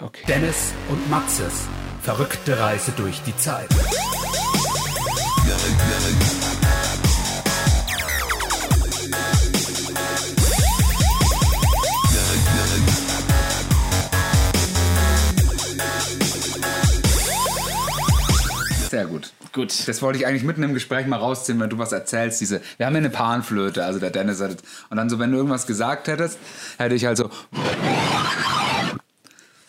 Okay. 0.00 0.24
Dennis 0.28 0.74
und 0.88 1.08
Maxes 1.08 1.68
verrückte 2.02 2.58
Reise 2.58 2.92
durch 2.92 3.22
die 3.22 3.34
Zeit. 3.36 3.68
Sehr 18.90 19.06
gut. 19.06 19.32
Gut. 19.52 19.88
Das 19.88 20.02
wollte 20.02 20.18
ich 20.18 20.26
eigentlich 20.26 20.42
mitten 20.42 20.62
im 20.62 20.74
Gespräch 20.74 21.06
mal 21.06 21.16
rausziehen, 21.16 21.58
wenn 21.58 21.70
du 21.70 21.78
was 21.78 21.92
erzählst. 21.92 22.40
Diese, 22.42 22.60
wir 22.76 22.84
haben 22.84 22.92
ja 22.92 22.98
eine 22.98 23.10
Panflöte, 23.10 23.84
also 23.84 23.98
der 23.98 24.10
Dennis 24.10 24.40
hat. 24.42 24.58
Und 24.90 24.98
dann 24.98 25.08
so, 25.08 25.18
wenn 25.18 25.30
du 25.30 25.38
irgendwas 25.38 25.66
gesagt 25.66 26.08
hättest, 26.08 26.38
hätte 26.76 26.94
ich 26.94 27.06
halt 27.06 27.16
so. 27.16 27.30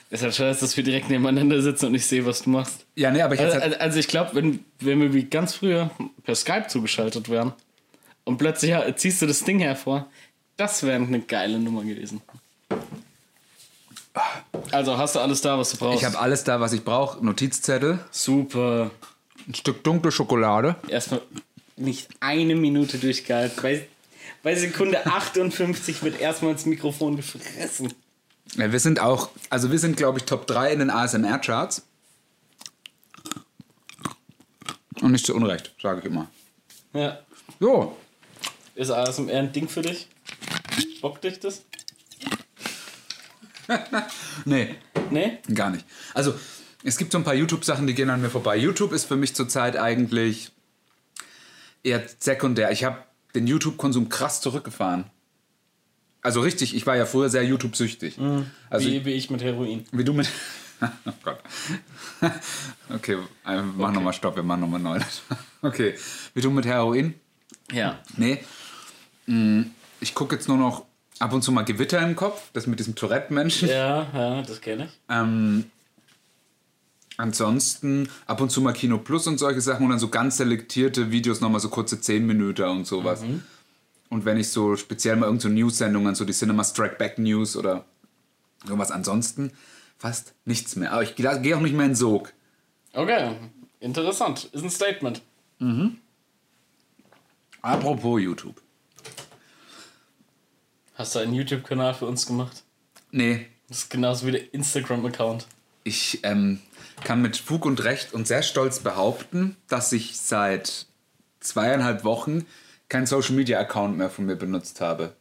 Ist 0.09 0.23
halt 0.23 0.35
scheiße, 0.35 0.61
dass 0.61 0.77
wir 0.77 0.83
direkt 0.85 1.09
nebeneinander 1.09 1.61
sitzen 1.61 1.87
und 1.87 1.95
ich 1.95 2.05
sehe, 2.05 2.25
was 2.25 2.43
du 2.43 2.49
machst. 2.49 2.85
Ja, 2.95 3.11
nee, 3.11 3.21
aber 3.21 3.33
ich 3.35 3.41
Also, 3.41 3.55
hätte. 3.55 3.63
also, 3.65 3.77
also 3.77 3.99
ich 3.99 4.07
glaube, 4.07 4.35
wenn, 4.35 4.63
wenn 4.79 5.01
wir 5.01 5.13
wie 5.13 5.23
ganz 5.25 5.53
früher 5.55 5.91
per 6.23 6.35
Skype 6.35 6.67
zugeschaltet 6.69 7.27
wären 7.29 7.51
und 8.23 8.37
plötzlich 8.37 8.73
ziehst 8.95 9.21
du 9.21 9.27
das 9.27 9.43
Ding 9.43 9.59
hervor, 9.59 10.07
das 10.55 10.83
wäre 10.83 10.95
eine 10.95 11.19
geile 11.19 11.59
Nummer 11.59 11.83
gewesen. 11.83 12.21
Also 14.71 14.97
hast 14.97 15.15
du 15.15 15.19
alles 15.19 15.41
da, 15.41 15.59
was 15.59 15.71
du 15.71 15.77
brauchst? 15.77 15.99
Ich 15.99 16.05
habe 16.05 16.17
alles 16.17 16.43
da, 16.43 16.59
was 16.59 16.73
ich 16.73 16.83
brauche. 16.83 17.23
Notizzettel, 17.23 17.99
Super. 18.09 18.89
ein 19.47 19.53
Stück 19.53 19.83
dunkle 19.83 20.11
Schokolade. 20.11 20.75
Erstmal 20.87 21.21
nicht 21.75 22.07
eine 22.19 22.55
Minute 22.55 22.97
durchgehalten. 22.97 23.61
Bei, 23.61 23.85
bei 24.41 24.55
Sekunde 24.55 25.05
58 25.05 26.01
wird 26.01 26.19
erstmal 26.19 26.53
ins 26.53 26.65
Mikrofon 26.65 27.17
gefressen. 27.17 27.93
Ja, 28.55 28.71
wir 28.71 28.79
sind 28.79 28.99
auch, 28.99 29.29
also 29.49 29.71
wir 29.71 29.79
sind, 29.79 29.97
glaube 29.97 30.19
ich, 30.19 30.25
Top 30.25 30.47
3 30.47 30.71
in 30.73 30.79
den 30.79 30.89
ASMR-Charts. 30.89 31.83
Und 35.01 35.11
nicht 35.11 35.25
zu 35.25 35.35
Unrecht, 35.35 35.75
sage 35.81 35.99
ich 35.99 36.05
immer. 36.05 36.29
Ja. 36.93 37.19
Jo, 37.59 37.95
Ist 38.75 38.89
ASMR 38.91 39.31
ein 39.39 39.51
Ding 39.51 39.67
für 39.69 39.81
dich? 39.81 40.07
Bockt 41.01 41.23
dich 41.23 41.39
das? 41.39 41.63
nee, 44.45 44.75
Nee? 45.09 45.39
gar 45.53 45.69
nicht. 45.69 45.85
Also, 46.13 46.33
es 46.83 46.97
gibt 46.97 47.11
so 47.11 47.17
ein 47.17 47.23
paar 47.23 47.33
YouTube-Sachen, 47.33 47.85
die 47.87 47.93
gehen 47.93 48.09
an 48.09 48.21
mir 48.21 48.29
vorbei. 48.29 48.55
YouTube 48.57 48.93
ist 48.93 49.05
für 49.05 49.15
mich 49.15 49.35
zurzeit 49.35 49.77
eigentlich 49.77 50.51
eher 51.83 52.03
sekundär. 52.19 52.71
Ich 52.71 52.83
habe 52.83 53.03
den 53.35 53.47
YouTube-Konsum 53.47 54.09
krass 54.09 54.41
zurückgefahren. 54.41 55.05
Also 56.21 56.41
richtig, 56.41 56.75
ich 56.75 56.85
war 56.85 56.95
ja 56.97 57.05
früher 57.05 57.29
sehr 57.29 57.43
YouTube-süchtig. 57.43 58.17
Also 58.69 58.87
wie, 58.87 59.05
wie 59.05 59.13
ich 59.13 59.29
mit 59.29 59.41
Heroin. 59.43 59.85
Wie 59.91 60.03
du 60.03 60.13
mit. 60.13 60.29
Oh 60.79 61.11
Gott. 61.23 61.39
Okay, 62.93 63.17
wir 63.45 63.63
machen 63.63 63.95
nochmal 63.95 64.13
Stopp, 64.13 64.35
wir 64.35 64.43
machen 64.43 64.61
nochmal 64.61 64.79
neu. 64.79 64.99
Okay, 65.63 65.95
wie 66.35 66.41
du 66.41 66.51
mit 66.51 66.65
Heroin? 66.67 67.15
Ja. 67.71 67.97
Nee. 68.15 68.43
Mm, 69.25 69.63
Ich 70.01 70.13
gucke 70.13 70.35
jetzt 70.35 70.47
nur 70.47 70.57
noch 70.57 70.85
ab 71.17 71.33
und 71.33 71.41
zu 71.41 71.51
mal 71.51 71.63
Gewitter 71.63 71.99
im 72.01 72.15
Kopf, 72.15 72.51
das 72.53 72.67
mit 72.67 72.77
diesem 72.79 72.93
Tourette-Menschen. 72.93 73.69
Ja, 73.69 74.07
ja, 74.13 74.41
das 74.43 74.61
kenne 74.61 74.85
ich. 74.85 74.91
Ähm, 75.09 75.65
ansonsten 77.17 78.09
ab 78.27 78.39
und 78.41 78.51
zu 78.51 78.61
mal 78.61 78.73
Kino 78.73 78.99
Plus 78.99 79.25
und 79.27 79.37
solche 79.39 79.61
Sachen 79.61 79.83
und 79.85 79.89
dann 79.89 79.99
so 79.99 80.09
ganz 80.09 80.37
selektierte 80.37 81.11
Videos, 81.11 81.41
nochmal 81.41 81.59
so 81.59 81.69
kurze 81.69 81.99
10 81.99 82.25
Minuten 82.25 82.63
und 82.63 82.85
sowas. 82.85 83.23
Und 84.09 84.25
wenn 84.25 84.37
ich 84.37 84.49
so 84.49 84.75
speziell 84.75 85.15
mal 85.17 85.25
irgendeine 85.25 85.53
so 85.55 85.59
News-Sendungen, 85.61 86.15
so 86.15 86.23
die 86.25 86.33
Cinema 86.33 86.63
Strike 86.63 86.95
Back 86.95 87.17
News 87.17 87.55
oder 87.57 87.85
irgendwas 88.63 88.91
ansonsten, 88.91 89.51
fast 89.97 90.33
nichts 90.45 90.75
mehr. 90.75 90.93
Aber 90.93 91.03
ich 91.03 91.15
gehe 91.15 91.29
auch 91.55 91.61
nicht 91.61 91.75
mehr 91.75 91.85
in 91.85 91.95
Sog. 91.95 92.33
Okay, 92.93 93.35
interessant. 93.79 94.45
Ist 94.53 94.63
ein 94.63 94.69
Statement. 94.69 95.21
Apropos 97.61 98.21
YouTube. 98.21 98.61
Hast 100.95 101.15
du 101.15 101.19
einen 101.19 101.33
YouTube-Kanal 101.33 101.93
für 101.93 102.05
uns 102.05 102.25
gemacht? 102.25 102.63
Nee, 103.11 103.47
Das 103.69 103.79
ist 103.79 103.89
genauso 103.89 104.25
wie 104.27 104.31
der 104.31 104.53
Instagram-Account. 104.53 105.47
ich 105.83 106.19
ähm, 106.23 106.59
kann 107.03 107.21
mit 107.21 107.37
Fug 107.37 107.65
und 107.65 107.83
Recht 107.83 108.13
und 108.13 108.27
sehr 108.27 108.41
stolz 108.41 108.79
behaupten, 108.79 109.55
dass 109.67 109.91
ich 109.91 110.17
seit 110.17 110.87
zweieinhalb 111.39 112.03
Wochen 112.03 112.45
keinen 112.89 113.05
Social 113.05 113.35
Media 113.35 113.59
Account 113.59 113.97
mehr 113.97 114.09
von 114.09 114.25
mir 114.25 114.35
benutzt 114.35 114.81
habe. 114.81 115.13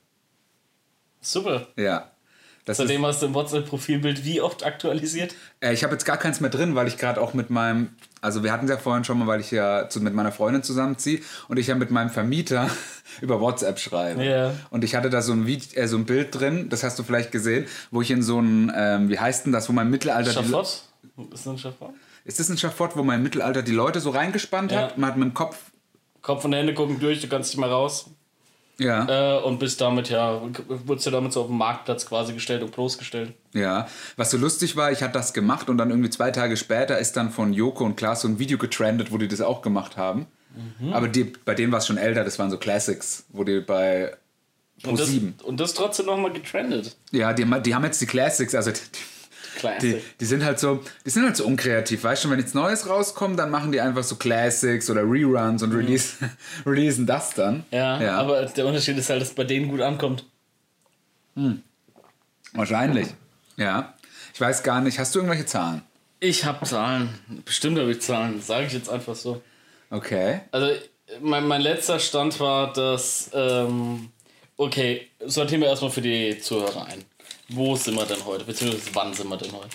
Super. 1.21 1.67
Ja. 1.77 2.11
Das 2.65 2.79
ist, 2.81 2.89
Seitdem 2.89 3.07
hast 3.07 3.23
du 3.23 3.27
im 3.27 3.35
WhatsApp-Profilbild 3.35 4.25
wie 4.25 4.41
oft 4.41 4.65
aktualisiert? 4.67 5.35
äh, 5.61 5.73
ich 5.73 5.85
habe 5.85 5.93
jetzt 5.93 6.05
gar 6.05 6.17
keins 6.17 6.41
mehr 6.41 6.51
drin, 6.51 6.75
weil 6.75 6.89
ich 6.89 6.99
gerade 6.99 7.21
auch 7.21 7.33
mit 7.33 7.49
meinem, 7.49 7.91
also 8.21 8.43
wir 8.43 8.51
hatten 8.53 8.65
es 8.65 8.71
ja 8.71 8.77
vorhin 8.77 9.05
schon 9.05 9.21
mal, 9.21 9.29
weil 9.29 9.39
ich 9.41 9.53
ja 9.53 9.89
zu, 9.89 10.01
mit 10.01 10.15
meiner 10.15 10.33
Freundin 10.33 10.65
zusammenziehe 10.65 11.21
und 11.47 11.59
ich 11.61 11.69
ja 11.69 11.77
mit 11.77 11.93
meinem 11.93 12.11
Vermieter 12.11 12.69
über 13.21 13.41
WhatsApp 13.41 13.79
schreibe. 13.79 14.25
Ja. 14.25 14.53
Und 14.71 14.83
ich 14.83 14.97
hatte 14.97 15.11
da 15.11 15.23
so 15.23 15.33
ein, 15.33 15.47
Video, 15.47 15.81
äh, 15.81 15.87
so 15.87 15.97
ein 15.97 16.07
Bild 16.07 16.35
drin, 16.35 16.69
das 16.69 16.83
hast 16.83 16.99
du 16.99 17.05
vielleicht 17.05 17.31
gesehen, 17.31 17.67
wo 17.93 18.03
ich 18.03 18.11
in 18.11 18.23
so 18.23 18.41
ein, 18.41 18.73
ähm, 18.77 19.11
wie 19.11 19.19
heißt 19.21 19.47
denn 19.47 19.53
das, 19.53 19.69
wo 19.69 19.73
mein 19.73 19.89
Mittelalter... 19.89 20.33
Schafott? 20.33 20.65
Ist 20.67 20.83
das 21.33 21.47
ein 21.47 21.59
Schafott? 21.59 21.95
Ist 22.25 22.41
das 22.41 22.49
ein 22.49 22.59
Schafott, 22.59 22.97
wo 22.97 23.05
mein 23.05 23.23
Mittelalter 23.23 23.63
die 23.63 23.73
Leute 23.73 24.01
so 24.01 24.11
reingespannt 24.11 24.73
Ja. 24.73 24.83
hat? 24.83 24.99
Man 24.99 25.11
hat 25.11 25.17
mit 25.17 25.29
dem 25.29 25.35
Kopf. 25.35 25.57
Kopf 26.27 26.45
und 26.45 26.53
Hände 26.53 26.75
gucken 26.75 26.99
durch, 26.99 27.21
du 27.21 27.29
kannst 27.29 27.53
nicht 27.53 27.61
mehr 27.61 27.71
raus. 27.71 28.11
Ja. 28.79 29.39
Äh, 29.39 29.43
und 29.45 29.61
bist 29.61 29.81
damit, 29.81 30.11
ja, 30.11 30.43
wurdest 30.67 31.07
du 31.07 31.13
damit 31.13 31.33
so 31.33 31.43
auf 31.43 31.47
den 31.47 31.57
Marktplatz 31.57 32.05
quasi 32.05 32.33
gestellt 32.35 32.65
und 32.65 32.73
bloßgestellt. 32.73 33.33
Ja. 33.55 33.87
Was 34.17 34.33
so 34.33 34.37
lustig 34.37 34.75
war, 34.75 34.91
ich 34.91 35.05
hatte 35.05 35.13
das 35.13 35.33
gemacht 35.33 35.71
und 35.71 35.79
dann 35.79 35.91
irgendwie 35.91 36.11
zwei 36.11 36.33
Tage 36.33 36.57
später 36.57 36.99
ist 36.99 37.17
dann 37.17 37.31
von 37.31 37.53
Joko 37.53 37.85
und 37.85 37.95
Klaas 37.95 38.23
so 38.23 38.29
ein 38.29 38.41
Video 38.41 38.59
getrendet, 38.59 39.13
wo 39.13 39.19
die 39.19 39.29
das 39.29 39.41
auch 39.41 39.63
gemacht 39.63 39.97
haben. 39.97 40.27
Mhm. 40.81 40.93
Aber 40.93 41.07
die, 41.07 41.33
bei 41.45 41.55
denen 41.55 41.71
war 41.71 41.79
es 41.79 41.87
schon 41.87 41.97
älter, 41.97 42.25
das 42.25 42.41
waren 42.41 42.51
so 42.51 42.59
Classics, 42.59 43.25
wo 43.29 43.45
die 43.45 43.61
bei 43.61 44.17
Und 44.83 44.99
das, 44.99 45.09
Pro7. 45.09 45.43
und 45.45 45.61
das 45.61 45.75
trotzdem 45.75 46.07
nochmal 46.07 46.33
getrendet. 46.33 46.97
Ja, 47.13 47.33
die, 47.33 47.45
die 47.63 47.73
haben 47.73 47.85
jetzt 47.85 48.01
die 48.01 48.07
Classics, 48.07 48.53
also 48.57 48.73
die. 48.73 48.81
Die, 49.81 50.01
die 50.21 50.25
sind 50.25 50.45
halt 50.45 50.59
so, 50.59 50.83
die 51.05 51.11
sind 51.11 51.25
halt 51.25 51.37
so 51.37 51.45
unkreativ, 51.45 52.05
weißt 52.05 52.25
du, 52.25 52.31
wenn 52.31 52.39
jetzt 52.39 52.55
Neues 52.55 52.89
rauskommt, 52.89 53.39
dann 53.39 53.51
machen 53.51 53.73
die 53.73 53.81
einfach 53.81 54.03
so 54.03 54.17
Classics 54.17 54.91
oder 54.91 55.03
Reruns 55.03 55.63
und 55.63 55.73
release, 55.73 56.17
releasen 56.67 57.07
das 57.07 57.35
dann. 57.35 57.57
Mhm. 57.57 57.63
ja, 57.71 58.19
aber 58.19 58.47
der 58.47 58.67
Unterschied 58.67 58.99
ist 58.99 59.11
halt, 59.11 59.21
dass 59.21 59.29
es 59.29 59.35
bei 59.35 59.45
denen 59.45 59.69
gut 59.69 59.81
ankommt. 59.81 60.25
Wahrscheinlich. 62.53 63.09
Ja. 63.57 63.95
Ich 64.33 64.41
weiß 64.41 64.63
gar 64.63 64.81
nicht, 64.81 64.99
hast 64.99 65.15
du 65.15 65.21
irgendwelche 65.21 65.47
Zahlen? 65.47 65.83
Ich 66.21 66.45
habe 66.45 66.65
Zahlen. 66.67 67.11
Bestimmt 67.45 67.79
habe 67.79 67.91
ich 67.91 68.01
Zahlen. 68.01 68.41
Sage 68.41 68.67
ich 68.67 68.73
jetzt 68.73 68.89
einfach 68.89 69.15
so. 69.15 69.43
Okay. 69.91 70.41
Also, 70.51 70.73
mein, 71.21 71.47
mein 71.47 71.61
letzter 71.61 71.99
Stand 71.99 72.41
war, 72.41 72.73
dass. 72.73 73.31
Ähm, 73.33 74.11
okay, 74.57 75.09
sortieren 75.25 75.61
wir 75.61 75.69
erstmal 75.69 75.91
für 75.91 76.01
die 76.01 76.39
Zuhörer 76.41 76.87
ein. 76.87 77.05
Wo 77.49 77.77
sind 77.77 77.95
wir 77.95 78.05
denn 78.07 78.25
heute? 78.25 78.45
Beziehungsweise 78.45 78.91
wann 78.95 79.15
sind 79.15 79.29
wir 79.29 79.37
denn 79.37 79.53
heute? 79.53 79.69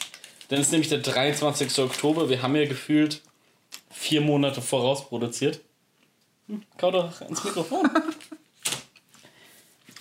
Denn 0.50 0.60
es 0.60 0.68
ist 0.68 0.72
nämlich 0.72 0.90
der 0.90 1.00
23. 1.00 1.80
Oktober. 1.80 2.30
Wir 2.30 2.42
haben 2.42 2.56
ja 2.56 2.66
gefühlt 2.66 3.22
vier 3.90 4.22
Monate 4.22 4.62
voraus 4.62 5.08
produziert. 5.08 5.60
Hm, 6.48 6.64
kau 6.78 6.92
doch 6.92 7.22
ins 7.22 7.44
Mikrofon. 7.44 7.90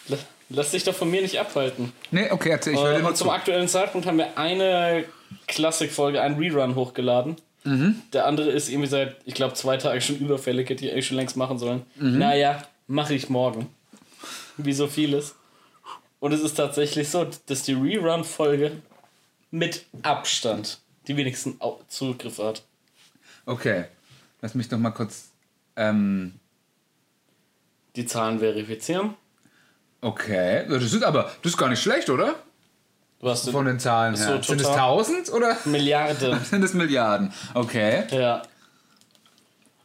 La- 0.08 0.18
Lass 0.52 0.72
dich 0.72 0.82
doch 0.82 0.94
von 0.94 1.08
mir 1.10 1.22
nicht 1.22 1.38
abhalten. 1.38 1.92
Nee, 2.10 2.28
okay, 2.32 2.50
erzähl, 2.50 2.72
ich 2.74 2.80
höre 2.80 2.96
Äh, 2.96 2.98
nur 3.00 3.10
und 3.10 3.16
zum 3.16 3.28
zu. 3.28 3.32
aktuellen 3.32 3.68
Zeitpunkt 3.68 4.04
haben 4.08 4.18
wir 4.18 4.36
eine 4.36 5.04
Klassikfolge, 5.46 6.20
einen 6.20 6.36
Rerun 6.38 6.74
hochgeladen. 6.74 7.36
Mhm. 7.62 8.02
Der 8.12 8.26
andere 8.26 8.50
ist 8.50 8.68
irgendwie 8.68 8.88
seit, 8.88 9.16
ich 9.26 9.34
glaube, 9.34 9.54
zwei 9.54 9.76
Tagen 9.76 10.00
schon 10.00 10.16
überfällig, 10.18 10.68
hätte 10.68 10.84
ich 10.84 10.90
eigentlich 10.92 11.06
schon 11.06 11.18
längst 11.18 11.36
machen 11.36 11.58
sollen. 11.58 11.82
Mhm. 11.96 12.18
Naja, 12.18 12.62
mache 12.88 13.14
ich 13.14 13.28
morgen. 13.28 13.68
Wie 14.56 14.72
so 14.72 14.88
vieles. 14.88 15.36
Und 16.20 16.32
es 16.32 16.40
ist 16.40 16.54
tatsächlich 16.54 17.08
so, 17.08 17.26
dass 17.46 17.62
die 17.62 17.72
Rerun-Folge 17.72 18.72
mit 19.50 19.86
Abstand 20.02 20.78
die 21.08 21.16
wenigsten 21.16 21.58
Zugriffe 21.88 22.44
hat. 22.46 22.62
Okay. 23.46 23.86
Lass 24.42 24.54
mich 24.54 24.68
doch 24.68 24.78
mal 24.78 24.90
kurz. 24.90 25.30
Ähm, 25.76 26.34
Die 27.96 28.06
Zahlen 28.06 28.38
verifizieren. 28.38 29.14
okay. 30.02 30.66
Das 30.68 30.82
ist 30.82 31.02
aber, 31.02 31.30
das 31.42 31.52
ist 31.52 31.58
gar 31.58 31.68
nicht 31.68 31.82
schlecht, 31.82 32.10
oder? 32.10 32.36
Hast 33.22 33.50
Von 33.50 33.66
den 33.66 33.78
Zahlen 33.78 34.16
So, 34.16 34.24
her. 34.24 34.42
Sind 34.42 34.60
es 34.60 34.66
tausend 34.66 35.30
oder 35.30 35.56
Milliarden. 35.66 36.40
sind 36.44 36.62
es 36.62 36.72
Milliarden? 36.74 37.32
Okay. 37.54 38.04
ja. 38.10 38.42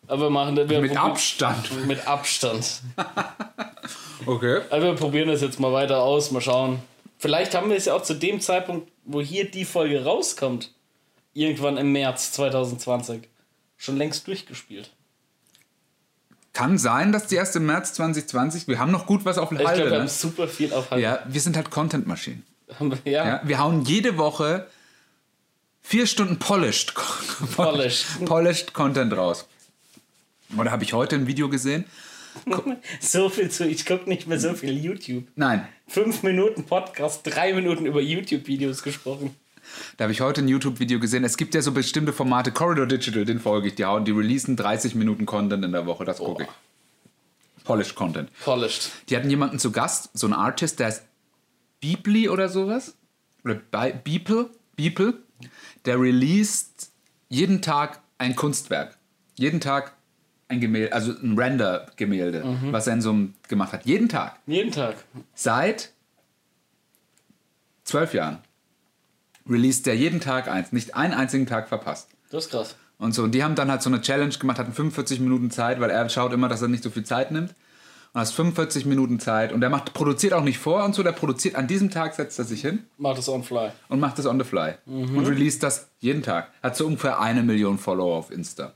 Aber 0.07 0.23
wir 0.23 0.29
machen 0.29 0.55
wir 0.55 0.81
Mit 0.81 0.95
Abstand. 0.95 1.87
Mit 1.87 2.07
Abstand. 2.07 2.81
Okay. 4.25 4.61
Also 4.69 4.87
wir 4.87 4.93
probieren 4.95 5.27
das 5.27 5.41
jetzt 5.41 5.59
mal 5.59 5.71
weiter 5.73 6.01
aus, 6.03 6.31
mal 6.31 6.41
schauen. 6.41 6.79
Vielleicht 7.17 7.55
haben 7.55 7.69
wir 7.69 7.77
es 7.77 7.85
ja 7.85 7.93
auch 7.95 8.03
zu 8.03 8.13
dem 8.13 8.39
Zeitpunkt, 8.41 8.91
wo 9.05 9.21
hier 9.21 9.49
die 9.49 9.65
Folge 9.65 10.03
rauskommt, 10.03 10.71
irgendwann 11.33 11.77
im 11.77 11.91
März 11.91 12.31
2020, 12.33 13.27
schon 13.77 13.97
längst 13.97 14.27
durchgespielt. 14.27 14.91
Kann 16.53 16.77
sein, 16.77 17.11
dass 17.11 17.27
die 17.27 17.35
erst 17.35 17.55
im 17.57 17.65
März 17.65 17.93
2020. 17.93 18.67
Wir 18.67 18.79
haben 18.79 18.91
noch 18.91 19.05
gut 19.05 19.25
was 19.25 19.37
auf 19.37 19.51
Ich 19.51 19.57
Halde. 19.59 19.73
glaube, 19.81 19.91
wir 19.91 19.97
haben 19.97 20.03
ne? 20.05 20.09
super 20.09 20.47
viel 20.47 20.71
auf 20.73 20.89
Halde. 20.91 21.03
Ja, 21.03 21.19
wir 21.27 21.41
sind 21.41 21.57
halt 21.57 21.69
Content-Maschinen. 21.69 22.45
Haben 22.79 22.91
wir- 23.03 23.11
ja. 23.11 23.27
Ja, 23.27 23.41
wir 23.43 23.59
hauen 23.59 23.83
jede 23.83 24.17
Woche 24.17 24.67
vier 25.81 26.07
Stunden 26.07 26.39
polished, 26.39 26.93
Polished. 27.55 28.05
polished 28.25 28.73
Content 28.73 29.15
raus. 29.15 29.45
Und 30.55 30.65
da 30.65 30.71
habe 30.71 30.83
ich 30.83 30.93
heute 30.93 31.15
ein 31.15 31.27
Video 31.27 31.49
gesehen. 31.49 31.85
So 32.99 33.29
viel 33.29 33.49
zu, 33.49 33.65
ich 33.67 33.85
gucke 33.85 34.07
nicht 34.09 34.27
mehr 34.27 34.39
so 34.39 34.53
viel 34.53 34.73
YouTube. 34.77 35.25
Nein, 35.35 35.67
Fünf 35.87 36.23
Minuten 36.23 36.63
Podcast, 36.65 37.21
drei 37.23 37.53
Minuten 37.53 37.85
über 37.85 38.01
YouTube-Videos 38.01 38.81
gesprochen. 38.83 39.35
da 39.97 40.03
habe 40.05 40.11
ich 40.13 40.21
heute 40.21 40.41
ein 40.41 40.47
YouTube-Video 40.47 40.99
gesehen. 40.99 41.23
Es 41.23 41.37
gibt 41.37 41.53
ja 41.55 41.61
so 41.61 41.71
bestimmte 41.71 42.11
Formate, 42.13 42.51
Corridor 42.51 42.85
Digital, 42.87 43.25
den 43.25 43.39
folge 43.39 43.67
ich, 43.69 43.75
die 43.75 43.85
hauen, 43.85 44.05
die 44.05 44.11
releasen 44.11 44.55
30 44.55 44.95
Minuten 44.95 45.25
Content 45.25 45.63
in 45.63 45.71
der 45.71 45.85
Woche, 45.85 46.05
das 46.05 46.17
gucke 46.17 46.43
ich. 46.43 47.63
Polished 47.63 47.95
Content. 47.95 48.29
Polished. 48.43 48.91
Die 49.09 49.15
hatten 49.15 49.29
jemanden 49.29 49.57
zu 49.59 49.71
Gast, 49.71 50.09
so 50.13 50.27
einen 50.27 50.33
Artist, 50.33 50.79
der 50.79 50.89
ist 50.89 51.03
Beeple 51.81 52.31
oder 52.31 52.47
sowas. 52.49 52.95
Oder 53.43 53.55
Be- 53.55 53.99
Beeple, 54.03 54.49
Beeple. 54.75 55.15
Der 55.85 55.99
released 55.99 56.89
jeden 57.29 57.61
Tag 57.61 58.01
ein 58.17 58.35
Kunstwerk. 58.35 58.97
Jeden 59.37 59.59
Tag 59.61 59.93
ein 60.47 60.59
Gemälde, 60.59 60.93
also 60.93 61.11
ein 61.11 61.37
Render-Gemälde, 61.37 62.43
was 62.71 62.87
er 62.87 62.93
in 62.93 63.01
so 63.01 63.09
einem 63.09 63.33
gemacht 63.47 63.73
hat. 63.73 63.85
Jeden 63.85 64.09
Tag. 64.09 64.39
Jeden 64.45 64.71
Tag. 64.71 64.95
Seit 65.33 65.91
zwölf 67.83 68.13
Jahren 68.13 68.39
released 69.47 69.85
der 69.85 69.95
jeden 69.95 70.19
Tag 70.19 70.47
eins. 70.47 70.71
Nicht 70.71 70.95
einen 70.95 71.13
einzigen 71.13 71.45
Tag 71.45 71.67
verpasst. 71.69 72.09
Das 72.29 72.45
ist 72.45 72.51
krass. 72.51 72.75
Und 72.97 73.13
so, 73.13 73.23
und 73.23 73.31
die 73.33 73.43
haben 73.43 73.55
dann 73.55 73.69
halt 73.69 73.81
so 73.81 73.89
eine 73.89 74.01
Challenge 74.01 74.33
gemacht, 74.33 74.57
hatten 74.57 74.73
45 74.73 75.19
Minuten 75.19 75.51
Zeit, 75.51 75.79
weil 75.79 75.89
er 75.89 76.07
schaut 76.09 76.31
immer, 76.33 76.47
dass 76.47 76.61
er 76.61 76.67
nicht 76.69 76.83
so 76.83 76.89
viel 76.89 77.03
Zeit 77.03 77.31
nimmt. 77.31 77.53
Und 78.13 78.21
hast 78.21 78.31
45 78.31 78.85
Minuten 78.85 79.19
Zeit 79.19 79.51
und 79.51 79.59
der 79.59 79.69
macht, 79.69 79.93
produziert 79.93 80.31
auch 80.31 80.43
nicht 80.43 80.57
vor 80.57 80.85
und 80.85 80.95
so, 80.95 81.03
der 81.03 81.11
produziert 81.11 81.55
an 81.55 81.67
diesem 81.67 81.91
Tag, 81.91 82.13
setzt 82.15 82.39
er 82.39 82.45
sich 82.45 82.61
hin 82.61 82.85
Macht 82.97 83.19
es 83.19 83.27
on 83.27 83.43
fly. 83.43 83.71
und 83.89 83.99
macht 83.99 84.17
das 84.17 84.25
on 84.25 84.39
the 84.39 84.45
fly. 84.45 84.75
Und 84.85 85.27
released 85.27 85.61
das 85.63 85.89
jeden 85.99 86.23
Tag. 86.23 86.49
Hat 86.63 86.77
so 86.77 86.87
ungefähr 86.87 87.19
eine 87.19 87.43
Million 87.43 87.77
Follower 87.77 88.15
auf 88.15 88.31
Insta. 88.31 88.71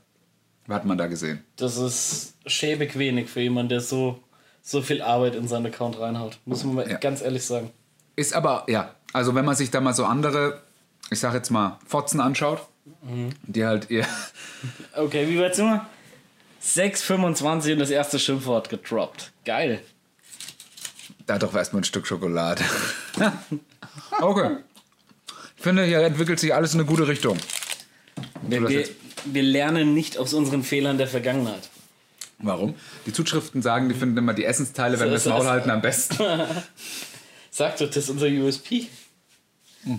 Hat 0.70 0.84
man 0.84 0.96
da 0.98 1.06
gesehen. 1.08 1.44
Das 1.56 1.76
ist 1.76 2.34
schäbig 2.46 2.96
wenig 2.98 3.28
für 3.28 3.40
jemanden, 3.40 3.70
der 3.70 3.80
so, 3.80 4.20
so 4.62 4.80
viel 4.82 5.02
Arbeit 5.02 5.34
in 5.34 5.48
seinen 5.48 5.66
Account 5.66 5.98
reinhaut. 5.98 6.38
Muss 6.44 6.64
man 6.64 6.76
mal 6.76 6.90
Ja. 6.90 6.96
ganz 6.98 7.20
ehrlich 7.22 7.44
sagen. 7.44 7.70
Ist 8.16 8.34
aber, 8.34 8.64
ja, 8.68 8.94
also 9.12 9.34
wenn 9.34 9.44
man 9.44 9.56
sich 9.56 9.70
da 9.70 9.80
mal 9.80 9.94
so 9.94 10.04
andere, 10.04 10.60
ich 11.10 11.18
sag 11.18 11.34
jetzt 11.34 11.50
mal, 11.50 11.78
Fotzen 11.86 12.20
anschaut, 12.20 12.66
die 13.46 13.64
halt 13.64 13.90
eher, 13.90 14.06
Okay, 14.94 15.28
wie 15.28 15.38
weit 15.40 15.54
sind 15.56 15.66
wir? 15.66 15.86
6,25 16.62 17.72
und 17.72 17.78
das 17.78 17.90
erste 17.90 18.18
Schimpfwort 18.18 18.68
gedroppt. 18.68 19.32
Geil. 19.44 19.80
da 21.26 21.38
doch 21.38 21.54
erstmal 21.54 21.80
ein 21.80 21.84
Stück 21.84 22.06
Schokolade. 22.06 22.62
okay. 24.20 24.58
Ich 25.56 25.62
finde, 25.62 25.84
hier 25.84 26.00
entwickelt 26.00 26.38
sich 26.38 26.54
alles 26.54 26.74
in 26.74 26.80
eine 26.80 26.88
gute 26.88 27.06
Richtung. 27.08 27.38
Wir, 28.42 28.60
das 28.60 28.90
wir, 29.24 29.42
lernen 29.42 29.94
nicht 29.94 30.18
aus 30.18 30.34
unseren 30.34 30.62
Fehlern 30.62 30.98
der 30.98 31.06
Vergangenheit. 31.06 31.70
Warum? 32.38 32.74
Die 33.06 33.12
Zuschriften 33.12 33.62
sagen, 33.62 33.88
die 33.88 33.94
finden 33.94 34.16
immer 34.16 34.32
die 34.32 34.44
Essensteile, 34.44 34.98
wenn 34.98 35.08
wir 35.08 35.14
das 35.14 35.26
ist 35.26 35.28
Maul 35.30 35.46
halten, 35.46 35.70
am 35.70 35.82
besten. 35.82 36.16
Sag 37.50 37.76
doch, 37.76 37.86
das 37.86 37.96
ist 37.96 38.10
unser 38.10 38.28
USP. 38.28 38.88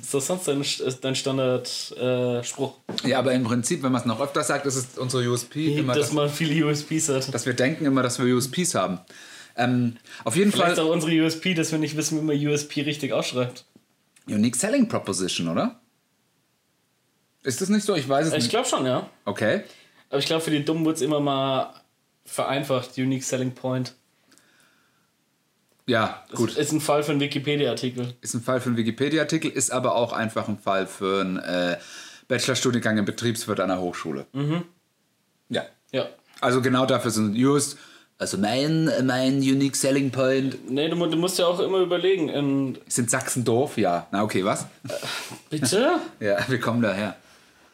Ist 0.01 0.13
das 0.13 0.27
sonst 0.27 0.47
dein, 0.47 0.63
dein 1.01 1.15
Standardspruch? 1.15 2.75
Äh? 3.03 3.09
Ja, 3.09 3.19
aber 3.19 3.33
im 3.33 3.43
Prinzip, 3.43 3.81
wenn 3.81 3.91
man 3.91 4.01
es 4.01 4.07
noch 4.07 4.21
öfter 4.21 4.43
sagt, 4.43 4.65
ist 4.67 4.75
es 4.75 4.97
unsere 4.97 5.27
USP, 5.27 5.77
immer, 5.77 5.93
dass 5.93 6.07
dass, 6.07 6.13
man 6.13 6.29
viele 6.29 6.65
USPs 6.65 7.09
hat. 7.09 7.33
dass 7.33 7.45
wir 7.45 7.53
denken 7.53 7.85
immer, 7.85 8.03
dass 8.03 8.19
wir 8.19 8.35
USPs 8.35 8.75
haben. 8.75 8.99
Ähm, 9.57 9.97
auf 10.23 10.35
jeden 10.35 10.51
Vielleicht 10.51 10.75
Fall 10.75 10.85
auch 10.85 10.91
unsere 10.91 11.11
USP, 11.23 11.55
dass 11.55 11.71
wir 11.71 11.79
nicht 11.79 11.97
wissen, 11.97 12.19
wie 12.19 12.23
man 12.23 12.47
USP 12.47 12.81
richtig 12.81 13.11
ausschreibt. 13.11 13.65
Unique 14.27 14.55
Selling 14.55 14.87
Proposition, 14.87 15.47
oder? 15.47 15.80
Ist 17.43 17.61
das 17.61 17.69
nicht 17.69 17.85
so? 17.85 17.95
Ich 17.95 18.07
weiß 18.07 18.27
es 18.27 18.33
Ich 18.33 18.39
nicht. 18.43 18.49
glaube 18.49 18.67
schon, 18.67 18.85
ja. 18.85 19.09
Okay. 19.25 19.63
Aber 20.09 20.19
ich 20.19 20.25
glaube, 20.25 20.41
für 20.41 20.51
die 20.51 20.63
Dummen 20.63 20.85
wird 20.85 20.97
es 20.97 21.01
immer 21.01 21.19
mal 21.19 21.73
vereinfacht. 22.25 22.97
Unique 22.97 23.23
Selling 23.23 23.51
Point. 23.53 23.95
Ja, 25.87 26.23
gut. 26.35 26.55
ist 26.55 26.71
ein 26.71 26.79
Fall 26.81 27.03
für 27.03 27.11
einen 27.11 27.19
Wikipedia-Artikel. 27.21 28.13
Ist 28.21 28.33
ein 28.33 28.41
Fall 28.41 28.61
für 28.61 28.67
einen 28.67 28.77
Wikipedia-Artikel, 28.77 29.49
ist 29.51 29.71
aber 29.71 29.95
auch 29.95 30.13
einfach 30.13 30.47
ein 30.47 30.59
Fall 30.59 30.85
für 30.87 31.21
einen 31.21 31.37
äh, 31.39 31.77
Bachelorstudiengang 32.27 32.97
im 32.97 33.05
Betriebswirt 33.05 33.59
an 33.59 33.69
der 33.69 33.79
Hochschule. 33.81 34.25
Ja. 35.49 35.63
Ja. 35.91 36.05
Also 36.39 36.61
genau 36.61 36.85
dafür 36.85 37.11
sind 37.11 37.35
Just. 37.35 37.77
Also 38.17 38.37
mein, 38.37 38.89
mein 39.03 39.37
Unique 39.39 39.75
Selling 39.75 40.11
Point 40.11 40.69
Nee, 40.69 40.87
du, 40.89 40.95
du 41.07 41.17
musst 41.17 41.39
ja 41.39 41.47
auch 41.47 41.59
immer 41.59 41.79
überlegen. 41.79 42.29
In, 42.29 42.77
sind 42.87 43.09
Sachsendorf, 43.09 43.77
ja. 43.77 44.07
Na 44.11 44.23
okay, 44.23 44.45
was? 44.45 44.67
bitte? 45.49 45.99
Ja, 46.19 46.37
wir 46.47 46.59
kommen 46.59 46.81
daher. 46.83 47.15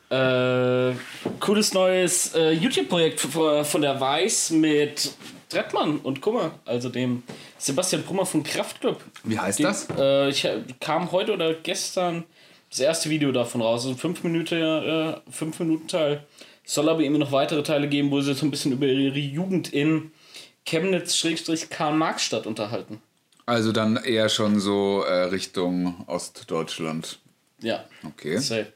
Äh, 0.09 0.93
cooles 1.39 1.73
neues 1.73 2.33
äh, 2.35 2.51
YouTube-Projekt 2.51 3.19
v- 3.19 3.63
von 3.63 3.81
der 3.81 3.99
Weiß 3.99 4.51
mit 4.51 5.11
Trettmann 5.49 5.97
und 5.99 6.21
Kummer, 6.21 6.51
also 6.65 6.89
dem 6.89 7.23
Sebastian 7.57 8.03
Brummer 8.03 8.25
von 8.25 8.43
Kraftclub. 8.43 9.03
Wie 9.23 9.37
heißt 9.37 9.59
Die- 9.59 9.63
das? 9.63 9.87
Äh, 9.97 10.29
ich 10.29 10.45
äh, 10.45 10.61
kam 10.79 11.11
heute 11.11 11.33
oder 11.33 11.53
gestern 11.55 12.23
das 12.69 12.79
erste 12.79 13.09
Video 13.09 13.31
davon 13.31 13.61
raus. 13.61 13.81
Also 13.85 13.89
ein 13.95 13.97
5 13.97 14.23
Minuten, 14.23 14.55
äh, 14.55 15.15
fünf 15.29 15.59
Minuten 15.59 15.87
Teil. 15.87 16.23
Soll 16.65 16.89
aber 16.89 17.01
immer 17.03 17.17
noch 17.17 17.31
weitere 17.31 17.63
Teile 17.63 17.87
geben, 17.87 18.11
wo 18.11 18.19
sie 18.21 18.33
so 18.33 18.45
ein 18.45 18.51
bisschen 18.51 18.73
über 18.73 18.85
ihre 18.87 19.17
Jugend 19.19 19.71
in 19.73 20.11
Chemnitz-Karl-Marx-Stadt 20.65 22.45
unterhalten. 22.45 23.01
Also 23.45 23.71
dann 23.71 23.95
eher 23.97 24.27
schon 24.27 24.59
so 24.59 25.03
äh, 25.03 25.23
Richtung 25.25 26.03
Ostdeutschland. 26.07 27.19
Ja. 27.61 27.85
Okay. 28.05 28.37
Safe. 28.37 28.67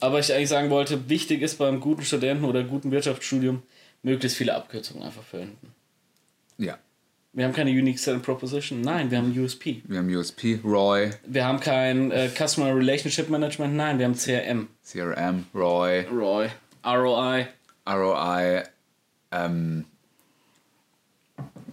Aber 0.00 0.18
ich 0.18 0.32
eigentlich 0.32 0.48
sagen 0.48 0.70
wollte, 0.70 1.08
wichtig 1.08 1.42
ist 1.42 1.58
beim 1.58 1.78
guten 1.80 2.02
Studenten 2.04 2.44
oder 2.44 2.64
guten 2.64 2.90
Wirtschaftsstudium 2.90 3.62
möglichst 4.02 4.38
viele 4.38 4.54
Abkürzungen 4.54 5.02
einfach 5.02 5.22
verwenden. 5.22 5.74
Ja. 6.58 6.78
Wir 7.32 7.44
haben 7.44 7.52
keine 7.52 7.70
Unique 7.70 7.98
Selling 7.98 8.22
Proposition, 8.22 8.80
nein, 8.80 9.10
wir 9.10 9.18
haben 9.18 9.38
USP. 9.38 9.82
Wir 9.86 9.98
haben 9.98 10.12
USP, 10.12 10.58
Roy, 10.64 11.10
Wir 11.26 11.44
haben 11.44 11.60
kein 11.60 12.10
äh, 12.10 12.28
Customer 12.28 12.74
Relationship 12.74 13.28
Management, 13.28 13.74
nein, 13.76 13.98
wir 13.98 14.06
haben 14.06 14.16
CRM. 14.16 14.68
CRM, 14.84 15.46
Roy, 15.54 16.00
ROI. 16.10 16.48
ROI. 16.84 17.46
ROI. 17.88 18.62
Ähm, 19.30 19.84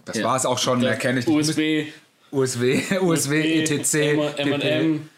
das 0.04 0.18
Ja. 0.18 0.24
war 0.26 0.36
es 0.36 0.46
auch 0.46 0.58
schon, 0.58 0.80
mehr 0.80 0.96
kenne 0.96 1.20
ich 1.20 1.26
nicht. 1.26 1.34
USB. 1.36 1.92
USW, 2.30 2.82
USW, 3.00 3.62
ETC, 3.64 3.94
M&M. 4.38 5.08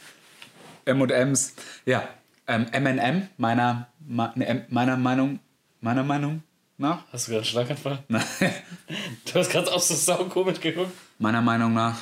M&Ms. 0.87 1.55
Ja, 1.85 2.09
ähm, 2.51 2.67
M&M, 2.73 3.29
meiner, 3.39 3.87
ne, 4.35 4.67
meiner 4.69 4.97
Meinung, 4.97 5.39
meiner 5.81 6.03
Meinung 6.03 6.43
nach, 6.79 7.05
Hast 7.13 7.27
du 7.29 7.33
gerade 7.33 7.43
einen 7.43 7.51
Schlaganfall? 7.51 7.99
Nein. 8.09 8.23
Du 9.25 9.35
hast 9.39 9.51
gerade 9.51 9.71
auch 9.73 9.81
so 9.81 9.95
saukomisch 9.95 10.61
geguckt. 10.61 10.93
meiner 11.19 11.43
Meinung 11.43 11.75
nach. 11.75 11.97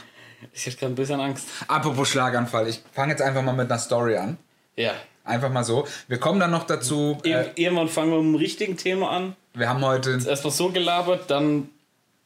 Ich 0.53 0.67
hätte 0.67 0.77
gerade 0.77 0.93
ein 0.93 0.97
bisschen 0.97 1.21
Angst. 1.21 1.49
Apropos 1.67 2.09
Schlaganfall, 2.09 2.69
ich 2.69 2.81
fange 2.93 3.13
jetzt 3.13 3.23
einfach 3.23 3.43
mal 3.43 3.53
mit 3.55 3.71
einer 3.71 3.79
Story 3.81 4.17
an. 4.17 4.39
Ja. 4.77 4.93
Einfach 5.25 5.51
mal 5.51 5.65
so. 5.65 5.87
Wir 6.07 6.19
kommen 6.19 6.39
dann 6.41 6.53
noch 6.53 6.65
dazu. 6.65 7.19
Äh, 7.25 7.29
Ir- 7.31 7.53
Irgendwann 7.57 7.89
fangen 7.89 8.11
wir 8.13 8.23
mit 8.23 8.35
dem 8.35 8.37
richtigen 8.37 8.77
Thema 8.77 9.11
an. 9.11 9.37
wir 9.55 9.69
haben 9.69 9.85
heute. 9.85 10.13
Erstmal 10.27 10.53
so 10.53 10.71
gelabert, 10.71 11.29
dann 11.31 11.69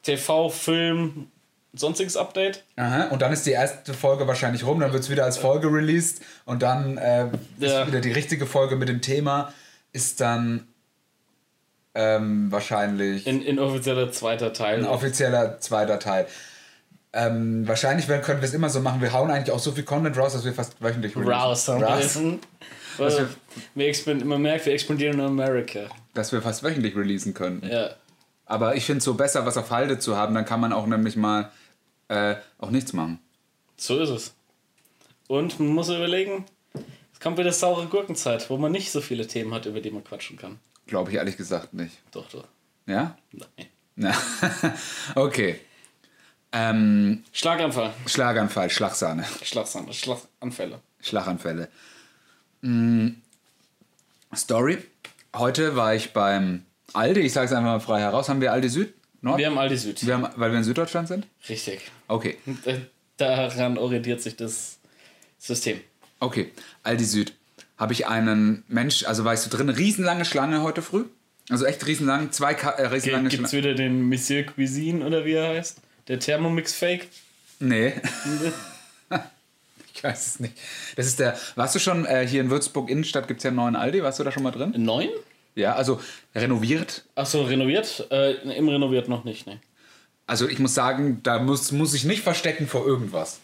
TV, 0.03 0.51
Film, 0.51 1.29
sonstiges 1.75 2.17
Update. 2.17 2.65
Aha, 2.77 3.05
und 3.09 3.23
dann 3.23 3.33
ist 3.33 3.47
die 3.47 3.53
erste 3.53 3.95
Folge 3.95 4.27
wahrscheinlich 4.27 4.65
rum, 4.67 4.81
dann 4.81 4.93
wird 4.93 5.03
es 5.03 5.11
wieder 5.11 5.25
als 5.25 5.39
Folge 5.39 5.69
released 5.69 6.23
und 6.45 6.63
dann 6.63 6.99
äh, 6.99 7.29
Ja. 7.59 7.81
ist 7.83 7.87
wieder 7.89 8.01
die 8.01 8.13
richtige 8.13 8.47
Folge 8.47 8.77
mit 8.77 8.89
dem 8.89 9.01
Thema, 9.01 9.53
ist 9.93 10.21
dann 10.21 10.67
ähm, 11.95 12.51
wahrscheinlich 12.51 13.27
In, 13.27 13.43
in 13.43 13.59
offizieller 13.59 14.11
zweiter 14.13 14.53
Teil. 14.53 14.81
ein 14.81 14.87
offizieller 14.87 15.61
zweiter 15.61 15.99
Teil. 15.99 16.27
Ähm, 17.15 17.69
wahrscheinlich 17.69 18.09
werden, 18.09 18.23
können 18.23 18.41
wir 18.41 18.49
es 18.49 18.55
immer 18.55 18.71
so 18.71 18.81
machen. 18.81 19.03
Wir 19.03 19.13
hauen 19.13 19.31
eigentlich 19.31 19.51
auch 19.55 19.59
so 19.59 19.73
viel 19.73 19.85
Content 19.85 20.17
raus, 20.17 20.33
dass 20.33 20.47
wir 20.47 20.55
fast 20.55 20.81
wöchentlich 20.81 21.15
releasen. 21.15 21.33
Raus, 21.35 21.69
wir 21.69 21.75
Raus. 21.87 22.17
wir 22.97 24.25
man 24.25 24.41
merkt, 24.41 24.65
wir 24.65 24.73
expandieren 24.73 25.19
in 25.19 25.25
Amerika. 25.27 25.81
Dass 26.15 26.33
wir 26.33 26.41
fast 26.41 26.63
wöchentlich 26.63 26.97
releasen 26.97 27.35
können. 27.35 27.63
Ja. 27.71 27.91
Aber 28.47 28.77
ich 28.77 28.87
finde 28.87 28.99
es 28.99 29.05
so 29.05 29.15
besser, 29.15 29.45
was 29.45 29.59
auf 29.59 29.71
Halde 29.71 29.99
zu 29.99 30.17
haben. 30.17 30.35
Dann 30.35 30.47
kann 30.47 30.61
man 30.61 30.73
auch 30.73 30.87
nämlich 30.87 31.17
mal 31.17 31.51
äh, 32.09 32.37
auch 32.59 32.71
nichts 32.71 32.93
machen. 32.93 33.19
So 33.77 34.01
ist 34.01 34.11
es. 34.11 34.35
Und 35.29 35.59
man 35.59 35.69
muss 35.69 35.89
überlegen, 35.89 36.45
es 37.13 37.21
kommt 37.21 37.39
wieder 37.39 37.53
saure 37.53 37.87
Gurkenzeit, 37.87 38.49
wo 38.51 38.57
man 38.57 38.73
nicht 38.73 38.93
so 38.93 39.01
viele 39.01 39.27
Themen 39.27 39.55
hat, 39.55 39.67
über 39.67 39.81
die 39.81 39.91
man 39.91 40.05
quatschen 40.05 40.37
kann. 40.37 40.59
Glaube 40.87 41.11
ich 41.11 41.17
ehrlich 41.17 41.37
gesagt 41.37 41.75
nicht. 41.75 41.97
Doch, 42.11 42.29
doch. 42.29 42.45
Ja? 42.87 43.17
Nein. 43.33 43.67
Na, 43.95 44.15
okay. 45.15 45.61
Ähm, 46.53 47.25
Schlaganfall. 47.33 47.95
Schlaganfall, 48.07 48.69
Schlagsahne, 48.71 49.25
Schlagsahne. 49.43 49.93
Schlaganfälle. 49.93 50.81
Schlaganfälle. 51.01 51.69
Mm, 52.61 53.09
Story. 54.35 54.79
Heute 55.35 55.77
war 55.77 55.95
ich 55.95 56.13
beim 56.13 56.67
Aldi, 56.93 57.21
ich 57.21 57.33
sage 57.33 57.47
es 57.47 57.53
einfach 57.53 57.73
mal 57.73 57.81
frei 57.81 58.01
heraus. 58.01 58.29
Haben 58.29 58.41
wir 58.41 58.53
Aldi 58.53 58.69
Süd? 58.69 58.95
Nord? 59.23 59.39
Wir 59.39 59.47
haben 59.47 59.59
Aldi 59.59 59.77
Süd. 59.77 60.07
Wir 60.07 60.15
haben, 60.15 60.29
weil 60.37 60.51
wir 60.51 60.59
in 60.59 60.65
Süddeutschland 60.65 61.09
sind? 61.09 61.27
Richtig. 61.49 61.81
Okay. 62.09 62.37
Äh, 62.65 62.79
Daran 63.17 63.79
orientiert 63.79 64.21
sich 64.21 64.37
das 64.37 64.79
System. 65.39 65.81
Okay, 66.21 66.51
Aldi 66.83 67.05
Süd. 67.05 67.33
habe 67.79 67.93
ich 67.93 68.07
einen 68.07 68.65
Mensch, 68.69 69.05
also 69.05 69.25
weißt 69.25 69.47
du 69.47 69.57
drin, 69.57 69.69
riesenlange 69.69 70.25
Schlange 70.25 70.63
heute 70.63 70.83
früh. 70.83 71.05
Also 71.51 71.65
echt 71.67 71.85
riesenlang, 71.87 72.31
zwei 72.33 72.55
Ka 72.55 72.71
äh, 72.71 72.87
riesenlange 72.87 73.29
Gibt 73.29 73.45
es 73.45 73.51
Schlange. 73.51 73.65
wieder 73.67 73.75
den 73.75 74.03
Monsieur 74.09 74.45
Cuisine 74.45 75.05
oder 75.07 75.25
wie 75.25 75.33
er 75.33 75.49
heißt? 75.57 75.79
Der 76.09 76.19
Thermomix 76.19 76.73
Fake? 76.73 77.09
Nee. 77.61 77.95
ich 79.95 80.03
weiß 80.03 80.27
es 80.27 80.41
nicht. 80.41 80.55
Das 80.97 81.07
ist 81.07 81.19
der. 81.21 81.37
Warst 81.55 81.75
du 81.75 81.79
schon 81.79 82.07
äh, 82.07 82.27
hier 82.27 82.41
in 82.41 82.51
Würzburg 82.51 82.91
Innenstadt? 82.91 83.29
Gibt 83.29 83.39
es 83.39 83.45
ja 83.45 83.49
einen 83.51 83.57
neuen 83.57 83.77
Aldi? 83.77 84.03
Warst 84.03 84.19
du 84.19 84.25
da 84.25 84.33
schon 84.33 84.43
mal 84.43 84.51
drin? 84.51 84.73
Neun? 84.77 85.09
Ja, 85.55 85.75
also 85.75 86.01
renoviert. 86.35 87.05
Achso, 87.15 87.43
renoviert? 87.43 88.07
Äh, 88.11 88.33
Im 88.57 88.69
renoviert 88.69 89.09
noch 89.09 89.25
nicht, 89.25 89.47
ne? 89.47 89.61
Also 90.27 90.49
ich 90.49 90.59
muss 90.59 90.73
sagen, 90.75 91.21
da 91.23 91.41
muss, 91.41 91.73
muss 91.73 91.93
ich 91.95 92.05
nicht 92.05 92.23
verstecken 92.23 92.67
vor 92.67 92.87
irgendwas. 92.87 93.41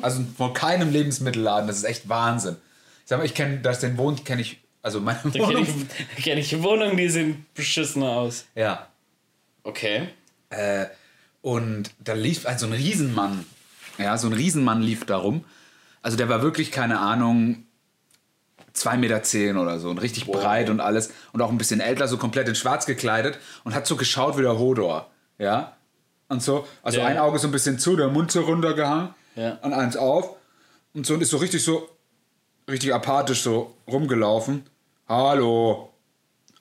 Also 0.00 0.24
vor 0.38 0.54
keinem 0.54 0.90
Lebensmittelladen. 0.90 1.66
Das 1.66 1.76
ist 1.76 1.84
echt 1.84 2.08
Wahnsinn. 2.08 2.56
Ich 3.02 3.08
sag 3.10 3.18
mal, 3.18 3.24
ich 3.26 3.34
kenne 3.34 3.58
das, 3.58 3.80
den 3.80 3.98
Wohn 3.98 4.22
kenne 4.24 4.40
ich. 4.40 4.58
Also 4.80 5.00
meine 5.00 5.18
Da 5.24 5.30
kenne 5.30 5.46
Wohnung. 5.46 5.62
ich, 5.64 6.06
da 6.16 6.22
kenn 6.22 6.38
ich 6.38 6.62
Wohnungen, 6.62 6.96
die 6.96 7.08
sehen 7.08 7.44
beschissener 7.54 8.10
aus. 8.10 8.46
Ja. 8.54 8.86
Okay. 9.64 10.08
Äh, 10.48 10.86
und 11.42 11.90
da 11.98 12.14
lief 12.14 12.46
also 12.46 12.66
ein 12.66 12.72
Riesenmann. 12.72 13.44
Ja, 13.98 14.16
so 14.16 14.28
ein 14.28 14.32
Riesenmann 14.32 14.80
lief 14.80 15.04
da 15.04 15.18
rum. 15.18 15.44
Also 16.00 16.16
der 16.16 16.28
war 16.30 16.40
wirklich, 16.42 16.70
keine 16.70 17.00
Ahnung, 17.00 17.64
2,10 18.80 18.96
Meter 18.98 19.22
zehn 19.22 19.56
oder 19.56 19.78
so 19.78 19.90
und 19.90 19.98
richtig 19.98 20.26
breit 20.26 20.70
und 20.70 20.80
alles 20.80 21.12
und 21.32 21.42
auch 21.42 21.50
ein 21.50 21.58
bisschen 21.58 21.80
älter, 21.80 22.08
so 22.08 22.16
komplett 22.18 22.48
in 22.48 22.54
schwarz 22.54 22.86
gekleidet 22.86 23.38
und 23.64 23.74
hat 23.74 23.86
so 23.86 23.96
geschaut 23.96 24.36
wie 24.38 24.42
der 24.42 24.58
Hodor. 24.58 25.10
Ja. 25.38 25.76
Und 26.28 26.42
so, 26.42 26.66
also 26.82 26.98
Ja. 26.98 27.06
ein 27.06 27.18
Auge 27.18 27.38
so 27.38 27.48
ein 27.48 27.52
bisschen 27.52 27.78
zu, 27.78 27.96
der 27.96 28.08
Mund 28.08 28.30
so 28.30 28.42
runtergehangen 28.42 29.14
Ja. 29.36 29.58
und 29.62 29.72
eins 29.72 29.96
auf 29.96 30.36
und 30.94 31.04
so 31.06 31.14
und 31.14 31.20
ist 31.22 31.30
so 31.30 31.36
richtig 31.38 31.62
so, 31.64 31.88
richtig 32.70 32.94
apathisch 32.94 33.42
so 33.42 33.74
rumgelaufen. 33.90 34.64
Hallo, 35.08 35.92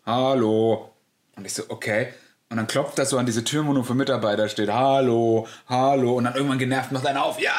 hallo. 0.05 0.91
Und 1.35 1.45
ich 1.45 1.53
so, 1.53 1.63
okay. 1.69 2.07
Und 2.49 2.57
dann 2.57 2.65
klopft 2.67 2.97
das 2.97 3.11
so 3.11 3.17
an 3.19 3.27
diese 3.27 3.43
Tür, 3.43 3.65
wo 3.67 3.73
nur 3.73 3.85
für 3.85 3.93
Mitarbeiter 3.93 4.49
steht. 4.49 4.71
Hallo, 4.71 5.47
hallo. 5.67 6.13
Und 6.15 6.23
dann 6.23 6.33
irgendwann 6.35 6.57
genervt 6.57 6.91
macht 6.91 7.05
einer 7.05 7.23
auf. 7.23 7.39
Ja! 7.39 7.51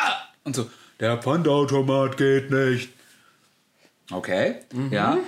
Und 0.43 0.57
so, 0.57 0.69
der 0.99 1.17
Pfandautomat 1.19 2.17
geht 2.17 2.51
nicht. 2.51 2.91
Okay, 4.11 4.57
ja. 4.91 5.19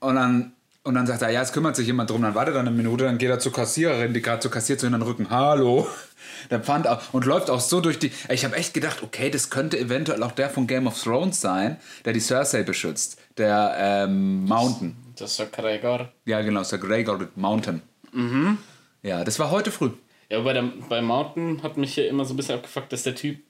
Und 0.00 0.14
dann, 0.14 0.52
und 0.82 0.94
dann 0.94 1.06
sagt 1.06 1.22
er, 1.22 1.30
ja, 1.30 1.42
es 1.42 1.52
kümmert 1.52 1.76
sich 1.76 1.86
jemand 1.86 2.10
drum. 2.10 2.22
Dann 2.22 2.34
wartet 2.34 2.54
er 2.54 2.60
eine 2.60 2.70
Minute, 2.70 3.04
dann 3.04 3.18
geht 3.18 3.28
er 3.30 3.38
zur 3.38 3.52
Kassiererin, 3.52 4.14
die 4.14 4.22
gerade 4.22 4.40
zur 4.40 4.50
kassiert, 4.50 4.80
so 4.80 4.86
in 4.86 4.92
den 4.92 5.02
Rücken. 5.02 5.30
Hallo. 5.30 5.86
Der 6.50 6.60
Pfand 6.60 6.86
und 7.12 7.26
läuft 7.26 7.50
auch 7.50 7.60
so 7.60 7.80
durch 7.80 7.98
die. 7.98 8.10
Ich 8.30 8.44
habe 8.44 8.56
echt 8.56 8.72
gedacht, 8.72 9.02
okay, 9.02 9.30
das 9.30 9.50
könnte 9.50 9.78
eventuell 9.78 10.22
auch 10.22 10.32
der 10.32 10.48
von 10.48 10.66
Game 10.66 10.86
of 10.86 11.00
Thrones 11.00 11.40
sein, 11.40 11.76
der 12.04 12.14
die 12.14 12.20
Cersei 12.20 12.62
beschützt. 12.62 13.20
Der 13.36 13.74
ähm, 13.78 14.44
Mountain. 14.44 14.96
Das 15.16 15.32
ist 15.32 15.38
der 15.38 15.46
Gregor. 15.46 16.08
Ja, 16.24 16.40
genau, 16.40 16.62
der 16.62 16.78
Gregor 16.78 17.28
Mountain. 17.36 17.82
Ja, 19.02 19.24
das 19.24 19.38
war 19.38 19.50
heute 19.50 19.70
früh. 19.70 19.90
Ja, 20.30 20.40
bei, 20.40 20.52
der, 20.52 20.64
bei 20.88 21.02
Mountain 21.02 21.62
hat 21.62 21.76
mich 21.76 21.94
hier 21.94 22.08
immer 22.08 22.24
so 22.24 22.34
ein 22.34 22.36
bisschen 22.36 22.56
abgefuckt, 22.56 22.92
dass 22.92 23.02
der 23.02 23.14
Typ 23.14 23.40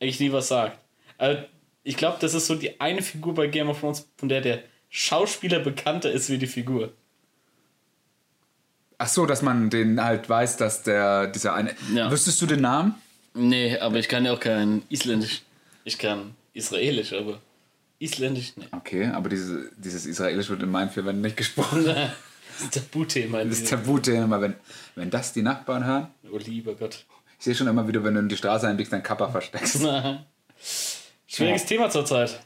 eigentlich 0.00 0.20
nie 0.20 0.32
was 0.32 0.48
sagt. 0.48 0.78
Also, 1.18 1.42
ich 1.82 1.96
glaube, 1.96 2.18
das 2.20 2.34
ist 2.34 2.46
so 2.46 2.54
die 2.54 2.80
eine 2.80 3.02
Figur 3.02 3.34
bei 3.34 3.46
Game 3.46 3.68
of 3.68 3.80
Thrones, 3.80 4.08
von 4.16 4.28
der 4.28 4.40
der 4.40 4.62
Schauspieler 4.90 5.60
bekannter 5.60 6.10
ist 6.10 6.28
wie 6.30 6.38
die 6.38 6.46
Figur. 6.46 6.92
Ach 8.98 9.08
so, 9.08 9.24
dass 9.24 9.40
man 9.40 9.70
den 9.70 10.02
halt 10.02 10.28
weiß, 10.28 10.56
dass 10.58 10.82
der, 10.82 11.28
dieser 11.28 11.54
eine. 11.54 11.74
Ja. 11.94 12.10
Wüsstest 12.10 12.42
du 12.42 12.46
den 12.46 12.60
Namen? 12.60 12.94
Nee, 13.32 13.78
aber 13.78 13.96
ich 13.98 14.08
kann 14.08 14.24
ja 14.26 14.32
auch 14.32 14.40
kein 14.40 14.82
Isländisch. 14.88 15.42
Ich 15.84 15.96
kann 15.96 16.34
Israelisch, 16.52 17.12
aber 17.14 17.40
Isländisch, 17.98 18.52
nee. 18.56 18.66
Okay, 18.72 19.06
aber 19.06 19.28
diese, 19.28 19.70
dieses 19.76 20.04
Israelisch 20.04 20.50
wird 20.50 20.62
in 20.62 20.70
meinen 20.70 20.94
Wänden 20.94 21.20
nicht 21.22 21.36
gesprochen. 21.36 21.86
Das 22.52 22.66
ist 22.66 22.74
Tabuthema. 22.92 23.38
Das 23.42 23.60
diesem- 23.60 23.68
Tabuthema, 23.68 24.38
wenn, 24.42 24.54
wenn 24.94 25.08
das 25.08 25.32
die 25.32 25.40
Nachbarn 25.40 25.82
hören. 25.86 26.08
Oh, 26.30 26.36
lieber 26.36 26.74
Gott. 26.74 27.06
Ich 27.38 27.44
sehe 27.46 27.54
schon 27.54 27.66
immer 27.68 27.88
wieder, 27.88 28.04
wenn 28.04 28.12
du 28.12 28.20
in 28.20 28.28
die 28.28 28.36
Straße 28.36 28.68
einblickst, 28.68 28.92
dein 28.92 29.02
Kappa 29.02 29.30
versteckst. 29.30 29.82
Schwieriges 31.32 31.64
Thema 31.64 31.88
zurzeit. 31.88 32.40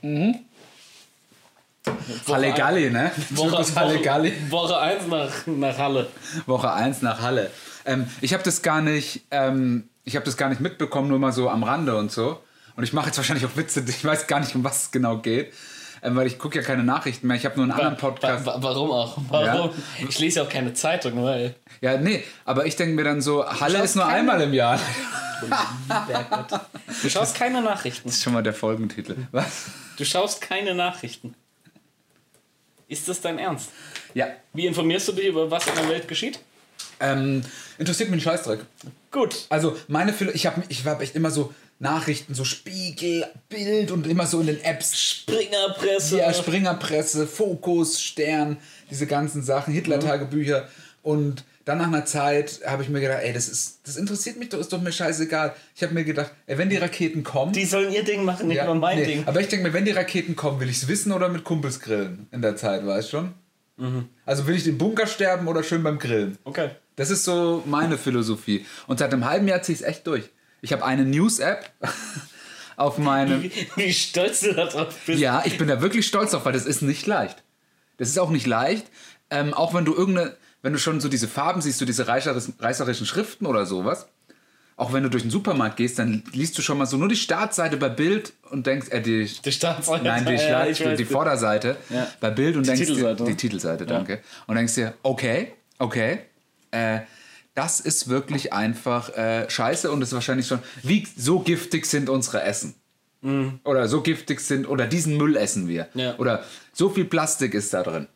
Halligalli, 2.29 2.91
ne? 2.91 3.13
Woche, 3.31 3.51
Typus 3.51 3.77
Halligalli. 3.77 4.33
Woche, 4.51 4.75
Woche 4.75 4.79
1 4.79 5.07
nach, 5.07 5.47
nach 5.47 5.79
Halle. 5.79 6.07
Woche 6.45 6.73
1 6.73 7.01
nach 7.01 7.23
Halle. 7.23 7.51
Ähm, 7.87 8.07
ich 8.21 8.35
habe 8.35 8.43
das 8.43 8.61
gar 8.61 8.83
nicht, 8.83 9.23
ähm, 9.31 9.89
ich 10.05 10.17
habe 10.17 10.27
das 10.27 10.37
gar 10.37 10.51
nicht 10.51 10.61
mitbekommen, 10.61 11.09
nur 11.09 11.19
mal 11.19 11.33
so 11.33 11.49
am 11.49 11.63
Rande 11.63 11.97
und 11.97 12.13
so. 12.13 12.41
Und 12.77 12.85
ich 12.85 12.93
mache 12.93 13.07
jetzt 13.07 13.17
wahrscheinlich 13.17 13.47
auch 13.47 13.57
Witze, 13.57 13.83
ich 13.89 14.05
weiß 14.05 14.27
gar 14.27 14.41
nicht, 14.41 14.55
um 14.55 14.65
was 14.65 14.85
es 14.85 14.91
genau 14.91 15.17
geht. 15.17 15.55
Ähm, 16.05 16.15
weil 16.17 16.27
ich 16.27 16.39
gucke 16.39 16.59
ja 16.59 16.63
keine 16.65 16.85
Nachrichten 16.85 17.27
mehr. 17.27 17.37
Ich 17.37 17.47
habe 17.47 17.57
nur 17.57 17.65
einen 17.65 17.73
anderen 17.73 17.97
Podcast. 17.97 18.45
Wa- 18.45 18.57
wa- 18.57 18.63
warum 18.63 18.91
auch? 18.91 19.17
Warum? 19.31 19.71
Ich 20.07 20.19
lese 20.19 20.41
ja 20.41 20.45
auch 20.47 20.51
keine 20.51 20.75
Zeitung, 20.75 21.25
weil. 21.25 21.55
Ja, 21.81 21.97
nee, 21.97 22.23
aber 22.45 22.67
ich 22.67 22.77
denke 22.77 22.95
mir 22.95 23.05
dann 23.05 23.23
so, 23.23 23.45
Halle 23.45 23.83
ist 23.83 23.97
nur 23.97 24.05
keine- 24.05 24.19
einmal 24.19 24.41
im 24.43 24.53
Jahr. 24.53 24.79
Du 27.03 27.09
schaust 27.11 27.35
keine 27.37 27.63
Nachrichten. 27.63 28.09
Das 28.09 28.17
ist 28.17 28.23
schon 28.23 28.33
mal 28.33 28.43
der 28.43 28.55
Folgentitel. 28.55 29.17
Was? 29.33 29.67
Du 29.97 30.05
schaust 30.05 30.41
keine 30.41 30.75
Nachrichten. 30.75 31.35
Ist 32.89 33.09
das 33.09 33.21
dein 33.21 33.39
Ernst? 33.39 33.71
Ja. 34.15 34.29
Wie 34.53 34.67
informierst 34.67 35.09
du 35.09 35.13
dich 35.13 35.27
über 35.27 35.51
was 35.51 35.67
in 35.67 35.75
der 35.75 35.89
Welt 35.89 36.07
geschieht? 36.09 36.39
Ähm, 37.01 37.43
interessiert 37.79 38.11
mich 38.11 38.21
ein 38.21 38.33
Scheißdreck. 38.33 38.61
Gut. 39.11 39.47
Also 39.49 39.77
meine 39.89 40.13
Philo 40.13 40.31
ich 40.33 40.47
habe 40.47 40.63
ich 40.69 40.85
hab 40.87 41.01
echt 41.01 41.17
immer 41.17 41.31
so 41.31 41.53
Nachrichten, 41.85 42.35
so 42.35 42.45
Spiegel, 42.45 43.27
Bild 43.49 43.91
und 43.91 44.07
immer 44.07 44.27
so 44.27 44.41
in 44.41 44.47
den 44.47 44.65
Apps. 44.65 44.99
Springerpresse. 44.99 46.19
Ja, 46.19 46.33
Springerpresse, 46.33 47.27
Fokus, 47.27 48.01
Stern, 48.01 48.57
diese 48.91 49.07
ganzen 49.07 49.43
Sachen, 49.43 49.73
Hitler-Tagebücher. 49.75 50.69
Und 51.03 51.45
dann 51.67 51.79
nach 51.79 51.87
einer 51.87 52.07
Zeit 52.07 52.61
habe 52.67 52.83
ich 52.83 52.89
mir 52.89 53.01
gedacht, 53.01 53.21
ey, 53.23 53.33
das, 53.33 53.49
ist, 53.49 53.81
das 53.85 53.97
interessiert 53.97 54.39
mich 54.39 54.49
doch, 54.49 54.59
ist 54.59 54.73
doch 54.73 54.81
mir 54.81 54.93
scheißegal. 54.93 55.55
Ich 55.77 55.83
habe 55.83 55.93
mir 55.93 56.05
gedacht, 56.05 56.33
ey, 56.47 56.57
wenn 56.57 56.71
die 56.71 56.79
Raketen 56.79 57.23
kommen. 57.23 57.53
Die 57.53 57.67
sollen 57.67 57.93
ihr 57.93 58.03
Ding 58.03 58.25
machen, 58.25 58.49
nicht 58.49 58.57
Ja, 58.57 58.65
nur 58.65 58.77
mein 58.77 58.99
nee, 58.99 59.05
Ding. 59.05 59.23
Aber 59.27 59.41
ich 59.41 59.49
denke 59.49 59.69
mir, 59.69 59.75
wenn 59.75 59.85
die 59.85 59.93
Raketen 59.93 60.35
kommen, 60.37 60.61
will 60.61 60.71
ich 60.71 60.79
es 60.79 60.89
wissen 60.89 61.13
oder 61.13 61.29
mit 61.29 61.45
Kumpels 61.45 61.81
grillen 61.81 62.27
in 62.33 62.41
der 62.41 62.57
Zeit, 62.57 62.85
weißt 62.85 63.09
du 63.09 63.11
schon? 63.11 63.35
Mhm. 63.77 64.09
Also 64.25 64.47
will 64.47 64.57
ich 64.57 64.67
im 64.67 64.79
Bunker 64.79 65.07
sterben 65.07 65.47
oder 65.49 65.63
schön 65.63 65.83
beim 65.83 65.99
Grillen? 65.99 66.39
Okay. 66.45 66.71
Das 66.97 67.11
ist 67.11 67.25
so 67.25 67.63
meine 67.67 67.99
Philosophie. 67.99 68.65
Und 68.87 69.01
seit 69.01 69.13
einem 69.13 69.25
halben 69.25 69.49
Jahr 69.49 69.63
ziehe 69.63 69.75
ich 69.75 69.83
es 69.83 69.87
echt 69.87 70.07
durch. 70.07 70.31
Ich 70.65 70.73
habe 70.73 70.85
eine 70.85 71.05
News-App 71.05 71.71
auf 72.77 72.99
meinem. 72.99 73.43
Wie, 73.43 73.53
wie 73.77 73.93
stolz 73.93 74.41
du 74.41 74.55
da 74.55 74.67
drauf 74.67 74.95
bist. 75.07 75.21
Ja, 75.21 75.43
ich 75.45 75.59
bin 75.59 75.69
da 75.69 75.81
wirklich 75.81 76.07
stolz 76.07 76.31
drauf, 76.33 76.45
weil 76.45 76.53
das 76.55 76.67
ist 76.67 76.83
nicht 76.83 77.07
leicht. 77.07 77.43
Das 77.99 78.09
ist 78.09 78.19
auch 78.19 78.31
nicht 78.31 78.47
leicht. 78.47 78.87
Ähm, 79.31 79.55
auch 79.55 79.75
wenn 79.75 79.85
du 79.85 79.95
irgendeine, 79.95 80.37
wenn 80.63 80.73
du 80.73 80.79
schon 80.79 81.01
so 81.01 81.09
diese 81.09 81.29
Farben 81.29 81.61
siehst, 81.61 81.79
so 81.79 81.85
diese 81.85 82.05
reißeris- 82.09 82.53
reißerischen 82.59 83.07
Schriften 83.07 83.47
oder 83.47 83.67
sowas. 83.67 84.07
Auch 84.77 84.93
wenn 84.93 85.05
du 85.05 85.09
durch 85.11 85.23
den 85.23 85.31
Supermarkt 85.31 85.77
gehst, 85.77 86.01
dann 86.01 86.25
liest 86.33 86.59
du 86.59 86.63
schon 86.63 86.79
mal 86.79 86.87
so 86.87 86.97
nur 86.97 87.09
die 87.09 87.15
Startseite 87.15 87.77
bei 87.77 87.89
Bild 87.91 88.33
und 88.51 88.67
denkst, 88.67 88.89
äh, 88.89 89.01
die, 89.01 89.31
Die 89.45 89.53
Startseite. 89.53 90.03
Nein, 90.03 90.25
die, 90.27 90.33
Ja, 90.33 90.75
Schlag- 90.75 90.97
die 90.97 91.05
Vorderseite 91.05 91.77
Ja. 91.91 92.09
bei 92.21 92.31
Bild 92.31 92.57
und 92.57 92.65
Die 92.65 92.71
denkst 92.71 92.81
Titelseite, 92.87 93.23
dir, 93.23 93.31
die? 93.31 93.37
Titelseite, 93.37 93.87
danke. 93.87 94.21
Und 94.49 94.57
denkst 94.57 94.75
dir, 94.75 94.95
okay, 95.05 95.53
okay, 95.79 96.21
äh, 96.73 97.01
das 97.55 97.81
ist 97.81 98.09
wirklich 98.09 98.53
einfach 98.53 99.11
äh, 99.17 99.49
scheiße 99.49 99.91
und 99.91 100.03
ist 100.03 100.13
wahrscheinlich 100.13 100.47
schon, 100.47 100.61
wie 100.83 101.07
so 101.17 101.41
giftig 101.41 101.87
sind 101.87 102.09
unsere 102.09 102.43
Essen. 102.43 102.75
Oder 103.65 103.89
so 103.89 104.03
giftig 104.03 104.41
sind, 104.41 104.69
oder 104.69 104.87
diesen 104.87 105.17
Müll 105.17 105.37
essen 105.37 105.67
wir. 105.67 105.89
Mhm. 105.95 106.01
Ja. 106.01 106.19
Oder 106.19 106.45
so 106.75 106.91
viel 106.91 107.07
Plastik 107.07 107.55
ist 107.55 107.73
da 107.73 107.83
drin. 107.83 108.07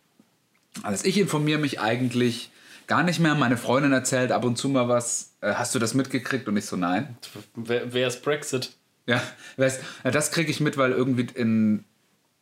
Also 0.83 1.07
ich 1.07 1.19
informiere 1.19 1.59
mich 1.59 1.81
eigentlich 1.81 2.51
gar 2.87 3.03
nicht 3.03 3.19
mehr. 3.19 3.35
Meine 3.35 3.57
Freundin 3.57 3.93
erzählt 3.93 4.33
ab 4.33 4.45
und 4.45 4.59
zu 4.59 4.69
mal 4.69 4.89
was. 4.89 5.33
Äh, 5.41 5.55
hast 5.55 5.75
du 5.75 5.79
das 5.79 5.95
mitgekriegt? 5.95 6.47
Und 6.47 6.59
ich 6.59 6.67
so, 6.67 6.77
nein. 6.77 7.17
Wer, 7.55 7.91
wer 7.95 8.09
ist 8.09 8.23
Brexit? 8.23 8.73
Ja, 9.07 9.23
weißt, 9.57 9.81
ja, 10.05 10.11
das 10.11 10.31
kriege 10.31 10.51
ich 10.51 10.61
mit, 10.61 10.77
weil 10.77 10.93
irgendwie 10.93 11.27
in, 11.35 11.85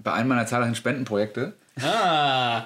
bei 0.00 0.12
einem 0.12 0.29
meiner 0.29 0.47
zahlreichen 0.47 0.75
Spendenprojekte. 0.75 1.55
Ah, 1.81 2.65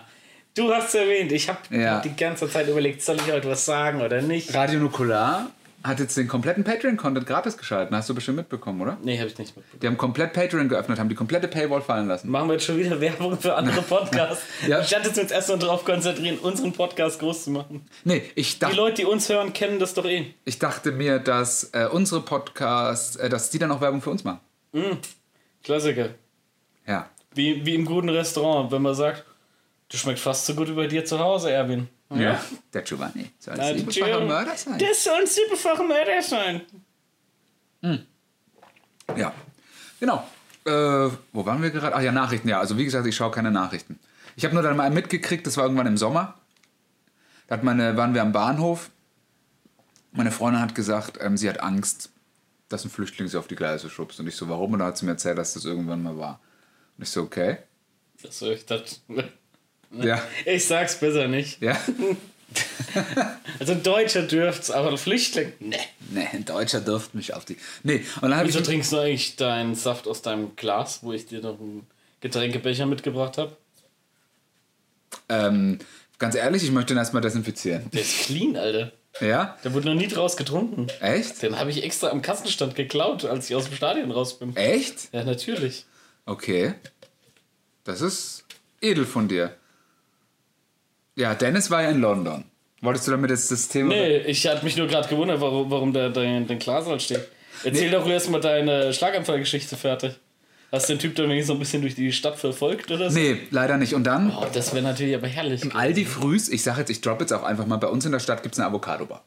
du 0.56 0.72
hast 0.72 0.88
es 0.88 0.94
erwähnt. 0.94 1.32
Ich 1.32 1.48
habe 1.48 1.58
Ja. 1.70 2.00
die 2.00 2.14
ganze 2.16 2.48
Zeit 2.48 2.68
überlegt, 2.68 3.02
soll 3.02 3.16
ich 3.16 3.30
heute 3.32 3.48
was 3.48 3.64
sagen 3.64 4.00
oder 4.00 4.20
nicht? 4.22 4.54
Radio 4.54 4.80
Nukular 4.80 5.50
hat 5.82 5.98
jetzt 5.98 6.14
den 6.18 6.28
kompletten 6.28 6.62
Patreon-Content 6.62 7.26
gratis 7.26 7.56
geschalten. 7.56 7.96
Hast 7.96 8.06
du 8.10 8.14
bestimmt 8.14 8.36
mitbekommen, 8.36 8.82
oder? 8.82 8.98
Nee, 9.02 9.16
habe 9.18 9.28
ich 9.28 9.38
nicht 9.38 9.56
mitbekommen. 9.56 9.80
Die 9.80 9.86
haben 9.86 9.96
komplett 9.96 10.34
Patreon 10.34 10.68
geöffnet, 10.68 10.98
haben 10.98 11.08
die 11.08 11.14
komplette 11.14 11.48
Paywall 11.48 11.80
fallen 11.80 12.06
lassen. 12.06 12.28
Machen 12.30 12.48
wir 12.48 12.54
jetzt 12.54 12.66
schon 12.66 12.76
wieder 12.76 13.00
Werbung 13.00 13.38
für 13.40 13.54
andere 13.54 13.80
Podcasts. 13.88 14.44
Ja. 14.68 14.84
Statt 14.84 15.06
jetzt 15.06 15.18
uns 15.18 15.30
erstmal 15.30 15.58
darauf 15.58 15.86
konzentrieren, 15.86 16.36
unseren 16.38 16.74
Podcast 16.74 17.18
groß 17.20 17.44
zu 17.44 17.50
machen. 17.52 17.86
Nee, 18.04 18.22
ich, 18.34 18.54
Die 18.54 18.58
dacht, 18.60 18.76
Leute, 18.76 18.96
die 18.96 19.04
uns 19.06 19.26
hören, 19.30 19.54
kennen 19.54 19.78
das 19.78 19.94
doch 19.94 20.04
eh. 20.04 20.26
ich 20.44 20.58
dachte 20.58 20.92
mir, 20.92 21.18
dass 21.18 21.70
äh, 21.72 21.86
unsere 21.90 22.20
Podcasts, 22.20 23.16
äh, 23.16 23.30
dass 23.30 23.48
die 23.48 23.58
dann 23.58 23.70
auch 23.72 23.80
Werbung 23.80 24.02
für 24.02 24.10
uns 24.10 24.22
machen. 24.22 24.40
Klassiker. 25.64 26.10
Ja. 26.86 27.08
Wie, 27.34 27.64
wie 27.64 27.74
im 27.74 27.84
guten 27.86 28.08
Restaurant, 28.10 28.70
wenn 28.70 28.82
man 28.82 28.94
sagt, 28.94 29.24
du 29.90 29.96
schmeckt 29.96 30.18
fast 30.20 30.46
so 30.46 30.54
gut 30.54 30.68
wie 30.68 30.72
bei 30.72 30.86
dir 30.86 31.04
zu 31.04 31.18
Hause, 31.18 31.50
Erwin. 31.50 31.88
ja. 32.10 32.40
Der 32.72 32.82
Giovanni 32.82 33.30
soll 33.38 33.60
ein 33.60 33.78
siebenfacher. 33.78 34.20
Mörder 34.24 34.56
sein. 34.56 34.78
Das 34.78 35.04
soll 35.04 35.20
ein 35.20 35.26
siebenfacher 35.26 35.84
Mörder 35.84 36.22
sein. 36.22 36.62
Ja, 39.16 39.34
genau. 39.98 40.26
Äh, 40.64 40.70
wo 41.32 41.46
waren 41.46 41.62
wir 41.62 41.70
gerade? 41.70 41.94
Ach 41.96 42.02
ja, 42.02 42.12
Nachrichten. 42.12 42.48
Ja, 42.48 42.60
also 42.60 42.76
wie 42.78 42.84
gesagt, 42.84 43.06
ich 43.06 43.16
schaue 43.16 43.30
keine 43.30 43.50
Nachrichten. 43.50 43.98
Ich 44.36 44.44
habe 44.44 44.54
nur 44.54 44.62
dann 44.62 44.76
mal 44.76 44.90
mitgekriegt, 44.90 45.46
das 45.46 45.56
war 45.56 45.64
irgendwann 45.64 45.86
im 45.86 45.96
Sommer. 45.96 46.34
Da 47.46 47.56
hat 47.56 47.64
meine, 47.64 47.96
waren 47.96 48.14
wir 48.14 48.22
am 48.22 48.32
Bahnhof. 48.32 48.90
Meine 50.12 50.30
Freundin 50.30 50.62
hat 50.62 50.74
gesagt, 50.74 51.18
ähm, 51.20 51.36
sie 51.36 51.48
hat 51.48 51.60
Angst, 51.60 52.10
dass 52.68 52.84
ein 52.84 52.90
Flüchtling 52.90 53.28
sie 53.28 53.38
auf 53.38 53.48
die 53.48 53.56
Gleise 53.56 53.90
schubst. 53.90 54.20
Und 54.20 54.26
ich 54.26 54.36
so, 54.36 54.48
warum? 54.48 54.72
Und 54.72 54.78
dann 54.80 54.88
hat 54.88 54.98
sie 54.98 55.04
mir 55.06 55.12
erzählt, 55.12 55.38
dass 55.38 55.54
das 55.54 55.64
irgendwann 55.64 56.02
mal 56.02 56.16
war. 56.18 56.40
Und 56.96 57.02
ich 57.02 57.10
so, 57.10 57.22
okay. 57.22 57.58
Also 58.22 58.50
ich 58.50 58.66
dachte, 58.66 58.96
Ja. 59.92 60.22
ich 60.44 60.66
sag's 60.66 60.98
besser 60.98 61.28
nicht. 61.28 61.60
Ja? 61.60 61.78
Also 63.60 63.72
ein 63.74 63.82
Deutscher 63.82 64.22
dürft's, 64.22 64.70
aber 64.70 64.90
ein 64.90 64.98
Flüchtling, 64.98 65.52
ne. 65.60 65.76
nee, 66.10 66.26
ein 66.32 66.44
Deutscher 66.44 66.80
dürfte 66.80 67.16
mich 67.16 67.34
auf 67.34 67.44
die. 67.44 67.56
Nee, 67.84 68.04
und 68.16 68.22
dann 68.22 68.36
habe 68.36 68.48
ich. 68.48 68.54
Wieso 68.54 68.64
trinkst 68.64 68.90
du 68.90 68.98
eigentlich 68.98 69.36
deinen 69.36 69.74
Saft 69.76 70.08
aus 70.08 70.22
deinem 70.22 70.56
Glas, 70.56 71.00
wo 71.02 71.12
ich 71.12 71.26
dir 71.26 71.40
noch 71.40 71.60
einen 71.60 71.86
Getränkebecher 72.20 72.86
mitgebracht 72.86 73.38
habe? 73.38 73.56
Ähm, 75.28 75.78
ganz 76.18 76.34
ehrlich, 76.34 76.64
ich 76.64 76.72
möchte 76.72 76.94
ihn 76.94 76.96
erstmal 76.96 77.22
desinfizieren. 77.22 77.88
Der 77.92 78.00
ist 78.00 78.22
clean, 78.22 78.56
Alter. 78.56 78.92
Ja? 79.20 79.56
Der 79.62 79.74
wurde 79.74 79.88
noch 79.88 79.94
nie 79.94 80.08
draus 80.08 80.36
getrunken. 80.36 80.86
Echt? 81.00 81.42
Den 81.42 81.58
habe 81.58 81.70
ich 81.70 81.82
extra 81.84 82.08
am 82.08 82.22
Kassenstand 82.22 82.74
geklaut, 82.74 83.24
als 83.24 83.50
ich 83.50 83.56
aus 83.56 83.66
dem 83.66 83.76
Stadion 83.76 84.10
raus 84.10 84.38
bin. 84.38 84.56
Echt? 84.56 85.12
Ja, 85.12 85.24
natürlich. 85.24 85.84
Okay. 86.26 86.74
Das 87.84 88.00
ist 88.00 88.44
edel 88.80 89.04
von 89.04 89.28
dir. 89.28 89.54
Ja, 91.20 91.34
Dennis 91.34 91.70
war 91.70 91.82
ja 91.82 91.90
in 91.90 92.00
London. 92.00 92.44
Wolltest 92.80 93.06
du 93.06 93.10
damit 93.10 93.30
jetzt 93.30 93.50
das 93.50 93.68
Thema. 93.68 93.90
Nee, 93.90 94.18
ich 94.18 94.46
hatte 94.46 94.64
mich 94.64 94.76
nur 94.76 94.86
gerade 94.86 95.06
gewundert, 95.08 95.40
warum, 95.40 95.70
warum 95.70 95.92
der, 95.92 96.08
dein, 96.08 96.46
dein 96.46 96.58
Glas 96.58 96.86
halt 96.86 97.02
steht. 97.02 97.28
Erzähl 97.62 97.90
doch 97.90 98.08
erst 98.08 98.30
mal 98.30 98.40
deine 98.40 98.92
Schlaganfallgeschichte 98.94 99.76
fertig. 99.76 100.14
Hast 100.72 100.88
du 100.88 100.94
den 100.94 100.98
Typ 101.00 101.14
dann 101.16 101.26
wenigstens 101.28 101.48
so 101.48 101.52
ein 101.54 101.58
bisschen 101.58 101.82
durch 101.82 101.94
die 101.94 102.10
Stadt 102.12 102.38
verfolgt 102.38 102.90
oder 102.90 103.10
so? 103.10 103.18
Nee, 103.18 103.36
leider 103.50 103.76
nicht. 103.76 103.94
Und 103.94 104.04
dann 104.04 104.30
Oh, 104.34 104.46
das 104.52 104.72
wäre 104.72 104.82
natürlich 104.84 105.14
aber 105.14 105.26
herrlich. 105.26 105.74
Aldi 105.74 106.06
Frühs, 106.06 106.48
ich 106.48 106.62
sage 106.62 106.78
jetzt, 106.80 106.90
ich 106.90 107.00
droppe 107.02 107.24
jetzt 107.24 107.32
auch 107.32 107.42
einfach 107.42 107.66
mal, 107.66 107.76
bei 107.76 107.88
uns 107.88 108.06
in 108.06 108.12
der 108.12 108.20
Stadt 108.20 108.42
gibt 108.42 108.54
es 108.54 108.58
eine 108.58 108.68
Avocado-Bar. 108.68 109.22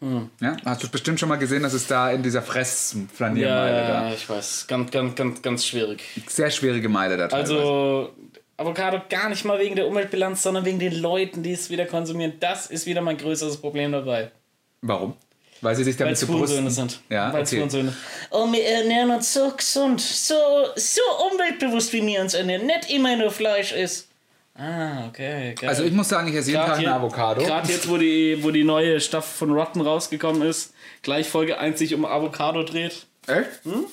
Hm. 0.00 0.30
Ja? 0.40 0.56
Hast 0.64 0.82
du 0.84 0.88
bestimmt 0.88 1.18
schon 1.18 1.28
mal 1.28 1.36
gesehen, 1.36 1.62
dass 1.64 1.72
es 1.72 1.86
da 1.86 2.10
in 2.12 2.22
dieser 2.22 2.40
Fressflaniermeile 2.42 3.76
Ja, 3.76 3.88
da. 3.88 4.08
ja, 4.08 4.14
ich 4.14 4.28
weiß. 4.28 4.66
Ganz, 4.68 4.90
ganz, 4.90 5.14
ganz, 5.16 5.42
ganz 5.42 5.66
schwierig. 5.66 6.02
Sehr 6.28 6.50
schwierige 6.50 6.88
Meile 6.88 7.16
da 7.16 7.28
teilweise. 7.28 7.54
Also, 7.56 8.10
Avocado 8.56 9.02
gar 9.08 9.28
nicht 9.28 9.44
mal 9.44 9.58
wegen 9.58 9.76
der 9.76 9.86
Umweltbilanz, 9.86 10.42
sondern 10.42 10.64
wegen 10.64 10.78
den 10.78 10.94
Leuten, 11.00 11.42
die 11.42 11.52
es 11.52 11.68
wieder 11.68 11.84
konsumieren. 11.84 12.34
Das 12.40 12.66
ist 12.66 12.86
wieder 12.86 13.02
mein 13.02 13.18
größeres 13.18 13.58
Problem 13.58 13.92
dabei. 13.92 14.30
Warum? 14.80 15.14
Weil 15.60 15.74
sie 15.74 15.84
sich 15.84 15.98
Weil 15.98 16.06
damit 16.06 16.18
zu 16.18 16.28
Hurensöhne 16.28 16.62
brüsten. 16.62 16.88
sind. 16.88 17.00
Ja, 17.08 17.32
Weil 17.32 17.42
okay. 17.42 17.56
Hurensöhne. 17.56 17.94
Oh, 18.30 18.50
wir 18.52 18.64
ernähren 18.64 19.10
uns 19.10 19.32
so 19.32 19.50
gesund, 19.50 20.00
so, 20.00 20.34
so 20.76 21.00
umweltbewusst, 21.32 21.92
wie 21.92 22.06
wir 22.06 22.20
uns 22.20 22.34
ernähren. 22.34 22.66
Nicht 22.66 22.90
immer 22.90 23.16
nur 23.16 23.30
Fleisch 23.30 23.72
ist. 23.72 24.08
Ah, 24.54 25.06
okay. 25.08 25.54
Geil. 25.54 25.68
Also 25.68 25.84
ich 25.84 25.92
muss 25.92 26.08
sagen, 26.08 26.28
ich 26.28 26.34
esse 26.34 26.50
jeden 26.50 26.64
Tag 26.64 26.78
eine 26.78 26.94
Avocado. 26.94 27.42
Gerade 27.42 27.70
jetzt, 27.70 27.88
wo 27.88 27.98
die, 27.98 28.42
wo 28.42 28.50
die 28.50 28.64
neue 28.64 29.00
Staffel 29.00 29.48
von 29.48 29.52
Rotten 29.52 29.82
rausgekommen 29.82 30.42
ist, 30.42 30.72
gleich 31.02 31.28
Folge 31.28 31.58
1 31.58 31.78
sich 31.78 31.92
um 31.94 32.06
Avocado 32.06 32.62
dreht. 32.62 33.06
Echt? 33.26 33.64
Hm? 33.64 33.84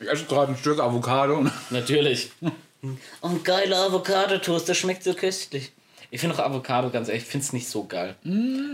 Ich 0.00 0.08
esse 0.08 0.24
gerade 0.24 0.52
ein 0.52 0.58
Stück 0.58 0.80
Avocado. 0.80 1.46
Natürlich. 1.70 2.30
Und 3.20 3.44
geiler 3.44 3.86
Avocado-Toast, 3.86 4.68
das 4.68 4.76
schmeckt 4.76 5.04
so 5.04 5.14
köstlich. 5.14 5.72
Ich 6.10 6.20
finde 6.20 6.36
auch 6.36 6.40
Avocado 6.44 6.90
ganz 6.90 7.08
ehrlich, 7.08 7.22
ich 7.22 7.28
finde 7.28 7.46
es 7.46 7.52
nicht 7.52 7.68
so 7.68 7.84
geil. 7.84 8.16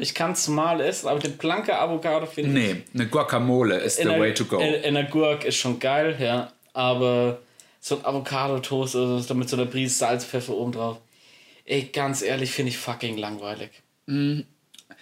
Ich 0.01 0.15
kann 0.15 0.33
es 0.33 0.49
mal 0.49 0.81
essen, 0.81 1.07
aber 1.09 1.21
den 1.21 1.37
blanke 1.37 1.79
Avocado 1.79 2.27
finde 2.27 2.59
ich. 2.61 2.75
Nee, 2.75 2.83
eine 2.95 3.07
Guacamole 3.07 3.77
ist 3.79 3.97
the 3.97 4.03
in 4.03 4.09
der- 4.09 4.19
way 4.21 4.35
to 4.35 4.45
go. 4.47 4.59
In, 4.59 4.75
in 4.83 4.95
der 4.95 5.05
Gurk 5.05 5.45
ist 5.45 5.57
schon 5.57 5.79
geil, 5.79 6.17
ja. 6.19 6.53
Aber 6.73 7.39
so 7.81 7.99
ein 7.99 8.05
Avocado-Toast 8.05 8.97
also 8.97 9.19
so 9.21 9.35
mit 9.35 9.49
so 9.49 9.57
einer 9.57 9.67
Prise 9.67 9.95
Salz, 9.95 10.25
Pfeffer 10.25 10.55
oben 10.55 10.73
drauf. 10.73 10.99
Ey, 11.65 11.85
ganz 11.93 12.23
ehrlich, 12.23 12.51
finde 12.51 12.71
ich 12.71 12.79
fucking 12.79 13.19
langweilig. 13.19 13.71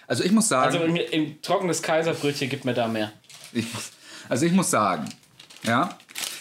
Also 0.07 0.25
ich 0.25 0.33
muss 0.33 0.49
sagen, 0.49 0.67
Also 0.67 0.81
ein, 0.85 0.99
ein 1.13 1.39
trockenes 1.41 1.81
Kaiserbrötchen 1.81 2.49
gibt 2.51 2.65
mir 2.65 2.75
da 2.75 2.87
mehr. 2.89 3.13
ich 3.53 3.73
muss, 3.73 3.93
also 4.29 4.45
ich 4.47 4.53
muss 4.53 4.69
sagen, 4.71 5.09
ja, 5.63 5.97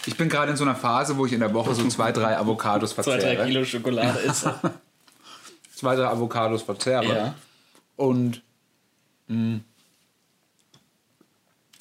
ich 0.05 0.17
bin 0.17 0.29
gerade 0.29 0.51
in 0.51 0.57
so 0.57 0.63
einer 0.63 0.75
Phase, 0.75 1.17
wo 1.17 1.25
ich 1.25 1.33
in 1.33 1.39
der 1.39 1.53
Woche 1.53 1.73
so 1.75 1.87
zwei, 1.87 2.11
drei 2.11 2.37
Avocados 2.37 2.91
Zwei, 2.95 3.03
verzehre. 3.03 3.35
drei 3.35 3.45
Kilo 3.47 3.65
Schokolade 3.65 4.19
ist. 4.19 4.47
Zwei, 5.75 5.95
drei 5.95 6.05
Avocados 6.07 6.61
verzehre. 6.63 7.05
ja. 7.05 7.35
Und 7.97 8.41
mh, 9.27 9.59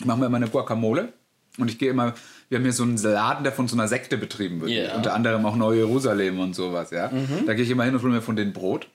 ich 0.00 0.04
mache 0.04 0.18
mir 0.18 0.26
immer 0.26 0.36
eine 0.36 0.48
Guacamole. 0.48 1.12
Und 1.56 1.70
ich 1.70 1.78
gehe 1.78 1.90
immer, 1.90 2.14
wir 2.48 2.58
haben 2.58 2.64
hier 2.64 2.72
so 2.72 2.82
einen 2.82 2.96
Laden, 2.96 3.44
der 3.44 3.52
von 3.52 3.68
so 3.68 3.76
einer 3.76 3.86
Sekte 3.86 4.18
betrieben 4.18 4.60
wird. 4.60 4.72
Ja. 4.72 4.96
Unter 4.96 5.14
anderem 5.14 5.46
auch 5.46 5.54
Neu-Jerusalem 5.54 6.40
und 6.40 6.54
sowas, 6.54 6.90
ja. 6.90 7.12
Da 7.46 7.54
gehe 7.54 7.64
ich 7.64 7.70
immer 7.70 7.84
hin 7.84 7.94
und 7.94 8.02
hole 8.02 8.12
mir 8.12 8.22
von 8.22 8.34
denen 8.34 8.52
Brot. 8.52 8.88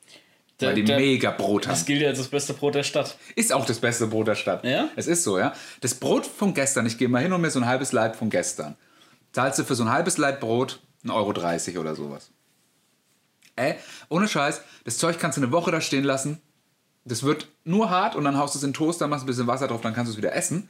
Der- 0.60 0.70
weil 0.70 0.76
die 0.76 0.84
der- 0.84 0.98
mega 1.00 1.32
Brot 1.32 1.68
haben. 1.68 1.72
Das 1.72 1.86
gilt 1.86 2.02
ja 2.02 2.10
als 2.10 2.18
das 2.18 2.28
beste 2.28 2.54
Brot 2.54 2.76
der 2.76 2.84
Stadt. 2.84 3.18
Ist 3.38 3.54
auch 3.54 3.66
das 3.66 3.80
beste 3.80 4.08
Brot 4.08 4.28
der 4.28 4.36
Stadt. 4.36 4.66
Ja? 4.66 4.90
Es 4.98 5.08
ist 5.08 5.24
so, 5.24 5.40
ja. 5.40 5.54
Das 5.80 5.94
Brot 5.96 6.26
von 6.26 6.54
gestern, 6.54 6.86
ich 6.86 6.98
gehe 6.98 7.08
mal 7.08 7.22
hin 7.22 7.32
und 7.32 7.40
mir 7.40 7.50
so 7.50 7.60
ein 7.62 7.66
halbes 7.66 7.94
Leib 7.94 8.18
von 8.18 8.30
gestern. 8.30 8.76
Zahlst 9.32 9.60
du 9.60 9.64
für 9.64 9.76
so 9.76 9.84
ein 9.84 9.90
halbes 9.92 10.18
Leib 10.18 10.40
Brot 10.40 10.82
1,30 11.06 11.12
Euro 11.74 11.82
oder 11.82 11.96
sowas. 11.96 12.32
Ey, 13.56 13.76
ohne 14.10 14.28
Scheiß, 14.28 14.62
das 14.86 14.98
Zeug 14.98 15.20
kannst 15.20 15.38
du 15.38 15.42
eine 15.42 15.52
Woche 15.52 15.72
da 15.72 15.82
stehen 15.82 16.04
lassen. 16.04 16.42
Das 17.06 17.24
wird 17.24 17.48
nur 17.64 17.90
hart 17.90 18.16
und 18.16 18.24
dann 18.24 18.38
haust 18.38 18.54
du 18.56 18.60
es 18.60 18.64
in 18.64 18.70
den 18.70 18.74
Toaster, 18.76 19.08
machst 19.08 19.24
ein 19.24 19.28
bisschen 19.28 19.48
Wasser 19.48 19.68
drauf, 19.68 19.82
dann 19.82 19.94
kannst 19.94 20.10
du 20.10 20.14
es 20.14 20.18
wieder 20.18 20.34
essen. 20.34 20.70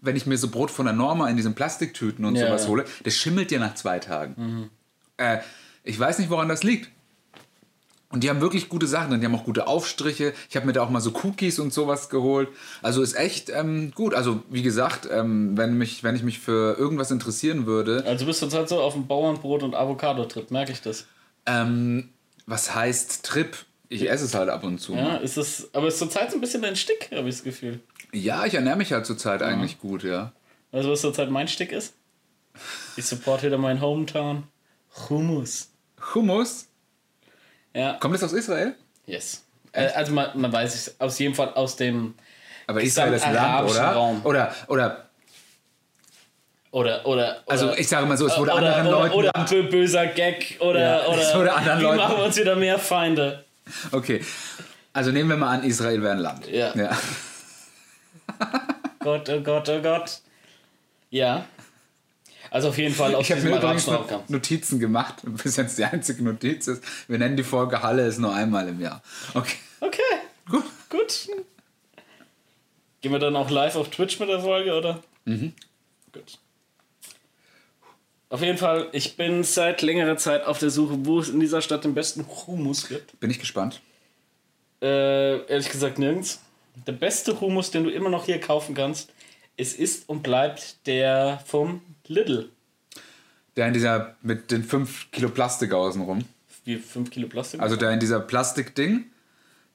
Wenn 0.00 0.16
ich 0.16 0.26
mir 0.26 0.38
so 0.38 0.48
Brot 0.48 0.70
von 0.70 0.86
der 0.86 0.94
Norma 0.94 1.28
in 1.28 1.36
diesen 1.36 1.54
Plastiktüten 1.54 2.24
und 2.24 2.36
Ja, 2.36 2.46
sowas 2.46 2.64
ja. 2.64 2.68
hole, 2.68 2.84
das 3.04 3.14
schimmelt 3.14 3.50
dir 3.50 3.60
nach 3.60 3.74
zwei 3.74 3.98
Tagen. 3.98 4.70
Äh, 5.16 5.38
ich 5.84 5.98
weiß 5.98 6.18
nicht, 6.18 6.30
woran 6.30 6.48
das 6.48 6.62
liegt. 6.62 6.90
Und 8.12 8.24
die 8.24 8.28
haben 8.30 8.40
wirklich 8.40 8.68
gute 8.68 8.88
Sachen 8.88 9.10
drin. 9.10 9.20
Die 9.20 9.26
haben 9.26 9.34
auch 9.36 9.44
gute 9.44 9.68
Aufstriche. 9.68 10.32
Ich 10.48 10.56
habe 10.56 10.66
mir 10.66 10.72
da 10.72 10.82
auch 10.82 10.90
mal 10.90 11.00
so 11.00 11.12
Cookies 11.22 11.60
und 11.60 11.72
sowas 11.72 12.08
geholt. 12.08 12.48
Also 12.82 13.02
ist 13.02 13.14
echt 13.16 13.50
ähm, 13.50 13.92
gut. 13.94 14.14
Also 14.14 14.42
wie 14.50 14.62
gesagt, 14.62 15.08
ähm, 15.10 15.56
wenn, 15.56 15.74
mich, 15.78 16.02
wenn 16.02 16.16
ich 16.16 16.24
mich 16.24 16.40
für 16.40 16.76
irgendwas 16.76 17.12
interessieren 17.12 17.66
würde, 17.66 18.02
Also 18.06 18.26
bist 18.26 18.42
du 18.42 18.46
jetzt 18.46 18.54
halt 18.56 18.68
so 18.68 18.80
auf 18.80 18.94
dem 18.94 19.06
Bauernbrot 19.06 19.62
und 19.62 19.74
Avocado-Trip, 19.76 20.50
merke 20.50 20.72
ich 20.72 20.82
das. 20.82 21.06
ähm, 21.46 22.08
was 22.46 22.74
heißt 22.74 23.24
Trip? 23.24 23.56
Ich 23.88 24.08
esse 24.10 24.24
es 24.24 24.34
halt 24.34 24.48
ab 24.48 24.64
und 24.64 24.80
zu. 24.80 24.94
Ja, 24.94 25.16
ist 25.16 25.36
das. 25.36 25.68
Aber 25.72 25.86
ist 25.86 25.98
zurzeit 25.98 26.30
so 26.32 26.36
ein 26.36 26.40
bisschen 26.40 26.62
dein 26.62 26.74
Stick, 26.76 27.10
habe 27.12 27.28
ich 27.28 27.36
das 27.36 27.44
Gefühl. 27.44 27.78
Ja, 28.12 28.44
ich 28.44 28.54
ernähre 28.54 28.76
mich 28.76 28.92
halt 28.92 29.06
zurzeit 29.06 29.40
eigentlich 29.42 29.78
gut, 29.78 30.02
ja. 30.02 30.32
Weißt 30.72 30.84
du, 30.84 30.90
was 30.90 31.00
zurzeit 31.00 31.30
mein 31.30 31.46
Stick 31.46 31.70
ist? 31.70 31.94
Ich 32.96 33.04
support 33.06 33.44
wieder 33.44 33.56
meinen 33.58 33.80
Hometown. 33.80 34.44
Hummus. 35.08 35.68
Hummus. 36.14 36.66
Ja, 37.74 37.94
Kommt 38.00 38.14
das 38.14 38.22
aus 38.24 38.32
Israel? 38.32 38.74
yes. 39.06 39.44
Äh, 39.72 39.86
also 39.94 40.12
man, 40.12 40.30
man 40.34 40.52
weiß 40.52 40.74
es 40.74 41.00
aus 41.00 41.18
jedem 41.18 41.34
Fall 41.34 41.54
aus 41.54 41.76
dem. 41.76 42.14
Aber 42.66 42.80
Israel 42.82 43.12
ist 43.14 43.24
ein 43.24 43.34
Land, 43.34 43.70
oder? 43.70 43.82
Raum. 43.92 44.20
Oder, 44.24 44.52
oder, 44.68 45.04
Oder, 46.72 47.04
oder, 47.06 47.42
also 47.48 47.72
ich 47.74 47.88
sage 47.88 48.06
mal 48.06 48.16
so, 48.16 48.26
es 48.26 48.36
wurde 48.38 48.52
oder, 48.52 48.76
anderen 48.76 48.86
oder, 48.88 48.98
Leuten. 49.00 49.14
oder 49.14 49.30
bö- 49.32 49.70
böser 49.70 50.06
Gag 50.08 50.56
oder, 50.60 50.80
Ja, 50.80 51.00
es 51.02 51.08
oder 51.08 51.38
wurde 51.38 51.52
anderen 51.52 51.78
wie 51.78 51.82
Leuten- 51.84 51.96
machen 51.96 52.16
wir 52.16 52.24
uns 52.24 52.36
wieder 52.36 52.56
mehr 52.56 52.78
Feinde? 52.78 53.44
Okay. 53.92 54.24
Also 54.92 55.10
nehmen 55.12 55.30
wir 55.30 55.36
mal 55.36 55.54
an, 55.58 55.64
Israel 55.64 56.00
wäre 56.02 56.12
ein 56.14 56.18
Land. 56.18 56.48
Ja. 56.48 56.72
ja. 56.74 56.90
Gott, 59.00 59.28
oh 59.28 59.40
Gott, 59.40 59.68
oh 59.68 59.80
Gott. 59.80 60.18
Ja. 61.10 61.44
Also 62.50 62.68
auf 62.68 62.78
jeden 62.78 62.94
Fall 62.94 63.14
aus 63.14 63.24
Ich 63.24 63.32
habe 63.32 63.42
mir 63.42 63.56
übrigens. 63.56 63.88
Notizen 64.28 64.80
gemacht, 64.80 65.16
bis 65.22 65.56
jetzt 65.56 65.78
die 65.78 65.84
einzige 65.84 66.22
Notiz 66.22 66.66
ist. 66.66 66.82
Wir 67.08 67.18
nennen 67.18 67.36
die 67.36 67.44
Folge 67.44 67.82
Halle 67.82 68.06
ist 68.06 68.18
nur 68.18 68.34
einmal 68.34 68.68
im 68.68 68.80
Jahr. 68.80 69.02
Okay, 69.34 69.56
Okay, 69.80 70.02
gut. 70.48 70.64
gut. 70.88 71.28
Gehen 73.00 73.12
wir 73.12 73.18
dann 73.18 73.36
auch 73.36 73.50
live 73.50 73.76
auf 73.76 73.88
Twitch 73.90 74.18
mit 74.20 74.28
der 74.28 74.40
Folge, 74.40 74.74
oder? 74.74 75.02
Mhm. 75.24 75.54
Gut. 76.12 76.38
Auf 78.28 78.42
jeden 78.42 78.58
Fall, 78.58 78.88
ich 78.92 79.16
bin 79.16 79.42
seit 79.42 79.82
längerer 79.82 80.16
Zeit 80.16 80.44
auf 80.44 80.58
der 80.58 80.70
Suche, 80.70 80.94
wo 81.06 81.18
es 81.18 81.28
in 81.30 81.40
dieser 81.40 81.62
Stadt 81.62 81.84
den 81.84 81.94
besten 81.94 82.24
Humus 82.46 82.88
gibt. 82.88 83.18
Bin 83.20 83.30
ich 83.30 83.38
gespannt. 83.40 83.80
Äh, 84.82 85.44
ehrlich 85.46 85.68
gesagt 85.70 85.98
nirgends. 85.98 86.40
Der 86.86 86.92
beste 86.92 87.40
Humus, 87.40 87.70
den 87.70 87.84
du 87.84 87.90
immer 87.90 88.08
noch 88.10 88.26
hier 88.26 88.40
kaufen 88.40 88.74
kannst, 88.74 89.12
es 89.56 89.74
ist 89.74 90.08
und 90.08 90.22
bleibt 90.22 90.86
der 90.86 91.40
vom 91.46 91.80
Lidl. 92.10 92.48
Der 93.56 93.66
in 93.68 93.72
dieser, 93.72 94.14
mit 94.22 94.50
den 94.50 94.62
5 94.64 95.10
Kilo 95.10 95.28
Plastik 95.28 95.72
außenrum. 95.72 96.24
Wie 96.64 96.76
5 96.76 97.10
Kilo 97.10 97.28
Plastik. 97.28 97.60
Also 97.60 97.76
der 97.76 97.90
in 97.92 98.00
dieser 98.00 98.20
Plastikding, 98.20 99.06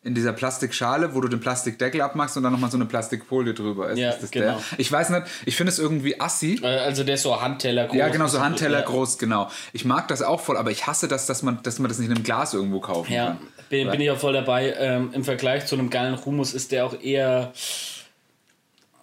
in 0.03 0.13
dieser 0.13 0.33
Plastikschale, 0.33 1.15
wo 1.15 1.21
du 1.21 1.27
den 1.27 1.39
Plastikdeckel 1.39 1.99
abmachst 2.01 2.37
und 2.37 2.43
dann 2.43 2.51
nochmal 2.53 2.69
so 2.69 2.77
eine 2.77 2.85
Plastikfolie 2.85 3.53
drüber 3.53 3.89
ist. 3.89 3.97
Ja, 3.97 4.11
ist 4.11 4.21
das 4.21 4.31
genau. 4.31 4.45
der? 4.45 4.61
Ich 4.77 4.91
weiß 4.91 5.09
nicht, 5.09 5.23
ich 5.45 5.55
finde 5.55 5.71
es 5.71 5.79
irgendwie 5.79 6.19
assi. 6.21 6.59
Äh, 6.61 6.67
also 6.67 7.03
der 7.03 7.15
ist 7.15 7.23
so 7.23 7.41
Handteller 7.41 7.87
groß. 7.87 7.97
Ja, 7.97 8.09
genau, 8.09 8.27
so 8.27 8.39
Handteller 8.39 8.79
Ja. 8.81 8.85
groß, 8.85 9.17
genau. 9.17 9.49
Ich 9.73 9.83
mag 9.83 10.07
das 10.09 10.21
auch 10.21 10.39
voll, 10.41 10.57
aber 10.57 10.69
ich 10.71 10.85
hasse 10.85 11.07
das, 11.07 11.25
dass 11.25 11.41
man, 11.41 11.61
dass 11.63 11.79
man 11.79 11.89
das 11.89 11.97
nicht 11.97 12.09
in 12.09 12.15
einem 12.15 12.23
Glas 12.23 12.53
irgendwo 12.53 12.79
kaufen 12.81 13.11
Ja, 13.11 13.27
kann. 13.27 13.37
bin, 13.69 13.89
bin 13.89 13.99
ich 14.01 14.11
auch 14.11 14.19
voll 14.19 14.33
dabei. 14.33 14.75
Ähm, 14.77 15.09
Im 15.13 15.23
Vergleich 15.23 15.65
zu 15.65 15.75
einem 15.75 15.89
geilen 15.89 16.23
Humus 16.23 16.53
ist 16.53 16.71
der 16.71 16.85
auch 16.85 17.01
eher 17.01 17.51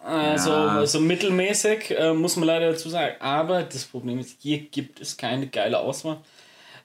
äh, 0.07 0.38
so, 0.38 0.85
so 0.87 1.01
mittelmäßig, 1.01 1.97
äh, 1.97 2.12
muss 2.12 2.37
man 2.37 2.47
leider 2.47 2.73
dazu 2.73 2.88
sagen. 2.88 3.15
Aber 3.21 3.62
das 3.62 3.85
Problem 3.85 4.19
ist, 4.19 4.37
hier 4.41 4.59
gibt 4.59 5.01
es 5.01 5.17
keine 5.17 5.47
geile 5.47 5.79
Auswahl. 5.79 6.19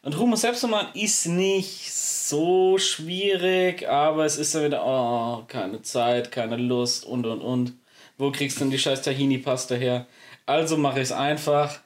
Und 0.04 0.18
Hummus 0.18 0.42
selbst 0.42 0.62
zu 0.62 0.68
machen 0.68 0.88
ist 0.94 1.26
nicht 1.26 1.92
so 1.92 2.78
schwierig, 2.78 3.88
aber 3.90 4.26
es 4.26 4.38
ist 4.38 4.56
dann 4.56 4.66
wieder, 4.66 4.86
oh, 4.86 5.44
keine 5.48 5.82
Zeit, 5.82 6.32
keine 6.32 6.58
Lust 6.58 7.06
und 7.06 7.26
und 7.26 7.42
und. 7.42 7.74
Wo 8.18 8.32
kriegst 8.32 8.58
du 8.58 8.62
denn 8.62 8.72
die 8.72 8.80
scheiß 8.80 9.02
Tahini-Pasta 9.02 9.76
her? 9.76 10.08
Also 10.46 10.78
mache 10.78 11.00
ich 11.00 11.04
es 11.04 11.12
einfach 11.12 11.80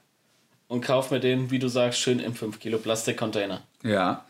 und 0.67 0.82
kauf 0.82 1.12
mir 1.12 1.20
den, 1.20 1.52
wie 1.52 1.60
du 1.60 1.67
sagst, 1.67 2.00
schön 2.00 2.20
im 2.20 2.36
5 2.36 2.60
Kilo 2.60 2.78
Plastikcontainer. 2.78 3.62
Ja. 3.84 4.26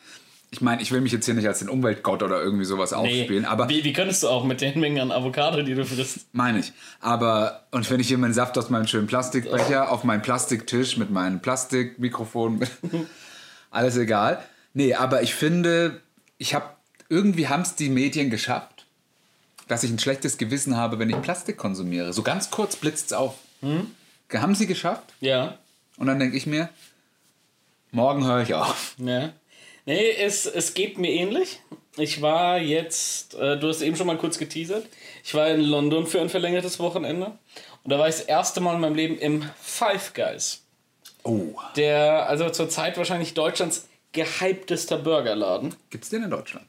Ich 0.54 0.60
meine, 0.60 0.82
ich 0.82 0.92
will 0.92 1.00
mich 1.00 1.14
jetzt 1.14 1.26
hier 1.26 1.34
nicht 1.34 1.48
als 1.48 1.60
den 1.60 1.70
Umweltgott 1.70 2.24
oder 2.24 2.42
irgendwie 2.42 2.66
sowas 2.66 2.92
aufspielen, 2.92 3.46
aber 3.46 3.70
wie, 3.70 3.86
wie 3.86 3.94
könntest 3.94 4.24
du 4.24 4.28
auch 4.28 4.44
mit 4.44 4.60
den 4.60 4.78
Mengen 4.82 5.00
an 5.00 5.12
Avocado, 5.12 5.62
die 5.62 5.74
du 5.74 5.86
frisst? 5.86 6.26
meine 6.34 6.60
ich. 6.60 6.74
Aber, 7.00 7.68
und 7.72 7.90
wenn 7.90 8.02
ich 8.02 8.10
hier 8.10 8.18
meinen 8.18 8.34
Saft 8.34 8.58
aus 8.58 8.70
meinem 8.70 8.86
schönen 8.86 9.08
Plastikbecher 9.08 9.90
auf 9.90 10.04
meinen 10.04 10.22
Plastiktisch 10.22 10.98
mit 10.98 11.10
meinem 11.10 11.42
Plastikmikrofon, 11.42 12.68
alles 13.72 13.96
egal. 13.96 14.44
Nee, 14.74 14.94
aber 14.94 15.22
ich 15.24 15.34
finde, 15.34 16.02
ich 16.38 16.54
habe, 16.54 16.66
irgendwie 17.08 17.48
haben 17.48 17.62
es 17.62 17.76
die 17.76 17.90
Medien 17.90 18.30
geschafft, 18.30 18.86
dass 19.70 19.84
ich 19.84 19.92
ein 19.92 20.00
schlechtes 20.00 20.38
Gewissen 20.38 20.76
habe, 20.76 21.00
wenn 21.00 21.10
ich 21.10 21.22
Plastik 21.22 21.56
konsumiere. 21.56 22.12
So 22.12 22.24
ganz 22.24 22.52
kurz 22.52 22.76
blitzt 22.76 23.08
es 23.08 23.14
auf. 23.14 23.36
Haben 24.34 24.56
sie 24.56 24.68
geschafft? 24.68 25.14
Ja. 25.22 25.58
Und 25.96 26.08
dann 26.08 26.20
denke 26.20 26.36
ich 26.36 26.46
mir, 26.46 26.68
morgen 27.92 28.26
höre 28.26 28.42
ich 28.42 28.54
auf. 28.54 28.96
Ja. 28.98 29.30
Nee, 29.86 30.12
es, 30.12 30.46
es 30.46 30.74
geht 30.74 30.98
mir 30.98 31.12
ähnlich. 31.12 31.60
Ich 31.98 32.22
war 32.22 32.60
jetzt, 32.60 33.36
äh, 33.36 33.58
du 33.58 33.68
hast 33.68 33.82
eben 33.82 33.96
schon 33.96 34.08
mal 34.08 34.18
kurz 34.18 34.38
geteasert, 34.38 34.86
ich 35.24 35.34
war 35.34 35.50
in 35.50 35.62
London 35.62 36.08
für 36.08 36.22
ein 36.22 36.30
verlängertes 36.30 36.80
Wochenende. 36.80 37.38
Und 37.84 37.92
da 37.92 38.00
war 38.00 38.08
ich 38.08 38.16
das 38.16 38.26
erste 38.26 38.62
Mal 38.62 38.76
in 38.76 38.82
meinem 38.82 38.96
Leben 38.96 39.18
im 39.18 39.44
Five 39.60 40.14
Guys. 40.14 40.64
Oh. 41.24 41.54
Der, 41.76 42.28
also 42.28 42.50
zur 42.50 42.70
Zeit 42.70 42.98
wahrscheinlich 42.98 43.34
Deutschlands 43.34 43.88
gehyptester 44.14 44.98
Burgerladen. 44.98 45.76
Gibt 45.90 46.04
es 46.04 46.10
den 46.10 46.24
in 46.24 46.30
Deutschland? 46.30 46.66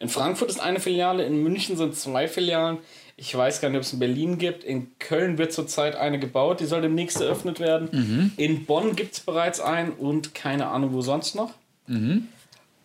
In 0.00 0.08
Frankfurt 0.08 0.50
ist 0.50 0.60
eine 0.60 0.80
Filiale, 0.80 1.24
in 1.24 1.42
München 1.42 1.76
sind 1.76 1.96
zwei 1.96 2.28
Filialen. 2.28 2.78
Ich 3.16 3.34
weiß 3.34 3.60
gar 3.60 3.68
nicht, 3.68 3.78
ob 3.78 3.84
es 3.84 3.92
in 3.92 4.00
Berlin 4.00 4.38
gibt. 4.38 4.64
In 4.64 4.98
Köln 4.98 5.38
wird 5.38 5.52
zurzeit 5.52 5.94
eine 5.94 6.18
gebaut, 6.18 6.60
die 6.60 6.66
soll 6.66 6.82
demnächst 6.82 7.20
eröffnet 7.20 7.60
werden. 7.60 8.32
In 8.36 8.66
Bonn 8.66 8.96
gibt 8.96 9.14
es 9.14 9.20
bereits 9.20 9.60
einen 9.60 9.92
und 9.92 10.34
keine 10.34 10.66
Ahnung, 10.66 10.92
wo 10.92 11.00
sonst 11.00 11.36
noch. 11.36 11.52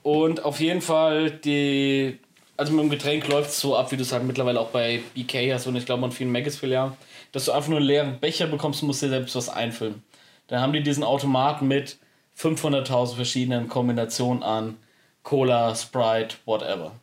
Und 0.03 0.43
auf 0.43 0.59
jeden 0.59 0.81
Fall, 0.81 1.31
die, 1.31 2.19
also 2.57 2.73
mit 2.73 2.83
dem 2.83 2.89
Getränk 2.89 3.27
läuft 3.27 3.49
es 3.49 3.59
so 3.59 3.75
ab, 3.75 3.91
wie 3.91 3.97
du 3.97 4.03
es 4.03 4.11
halt 4.11 4.23
mittlerweile 4.23 4.59
auch 4.59 4.69
bei 4.69 5.01
BK 5.13 5.53
hast 5.53 5.67
und 5.67 5.75
ich 5.75 5.85
glaube 5.85 6.03
an 6.05 6.11
vielen 6.11 6.31
Maggis-Filialen, 6.31 6.93
dass 7.31 7.45
du 7.45 7.51
einfach 7.51 7.69
nur 7.69 7.77
einen 7.77 7.87
leeren 7.87 8.19
Becher 8.19 8.47
bekommst 8.47 8.81
und 8.81 8.87
musst 8.87 9.01
dir 9.01 9.09
selbst 9.09 9.35
was 9.35 9.49
einfüllen. 9.49 10.03
Dann 10.47 10.61
haben 10.61 10.73
die 10.73 10.81
diesen 10.81 11.03
Automaten 11.03 11.67
mit 11.67 11.97
500.000 12.37 13.15
verschiedenen 13.15 13.67
Kombinationen 13.67 14.41
an 14.43 14.77
Cola, 15.23 15.75
Sprite, 15.75 16.37
whatever. 16.45 16.93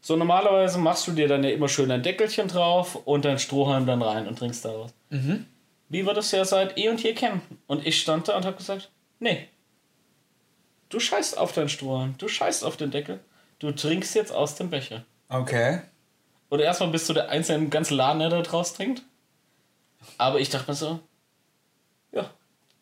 So, 0.00 0.16
normalerweise 0.16 0.78
machst 0.78 1.06
du 1.06 1.12
dir 1.12 1.28
dann 1.28 1.44
ja 1.44 1.50
immer 1.50 1.68
schön 1.68 1.90
ein 1.90 2.02
Deckelchen 2.02 2.48
drauf 2.48 2.96
und 3.04 3.24
dein 3.24 3.38
Strohhalm 3.38 3.86
dann 3.86 4.02
rein 4.02 4.26
und 4.26 4.38
trinkst 4.38 4.64
daraus. 4.64 4.92
Wie 5.88 6.04
wir 6.04 6.12
das 6.14 6.30
ja 6.32 6.44
seit 6.44 6.76
eh 6.76 6.88
und 6.88 7.02
je 7.02 7.14
kennen. 7.14 7.40
Und 7.66 7.86
ich 7.86 8.00
stand 8.00 8.28
da 8.28 8.36
und 8.36 8.44
habe 8.44 8.56
gesagt, 8.56 8.90
nee, 9.20 9.48
du 10.88 11.00
scheißt 11.00 11.36
auf 11.38 11.52
deinen 11.52 11.68
Strohhalm, 11.68 12.14
du 12.18 12.28
scheißt 12.28 12.64
auf 12.64 12.76
den 12.76 12.90
Deckel, 12.90 13.20
du 13.58 13.72
trinkst 13.72 14.14
jetzt 14.14 14.32
aus 14.32 14.54
dem 14.54 14.70
Becher. 14.70 15.04
Okay. 15.28 15.80
Oder 16.50 16.64
erstmal 16.64 16.90
bist 16.90 17.08
du 17.08 17.12
der 17.12 17.28
Einzige 17.28 17.58
im 17.58 17.70
ganzen 17.70 17.94
Laden, 17.96 18.20
der 18.20 18.30
da 18.30 18.40
draus 18.42 18.72
trinkt. 18.74 19.02
Aber 20.16 20.40
ich 20.40 20.48
dachte 20.48 20.70
mir 20.70 20.76
so, 20.76 21.00
ja, 22.12 22.30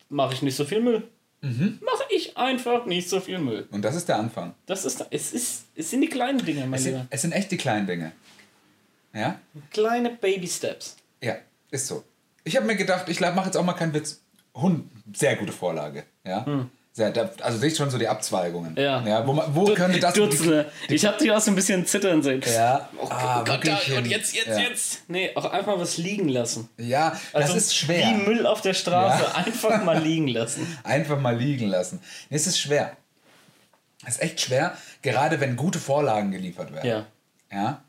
mache 0.09 0.33
ich 0.33 0.41
nicht 0.41 0.55
so 0.55 0.63
viel 0.65 0.81
Müll. 0.81 1.07
Mache 1.41 2.03
ich 2.09 2.35
einfach 2.35 2.85
nicht 2.85 3.09
so 3.09 3.19
viel 3.19 3.37
Müll. 3.39 3.67
Und 3.71 3.81
das 3.83 3.95
ist 3.95 4.09
der 4.09 4.17
Anfang. 4.17 4.53
Das 4.65 4.85
ist, 4.85 5.05
es 5.11 5.33
ist, 5.33 5.65
es 5.75 5.89
sind 5.89 6.01
die 6.01 6.09
kleinen 6.09 6.43
Dinge, 6.43 6.61
mein 6.65 6.73
Es 6.79 6.85
Lieber. 6.85 6.97
sind, 6.99 7.07
es 7.09 7.21
sind 7.21 7.31
echt 7.31 7.51
die 7.51 7.57
kleinen 7.57 7.87
Dinge. 7.87 8.11
Ja? 9.13 9.39
Kleine 9.71 10.09
Baby 10.09 10.47
Steps. 10.47 10.97
Ja, 11.21 11.35
ist 11.71 11.87
so. 11.87 12.03
Ich 12.43 12.55
habe 12.55 12.65
mir 12.65 12.75
gedacht, 12.75 13.07
ich 13.09 13.19
mache 13.19 13.45
jetzt 13.45 13.55
auch 13.57 13.63
mal 13.63 13.73
keinen 13.73 13.93
Witz. 13.93 14.21
Hund, 14.55 14.89
sehr 15.13 15.35
gute 15.35 15.51
Vorlage. 15.53 16.05
Ja? 16.25 16.67
Sehr, 16.97 17.11
da, 17.11 17.29
also 17.43 17.59
sehe 17.59 17.69
ich 17.69 17.77
schon 17.77 17.91
so 17.91 17.99
die 17.99 18.07
Abzweigungen. 18.07 18.75
Ja. 18.75 19.05
ja 19.05 19.27
wo, 19.27 19.39
wo 19.49 19.65
könnte 19.75 19.99
das... 19.99 20.15
Dutzende. 20.15 20.65
Ich 20.89 21.05
habe 21.05 21.15
dich 21.19 21.31
auch 21.31 21.39
so 21.39 21.51
ein 21.51 21.55
bisschen 21.55 21.85
zittern 21.85 22.23
sehen. 22.23 22.41
Ja. 22.51 22.89
Oh, 22.99 23.05
Ah, 23.07 23.43
Gott, 23.45 23.63
wirklich 23.63 23.95
und 23.95 24.01
hin. 24.05 24.11
jetzt, 24.13 24.33
jetzt, 24.35 24.47
Ja. 24.47 24.57
jetzt. 24.57 25.01
Nee, 25.07 25.29
auch 25.35 25.45
einfach 25.45 25.77
was 25.77 25.97
liegen 25.97 26.27
lassen. 26.27 26.67
Ja, 26.77 27.11
das 27.33 27.43
Also 27.43 27.57
ist 27.57 27.75
schwer. 27.75 28.03
Wie 28.07 28.13
Müll 28.27 28.47
auf 28.47 28.61
der 28.61 28.73
Straße. 28.73 29.25
Ja. 29.25 29.35
Einfach 29.35 29.83
mal 29.83 29.99
liegen 30.01 30.27
lassen. 30.27 30.65
Einfach 30.83 31.19
mal 31.19 31.37
liegen 31.37 31.67
lassen. 31.67 31.99
Nee, 32.31 32.37
es 32.37 32.47
ist 32.47 32.59
schwer. 32.59 32.97
Es 34.03 34.15
ist 34.15 34.23
echt 34.23 34.41
schwer, 34.41 34.75
gerade 35.03 35.39
wenn 35.39 35.55
gute 35.55 35.77
Vorlagen 35.77 36.31
geliefert 36.31 36.73
werden. 36.73 36.87
Ja. 36.89 37.05
Ja. 37.51 37.83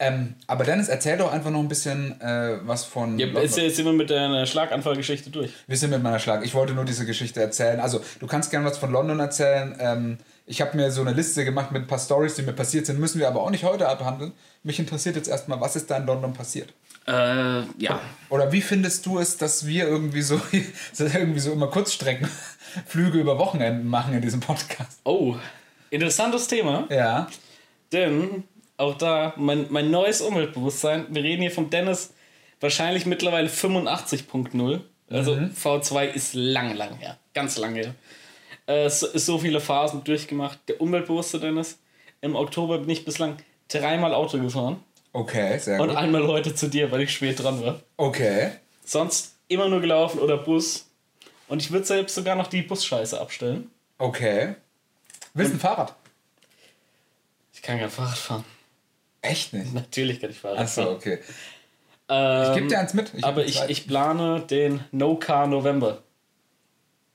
Ähm, 0.00 0.34
aber 0.48 0.64
Dennis, 0.64 0.88
erzähl 0.88 1.16
doch 1.16 1.32
einfach 1.32 1.50
noch 1.50 1.60
ein 1.60 1.68
bisschen 1.68 2.20
äh, 2.20 2.58
was 2.62 2.84
von. 2.84 3.18
ja 3.18 3.26
jetzt, 3.26 3.56
jetzt 3.56 3.76
sind 3.76 3.84
wir 3.84 3.92
mit 3.92 4.10
deiner 4.10 4.44
Schlaganfallgeschichte 4.44 5.30
durch. 5.30 5.52
Wir 5.68 5.76
sind 5.76 5.90
mit 5.90 6.02
meiner 6.02 6.18
Schlag. 6.18 6.44
Ich 6.44 6.54
wollte 6.54 6.72
nur 6.72 6.84
diese 6.84 7.06
Geschichte 7.06 7.40
erzählen. 7.40 7.78
Also, 7.78 8.00
du 8.18 8.26
kannst 8.26 8.50
gerne 8.50 8.66
was 8.66 8.76
von 8.76 8.90
London 8.90 9.20
erzählen. 9.20 9.76
Ähm, 9.78 10.18
ich 10.46 10.60
habe 10.60 10.76
mir 10.76 10.90
so 10.90 11.00
eine 11.00 11.12
Liste 11.12 11.44
gemacht 11.44 11.70
mit 11.70 11.82
ein 11.82 11.86
paar 11.86 12.00
Stories, 12.00 12.34
die 12.34 12.42
mir 12.42 12.52
passiert 12.52 12.86
sind. 12.86 12.98
Müssen 12.98 13.20
wir 13.20 13.28
aber 13.28 13.42
auch 13.42 13.50
nicht 13.50 13.62
heute 13.62 13.88
abhandeln. 13.88 14.32
Mich 14.64 14.80
interessiert 14.80 15.14
jetzt 15.14 15.28
erstmal, 15.28 15.60
was 15.60 15.76
ist 15.76 15.90
da 15.90 15.96
in 15.96 16.06
London 16.06 16.32
passiert? 16.32 16.74
Äh, 17.06 17.62
ja. 17.78 18.00
Oder 18.30 18.50
wie 18.50 18.62
findest 18.62 19.06
du 19.06 19.18
es, 19.20 19.36
dass 19.36 19.66
wir 19.66 19.86
irgendwie 19.86 20.22
so 20.22 20.40
irgendwie 20.98 21.40
so 21.40 21.52
immer 21.52 21.68
Kurzstreckenflüge 21.68 23.20
über 23.20 23.38
Wochenenden 23.38 23.88
machen 23.88 24.12
in 24.12 24.22
diesem 24.22 24.40
Podcast? 24.40 24.98
Oh, 25.04 25.36
interessantes 25.90 26.48
Thema. 26.48 26.88
Ja. 26.90 27.28
Denn 27.92 28.44
auch 28.76 28.96
da 28.96 29.34
mein, 29.36 29.66
mein 29.70 29.90
neues 29.90 30.20
Umweltbewusstsein. 30.20 31.06
Wir 31.10 31.22
reden 31.22 31.42
hier 31.42 31.50
vom 31.50 31.70
Dennis 31.70 32.12
wahrscheinlich 32.60 33.06
mittlerweile 33.06 33.48
85.0. 33.48 34.80
Also 35.10 35.32
V2 35.34 36.06
ist 36.12 36.34
lang, 36.34 36.74
lang 36.74 36.96
her. 36.98 37.18
Ganz 37.34 37.58
lange 37.58 37.80
her. 37.80 37.94
Äh, 38.66 38.84
Es 38.84 39.02
ist 39.02 39.26
so 39.26 39.38
viele 39.38 39.60
Phasen 39.60 40.02
durchgemacht. 40.04 40.58
Der 40.68 40.80
umweltbewusste 40.80 41.38
Dennis. 41.40 41.78
Im 42.20 42.34
Oktober 42.36 42.78
bin 42.78 42.88
ich 42.90 43.04
bislang 43.04 43.36
dreimal 43.68 44.14
Auto 44.14 44.38
gefahren. 44.40 44.82
Okay, 45.12 45.58
sehr 45.58 45.80
Und 45.80 45.88
gut. 45.88 45.96
einmal 45.96 46.26
heute 46.26 46.54
zu 46.54 46.68
dir, 46.68 46.90
weil 46.90 47.02
ich 47.02 47.12
spät 47.12 47.40
dran 47.42 47.62
war. 47.62 47.80
Okay. 47.98 48.52
Sonst 48.84 49.36
immer 49.48 49.68
nur 49.68 49.80
gelaufen 49.80 50.18
oder 50.20 50.38
Bus. 50.38 50.90
Und 51.48 51.62
ich 51.62 51.70
würde 51.70 51.84
selbst 51.86 52.14
sogar 52.14 52.34
noch 52.34 52.46
die 52.48 52.62
Busscheiße 52.62 53.20
abstellen. 53.20 53.70
Okay. 53.98 54.54
Willst 55.34 55.52
du 55.52 55.56
ein 55.56 55.60
Fahrrad? 55.60 55.94
Ich 57.52 57.62
kann 57.62 57.78
kein 57.78 57.90
Fahrrad 57.90 58.16
fahren. 58.18 58.44
Echt 59.24 59.52
nicht? 59.52 59.72
Natürlich 59.74 60.20
kann 60.20 60.30
ich 60.30 60.38
Fahrrad 60.38 60.58
Achso, 60.58 60.82
fahren. 60.82 60.94
okay. 60.96 61.18
Ähm, 62.08 62.42
Ich 62.52 62.58
geb 62.58 62.68
dir 62.68 62.78
eins 62.78 62.94
mit. 62.94 63.12
Ich 63.14 63.24
aber 63.24 63.44
ich, 63.44 63.60
ich 63.68 63.86
plane 63.86 64.42
den 64.48 64.80
No 64.92 65.16
Car 65.16 65.46
November. 65.46 66.02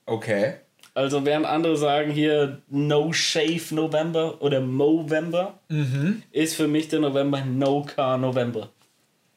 Okay. 0.05 0.55
Also 0.95 1.23
während 1.23 1.45
andere 1.45 1.77
sagen 1.77 2.11
hier 2.11 2.61
No 2.67 3.13
Shave 3.13 3.61
November 3.73 4.41
oder 4.41 4.59
Movember, 4.59 5.59
Mhm. 5.69 6.23
ist 6.31 6.55
für 6.55 6.67
mich 6.67 6.87
der 6.87 6.99
November 6.99 7.45
No 7.45 7.83
Car 7.83 8.17
November. 8.17 8.69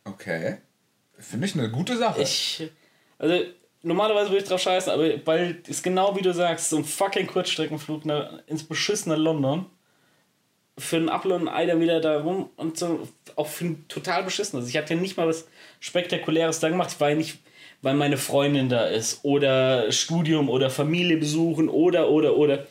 Okay. 0.05 0.57
Finde 1.19 1.47
ich 1.47 1.55
eine 1.55 1.71
gute 1.71 1.97
Sache. 1.97 2.23
Ich, 2.23 2.69
also 3.19 3.45
normalerweise 3.83 4.31
würde 4.31 4.43
ich 4.43 4.49
drauf 4.49 4.61
scheißen, 4.63 4.91
aber 4.93 5.05
weil 5.27 5.63
es 5.69 5.83
genau 5.83 6.17
wie 6.17 6.23
du 6.23 6.33
sagst, 6.33 6.71
so 6.71 6.79
ein 6.79 6.85
fucking 6.85 7.27
Kurzstreckenflug 7.27 8.07
nach, 8.07 8.33
ins 8.47 8.65
beschissene 8.65 9.15
London 9.17 9.67
für 10.79 10.97
einen 10.97 11.09
Apfel 11.09 11.33
und 11.33 11.49
ein 11.49 11.55
Ei 11.55 11.67
dann 11.67 11.81
wieder 11.81 12.01
da 12.01 12.21
rum 12.21 12.51
und 12.57 12.79
so 12.79 13.07
auch 13.37 13.47
für 13.47 13.67
ein 13.67 13.85
total 13.89 14.23
beschissenes. 14.23 14.69
Ich 14.69 14.77
hatte 14.77 14.95
ja 14.95 15.01
nicht 15.01 15.17
mal 15.17 15.29
was 15.29 15.47
Spektakuläres 15.81 16.61
da 16.61 16.69
gemacht. 16.69 16.91
Ich 16.93 17.01
ja 17.11 17.15
nicht, 17.15 17.39
weil 17.83 17.95
meine 17.95 18.17
Freundin 18.17 18.69
da 18.69 18.87
ist 18.87 19.21
oder 19.23 19.91
Studium 19.93 20.49
oder 20.49 20.71
Familie 20.71 21.17
besuchen 21.19 21.69
oder 21.69 22.09
oder 22.09 22.37
oder. 22.37 22.67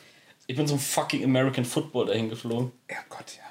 Ich 0.46 0.56
bin 0.56 0.66
zum 0.66 0.78
fucking 0.78 1.22
American 1.24 1.64
Football 1.64 2.06
dahin 2.06 2.28
geflogen. 2.28 2.72
ja, 2.90 2.96
Gott, 3.08 3.36
ja. 3.36 3.42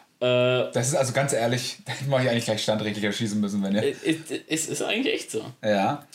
Äh, 0.68 0.72
Das 0.74 0.90
ist 0.90 0.96
also 0.96 1.14
ganz 1.14 1.34
ehrlich, 1.34 1.78
da 1.86 1.94
hätte 1.94 2.10
ja 2.24 2.32
eigentlich 2.32 2.46
gleich 2.46 2.62
standrechtlich 2.62 3.04
erschießen 3.06 3.40
müssen, 3.40 3.64
wenn 3.64 3.76
ihr. 3.76 3.84
es, 3.84 4.18
es 4.48 4.70
ist 4.70 4.82
eigentlich 4.82 5.14
echt 5.14 5.32
so. 5.32 5.46
Ja. 5.64 6.06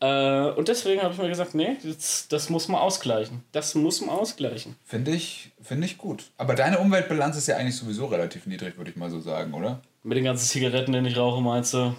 Äh, 0.00 0.50
und 0.52 0.68
deswegen 0.68 1.02
habe 1.02 1.12
ich 1.12 1.20
mir 1.20 1.28
gesagt, 1.28 1.54
nee, 1.54 1.76
das, 1.84 2.26
das 2.28 2.48
muss 2.48 2.68
man 2.68 2.80
ausgleichen. 2.80 3.42
Das 3.52 3.74
muss 3.74 4.00
man 4.00 4.10
ausgleichen. 4.10 4.76
Finde 4.84 5.10
ich, 5.10 5.52
finde 5.62 5.86
ich 5.86 5.98
gut. 5.98 6.24
Aber 6.38 6.54
deine 6.54 6.78
Umweltbilanz 6.78 7.36
ist 7.36 7.48
ja 7.48 7.56
eigentlich 7.56 7.76
sowieso 7.76 8.06
relativ 8.06 8.46
niedrig, 8.46 8.76
würde 8.78 8.90
ich 8.90 8.96
mal 8.96 9.10
so 9.10 9.20
sagen, 9.20 9.52
oder? 9.52 9.82
Mit 10.02 10.16
den 10.16 10.24
ganzen 10.24 10.46
Zigaretten, 10.46 10.92
die 10.92 11.10
ich 11.10 11.16
rauche, 11.16 11.42
meinst 11.42 11.74
du? 11.74 11.94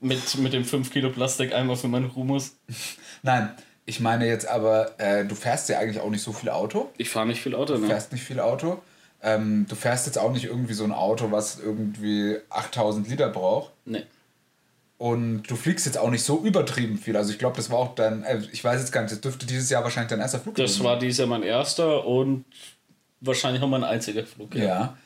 Mit, 0.00 0.36
mit 0.38 0.52
dem 0.52 0.64
5 0.64 0.90
Kilo 0.90 1.10
Plastikeimer 1.10 1.76
für 1.76 1.88
meinen 1.88 2.14
Humus? 2.16 2.56
Nein, 3.22 3.50
ich 3.84 4.00
meine 4.00 4.26
jetzt 4.26 4.48
aber, 4.48 4.98
äh, 4.98 5.24
du 5.24 5.34
fährst 5.34 5.68
ja 5.68 5.78
eigentlich 5.78 6.00
auch 6.00 6.10
nicht 6.10 6.22
so 6.22 6.32
viel 6.32 6.48
Auto. 6.48 6.90
Ich 6.96 7.10
fahre 7.10 7.26
nicht 7.26 7.42
viel 7.42 7.54
Auto, 7.54 7.74
Du 7.74 7.80
ne? 7.80 7.86
fährst 7.86 8.12
nicht 8.12 8.24
viel 8.24 8.40
Auto. 8.40 8.80
Ähm, 9.22 9.66
du 9.68 9.76
fährst 9.76 10.06
jetzt 10.06 10.18
auch 10.18 10.32
nicht 10.32 10.44
irgendwie 10.44 10.72
so 10.72 10.82
ein 10.84 10.92
Auto, 10.92 11.30
was 11.30 11.60
irgendwie 11.60 12.38
8000 12.48 13.08
Liter 13.08 13.28
braucht. 13.28 13.70
Nee. 13.84 14.02
Und 15.02 15.42
du 15.50 15.56
fliegst 15.56 15.84
jetzt 15.84 15.98
auch 15.98 16.10
nicht 16.10 16.22
so 16.22 16.44
übertrieben 16.44 16.96
viel. 16.96 17.16
Also 17.16 17.32
ich 17.32 17.38
glaube, 17.40 17.56
das 17.56 17.70
war 17.70 17.78
auch 17.78 17.96
dein, 17.96 18.22
äh, 18.22 18.40
ich 18.52 18.62
weiß 18.62 18.78
jetzt 18.78 18.92
gar 18.92 19.00
nicht, 19.00 19.10
das 19.10 19.20
dürfte 19.20 19.46
dieses 19.46 19.68
Jahr 19.68 19.82
wahrscheinlich 19.82 20.10
dein 20.10 20.20
erster 20.20 20.38
Flug 20.38 20.54
Das 20.54 20.80
war 20.84 20.96
dieses 20.96 21.18
Jahr 21.18 21.26
mein 21.26 21.42
erster 21.42 22.06
und 22.06 22.44
wahrscheinlich 23.20 23.60
auch 23.64 23.68
mein 23.68 23.82
einziger 23.82 24.24
Flug. 24.24 24.54
Ja. 24.54 24.96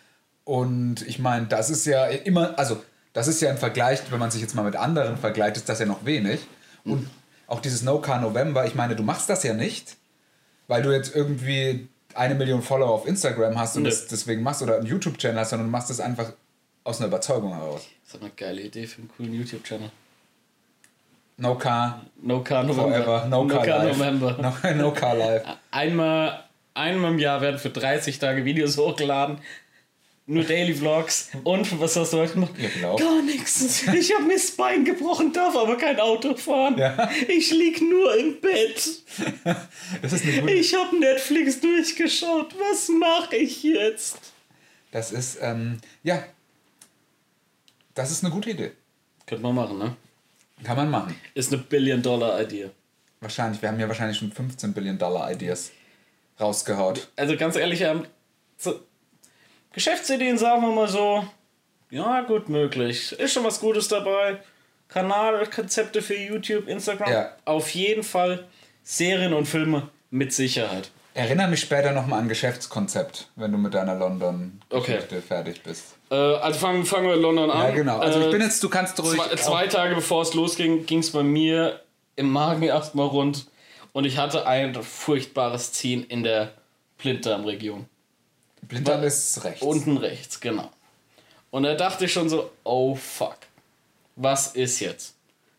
Und 0.44 1.00
ich 1.08 1.18
meine, 1.18 1.46
das 1.46 1.70
ist 1.70 1.86
ja 1.86 2.04
immer, 2.08 2.58
also 2.58 2.82
das 3.14 3.26
ist 3.26 3.40
ja 3.40 3.50
im 3.50 3.56
Vergleich, 3.56 4.00
wenn 4.10 4.18
man 4.18 4.30
sich 4.30 4.42
jetzt 4.42 4.54
mal 4.54 4.64
mit 4.64 4.76
anderen 4.76 5.16
vergleicht, 5.16 5.56
ist 5.56 5.66
das 5.70 5.78
ja 5.78 5.86
noch 5.86 6.04
wenig. 6.04 6.40
Und 6.84 7.08
auch 7.46 7.60
dieses 7.60 7.80
No 7.80 7.98
Car 7.98 8.20
November, 8.20 8.66
ich 8.66 8.74
meine, 8.74 8.96
du 8.96 9.02
machst 9.02 9.30
das 9.30 9.44
ja 9.44 9.54
nicht, 9.54 9.96
weil 10.68 10.82
du 10.82 10.92
jetzt 10.92 11.16
irgendwie 11.16 11.88
eine 12.12 12.34
Million 12.34 12.60
Follower 12.60 12.90
auf 12.90 13.08
Instagram 13.08 13.58
hast 13.58 13.78
und 13.78 13.84
Nö. 13.84 13.88
das 13.88 14.08
deswegen 14.08 14.42
machst 14.42 14.60
oder 14.60 14.76
einen 14.76 14.84
YouTube-Channel 14.84 15.40
hast, 15.40 15.50
sondern 15.50 15.68
du 15.68 15.72
machst 15.72 15.88
das 15.88 16.00
einfach 16.00 16.34
aus 16.86 16.98
einer 16.98 17.08
Überzeugung 17.08 17.52
heraus. 17.54 17.86
Das 18.04 18.14
ist 18.14 18.20
eine 18.20 18.30
geile 18.36 18.62
Idee 18.62 18.86
für 18.86 18.98
einen 18.98 19.10
coolen 19.16 19.34
YouTube-Channel. 19.34 19.90
No 21.38 21.54
Car 21.56 22.06
No 22.22 22.42
Car 22.42 22.62
November. 22.62 23.04
Forever, 23.04 23.26
No, 23.28 23.46
Car, 23.46 23.66
Life. 23.66 23.98
November. 23.98 24.38
No, 24.64 24.74
no 24.74 24.92
Car 24.92 25.14
Life. 25.16 25.44
Einmal, 25.70 26.44
einmal 26.74 27.12
im 27.12 27.18
Jahr 27.18 27.40
werden 27.40 27.58
für 27.58 27.70
30 27.70 28.18
Tage 28.18 28.44
Videos 28.44 28.78
hochgeladen. 28.78 29.38
Nur 30.28 30.42
Daily 30.44 30.74
Vlogs. 30.74 31.30
Und 31.44 31.80
was 31.80 31.94
hast 31.94 32.12
du 32.12 32.18
heute 32.18 32.32
gemacht? 32.32 32.52
Ja, 32.58 32.68
genau. 32.68 32.96
Gar 32.96 33.22
nichts. 33.22 33.82
Ich 33.92 34.12
habe 34.12 34.24
mir 34.24 34.34
das 34.34 34.50
Bein 34.52 34.84
gebrochen, 34.84 35.32
darf 35.32 35.54
aber 35.54 35.76
kein 35.76 36.00
Auto 36.00 36.34
fahren. 36.34 36.76
Ja. 36.78 37.10
Ich 37.28 37.50
lieg 37.52 37.80
nur 37.80 38.16
im 38.16 38.40
Bett. 38.40 38.88
Das 40.02 40.12
ist 40.12 40.24
eine 40.24 40.40
gute, 40.40 40.52
Ich 40.52 40.74
habe 40.74 40.98
Netflix 40.98 41.60
durchgeschaut. 41.60 42.54
Was 42.58 42.88
mache 42.88 43.36
ich 43.36 43.62
jetzt? 43.62 44.18
das 44.90 45.12
ist, 45.12 45.38
ähm, 45.42 45.78
ja, 46.02 46.24
das 47.96 48.12
ist 48.12 48.22
eine 48.24 48.32
gute 48.32 48.50
Idee. 48.50 48.70
Könnte 49.26 49.42
man 49.42 49.56
machen, 49.56 49.78
ne? 49.78 49.96
Kann 50.62 50.76
man 50.76 50.88
machen. 50.90 51.14
Ist 51.34 51.52
eine 51.52 51.60
Billion-Dollar-Idee. 51.62 52.70
Wahrscheinlich, 53.20 53.60
wir 53.60 53.68
haben 53.70 53.80
ja 53.80 53.88
wahrscheinlich 53.88 54.16
schon 54.18 54.30
15 54.30 54.72
Billion 54.72 54.96
Dollar 54.98 55.30
Ideas 55.32 55.72
rausgehaut. 56.38 57.08
Also 57.16 57.36
ganz 57.36 57.56
ehrlich, 57.56 57.80
ähm, 57.80 58.06
so, 58.56 58.78
Geschäftsideen 59.72 60.38
sagen 60.38 60.62
wir 60.62 60.72
mal 60.72 60.88
so, 60.88 61.26
ja 61.90 62.22
gut 62.22 62.48
möglich. 62.48 63.12
Ist 63.12 63.32
schon 63.32 63.44
was 63.44 63.58
Gutes 63.60 63.88
dabei. 63.88 64.38
Kanalkonzepte 64.88 66.00
für 66.02 66.16
YouTube, 66.16 66.68
Instagram, 66.68 67.10
Ja. 67.10 67.32
auf 67.44 67.70
jeden 67.70 68.02
Fall. 68.02 68.46
Serien 68.82 69.32
und 69.34 69.46
Filme 69.46 69.88
mit 70.10 70.32
Sicherheit. 70.32 70.90
Erinnere 71.14 71.48
mich 71.48 71.60
später 71.60 71.92
nochmal 71.92 72.20
an 72.20 72.28
Geschäftskonzept, 72.28 73.28
wenn 73.36 73.50
du 73.50 73.58
mit 73.58 73.74
deiner 73.74 73.94
London-Geschichte 73.96 75.16
Okay. 75.16 75.20
fertig 75.20 75.62
bist. 75.62 75.95
Äh, 76.10 76.14
also 76.14 76.58
fangen, 76.60 76.84
fangen 76.84 77.06
wir 77.08 77.14
in 77.14 77.22
London 77.22 77.50
an. 77.50 77.68
Ja, 77.68 77.70
genau. 77.70 77.98
Also 77.98 78.20
ich 78.20 78.26
Äh, 78.26 78.30
bin 78.30 78.40
jetzt, 78.42 78.62
du 78.62 78.68
kannst 78.68 78.98
ruhig. 79.02 79.20
zwei, 79.20 79.36
zwei 79.36 79.66
Tage 79.66 79.94
bevor 79.94 80.22
es 80.22 80.34
losging, 80.34 80.86
ging 80.86 81.00
es 81.00 81.10
bei 81.10 81.22
mir 81.22 81.80
im 82.16 82.30
Magen 82.30 82.62
erstmal 82.62 83.06
rund 83.08 83.46
und 83.92 84.04
ich 84.04 84.16
hatte 84.18 84.46
ein 84.46 84.74
furchtbares 84.82 85.72
Ziehen 85.72 86.04
in 86.04 86.22
der 86.22 86.52
Blinddarmregion. 86.98 87.86
Blinddarm 88.62 89.02
ist 89.04 89.44
rechts. 89.44 89.62
Unten 89.62 89.96
rechts, 89.96 90.40
genau. 90.40 90.70
Und 91.50 91.62
da 91.64 91.74
dachte 91.74 92.04
ich 92.06 92.12
schon 92.12 92.28
so, 92.28 92.50
oh 92.64 92.94
fuck, 92.94 93.36
was 94.16 94.48
ist 94.54 94.80
jetzt? 94.80 95.14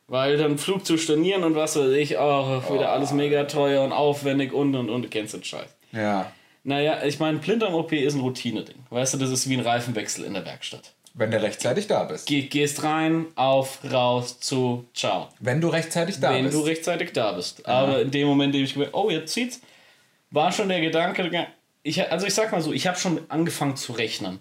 Weil 0.07 0.38
dann 0.38 0.57
Flug 0.57 0.86
zu 0.86 0.97
stornieren 0.97 1.43
und 1.43 1.55
was 1.55 1.75
weiß 1.75 1.91
ich, 1.91 2.17
oh, 2.17 2.62
wieder 2.73 2.91
alles 2.91 3.12
mega 3.12 3.43
teuer 3.43 3.83
und 3.83 3.91
aufwendig 3.91 4.53
und 4.53 4.75
und 4.75 4.89
und, 4.89 5.01
du 5.03 5.10
kennst 5.10 5.33
den 5.33 5.43
Scheiß. 5.43 5.67
ja. 5.91 6.31
Naja, 6.63 7.04
ich 7.04 7.20
meine, 7.20 7.39
Blinddarm-OP 7.39 7.93
ist 7.93 8.15
ein 8.15 8.22
Routine-Ding. 8.22 8.78
Weißt 8.89 9.13
du, 9.13 9.17
das 9.17 9.30
ist 9.30 9.48
wie 9.50 9.56
ein 9.56 9.62
Reifenwechsel 9.62 10.26
in 10.26 10.34
der 10.34 10.46
Werkstatt. 10.46 10.93
Wenn 11.13 11.32
du 11.32 11.41
rechtzeitig 11.41 11.88
da 11.88 12.04
bist. 12.04 12.28
Geh, 12.28 12.43
gehst 12.43 12.84
rein, 12.84 13.26
auf, 13.36 13.80
raus, 13.91 14.39
zu, 14.39 14.86
ciao. 14.93 15.30
Wenn 15.39 15.62
du 15.62 15.70
rechtzeitig 15.70 16.20
da 16.20 16.32
wenn 16.32 16.43
bist. 16.43 16.56
du 16.56 16.62
rechtzeitig 16.62 17.12
da 17.13 17.32
bist. 17.32 17.65
Aber 17.65 18.02
in 18.02 18.12
dem 18.12 18.28
Moment, 18.28 18.54
in 18.54 18.62
dem 18.62 18.65
ich 18.65 18.74
gemerkt 18.74 18.93
oh, 18.93 19.10
jetzt 19.10 19.34
zieht's, 19.34 19.62
war 20.30 20.52
schon 20.52 20.70
der 20.70 20.80
Gedanke, 20.82 21.48
ich, 21.82 22.12
also 22.12 22.28
ich 22.28 22.34
sag 22.34 22.52
mal 22.52 22.62
so, 22.62 22.72
ich 22.72 22.86
habe 22.86 23.00
schon 23.00 23.22
angefangen 23.30 23.76
zu 23.76 23.93
rechnen. 23.93 24.39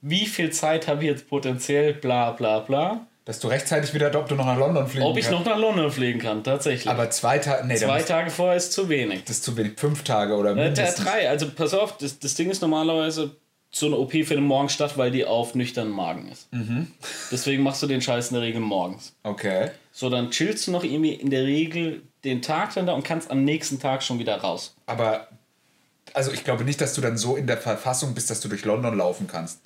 Wie 0.00 0.26
viel 0.26 0.50
Zeit 0.50 0.88
habe 0.88 1.02
ich 1.02 1.10
jetzt 1.10 1.28
potenziell, 1.28 1.94
bla 1.94 2.32
bla 2.32 2.60
bla. 2.60 3.06
Dass 3.28 3.40
du 3.40 3.48
rechtzeitig 3.48 3.92
wieder, 3.92 4.06
ob 4.18 4.26
du 4.26 4.36
noch 4.36 4.46
nach 4.46 4.56
London 4.56 4.88
fliegen 4.88 5.04
Ob 5.04 5.18
ich 5.18 5.26
kannst. 5.26 5.38
noch 5.38 5.44
nach 5.44 5.58
London 5.58 5.90
fliegen 5.92 6.18
kann, 6.18 6.42
tatsächlich. 6.42 6.88
Aber 6.88 7.10
zwei 7.10 7.38
Tage. 7.38 7.66
Nee, 7.66 7.76
Zwei 7.76 8.00
Tage 8.00 8.30
vorher 8.30 8.56
ist 8.56 8.72
zu 8.72 8.88
wenig. 8.88 9.24
das 9.24 9.36
ist 9.36 9.44
zu 9.44 9.54
wenig. 9.58 9.78
Fünf 9.78 10.02
Tage 10.02 10.34
oder 10.34 10.52
Äh, 10.52 10.54
mindestens. 10.54 11.04
drei, 11.04 11.28
also 11.28 11.46
pass 11.50 11.74
auf, 11.74 11.98
das, 11.98 12.18
das 12.18 12.34
Ding 12.36 12.48
ist 12.50 12.62
normalerweise, 12.62 13.32
so 13.70 13.84
eine 13.84 13.96
OP 13.96 14.12
findet 14.12 14.40
morgens 14.40 14.72
statt, 14.72 14.96
weil 14.96 15.10
die 15.10 15.26
auf 15.26 15.54
nüchternen 15.54 15.92
Magen 15.92 16.26
ist. 16.32 16.50
Mhm. 16.54 16.86
Deswegen 17.30 17.62
machst 17.62 17.82
du 17.82 17.86
den 17.86 18.00
Scheiß 18.00 18.28
in 18.30 18.34
der 18.36 18.42
Regel 18.42 18.62
morgens. 18.62 19.12
Okay. 19.24 19.72
So, 19.92 20.08
dann 20.08 20.30
chillst 20.30 20.66
du 20.66 20.70
noch 20.70 20.82
irgendwie 20.82 21.12
in 21.12 21.28
der 21.28 21.42
Regel 21.44 22.00
den 22.24 22.40
Tag 22.40 22.72
dann 22.74 22.86
da 22.86 22.94
und 22.94 23.04
kannst 23.04 23.30
am 23.30 23.44
nächsten 23.44 23.78
Tag 23.78 24.02
schon 24.02 24.18
wieder 24.18 24.36
raus. 24.38 24.74
Aber 24.86 25.28
also 26.14 26.32
ich 26.32 26.44
glaube 26.44 26.64
nicht, 26.64 26.80
dass 26.80 26.94
du 26.94 27.02
dann 27.02 27.18
so 27.18 27.36
in 27.36 27.46
der 27.46 27.58
Verfassung 27.58 28.14
bist, 28.14 28.30
dass 28.30 28.40
du 28.40 28.48
durch 28.48 28.64
London 28.64 28.96
laufen 28.96 29.26
kannst. 29.30 29.60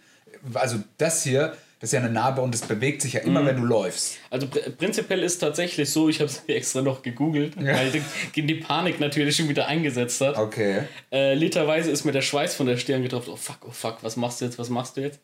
Also 0.53 0.79
das 0.99 1.23
hier, 1.23 1.57
das 1.83 1.89
ist 1.89 1.95
ja 1.95 2.01
eine 2.01 2.11
Narbe 2.11 2.41
und 2.43 2.55
es 2.55 2.63
bewegt 2.63 3.03
sich 3.03 3.15
ja 3.15 3.21
Mhm. 3.23 3.27
immer, 3.27 3.45
wenn 3.45 3.57
du 3.57 3.65
läufst. 3.65 4.19
Also 4.31 4.47
pr 4.47 4.71
prinzipiell 4.71 5.21
ist 5.23 5.39
tatsächlich 5.39 5.91
so, 5.91 6.09
ich 6.09 6.21
habe 6.21 6.31
es 6.31 6.45
extra 6.47 6.81
noch 6.81 7.03
gegoogelt, 7.03 7.57
weil 7.57 7.91
die, 8.37 8.43
die 8.43 8.55
Panik 8.55 9.01
natürlich 9.01 9.35
schon 9.37 9.49
wieder 9.49 9.67
eingesetzt 9.67 10.21
hat. 10.21 10.39
Okay. 10.39 10.85
Äh, 11.11 11.35
literweise 11.35 11.91
ist 11.91 12.05
mir 12.05 12.13
der 12.13 12.23
Schweiß 12.23 12.55
von 12.55 12.67
der 12.67 12.77
Stirn 12.77 13.03
getroffen. 13.03 13.31
Oh 13.33 13.37
fuck, 13.37 13.59
oh 13.67 13.73
fuck, 13.73 13.99
was 14.03 14.17
machst 14.17 14.41
du 14.41 14.45
jetzt, 14.45 14.59
was 14.61 14.71
machst 14.71 14.97
du 14.97 15.01
jetzt? 15.01 15.19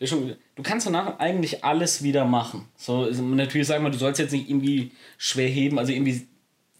Der 0.00 0.06
schon, 0.06 0.34
du 0.56 0.62
kannst 0.62 0.86
danach 0.86 1.18
eigentlich 1.18 1.62
alles 1.62 2.02
wieder 2.02 2.24
machen. 2.24 2.66
So, 2.78 3.04
ist 3.04 3.20
natürlich 3.20 3.66
sagen 3.66 3.84
wir, 3.84 3.90
du 3.90 3.98
sollst 3.98 4.18
jetzt 4.18 4.32
nicht 4.32 4.48
irgendwie 4.48 4.92
schwer 5.18 5.48
heben, 5.48 5.78
also 5.78 5.92
irgendwie 5.92 6.26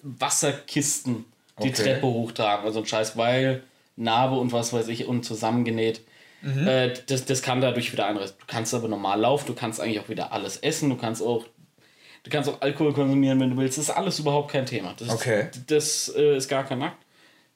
Wasserkisten 0.03 1.25
die 1.63 1.69
Okay. 1.69 1.83
Treppe 1.83 2.07
hochtragen 2.07 2.65
oder 2.65 2.73
so 2.73 2.79
ein 2.81 2.87
Scheiß, 2.87 3.19
weil 3.19 3.63
Narbe 3.97 4.37
und 4.39 4.51
was 4.53 4.73
weiß 4.73 4.89
ich 4.89 5.07
und 5.07 5.25
zusammengenäht. 5.25 6.01
Äh, 6.43 6.95
das, 7.07 7.25
das 7.27 7.43
kann 7.43 7.61
dadurch 7.61 7.93
wieder 7.93 8.07
einreißen. 8.07 8.37
Du 8.39 8.47
kannst 8.47 8.73
aber 8.75 8.89
normal 8.89 9.21
laufen, 9.21 9.47
du 9.47 9.55
kannst 9.55 9.81
eigentlich 9.81 10.01
auch 10.01 10.09
wieder 10.09 10.33
alles 10.33 10.57
essen, 10.59 10.91
du 10.91 10.97
kannst 10.97 11.23
auch 11.23 11.47
Du 12.23 12.29
kannst 12.29 12.51
auch 12.51 12.61
Alkohol 12.61 12.93
konsumieren, 12.93 13.41
wenn 13.41 13.51
du 13.51 13.57
willst. 13.57 13.79
Das 13.79 13.85
ist 13.85 13.91
alles 13.91 14.19
überhaupt 14.19 14.53
kein 14.53 14.67
Thema. 14.67 14.95
Das 14.99 15.09
Okay. 15.09 15.49
Ist, 15.51 15.71
das 15.71 16.15
äh, 16.15 16.37
ist 16.37 16.49
gar 16.49 16.65
kein 16.65 16.83
Akt. 16.83 17.03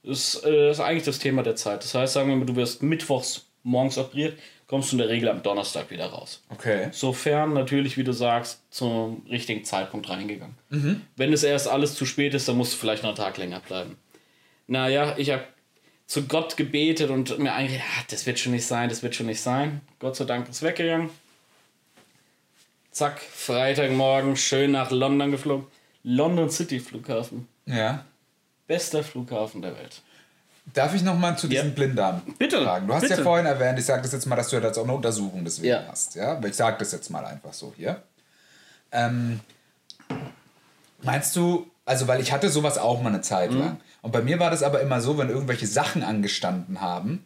Das 0.03 0.37
ist, 0.37 0.45
äh, 0.47 0.71
ist 0.71 0.81
eigentlich 0.81 1.05
das 1.05 1.19
Thema 1.19 1.43
der 1.43 1.55
Zeit. 1.55 1.85
Das 1.85 1.95
heißt, 1.95 2.15
sagen 2.15 2.31
wir 2.31 2.37
mal, 2.37 2.47
du 2.47 2.57
wirst 2.57 2.83
mittwochs 2.83 3.47
morgens 3.63 3.99
operiert, 3.99 4.39
kommst 4.67 4.91
du 4.91 4.95
in 4.97 4.99
der 4.99 5.11
Regel 5.11 5.29
am 5.29 5.43
Donnerstag 5.43 5.91
wieder 5.91 6.07
raus. 6.07 6.43
Okay. 6.49 6.89
Sofern 6.93 7.53
natürlich, 7.53 7.99
wie 7.99 8.05
du 8.05 8.13
sagst, 8.13 8.63
zum 8.71 9.27
richtigen 9.31 9.65
Zeitpunkt 9.65 10.09
reingegangen. 10.09 10.57
Wenn 11.17 11.33
es 11.35 11.43
erst 11.43 11.69
alles 11.69 11.95
zu 11.95 12.07
spät 12.07 12.33
ist, 12.33 12.49
dann 12.49 12.57
musst 12.57 12.73
du 12.73 12.79
vielleicht 12.79 13.03
noch 13.03 13.11
einen 13.11 13.19
Tag 13.19 13.37
länger 13.37 13.61
bleiben. 13.61 13.99
Naja, 14.67 15.15
ich 15.19 15.31
habe 15.31 15.45
zu 16.07 16.27
Gott 16.27 16.57
gebetet 16.57 17.11
und 17.11 17.39
mir 17.39 17.53
eigentlich, 17.55 17.79
ja, 17.79 17.85
das 18.11 18.27
wird 18.27 18.39
schon 18.39 18.53
nicht 18.53 18.67
sein, 18.67 18.89
das 18.89 19.03
wird 19.03 19.15
schon 19.15 19.27
nicht 19.27 19.41
sein. 19.41 19.81
Gott 19.99 20.17
sei 20.17 20.25
Dank 20.25 20.49
ist 20.49 20.63
weggegangen. 20.63 21.11
Zack, 22.91 23.21
Freitagmorgen 23.21 24.37
schön 24.37 24.71
nach 24.73 24.91
London 24.91 25.31
geflogen. 25.33 25.67
London 26.05 26.51
City 26.51 26.79
Flughafen. 26.79 27.49
Ja. 27.67 28.05
Bester 28.67 29.03
Flughafen 29.03 29.63
der 29.63 29.77
Welt. 29.77 30.03
Darf 30.73 30.95
ich 30.95 31.03
noch 31.03 31.19
mal 31.19 31.37
zu 31.37 31.49
diesem 31.49 31.69
Ja. 31.69 31.75
Blinddarm 31.75 32.23
Bitte, 32.39 32.63
fragen? 32.63 32.87
Du 32.87 32.95
hast 32.95 33.03
bitte. 33.03 33.17
ja 33.17 33.23
vorhin 33.23 33.47
erwähnt, 33.47 33.79
ich 33.79 33.85
sage 33.85 34.03
das 34.03 34.13
jetzt 34.13 34.27
mal, 34.27 34.37
dass 34.37 34.49
du 34.49 34.57
ja 34.57 34.63
jetzt 34.63 34.79
auch 34.79 34.85
eine 34.85 34.95
Untersuchung 34.95 35.45
deswegen 35.45 35.69
Ja. 35.69 35.85
hast. 35.91 36.15
Ja? 36.15 36.33
Aber 36.37 36.49
ich 36.49 36.55
sage 36.55 36.77
das 36.79 36.93
jetzt 36.93 37.11
mal 37.11 37.25
einfach 37.25 37.53
so 37.53 37.73
hier. 37.77 38.03
Ähm, 38.93 39.41
meinst 41.03 41.35
du, 41.37 41.71
also 41.87 42.09
weil 42.09 42.21
ich 42.21 42.33
hatte 42.33 42.49
sowas 42.49 42.79
auch 42.79 43.03
mal 43.03 43.09
eine 43.11 43.21
Zeit 43.21 43.51
Mhm. 43.53 43.59
lang. 43.59 43.77
Und 44.03 44.13
bei 44.13 44.23
mir 44.23 44.39
war 44.39 44.51
das 44.51 44.63
aber 44.63 44.81
immer 44.81 45.01
so, 45.01 45.19
wenn 45.19 45.29
irgendwelche 45.31 45.67
Sachen 45.67 46.03
angestanden 46.03 46.81
haben, 46.81 47.23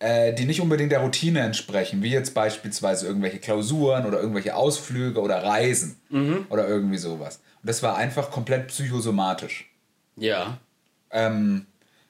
äh, 0.00 0.32
die 0.32 0.44
nicht 0.44 0.60
unbedingt 0.60 0.92
der 0.92 1.00
Routine 1.00 1.40
entsprechen, 1.40 2.02
wie 2.02 2.10
jetzt 2.10 2.32
beispielsweise 2.34 3.06
irgendwelche 3.06 3.38
Klausuren 3.38 4.06
oder 4.06 4.20
irgendwelche 4.20 4.54
Ausflüge 4.54 5.20
oder 5.20 5.42
Reisen 5.42 5.96
Mhm. 6.10 6.46
oder 6.50 6.68
irgendwie 6.68 6.98
sowas. 6.98 7.40
Und 7.62 7.68
das 7.68 7.82
war 7.82 7.96
einfach 7.96 8.30
komplett 8.30 8.68
psychosomatisch. 8.68 9.68
Ja. 10.16 10.58
Ähm, 11.10 11.66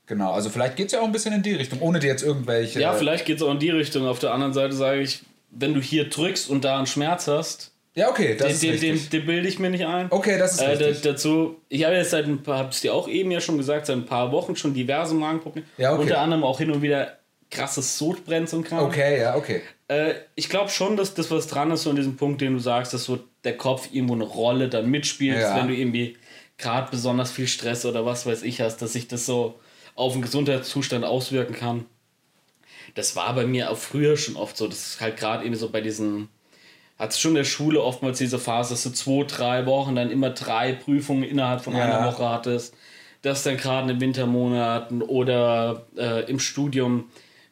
genau, 0.07 0.33
also 0.33 0.51
vielleicht 0.51 0.77
geht 0.77 0.87
es 0.87 0.93
ja 0.93 1.01
auch 1.01 1.05
ein 1.07 1.13
bisschen 1.13 1.33
in 1.35 1.43
die 1.43 1.55
Richtung, 1.55 1.81
ohne 1.81 1.99
dir 1.99 2.09
jetzt 2.09 2.23
irgendwelche. 2.23 2.81
Ja, 2.81 2.93
vielleicht 2.93 3.25
geht 3.25 3.37
es 3.39 3.43
auch 3.43 3.53
in 3.53 3.59
die 3.59 3.71
Richtung. 3.71 4.07
Auf 4.07 4.19
der 4.19 4.33
anderen 4.35 4.53
Seite 4.53 4.75
sage 4.75 5.01
ich, 5.01 5.23
wenn 5.51 5.73
du 5.75 5.81
hier 5.81 6.09
drückst 6.11 6.51
und 6.51 6.65
da 6.65 6.77
einen 6.77 6.87
Schmerz 6.87 7.27
hast, 7.27 7.73
Ja, 7.99 8.09
okay, 8.11 8.37
das 8.37 8.61
den, 8.61 8.73
ist 8.75 8.83
den, 8.83 8.93
richtig. 8.93 9.11
den, 9.11 9.21
den 9.21 9.27
bilde 9.27 9.49
ich 9.49 9.59
mir 9.59 9.71
nicht 9.71 9.85
ein. 9.87 10.07
okay, 10.11 10.39
das 10.39 10.53
ist 10.55 10.61
Äh, 10.61 10.69
richtig. 10.71 11.01
dazu, 11.03 11.57
ich 11.69 11.85
habe 11.85 11.97
jetzt 11.97 12.11
seit 12.11 12.27
ein 12.27 12.43
paar, 12.43 12.59
hab's 12.59 12.81
dir 12.81 12.95
auch 12.95 13.09
eben 13.09 13.31
ja 13.31 13.41
schon 13.41 13.57
gesagt, 13.59 13.87
seit 13.87 13.97
ein 13.97 14.07
paar 14.07 14.31
Wochen 14.33 14.55
schon 14.57 14.73
diverse 14.75 15.15
Magenprobleme. 15.15 15.67
Ja, 15.79 15.93
okay. 15.93 16.03
Unter 16.03 16.21
anderem 16.21 16.45
auch 16.45 16.59
hin 16.59 16.71
und 16.71 16.81
wieder 16.83 17.19
krasses 17.51 17.99
Sodbrennt 17.99 18.53
und 18.53 18.65
Kram. 18.65 18.85
okay, 18.85 19.21
ja, 19.21 19.35
okay. 19.35 19.63
Äh, 19.89 20.15
ich 20.35 20.49
glaube 20.49 20.71
schon, 20.71 20.97
dass 20.97 21.15
das 21.15 21.31
was 21.31 21.47
dran 21.47 21.71
ist, 21.71 21.83
so 21.83 21.91
in 21.91 21.97
diesem 21.97 22.17
Punkt, 22.17 22.41
den 22.41 22.53
du 22.55 22.59
sagst, 22.61 22.93
dass 22.95 23.05
so 23.05 23.19
der 23.45 23.57
Kopf 23.57 23.89
irgendwo 23.91 24.15
eine 24.15 24.25
Rolle 24.25 24.69
dann 24.69 24.89
mitspielt, 24.91 25.39
Ja. 25.41 25.57
wenn 25.57 25.67
du 25.69 25.75
irgendwie 25.75 26.17
gerade 26.59 26.91
besonders 26.91 27.31
viel 27.33 27.47
Stress 27.49 27.85
oder 27.87 28.05
was 28.05 28.27
weiß 28.27 28.43
ich 28.43 28.61
hast, 28.61 28.79
dass 28.83 28.93
sich 28.93 29.09
das 29.09 29.25
so 29.27 29.59
auf 29.95 30.13
den 30.13 30.23
Gesundheitszustand 30.23 31.05
auswirken 31.05 31.55
kann. 31.55 31.87
Das 32.95 33.17
war 33.17 33.35
bei 33.35 33.47
mir 33.47 33.71
auch 33.71 33.77
früher 33.77 34.17
schon 34.17 34.37
oft 34.37 34.57
so. 34.57 34.67
Das 34.69 34.79
ist 34.95 35.01
halt 35.01 35.17
gerade 35.17 35.45
eben 35.45 35.55
so 35.55 35.71
bei 35.71 35.81
diesen 35.81 36.29
hat 36.99 37.15
schon 37.15 37.33
in 37.33 37.37
der 37.37 37.45
Schule 37.45 37.83
oftmals 37.83 38.19
diese 38.19 38.39
Phase, 38.39 38.75
dass 38.75 38.83
du 38.83 38.91
zwei, 38.91 39.25
drei 39.25 39.67
Wochen 39.67 39.95
dann 39.95 40.11
immer 40.11 40.31
drei 40.31 40.73
Prüfungen 40.73 41.23
innerhalb 41.23 41.61
von 41.63 41.75
Ja. 41.77 41.85
einer 41.85 42.07
Woche 42.13 42.29
hattest. 42.29 42.75
Das 43.23 43.43
dann 43.43 43.57
gerade 43.57 43.83
in 43.91 43.99
den 43.99 44.01
Wintermonaten 44.01 45.03
oder 45.03 45.87
äh, 45.97 46.29
im 46.31 46.39
Studium. 46.39 47.05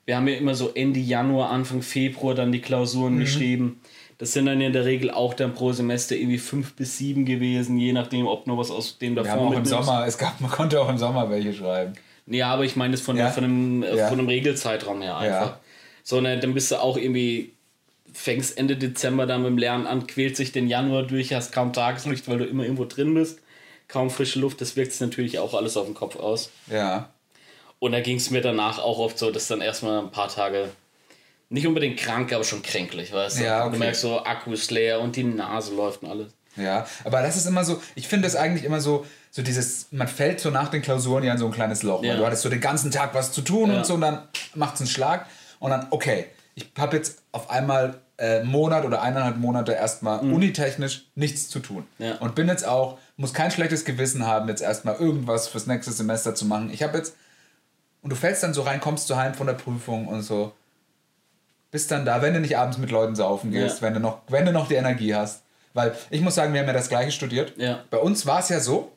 Wir 0.04 0.16
haben 0.16 0.28
ja 0.28 0.36
immer 0.36 0.54
so 0.54 0.70
Ende 0.74 1.00
Januar, 1.00 1.50
Anfang 1.50 1.82
Februar 1.82 2.34
dann 2.34 2.52
die 2.52 2.60
Klausuren 2.60 3.14
Mhm. 3.14 3.20
geschrieben. 3.20 3.80
Das 4.18 4.32
sind 4.32 4.46
dann 4.46 4.60
in 4.60 4.72
der 4.72 4.84
Regel 4.84 5.10
auch 5.10 5.34
dann 5.34 5.52
pro 5.54 5.72
Semester 5.72 6.14
irgendwie 6.16 6.38
fünf 6.38 6.74
bis 6.74 6.96
sieben 6.96 7.24
gewesen, 7.26 7.76
je 7.78 7.92
nachdem, 7.92 8.26
ob 8.26 8.46
noch 8.46 8.56
was 8.56 8.70
aus 8.70 8.96
dem 8.98 9.14
Wir 9.16 9.24
davor 9.24 9.40
haben 9.46 9.48
auch 9.54 9.58
im. 9.58 9.64
Sommer, 9.66 10.04
es 10.06 10.16
gab, 10.16 10.40
man 10.40 10.50
konnte 10.50 10.80
auch 10.80 10.88
im 10.88 10.96
Sommer 10.98 11.28
welche 11.28 11.52
schreiben. 11.52 11.92
Ja, 12.28 12.48
aber 12.52 12.64
ich 12.64 12.76
meine 12.76 12.92
das 12.92 13.00
von, 13.02 13.16
Ja. 13.16 13.28
von, 13.30 13.44
einem, 13.44 13.82
äh, 13.82 13.96
Ja. 13.96 14.08
von 14.08 14.18
einem 14.18 14.28
Regelzeitraum 14.28 15.02
her 15.02 15.16
einfach. 15.18 15.46
Ja. 15.50 15.60
Sondern 16.02 16.40
dann 16.40 16.54
bist 16.54 16.70
du 16.70 16.76
auch 16.76 16.96
irgendwie, 16.96 17.52
fängst 18.16 18.56
Ende 18.58 18.76
Dezember 18.76 19.26
dann 19.26 19.42
mit 19.42 19.50
dem 19.50 19.58
Lernen 19.58 19.86
an, 19.86 20.06
quält 20.06 20.36
sich 20.36 20.52
den 20.52 20.68
Januar 20.68 21.02
durch, 21.02 21.32
hast 21.32 21.52
kaum 21.52 21.72
Tageslicht, 21.72 22.28
weil 22.28 22.38
du 22.38 22.44
immer 22.44 22.62
irgendwo 22.64 22.84
drin 22.84 23.14
bist, 23.14 23.38
kaum 23.88 24.10
frische 24.10 24.40
Luft, 24.40 24.60
das 24.60 24.74
wirkt 24.76 24.92
sich 24.92 25.00
natürlich 25.00 25.38
auch 25.38 25.54
alles 25.54 25.76
auf 25.76 25.86
den 25.86 25.94
Kopf 25.94 26.16
aus. 26.16 26.50
Ja. 26.68 27.10
Und 27.78 27.92
da 27.92 28.00
ging 28.00 28.16
es 28.16 28.30
mir 28.30 28.40
danach 28.40 28.78
auch 28.78 28.98
oft 28.98 29.18
so, 29.18 29.30
dass 29.30 29.48
dann 29.48 29.60
erstmal 29.60 29.98
ein 30.00 30.10
paar 30.10 30.28
Tage 30.28 30.70
nicht 31.50 31.66
unbedingt 31.66 31.98
krank, 31.98 32.32
aber 32.32 32.42
schon 32.42 32.62
kränklich, 32.62 33.12
weißt 33.12 33.38
du? 33.38 33.44
Ja, 33.44 33.64
okay. 33.64 33.72
Du 33.74 33.78
merkst 33.78 34.00
so, 34.00 34.24
Akku 34.24 34.52
ist 34.52 34.70
leer 34.70 35.00
und 35.00 35.14
die 35.14 35.22
Nase 35.24 35.74
läuft 35.74 36.02
und 36.02 36.10
alles. 36.10 36.32
Ja, 36.56 36.86
aber 37.04 37.20
das 37.20 37.36
ist 37.36 37.46
immer 37.46 37.64
so, 37.64 37.80
ich 37.94 38.08
finde 38.08 38.26
es 38.26 38.34
eigentlich 38.34 38.64
immer 38.64 38.80
so, 38.80 39.04
so 39.30 39.42
dieses, 39.42 39.88
man 39.92 40.08
fällt 40.08 40.40
so 40.40 40.50
nach 40.50 40.68
den 40.70 40.80
Klausuren 40.80 41.22
ja 41.22 41.32
in 41.32 41.38
so 41.38 41.44
ein 41.46 41.52
kleines 41.52 41.82
Loch. 41.82 42.02
Ja. 42.02 42.12
Weil 42.12 42.18
du 42.18 42.26
hattest 42.26 42.42
so 42.42 42.48
den 42.48 42.62
ganzen 42.62 42.90
Tag 42.90 43.14
was 43.14 43.30
zu 43.32 43.42
tun 43.42 43.70
Ja. 43.70 43.76
und 43.76 43.86
so 43.86 43.94
und 43.94 44.00
dann 44.00 44.26
macht 44.54 44.76
es 44.76 44.80
einen 44.80 44.88
Schlag 44.88 45.26
und 45.58 45.70
dann, 45.70 45.86
okay, 45.90 46.26
ich 46.54 46.66
habe 46.78 46.96
jetzt 46.96 47.18
auf 47.32 47.50
einmal 47.50 48.00
äh, 48.18 48.42
Monat 48.44 48.84
oder 48.84 49.02
eineinhalb 49.02 49.36
Monate 49.36 49.72
erstmal 49.72 50.20
unitechnisch 50.20 51.06
nichts 51.14 51.48
zu 51.50 51.60
tun. 51.60 51.86
Mhm. 51.98 52.04
Ja. 52.04 52.14
Und 52.16 52.34
bin 52.34 52.48
jetzt 52.48 52.66
auch, 52.66 52.98
muss 53.16 53.34
kein 53.34 53.50
schlechtes 53.50 53.84
Gewissen 53.84 54.26
haben, 54.26 54.48
jetzt 54.48 54.62
erstmal 54.62 54.96
irgendwas 54.96 55.48
fürs 55.48 55.66
nächste 55.66 55.92
Semester 55.92 56.34
zu 56.34 56.46
machen. 56.46 56.70
Ich 56.72 56.82
habe 56.82 56.96
jetzt, 56.96 57.14
und 58.02 58.10
du 58.10 58.16
fällst 58.16 58.42
dann 58.42 58.54
so 58.54 58.62
rein, 58.62 58.80
kommst 58.80 59.10
du 59.10 59.16
heim 59.16 59.34
von 59.34 59.46
der 59.46 59.54
Prüfung 59.54 60.06
und 60.08 60.22
so, 60.22 60.52
bist 61.70 61.90
dann 61.90 62.04
da, 62.06 62.22
wenn 62.22 62.32
du 62.32 62.40
nicht 62.40 62.56
abends 62.56 62.78
mit 62.78 62.90
Leuten 62.90 63.14
saufen 63.16 63.50
gehst, 63.50 63.76
Ja. 63.76 63.82
wenn, 63.82 63.94
du 63.94 64.00
noch, 64.00 64.20
wenn 64.28 64.46
du 64.46 64.52
noch 64.52 64.68
die 64.68 64.74
Energie 64.76 65.14
hast. 65.14 65.42
Weil 65.74 65.94
ich 66.08 66.22
muss 66.22 66.34
sagen, 66.34 66.54
wir 66.54 66.60
haben 66.60 66.68
ja 66.68 66.72
das 66.72 66.88
gleiche 66.88 67.12
studiert. 67.12 67.52
Ja. 67.58 67.80
Bei 67.90 67.98
uns 67.98 68.24
war 68.24 68.38
es 68.40 68.48
ja 68.48 68.60
so, 68.60 68.92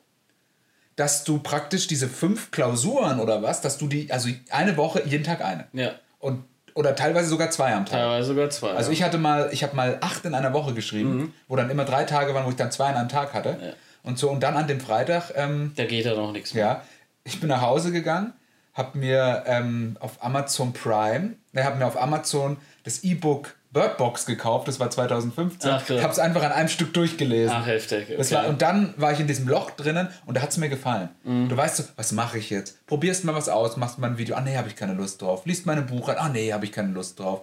dass 0.95 1.23
du 1.25 1.39
praktisch 1.39 1.87
diese 1.87 2.07
fünf 2.07 2.51
Klausuren 2.51 3.19
oder 3.19 3.41
was, 3.41 3.59
dass 3.61 3.77
du 3.77 3.87
die, 3.87 4.11
also 4.11 4.29
eine 4.49 4.77
Woche, 4.77 5.01
jeden 5.05 5.23
Tag 5.23 5.41
eine. 5.41 5.67
Ja, 5.73 5.91
Und, 6.19 6.43
oder 6.75 6.95
teilweise 6.95 7.29
sogar 7.29 7.49
zwei 7.51 7.73
am 7.73 7.85
Tag. 7.85 7.99
teilweise 7.99 8.27
sogar 8.27 8.49
zwei. 8.49 8.71
Also 8.71 8.91
ich 8.91 9.03
hatte 9.03 9.17
mal, 9.17 9.49
ich 9.51 9.63
habe 9.63 9.75
mal 9.75 9.97
acht 10.01 10.25
in 10.25 10.33
einer 10.33 10.53
Woche 10.53 10.73
geschrieben, 10.73 11.33
wo 11.47 11.55
dann 11.55 11.69
immer 11.69 11.85
drei 11.85 12.03
Tage 12.05 12.33
waren, 12.33 12.45
wo 12.45 12.49
ich 12.49 12.55
dann 12.55 12.71
zwei 12.71 12.89
in 12.89 12.95
einem 12.95 13.09
Tag 13.09 13.33
hatte. 13.33 13.53
Mhm. 13.53 13.63
Ja. 13.65 13.73
Und 14.03 14.17
so, 14.17 14.29
und 14.29 14.41
dann 14.41 14.55
an 14.55 14.67
dem 14.67 14.79
Freitag, 14.79 15.31
ähm, 15.35 15.73
Da 15.75 15.85
geht 15.85 16.05
ja 16.05 16.15
noch 16.15 16.31
nichts 16.31 16.53
mehr. 16.53 16.65
ja, 16.65 16.81
ich 17.23 17.39
bin 17.39 17.49
nach 17.49 17.61
Hause 17.61 17.91
gegangen, 17.91 18.33
habe 18.73 18.97
mir 18.97 19.43
ähm, 19.45 19.97
auf 19.99 20.23
Amazon 20.23 20.71
Prime, 20.73 21.33
ne, 21.51 21.63
habe 21.65 21.77
mir 21.77 21.85
auf 21.85 22.01
Amazon 22.01 22.57
das 22.85 23.03
E-Book 23.03 23.55
Bird 23.71 23.97
Box 23.97 24.25
gekauft, 24.25 24.67
das 24.67 24.79
war 24.79 24.89
2015. 24.89 25.69
Ach, 25.69 25.87
habe 25.89 26.11
es 26.11 26.17
einfach 26.17 26.41
an 26.41 26.51
einem 26.51 26.69
Stück 26.69 26.91
durchgelesen. 26.93 27.55
Ach, 27.55 27.67
heftig. 27.67 28.05
Okay. 28.05 28.17
Das 28.17 28.31
war, 28.31 28.47
und 28.47 28.63
dann 28.63 28.95
war 28.97 29.11
ich 29.11 29.19
in 29.19 29.27
diesem 29.27 29.47
Loch 29.47 29.69
drinnen 29.71 30.07
und 30.25 30.35
da 30.35 30.41
hat 30.41 30.49
es 30.49 30.57
mir 30.57 30.69
gefallen. 30.69 31.09
Mhm. 31.23 31.49
Du 31.49 31.57
weißt 31.57 31.77
so, 31.77 31.83
was 31.95 32.11
mache 32.11 32.39
ich 32.39 32.49
jetzt? 32.49 32.85
Probierst 32.87 33.25
mal 33.25 33.35
was 33.35 33.47
aus, 33.47 33.77
machst 33.77 33.99
mal 33.99 34.07
ein 34.07 34.17
Video, 34.17 34.35
ah 34.35 34.41
nee, 34.41 34.57
habe 34.57 34.69
ich 34.69 34.75
keine 34.75 34.93
Lust 34.93 35.21
drauf. 35.21 35.45
Liest 35.45 35.67
meine 35.67 35.83
Buch 35.83 36.09
an, 36.09 36.15
ah 36.17 36.29
nee, 36.29 36.51
habe 36.51 36.65
ich 36.65 36.71
keine 36.71 36.91
Lust 36.93 37.19
drauf. 37.19 37.41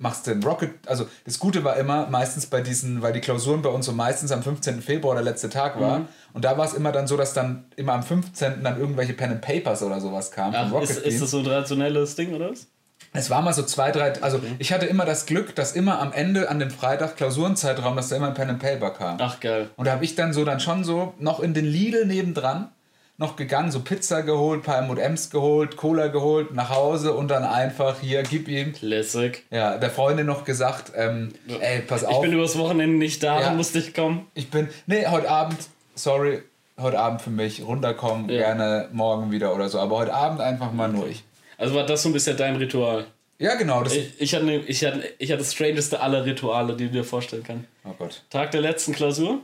Machst 0.00 0.26
den 0.26 0.42
Rocket, 0.44 0.86
also 0.86 1.08
das 1.24 1.38
Gute 1.38 1.64
war 1.64 1.76
immer, 1.76 2.06
meistens 2.08 2.46
bei 2.46 2.60
diesen, 2.60 3.00
weil 3.00 3.14
die 3.14 3.20
Klausuren 3.20 3.62
bei 3.62 3.70
uns 3.70 3.86
so 3.86 3.92
meistens 3.92 4.30
am 4.30 4.42
15. 4.42 4.82
Februar 4.82 5.14
der 5.14 5.24
letzte 5.24 5.48
Tag 5.48 5.80
war. 5.80 6.00
Mhm. 6.00 6.08
Und 6.34 6.44
da 6.44 6.58
war 6.58 6.66
es 6.66 6.74
immer 6.74 6.92
dann 6.92 7.06
so, 7.06 7.16
dass 7.16 7.32
dann 7.32 7.64
immer 7.74 7.94
am 7.94 8.02
15. 8.02 8.62
dann 8.62 8.78
irgendwelche 8.78 9.14
Pen 9.14 9.30
and 9.30 9.40
Papers 9.40 9.82
oder 9.82 9.98
sowas 10.00 10.30
kamen. 10.30 10.54
Ach, 10.54 10.82
ist, 10.82 10.98
ist 10.98 11.22
das 11.22 11.30
so 11.30 11.38
ein 11.38 11.44
traditionelles 11.44 12.14
Ding, 12.16 12.34
oder 12.34 12.50
was? 12.50 12.66
Es 13.12 13.30
war 13.30 13.42
mal 13.42 13.52
so 13.52 13.62
zwei, 13.62 13.90
drei, 13.90 14.12
also 14.22 14.38
Mhm. 14.38 14.56
ich 14.58 14.72
hatte 14.72 14.86
immer 14.86 15.04
das 15.04 15.26
Glück, 15.26 15.54
dass 15.54 15.72
immer 15.72 16.00
am 16.00 16.12
Ende 16.12 16.48
an 16.50 16.58
dem 16.58 16.70
Freitag 16.70 17.16
Klausurenzeitraum, 17.16 17.96
dass 17.96 18.08
da 18.08 18.16
immer 18.16 18.28
ein 18.28 18.34
Pen 18.34 18.50
and 18.50 18.58
Paper 18.60 18.90
kam. 18.90 19.16
Ach, 19.20 19.40
geil. 19.40 19.70
Und 19.76 19.86
da 19.86 19.92
habe 19.92 20.04
ich 20.04 20.14
dann 20.14 20.32
so 20.32 20.44
dann 20.44 20.60
schon 20.60 20.84
so 20.84 21.14
noch 21.18 21.40
in 21.40 21.54
den 21.54 21.64
Lidl 21.64 22.04
nebendran 22.06 22.68
noch 23.20 23.34
gegangen, 23.34 23.72
so 23.72 23.80
Pizza 23.80 24.22
geholt, 24.22 24.62
paar 24.62 24.78
M&M's 24.78 25.30
geholt, 25.30 25.76
Cola 25.76 26.06
geholt, 26.06 26.54
nach 26.54 26.70
Hause 26.70 27.14
und 27.14 27.28
dann 27.32 27.42
einfach 27.42 27.96
hier, 28.00 28.22
gib 28.22 28.46
ihm. 28.46 28.72
Classic. 28.72 29.42
Ja, 29.50 29.76
der 29.76 29.90
Freundin 29.90 30.26
noch 30.26 30.44
gesagt, 30.44 30.92
ähm, 30.94 31.32
ey, 31.60 31.80
pass 31.80 32.02
Ich 32.02 32.08
auf, 32.08 32.22
bin 32.22 32.32
übers 32.32 32.56
Wochenende 32.56 32.96
nicht 32.96 33.20
da, 33.24 33.40
Ja. 33.40 33.46
dann 33.46 33.56
musste 33.56 33.80
ich 33.80 33.92
kommen. 33.92 34.28
ich 34.34 34.50
bin, 34.50 34.68
nee, 34.86 35.04
heute 35.08 35.28
Abend, 35.28 35.58
sorry, 35.96 36.44
heute 36.80 37.00
Abend 37.00 37.20
für 37.20 37.30
mich, 37.30 37.60
runterkommen, 37.66 38.28
Ja. 38.28 38.36
gerne 38.38 38.88
morgen 38.92 39.32
wieder 39.32 39.52
oder 39.52 39.68
so, 39.68 39.80
aber 39.80 39.96
heute 39.96 40.14
Abend 40.14 40.40
einfach 40.40 40.70
mal 40.72 40.86
nur 40.88 41.08
ich. 41.08 41.24
Also 41.58 41.74
war 41.74 41.84
das 41.84 42.02
so 42.02 42.08
ein 42.08 42.12
bisschen 42.14 42.36
dein 42.36 42.56
Ritual. 42.56 43.06
Ja, 43.38 43.54
genau, 43.56 43.82
das, 43.84 43.94
Ich, 43.94 44.20
ich, 44.20 44.34
hatte, 44.34 44.46
ne- 44.46 44.64
ich, 44.66 44.84
hatte, 44.84 45.04
ich 45.18 45.30
hatte 45.30 45.38
das 45.42 45.52
strangeste 45.52 46.00
aller 46.00 46.24
Rituale, 46.24 46.74
die 46.74 46.86
du 46.86 46.90
dir 46.90 47.04
vorstellen 47.04 47.44
kannst. 47.44 47.66
oh 47.84 47.92
Gott. 47.98 48.24
Tag 48.30 48.50
der 48.52 48.62
letzten 48.62 48.92
Klausur, 48.94 49.40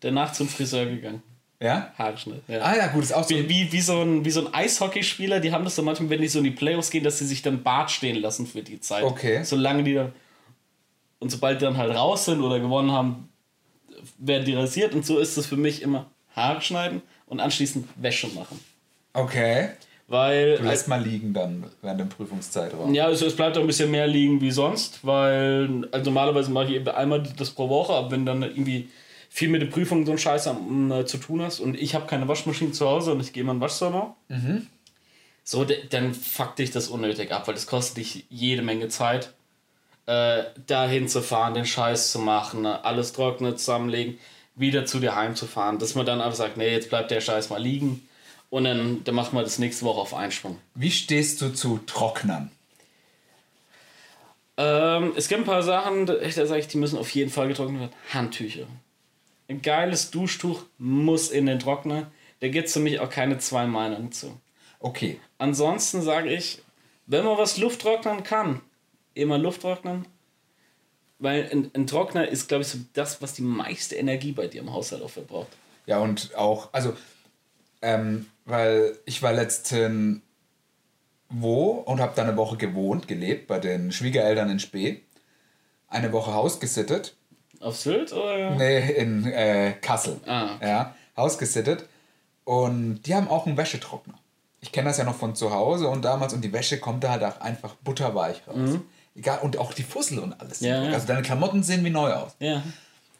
danach 0.00 0.32
zum 0.32 0.48
Friseur 0.48 0.86
gegangen. 0.86 1.22
Ja? 1.60 1.92
Haarschnitt. 1.98 2.42
Ja. 2.48 2.60
Ah 2.60 2.76
ja, 2.76 2.86
gut, 2.88 3.02
ist 3.02 3.12
auch 3.14 3.24
so. 3.24 3.34
Wie, 3.34 3.48
wie, 3.48 3.72
wie, 3.72 3.80
so 3.80 4.00
ein, 4.02 4.24
wie 4.24 4.30
so 4.30 4.46
ein 4.46 4.52
Eishockeyspieler, 4.54 5.40
die 5.40 5.52
haben 5.52 5.64
das 5.64 5.74
so 5.76 5.82
manchmal, 5.82 6.10
wenn 6.10 6.20
die 6.20 6.28
so 6.28 6.38
in 6.38 6.44
die 6.44 6.50
Playoffs 6.50 6.90
gehen, 6.90 7.02
dass 7.04 7.18
sie 7.18 7.26
sich 7.26 7.40
dann 7.42 7.62
Bart 7.62 7.90
stehen 7.90 8.16
lassen 8.16 8.46
für 8.46 8.62
die 8.62 8.80
Zeit. 8.80 9.04
Okay. 9.04 9.42
Solange 9.42 9.82
die 9.82 9.94
dann. 9.94 10.12
Und 11.18 11.30
sobald 11.30 11.60
die 11.60 11.64
dann 11.64 11.78
halt 11.78 11.94
raus 11.94 12.26
sind 12.26 12.42
oder 12.42 12.60
gewonnen 12.60 12.92
haben, 12.92 13.30
werden 14.18 14.44
die 14.44 14.52
rasiert. 14.54 14.94
Und 14.94 15.06
so 15.06 15.18
ist 15.18 15.38
es 15.38 15.46
für 15.46 15.56
mich 15.56 15.80
immer 15.80 16.10
Haare 16.34 16.60
schneiden 16.60 17.00
und 17.26 17.40
anschließend 17.40 17.88
Wäsche 17.96 18.28
machen. 18.28 18.60
Okay. 19.14 19.70
Weil. 20.08 20.58
Du 20.58 20.64
lässt 20.64 20.86
mal 20.88 21.02
liegen 21.02 21.32
dann 21.34 21.64
während 21.82 22.00
dem 22.00 22.08
Prüfungszeitraum. 22.08 22.94
Ja, 22.94 23.10
es, 23.10 23.22
es 23.22 23.34
bleibt 23.34 23.56
auch 23.56 23.60
ein 23.60 23.66
bisschen 23.66 23.90
mehr 23.90 24.06
liegen 24.06 24.40
wie 24.40 24.52
sonst, 24.52 25.04
weil 25.04 25.88
also 25.90 26.04
normalerweise 26.10 26.50
mache 26.50 26.66
ich 26.66 26.70
eben 26.72 26.88
einmal 26.88 27.22
das 27.36 27.50
pro 27.50 27.68
Woche, 27.68 27.92
aber 27.92 28.10
wenn 28.12 28.24
dann 28.24 28.42
irgendwie 28.42 28.88
viel 29.28 29.48
mit 29.48 29.62
den 29.62 29.70
Prüfungen 29.70 30.06
so 30.06 30.12
ein 30.12 30.18
Scheiß 30.18 30.46
am, 30.46 30.92
äh, 30.92 31.04
zu 31.06 31.18
tun 31.18 31.42
hast 31.42 31.58
und 31.60 31.74
ich 31.78 31.94
habe 31.96 32.06
keine 32.06 32.28
Waschmaschine 32.28 32.70
zu 32.72 32.88
Hause 32.88 33.12
und 33.12 33.20
ich 33.20 33.32
gehe 33.32 33.42
mal 33.44 33.52
in 33.52 33.58
den 33.58 33.62
Waschsalon, 33.62 34.12
so, 35.42 35.64
de- 35.64 35.86
dann 35.90 36.14
fuck 36.14 36.56
dich 36.56 36.70
das 36.70 36.88
unnötig 36.88 37.32
ab, 37.32 37.46
weil 37.48 37.54
das 37.54 37.66
kostet 37.66 37.98
dich 37.98 38.24
jede 38.30 38.62
Menge 38.62 38.88
Zeit, 38.88 39.32
äh, 40.06 40.44
dahin 40.68 41.08
zu 41.08 41.20
fahren, 41.20 41.54
den 41.54 41.66
Scheiß 41.66 42.12
zu 42.12 42.20
machen, 42.20 42.64
alles 42.64 43.12
trocknen, 43.12 43.56
zusammenlegen, 43.56 44.18
wieder 44.54 44.86
zu 44.86 45.00
dir 45.00 45.16
heimzufahren, 45.16 45.78
dass 45.80 45.94
man 45.96 46.06
dann 46.06 46.20
einfach 46.20 46.36
sagt, 46.36 46.56
nee, 46.56 46.70
jetzt 46.70 46.88
bleibt 46.90 47.10
der 47.10 47.20
Scheiß 47.20 47.50
mal 47.50 47.60
liegen 47.60 48.08
und 48.56 48.64
dann, 48.64 49.04
dann 49.04 49.14
machen 49.14 49.36
wir 49.36 49.42
das 49.42 49.58
nächste 49.58 49.84
Woche 49.84 50.00
auf 50.00 50.14
Einschwung. 50.14 50.56
Wie 50.74 50.90
stehst 50.90 51.42
du 51.42 51.52
zu 51.52 51.76
Trocknern? 51.84 52.50
Ähm, 54.56 55.12
es 55.14 55.28
gibt 55.28 55.42
ein 55.42 55.46
paar 55.46 55.62
Sachen, 55.62 56.06
da, 56.06 56.14
da 56.14 56.46
sage 56.46 56.60
ich, 56.60 56.66
die 56.66 56.78
müssen 56.78 56.98
auf 56.98 57.10
jeden 57.10 57.30
Fall 57.30 57.48
getrocknet 57.48 57.80
werden. 57.80 57.92
Handtücher. 58.14 58.66
Ein 59.48 59.60
geiles 59.60 60.10
Duschtuch 60.10 60.62
muss 60.78 61.28
in 61.28 61.44
den 61.44 61.58
Trockner. 61.58 62.10
Da 62.40 62.48
gibt 62.48 62.68
es 62.68 62.72
für 62.72 62.80
mich 62.80 62.98
auch 62.98 63.10
keine 63.10 63.36
zwei 63.36 63.66
Meinungen 63.66 64.10
zu. 64.10 64.40
Okay. 64.80 65.20
Ansonsten 65.36 66.00
sage 66.00 66.32
ich, 66.32 66.62
wenn 67.04 67.26
man 67.26 67.36
was 67.36 67.58
Luft 67.58 67.82
trocknen 67.82 68.22
kann, 68.22 68.62
immer 69.12 69.36
Luft 69.36 69.60
trocknen. 69.60 70.06
Weil 71.18 71.46
ein, 71.52 71.70
ein 71.74 71.86
Trockner 71.86 72.26
ist, 72.26 72.48
glaube 72.48 72.62
ich, 72.62 72.68
so 72.68 72.78
das, 72.94 73.20
was 73.20 73.34
die 73.34 73.42
meiste 73.42 73.96
Energie 73.96 74.32
bei 74.32 74.46
dir 74.46 74.62
im 74.62 74.72
Haushalt 74.72 75.02
auch 75.02 75.10
verbraucht. 75.10 75.48
Ja, 75.84 75.98
und 75.98 76.34
auch, 76.34 76.70
also, 76.72 76.96
ähm, 77.82 78.24
weil 78.46 78.96
ich 79.04 79.22
war 79.22 79.32
letzten 79.32 80.22
wo 81.28 81.72
und 81.72 82.00
habe 82.00 82.12
da 82.14 82.22
eine 82.22 82.36
Woche 82.36 82.56
gewohnt, 82.56 83.08
gelebt 83.08 83.48
bei 83.48 83.58
den 83.58 83.92
Schwiegereltern 83.92 84.48
in 84.48 84.60
Spee. 84.60 85.02
Eine 85.88 86.12
Woche 86.12 86.32
Haus 86.32 86.60
gesittet. 86.60 87.16
Auf 87.60 87.76
Sylt 87.76 88.12
oder? 88.12 88.54
Nee, 88.54 88.92
in 88.92 89.26
äh, 89.26 89.74
Kassel. 89.80 90.20
Ah, 90.26 90.54
okay. 90.54 90.68
Ja, 90.68 90.94
Haus 91.16 91.36
gesittet. 91.38 91.86
Und 92.44 93.02
die 93.02 93.14
haben 93.14 93.28
auch 93.28 93.46
einen 93.46 93.56
Wäschetrockner. 93.56 94.14
Ich 94.60 94.72
kenne 94.72 94.88
das 94.88 94.98
ja 94.98 95.04
noch 95.04 95.16
von 95.16 95.34
zu 95.34 95.52
Hause 95.52 95.88
und 95.88 96.04
damals 96.04 96.32
und 96.32 96.42
die 96.42 96.52
Wäsche 96.52 96.78
kommt 96.78 97.04
da 97.04 97.10
halt 97.10 97.24
auch 97.24 97.40
einfach 97.40 97.74
butterweich 97.76 98.46
raus. 98.46 98.78
Egal, 99.14 99.38
und 99.42 99.58
auch 99.58 99.72
die 99.72 99.82
Fussel 99.82 100.18
und 100.18 100.38
alles. 100.40 100.60
Mhm. 100.60 100.66
Ja, 100.66 100.84
ja. 100.84 100.92
Also 100.92 101.06
deine 101.06 101.22
Klamotten 101.22 101.62
sehen 101.62 101.84
wie 101.84 101.90
neu 101.90 102.12
aus. 102.12 102.36
Ja. 102.38 102.62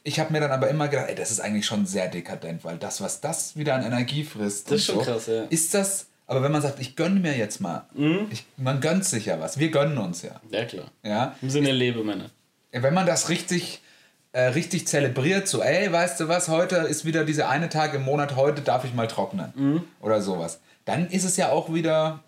Ich 0.09 0.21
habe 0.21 0.33
mir 0.33 0.39
dann 0.39 0.53
aber 0.53 0.69
immer 0.69 0.87
gedacht, 0.87 1.09
ey, 1.09 1.17
das 1.17 1.33
ist 1.33 1.41
eigentlich 1.41 1.67
schon 1.67 1.85
sehr 1.85 2.07
dekadent, 2.07 2.65
weil 2.65 2.77
das, 2.79 3.01
was 3.01 3.21
das 3.21 3.57
wieder 3.57 3.75
an 3.75 3.83
Energie 3.85 4.23
frisst. 4.23 4.71
Das 4.71 4.77
ist 4.77 4.87
schon 4.87 5.03
krass, 5.03 5.27
ja. 5.27 5.43
Ist 5.51 5.75
das, 5.75 6.07
aber 6.29 6.43
wenn 6.45 6.53
man 6.53 6.63
sagt, 6.63 6.79
ich 6.79 6.95
gönne 6.95 7.19
mir 7.19 7.37
jetzt 7.37 7.61
mal, 7.61 7.87
Mhm. 7.93 8.29
ich, 8.31 8.45
man 8.57 8.81
gönnt 8.81 9.05
sich 9.05 9.27
ja 9.27 9.41
was, 9.41 9.59
wir 9.59 9.69
gönnen 9.73 9.99
uns 9.99 10.23
ja. 10.23 10.41
Ja, 10.51 10.65
klar. 10.65 10.93
ja? 11.03 11.35
Im 11.43 11.51
Sinne 11.51 11.73
Lebemänner. 11.73 12.31
Wenn 12.71 12.95
man 12.95 13.05
das 13.05 13.29
richtig, 13.31 13.83
äh, 14.31 14.43
richtig 14.43 14.87
zelebriert, 14.87 15.49
so, 15.49 15.61
ey, 15.61 15.91
weißt 15.91 16.21
du 16.21 16.29
was, 16.29 16.47
heute 16.49 16.77
ist 16.77 17.05
wieder 17.05 17.25
dieser 17.25 17.49
eine 17.49 17.69
Tag 17.69 17.93
im 17.95 18.03
Monat, 18.03 18.37
heute 18.37 18.63
darf 18.63 18.85
ich 18.85 18.95
mal 18.95 19.09
trocknen 19.09 19.53
Mhm. 19.57 19.85
oder 20.01 20.23
sowas, 20.23 20.61
dann 20.85 21.09
ist 21.11 21.25
es 21.25 21.37
ja 21.37 21.51
auch 21.51 21.75
wieder, 21.75 22.23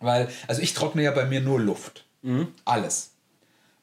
weil, 0.00 0.28
also 0.48 0.60
ich 0.60 0.74
trockne 0.74 1.02
ja 1.02 1.12
bei 1.12 1.24
mir 1.24 1.40
nur 1.40 1.58
Luft. 1.60 2.04
Mhm. 2.20 2.48
Alles. 2.66 3.11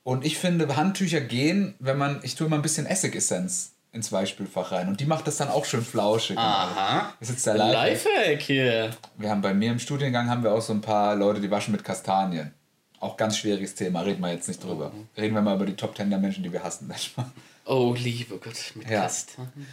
Und 0.10 0.26
ich 0.26 0.40
finde, 0.40 0.76
Handtücher 0.76 1.22
gehen, 1.22 1.76
wenn 1.78 2.00
man, 2.00 2.20
ich 2.24 2.34
tue 2.34 2.48
immer 2.48 2.56
ein 2.56 2.64
bisschen 2.64 2.88
Essigessenz 2.88 3.74
ins 3.92 4.12
Weichspülfach 4.12 4.72
rein. 4.72 4.88
Und 4.88 5.00
die 5.02 5.06
macht 5.06 5.28
das 5.28 5.38
dann 5.38 5.50
auch 5.50 5.66
schön 5.66 5.84
flauschig. 5.84 6.36
Aha. 6.36 7.14
Das 7.20 7.30
ist 7.30 7.36
jetzt 7.36 7.46
der 7.46 7.54
Lifehack. 7.54 8.06
Lifehack 8.16 8.42
hier. 8.42 8.90
Wir 9.18 9.30
haben 9.30 9.42
bei 9.42 9.54
mir 9.54 9.72
im 9.72 9.78
Studiengang 9.78 10.28
haben 10.28 10.42
wir 10.44 10.52
auch 10.52 10.64
so 10.64 10.74
ein 10.74 10.82
paar 10.82 11.16
Leute, 11.16 11.40
die 11.42 11.52
waschen 11.52 11.74
mit 11.74 11.84
Kastanien. 11.84 12.56
Auch 13.00 13.18
ganz 13.18 13.38
schwieriges 13.38 13.76
Thema, 13.76 14.02
reden 14.02 14.22
wir 14.22 14.32
jetzt 14.34 14.48
nicht 14.48 14.64
drüber. 14.64 14.92
Reden 15.16 15.36
wir 15.36 15.44
mal 15.44 15.56
über 15.56 15.68
die 15.68 15.76
Top 15.76 15.96
10 15.96 16.10
der 16.10 16.18
Menschen, 16.18 16.44
die 16.44 16.52
wir 16.52 16.64
hassen. 16.64 16.92
Oh, 17.66 17.94
liebe 17.96 18.38
Gott, 18.40 18.72
mit 18.74 18.90
Ja. 18.90 19.02
Kastanien. 19.04 19.68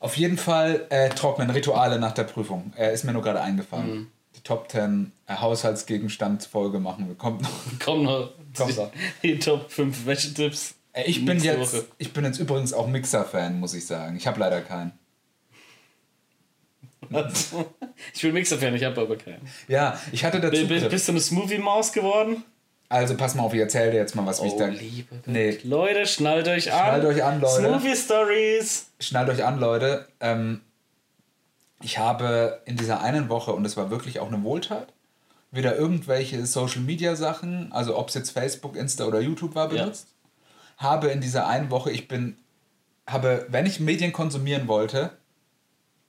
Auf 0.00 0.18
jeden 0.18 0.36
Fall 0.36 0.84
äh, 0.90 1.08
trocknen 1.08 1.48
Rituale 1.48 1.98
nach 1.98 2.12
der 2.12 2.24
Prüfung. 2.24 2.74
Äh, 2.76 2.92
ist 2.92 3.04
mir 3.04 3.12
nur 3.14 3.22
gerade 3.22 3.40
eingefallen. 3.40 4.12
Die 4.42 4.48
Top 4.48 4.68
10 4.70 5.12
äh, 5.28 5.34
Haushaltsgegenstandsfolge 5.34 6.80
machen 6.80 7.06
wir. 7.06 7.14
Kommt 7.14 7.42
noch. 7.42 7.50
Komm 7.84 8.02
noch. 8.02 8.32
Kommt 8.56 8.76
noch. 8.76 8.90
Die 9.22 9.38
Top 9.38 9.70
5 9.70 10.04
Wäschetipps. 10.04 10.74
Ich, 11.06 11.24
bin 11.24 11.38
jetzt, 11.40 11.72
Woche. 11.74 11.84
ich 11.98 12.12
bin 12.12 12.24
jetzt 12.24 12.38
übrigens 12.38 12.72
auch 12.72 12.86
Mixer-Fan, 12.86 13.58
muss 13.60 13.72
ich 13.72 13.86
sagen. 13.86 14.16
Ich 14.16 14.26
habe 14.26 14.40
leider 14.40 14.60
keinen. 14.60 14.92
Ich 18.14 18.22
bin 18.22 18.32
Mixer-Fan, 18.34 18.74
ich 18.74 18.84
habe 18.84 19.00
aber 19.00 19.16
keinen. 19.16 19.40
Ja, 19.68 19.98
ich 20.12 20.24
hatte 20.24 20.40
dazu. 20.40 20.66
Bist, 20.66 20.88
bist 20.90 21.08
du 21.08 21.12
eine 21.12 21.20
Smoothie-Maus 21.20 21.92
geworden? 21.92 22.42
Also 22.88 23.16
pass 23.16 23.34
mal 23.34 23.42
auf, 23.44 23.54
ich 23.54 23.60
erzähle 23.60 23.92
dir 23.92 23.96
jetzt 23.98 24.14
mal 24.14 24.26
was, 24.26 24.42
wie 24.42 24.48
ich 24.48 24.52
Oh, 24.52 24.58
da. 24.58 24.66
liebe. 24.66 25.16
Nee, 25.24 25.58
Leute, 25.64 26.04
schnallt 26.06 26.46
euch 26.48 26.70
an. 26.72 26.78
Schnallt 26.78 27.04
euch 27.06 27.24
an, 27.24 27.40
Leute. 27.40 27.62
Smoothie-Stories. 27.68 28.86
schnallt 29.00 29.30
euch 29.30 29.42
an, 29.44 29.58
Leute. 29.58 30.08
Ähm, 30.20 30.60
ich 31.82 31.98
habe 31.98 32.60
in 32.64 32.76
dieser 32.76 33.00
einen 33.02 33.28
Woche, 33.28 33.52
und 33.52 33.64
es 33.64 33.76
war 33.76 33.90
wirklich 33.90 34.20
auch 34.20 34.28
eine 34.28 34.42
Wohltat, 34.42 34.92
wieder 35.50 35.76
irgendwelche 35.76 36.44
Social 36.46 36.80
Media 36.80 37.14
Sachen, 37.16 37.72
also 37.72 37.98
ob 37.98 38.08
es 38.08 38.14
jetzt 38.14 38.30
Facebook, 38.30 38.76
Insta 38.76 39.04
oder 39.04 39.20
YouTube 39.20 39.54
war, 39.54 39.72
Ja. 39.72 39.82
benutzt. 39.82 40.08
Habe 40.78 41.08
in 41.08 41.20
dieser 41.20 41.46
einen 41.46 41.70
Woche, 41.70 41.90
ich 41.90 42.08
bin, 42.08 42.36
habe, 43.06 43.46
wenn 43.50 43.66
ich 43.66 43.78
Medien 43.80 44.12
konsumieren 44.12 44.66
wollte, 44.68 45.10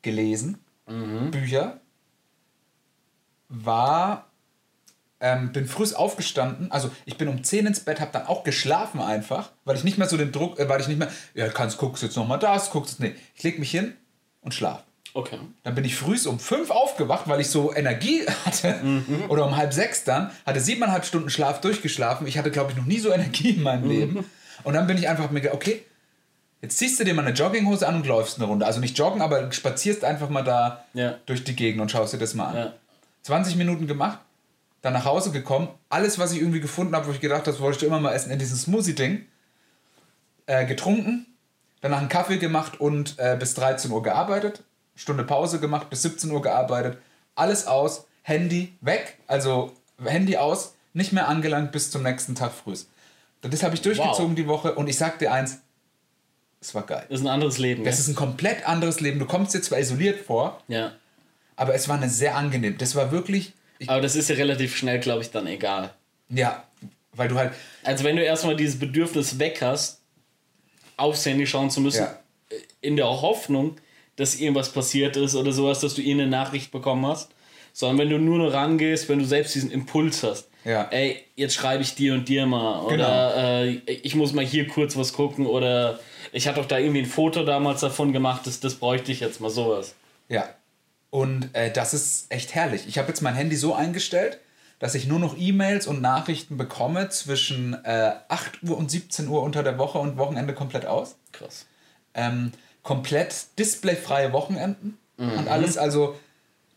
gelesen, 0.02 0.60
Mhm. 0.88 1.32
Bücher, 1.32 1.80
war, 3.50 4.28
ähm, 5.20 5.52
bin 5.52 5.68
früh 5.68 5.86
aufgestanden, 5.94 6.72
also 6.72 6.90
ich 7.06 7.18
bin 7.18 7.28
um 7.28 7.44
10 7.44 7.66
ins 7.68 7.80
Bett, 7.82 8.00
habe 8.02 8.12
dann 8.12 8.26
auch 8.28 8.44
geschlafen 8.44 9.00
einfach, 9.00 9.52
weil 9.64 9.76
ich 9.78 9.84
nicht 9.84 9.98
mehr 9.98 10.08
so 10.10 10.18
den 10.18 10.32
Druck, 10.32 10.60
äh, 10.60 10.68
weil 10.68 10.82
ich 10.82 10.88
nicht 10.88 10.98
mehr, 11.00 11.12
ja, 11.34 11.48
kannst, 11.50 11.78
guckst 11.78 12.04
jetzt 12.04 12.16
nochmal 12.18 12.40
das, 12.40 12.70
guckst, 12.72 13.00
nee, 13.00 13.16
ich 13.36 13.44
leg 13.44 13.60
mich 13.60 13.72
hin 13.72 13.94
und 14.42 14.54
schlaf. 14.54 14.84
Okay. 15.16 15.38
Dann 15.64 15.76
bin 15.76 15.86
ich 15.86 15.96
früh 15.96 16.18
um 16.28 16.40
fünf 16.40 16.72
aufgewacht, 16.72 17.28
weil 17.28 17.40
ich 17.40 17.48
so 17.48 17.74
Energie 17.74 18.26
hatte. 18.46 18.76
Oder 19.30 19.46
um 19.46 19.56
halb 19.56 19.74
sechs 19.74 20.04
dann. 20.04 20.32
Hatte 20.46 20.60
siebeneinhalb 20.60 21.06
Stunden 21.06 21.30
Schlaf 21.30 21.62
durchgeschlafen. 21.62 22.26
Ich 22.28 22.38
hatte, 22.38 22.50
glaube 22.52 22.72
ich, 22.72 22.78
noch 22.78 22.86
nie 22.86 23.00
so 23.00 23.12
Energie 23.12 23.52
in 23.52 23.64
meinem 23.64 23.88
Leben. 23.90 24.26
Und 24.64 24.74
dann 24.74 24.88
bin 24.88 24.98
ich 24.98 25.08
einfach 25.08 25.30
mir 25.30 25.42
gedacht, 25.42 25.56
okay, 25.56 25.84
jetzt 26.62 26.78
ziehst 26.78 27.00
du 27.00 27.04
dir 27.04 27.14
mal 27.14 27.26
eine 27.26 27.36
Jogginghose 27.36 27.88
an 27.88 27.96
und 27.96 28.08
läufst 28.08 28.38
eine 28.38 28.46
Runde. 28.48 28.66
Also 28.66 28.80
nicht 28.80 28.98
joggen, 28.98 29.22
aber 29.22 29.52
spazierst 29.52 30.04
einfach 30.04 30.30
mal 30.30 30.44
da 30.44 30.86
Ja. 30.94 31.16
durch 31.26 31.44
die 31.44 31.56
Gegend 31.56 31.82
und 31.82 31.92
schaust 31.92 32.14
dir 32.14 32.18
das 32.18 32.34
mal 32.34 32.48
an. 32.48 32.56
Ja. 32.56 32.74
20 33.24 33.56
Minuten 33.56 33.86
gemacht, 33.88 34.20
dann 34.82 34.94
nach 34.94 35.06
Hause 35.06 35.32
gekommen. 35.32 35.68
Alles, 35.90 36.18
was 36.20 36.32
ich 36.34 36.40
irgendwie 36.40 36.60
gefunden 36.60 36.96
habe, 36.96 37.08
wo 37.08 37.12
ich 37.12 37.20
gedacht 37.22 37.42
habe, 37.42 37.52
das 37.52 37.60
wollte 37.62 37.78
ich 37.78 37.84
immer 37.84 38.00
mal 38.00 38.14
essen, 38.14 38.32
in 38.32 38.40
diesem 38.40 38.58
Smoothie-Ding. 38.58 39.26
Äh, 40.46 40.66
getrunken, 40.66 41.26
danach 41.82 42.00
einen 42.00 42.10
Kaffee 42.10 42.38
gemacht 42.38 42.80
und 42.82 43.16
äh, 43.18 43.38
bis 43.40 43.54
13 43.54 43.92
Uhr 43.92 44.04
gearbeitet. 44.04 44.64
Stunde 44.96 45.24
Pause 45.24 45.60
gemacht, 45.60 45.90
bis 45.90 46.02
17 46.04 46.32
Uhr 46.32 46.42
gearbeitet. 46.42 46.98
Alles 47.36 47.68
aus, 47.68 48.06
Handy 48.22 48.74
weg, 48.82 49.18
also 49.28 49.74
Handy 50.04 50.38
aus, 50.38 50.76
nicht 50.94 51.14
mehr 51.14 51.28
angelangt 51.28 51.72
bis 51.72 51.92
zum 51.92 52.04
nächsten 52.04 52.36
Tag 52.36 52.52
früh. 52.54 52.76
Das 53.42 53.64
habe 53.64 53.76
ich 53.76 53.82
durchgezogen 53.82 54.36
die 54.36 54.48
Woche 54.48 54.76
und 54.76 54.88
ich 54.88 54.98
sag 54.98 55.20
dir 55.20 55.34
eins, 55.34 55.60
es 56.62 56.74
war 56.74 56.84
geil. 56.84 57.06
Das 57.10 57.20
ist 57.20 57.26
ein 57.26 57.30
anderes 57.30 57.58
Leben. 57.58 57.84
Das 57.84 57.96
ja? 57.96 58.02
ist 58.02 58.08
ein 58.08 58.16
komplett 58.16 58.66
anderes 58.68 59.02
Leben. 59.02 59.20
Du 59.20 59.26
kommst 59.26 59.54
dir 59.54 59.62
zwar 59.62 59.80
isoliert 59.80 60.26
vor, 60.26 60.62
ja. 60.70 60.94
aber 61.58 61.74
es 61.76 61.90
war 61.90 61.98
eine 61.98 62.10
sehr 62.10 62.36
angenehm. 62.38 62.78
Das 62.78 62.96
war 62.96 63.12
wirklich, 63.12 63.54
ich, 63.80 63.90
Aber 63.90 64.00
das 64.00 64.16
ist 64.16 64.30
ja 64.30 64.36
relativ 64.36 64.78
schnell, 64.78 65.00
glaube 65.00 65.24
ich, 65.24 65.32
dann 65.32 65.48
egal. 65.48 65.94
ja, 66.30 66.64
weil 67.16 67.28
du 67.28 67.36
halt, 67.36 67.52
Also 67.84 68.04
wenn 68.06 68.16
du 68.16 68.24
erstmal 68.24 68.56
dieses 68.56 68.80
Bedürfnis 68.80 69.38
weg 69.40 69.62
hast, 69.62 70.00
aufs 70.96 71.26
Handy 71.26 71.46
schauen 71.46 71.70
zu 71.70 71.82
müssen, 71.82 72.04
Ja. 72.04 72.18
in 72.82 72.96
der 72.96 73.08
Hoffnung, 73.08 73.76
dass 74.16 74.36
irgendwas 74.36 74.70
passiert 74.72 75.18
ist 75.18 75.36
oder 75.36 75.52
sowas, 75.52 75.80
dass 75.80 75.96
du 75.96 76.02
irgendeine 76.02 76.30
Nachricht 76.32 76.72
bekommen 76.72 77.06
hast, 77.08 77.32
sondern 77.74 77.98
wenn 78.00 78.10
du 78.10 78.18
nur 78.20 78.38
noch 78.38 78.54
rangehst, 78.54 79.10
wenn 79.10 79.20
du 79.20 79.26
selbst 79.26 79.56
diesen 79.56 79.72
Impuls 79.72 80.22
hast, 80.24 80.48
Ja. 80.66 80.88
ey, 80.92 81.24
jetzt 81.36 81.56
schreibe 81.56 81.82
ich 81.84 81.96
dir 81.96 82.14
und 82.14 82.30
dir 82.30 82.46
mal 82.46 82.82
oder 82.84 82.96
Genau. 82.96 83.34
äh, 83.40 83.72
ich 83.92 84.16
muss 84.16 84.34
mal 84.34 84.46
hier 84.46 84.68
kurz 84.68 84.96
was 84.96 85.14
gucken 85.14 85.46
oder 85.48 86.00
ich 86.32 86.48
hatte 86.48 86.60
doch 86.62 86.68
da 86.68 86.78
irgendwie 86.78 87.02
ein 87.02 87.06
Foto 87.08 87.44
damals 87.44 87.82
davon 87.82 88.14
gemacht, 88.14 88.42
das, 88.46 88.60
das 88.60 88.76
bräuchte 88.76 89.12
ich 89.12 89.20
jetzt 89.20 89.42
mal 89.42 89.50
sowas. 89.50 89.96
ja. 90.30 90.48
Und 91.10 91.50
äh, 91.54 91.72
das 91.72 91.94
ist 91.94 92.26
echt 92.32 92.56
herrlich. 92.56 92.88
Ich 92.88 92.98
habe 92.98 93.08
jetzt 93.10 93.22
mein 93.22 93.36
Handy 93.36 93.56
so 93.56 93.76
eingestellt, 93.76 94.40
dass 94.80 94.96
ich 94.96 95.06
nur 95.06 95.20
noch 95.20 95.38
E-Mails 95.38 95.86
und 95.86 96.02
Nachrichten 96.02 96.58
bekomme 96.58 97.10
zwischen 97.10 97.76
äh, 97.86 98.14
8 98.30 98.64
Uhr 98.64 98.76
und 98.78 98.90
17 98.90 99.28
Uhr 99.28 99.44
unter 99.44 99.62
der 99.62 99.78
Woche 99.78 100.00
und 100.00 100.18
Wochenende 100.18 100.56
komplett 100.56 100.88
aus. 100.88 101.16
Krass. 101.32 101.68
ähm, 102.16 102.52
komplett 102.84 103.58
displayfreie 103.60 104.34
Wochenenden 104.34 104.98
Mhm. 105.18 105.32
und 105.40 105.48
alles. 105.48 105.78
Also, 105.78 106.16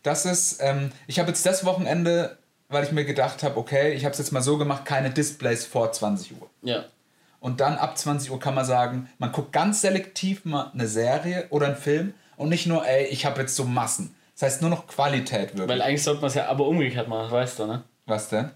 das 0.03 0.25
ist, 0.25 0.59
ähm, 0.61 0.91
ich 1.07 1.19
habe 1.19 1.29
jetzt 1.29 1.45
das 1.45 1.65
Wochenende, 1.65 2.37
weil 2.69 2.83
ich 2.83 2.91
mir 2.91 3.03
gedacht 3.05 3.41
habe, 3.43 3.57
okay, 3.57 3.93
ich 3.93 4.05
habe 4.05 4.13
es 4.13 4.19
jetzt 4.19 4.31
mal 4.31 4.41
so 4.41 4.57
gemacht, 4.57 4.85
keine 4.85 5.09
Displays 5.09 5.65
vor 5.65 5.91
20 5.91 6.33
Uhr. 6.39 6.49
Ja. 6.61 6.85
Und 7.39 7.59
dann 7.61 7.77
ab 7.77 7.97
20 7.97 8.31
Uhr 8.31 8.39
kann 8.39 8.55
man 8.55 8.65
sagen, 8.65 9.09
man 9.19 9.31
guckt 9.31 9.51
ganz 9.53 9.81
selektiv 9.81 10.45
mal 10.45 10.71
eine 10.73 10.87
Serie 10.87 11.47
oder 11.49 11.67
einen 11.67 11.75
Film 11.75 12.13
und 12.35 12.49
nicht 12.49 12.67
nur, 12.67 12.85
ey, 12.87 13.05
ich 13.05 13.25
habe 13.25 13.41
jetzt 13.41 13.55
so 13.55 13.63
Massen. 13.63 14.15
Das 14.33 14.43
heißt 14.43 14.61
nur 14.61 14.69
noch 14.69 14.85
Qualität 14.87 15.49
wirklich. 15.57 15.67
Weil 15.67 15.81
eigentlich 15.81 16.03
sollte 16.03 16.21
man 16.21 16.29
es 16.29 16.35
ja 16.35 16.47
aber 16.47 16.67
umgekehrt 16.67 17.07
machen, 17.07 17.31
weißt 17.31 17.59
du, 17.59 17.65
ne? 17.65 17.83
Was 18.05 18.29
denn? 18.29 18.51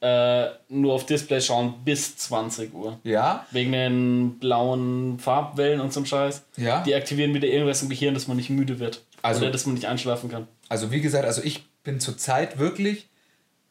Äh, 0.00 0.48
nur 0.68 0.92
auf 0.92 1.06
Display 1.06 1.40
schauen 1.40 1.74
bis 1.84 2.16
20 2.18 2.74
Uhr. 2.74 2.98
Ja, 3.02 3.46
Wegen 3.50 3.72
den 3.72 4.38
blauen 4.38 5.18
Farbwellen 5.18 5.80
und 5.80 5.92
so 5.92 6.04
Scheiß. 6.04 6.42
Ja. 6.58 6.82
Die 6.82 6.94
aktivieren 6.94 7.32
wieder 7.34 7.48
irgendwas 7.48 7.82
im 7.82 7.88
Gehirn, 7.88 8.12
dass 8.14 8.28
man 8.28 8.36
nicht 8.36 8.50
müde 8.50 8.78
wird. 8.78 9.02
Also- 9.22 9.40
Oder 9.42 9.50
dass 9.50 9.64
man 9.66 9.74
nicht 9.74 9.86
einschlafen 9.86 10.30
kann. 10.30 10.46
also 10.68 10.90
wie 10.92 11.00
gesagt, 11.00 11.24
also 11.24 11.42
ich 11.42 11.64
bin 11.82 11.98
zurzeit 12.00 12.58
wirklich 12.58 13.08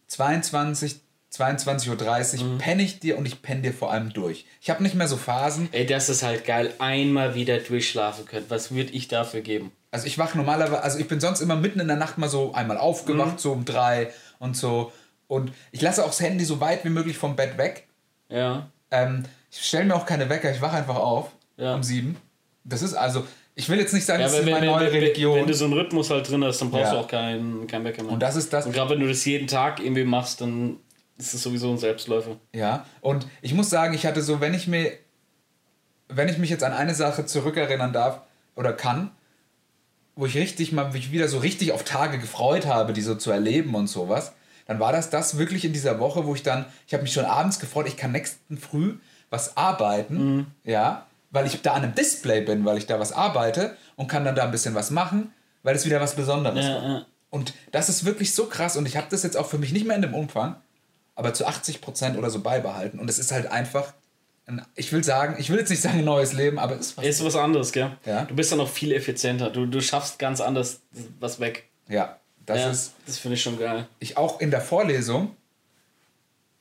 22, 0.07 0.95
22.30 1.31 2.41
Uhr, 2.43 2.57
penne 2.57 2.83
ich 2.83 2.99
dir 2.99 3.17
und 3.17 3.25
ich 3.25 3.41
penne 3.41 3.61
dir 3.61 3.73
vor 3.73 3.91
allem 3.91 4.11
durch. 4.13 4.45
Ich 4.61 4.69
habe 4.69 4.81
nicht 4.83 4.95
mehr 4.95 5.07
so 5.07 5.17
Phasen, 5.17 5.69
Ey, 5.73 5.85
das 5.85 6.09
ist 6.09 6.23
halt 6.23 6.45
geil. 6.45 6.71
Einmal 6.79 7.35
wieder 7.35 7.57
durchschlafen 7.59 8.25
können. 8.25 8.45
Was 8.49 8.73
würde 8.73 8.91
ich 8.93 9.07
dafür 9.07 9.41
geben? 9.41 9.71
Also 9.91 10.07
ich 10.07 10.17
wache 10.17 10.37
normalerweise, 10.37 10.81
also 10.83 10.97
ich 10.99 11.07
bin 11.07 11.19
sonst 11.19 11.41
immer 11.41 11.55
mitten 11.55 11.79
in 11.79 11.87
der 11.87 11.97
Nacht 11.97 12.17
mal 12.17 12.29
so 12.29 12.53
einmal 12.53 12.77
aufgewacht, 12.77 13.39
so 13.39 13.51
um 13.51 13.63
drei 13.65 14.11
und 14.39 14.55
so. 14.57 14.91
Und 15.27 15.51
ich 15.71 15.81
lasse 15.81 16.03
auch 16.03 16.09
das 16.09 16.19
Handy 16.21 16.45
so 16.45 16.59
weit 16.59 16.85
wie 16.85 16.89
möglich 16.89 17.17
vom 17.17 17.35
Bett 17.35 17.57
weg. 17.57 17.87
Ja. 18.29 18.69
Ähm, 18.91 19.23
ich 19.51 19.65
stelle 19.65 19.85
mir 19.85 19.95
auch 19.95 20.05
keine 20.05 20.29
Wecker, 20.29 20.51
ich 20.51 20.61
wache 20.61 20.77
einfach 20.77 20.95
auf 20.97 21.29
Ja. 21.57 21.73
um 21.75 21.83
sieben. 21.83 22.17
Das 22.63 22.81
ist 22.81 22.93
also, 22.93 23.25
ich 23.55 23.69
will 23.69 23.79
jetzt 23.79 23.93
nicht 23.93 24.05
sagen, 24.05 24.21
Ja, 24.21 24.27
das 24.27 24.37
ist 24.39 24.45
meine 24.45 24.61
wenn, 24.61 24.65
neue 24.65 24.85
wenn, 24.91 24.93
Religion. 24.93 25.35
wenn 25.39 25.47
du 25.47 25.53
so 25.53 25.65
einen 25.65 25.73
Rhythmus 25.73 26.09
halt 26.09 26.29
drin 26.29 26.43
hast, 26.43 26.59
dann 26.61 26.69
brauchst 26.71 26.85
Ja. 26.85 26.91
du 26.93 26.97
auch 26.99 27.07
keinen 27.07 27.67
kein 27.67 27.83
Wecker 27.83 28.03
mehr. 28.03 28.11
und 28.13 28.19
das 28.19 28.35
ist 28.35 28.51
das, 28.53 28.65
Und 28.65 28.73
gerade 28.73 28.91
wenn 28.91 28.99
du 28.99 29.07
das 29.07 29.23
jeden 29.25 29.47
Tag 29.47 29.79
irgendwie 29.79 30.03
machst, 30.03 30.41
dann 30.41 30.77
ist 31.17 31.33
es 31.33 31.41
sowieso 31.43 31.71
ein 31.71 31.77
Selbstläufer. 31.77 32.37
ja. 32.53 32.85
Und 33.01 33.27
ich 33.41 33.53
muss 33.53 33.69
sagen, 33.69 33.93
ich 33.93 34.05
hatte 34.05 34.21
so, 34.21 34.41
wenn 34.41 34.53
ich 34.53 34.67
mir, 34.67 34.91
wenn 36.09 36.27
ich 36.29 36.37
mich 36.37 36.49
jetzt 36.49 36.63
an 36.63 36.73
eine 36.73 36.93
Sache 36.93 37.25
zurückerinnern 37.25 37.93
darf 37.93 38.21
oder 38.55 38.73
kann, 38.73 39.11
wo 40.15 40.25
ich 40.25 40.35
richtig 40.37 40.71
mal 40.71 40.91
mich 40.91 41.11
wieder 41.11 41.27
so 41.27 41.39
richtig 41.39 41.71
auf 41.71 41.83
Tage 41.83 42.19
gefreut 42.19 42.65
habe, 42.65 42.93
die 42.93 43.01
so 43.01 43.15
zu 43.15 43.31
erleben 43.31 43.75
und 43.75 43.87
sowas, 43.87 44.33
dann 44.65 44.79
war 44.79 44.91
das 44.91 45.09
das 45.09 45.37
wirklich 45.37 45.65
in 45.65 45.73
dieser 45.73 45.99
Woche, 45.99 46.25
wo 46.25 46.33
ich 46.35 46.43
dann, 46.43 46.65
ich 46.87 46.93
habe 46.93 47.03
mich 47.03 47.13
schon 47.13 47.25
abends 47.25 47.59
gefreut, 47.59 47.87
ich 47.87 47.97
kann 47.97 48.11
nächsten 48.11 48.57
Früh 48.57 48.95
was 49.29 49.57
arbeiten, 49.57 50.47
ja, 50.63 51.05
weil 51.31 51.45
ich 51.47 51.61
da 51.61 51.73
an 51.73 51.83
einem 51.83 51.95
Display 51.95 52.41
bin, 52.41 52.63
weil 52.65 52.77
ich 52.77 52.85
da 52.85 52.99
was 52.99 53.11
arbeite 53.11 53.75
und 53.95 54.07
kann 54.07 54.23
dann 54.23 54.35
da 54.35 54.43
ein 54.43 54.51
bisschen 54.51 54.75
was 54.75 54.91
machen, 54.91 55.33
weil 55.63 55.75
es 55.75 55.85
wieder 55.85 55.99
was 56.01 56.15
Besonderes 56.15 56.63
Ja, 56.65 56.75
war. 56.75 56.83
ja. 56.83 57.05
Und 57.29 57.53
das 57.71 57.89
ist 57.89 58.05
wirklich 58.05 58.33
so 58.33 58.45
krass 58.45 58.77
und 58.77 58.87
ich 58.87 58.95
habe 58.95 59.07
das 59.09 59.23
jetzt 59.23 59.35
auch 59.35 59.47
für 59.47 59.57
mich 59.57 59.73
nicht 59.73 59.85
mehr 59.85 59.95
in 59.97 60.01
dem 60.01 60.13
Umfang, 60.13 60.55
aber 61.15 61.33
zu 61.33 61.47
80% 61.47 62.17
oder 62.17 62.29
so 62.29 62.39
beibehalten 62.41 62.99
und 62.99 63.09
es 63.09 63.19
ist 63.19 63.31
halt 63.31 63.47
einfach, 63.47 63.93
ein, 64.47 64.61
ich 64.75 64.93
will 64.93 65.03
sagen, 65.03 65.35
ich 65.39 65.49
will 65.49 65.57
jetzt 65.57 65.69
nicht 65.69 65.81
sagen 65.81 65.99
ein 65.99 66.05
neues 66.05 66.31
Leben, 66.33 66.59
aber 66.59 66.75
es 66.75 66.87
ist 66.91 66.97
was, 66.97 67.05
Ist 67.05 67.25
was 67.25 67.35
anderes, 67.35 67.71
gell? 67.71 67.91
Ja. 68.05 68.23
Du 68.25 68.35
bist 68.35 68.51
dann 68.51 68.59
auch 68.59 68.69
viel 68.69 68.91
effizienter. 68.93 69.49
Du, 69.49 69.65
du 69.65 69.81
schaffst 69.81 70.19
ganz 70.19 70.39
anders 70.39 70.81
was 71.19 71.39
weg. 71.39 71.67
ja, 71.89 72.19
das 72.45 72.59
ja, 72.59 72.69
ist, 72.71 72.93
das 73.05 73.17
finde 73.17 73.35
ich 73.35 73.41
schon 73.43 73.57
geil. 73.59 73.87
ich 73.99 74.17
auch 74.17 74.39
in 74.39 74.51
der 74.51 74.61
Vorlesung, 74.61 75.35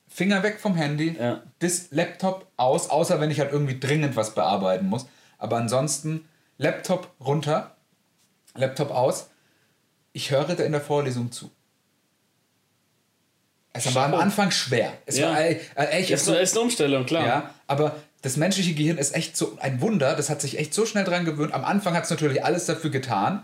Finger 0.07 0.43
weg 0.43 0.59
vom 0.61 0.75
Handy, 0.75 1.15
Ja. 1.19 1.43
das 1.59 1.87
Laptop 1.91 2.47
aus, 2.57 2.89
außer 2.89 3.19
wenn 3.19 3.31
ich 3.31 3.39
halt 3.39 3.51
irgendwie 3.51 3.79
dringend 3.79 4.15
was 4.15 4.33
bearbeiten 4.33 4.87
muss. 4.87 5.07
Aber 5.37 5.57
ansonsten 5.57 6.27
Laptop 6.57 7.09
runter, 7.19 7.75
Laptop 8.55 8.91
aus. 8.91 9.29
Ich 10.13 10.31
höre 10.31 10.45
da 10.45 10.63
in 10.63 10.71
der 10.71 10.79
Vorlesung 10.79 11.31
zu. 11.33 11.51
Es 13.73 13.93
war 13.93 14.05
am. 14.05 14.13
Anfang 14.15 14.51
schwer. 14.51 14.93
Es 15.05 15.17
Ja. 15.17 15.31
war 15.31 15.41
äh, 15.41 15.59
echt 15.75 16.09
eine- 16.29 16.39
ist 16.39 16.53
eine 16.55 16.61
Umstellung, 16.61 17.05
klar. 17.05 17.25
ja, 17.27 17.49
aber 17.67 17.97
das 18.21 18.37
menschliche 18.37 18.73
Gehirn 18.73 18.97
ist 18.97 19.13
echt 19.13 19.35
so 19.35 19.57
ein 19.59 19.81
Wunder. 19.81 20.15
Das 20.15 20.29
hat 20.29 20.39
sich 20.39 20.57
echt 20.57 20.73
so 20.73 20.85
schnell 20.85 21.03
dran 21.03 21.25
gewöhnt. 21.25 21.53
Am 21.53 21.65
Anfang 21.65 21.93
hat 21.93 22.05
es 22.05 22.09
natürlich 22.09 22.45
alles 22.45 22.65
dafür 22.65 22.89
getan, 22.89 23.43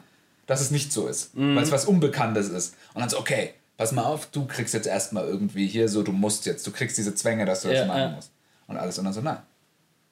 dass 0.51 0.59
es 0.59 0.69
nicht 0.69 0.91
so 0.91 1.07
ist. 1.07 1.33
Mhm. 1.33 1.55
Weil 1.55 1.63
es 1.63 1.71
was 1.71 1.85
Unbekanntes 1.85 2.49
ist. 2.49 2.75
Und 2.93 2.99
dann 2.99 3.09
so, 3.09 3.17
okay, 3.17 3.53
pass 3.77 3.93
mal 3.93 4.03
auf, 4.03 4.25
du 4.25 4.45
kriegst 4.45 4.73
jetzt 4.73 4.85
erstmal 4.85 5.25
irgendwie 5.25 5.65
hier 5.65 5.87
so, 5.87 6.03
du 6.03 6.11
musst 6.11 6.45
jetzt, 6.45 6.67
du 6.67 6.71
kriegst 6.71 6.97
diese 6.97 7.15
Zwänge, 7.15 7.45
dass 7.45 7.61
du 7.61 7.69
das 7.69 7.77
Ja, 7.77 7.85
machen 7.85 8.01
ja. 8.01 8.09
musst. 8.09 8.31
Und 8.67 8.75
alles. 8.75 8.99
Und 8.99 9.05
dann 9.05 9.13
so, 9.13 9.21
nein. 9.21 9.37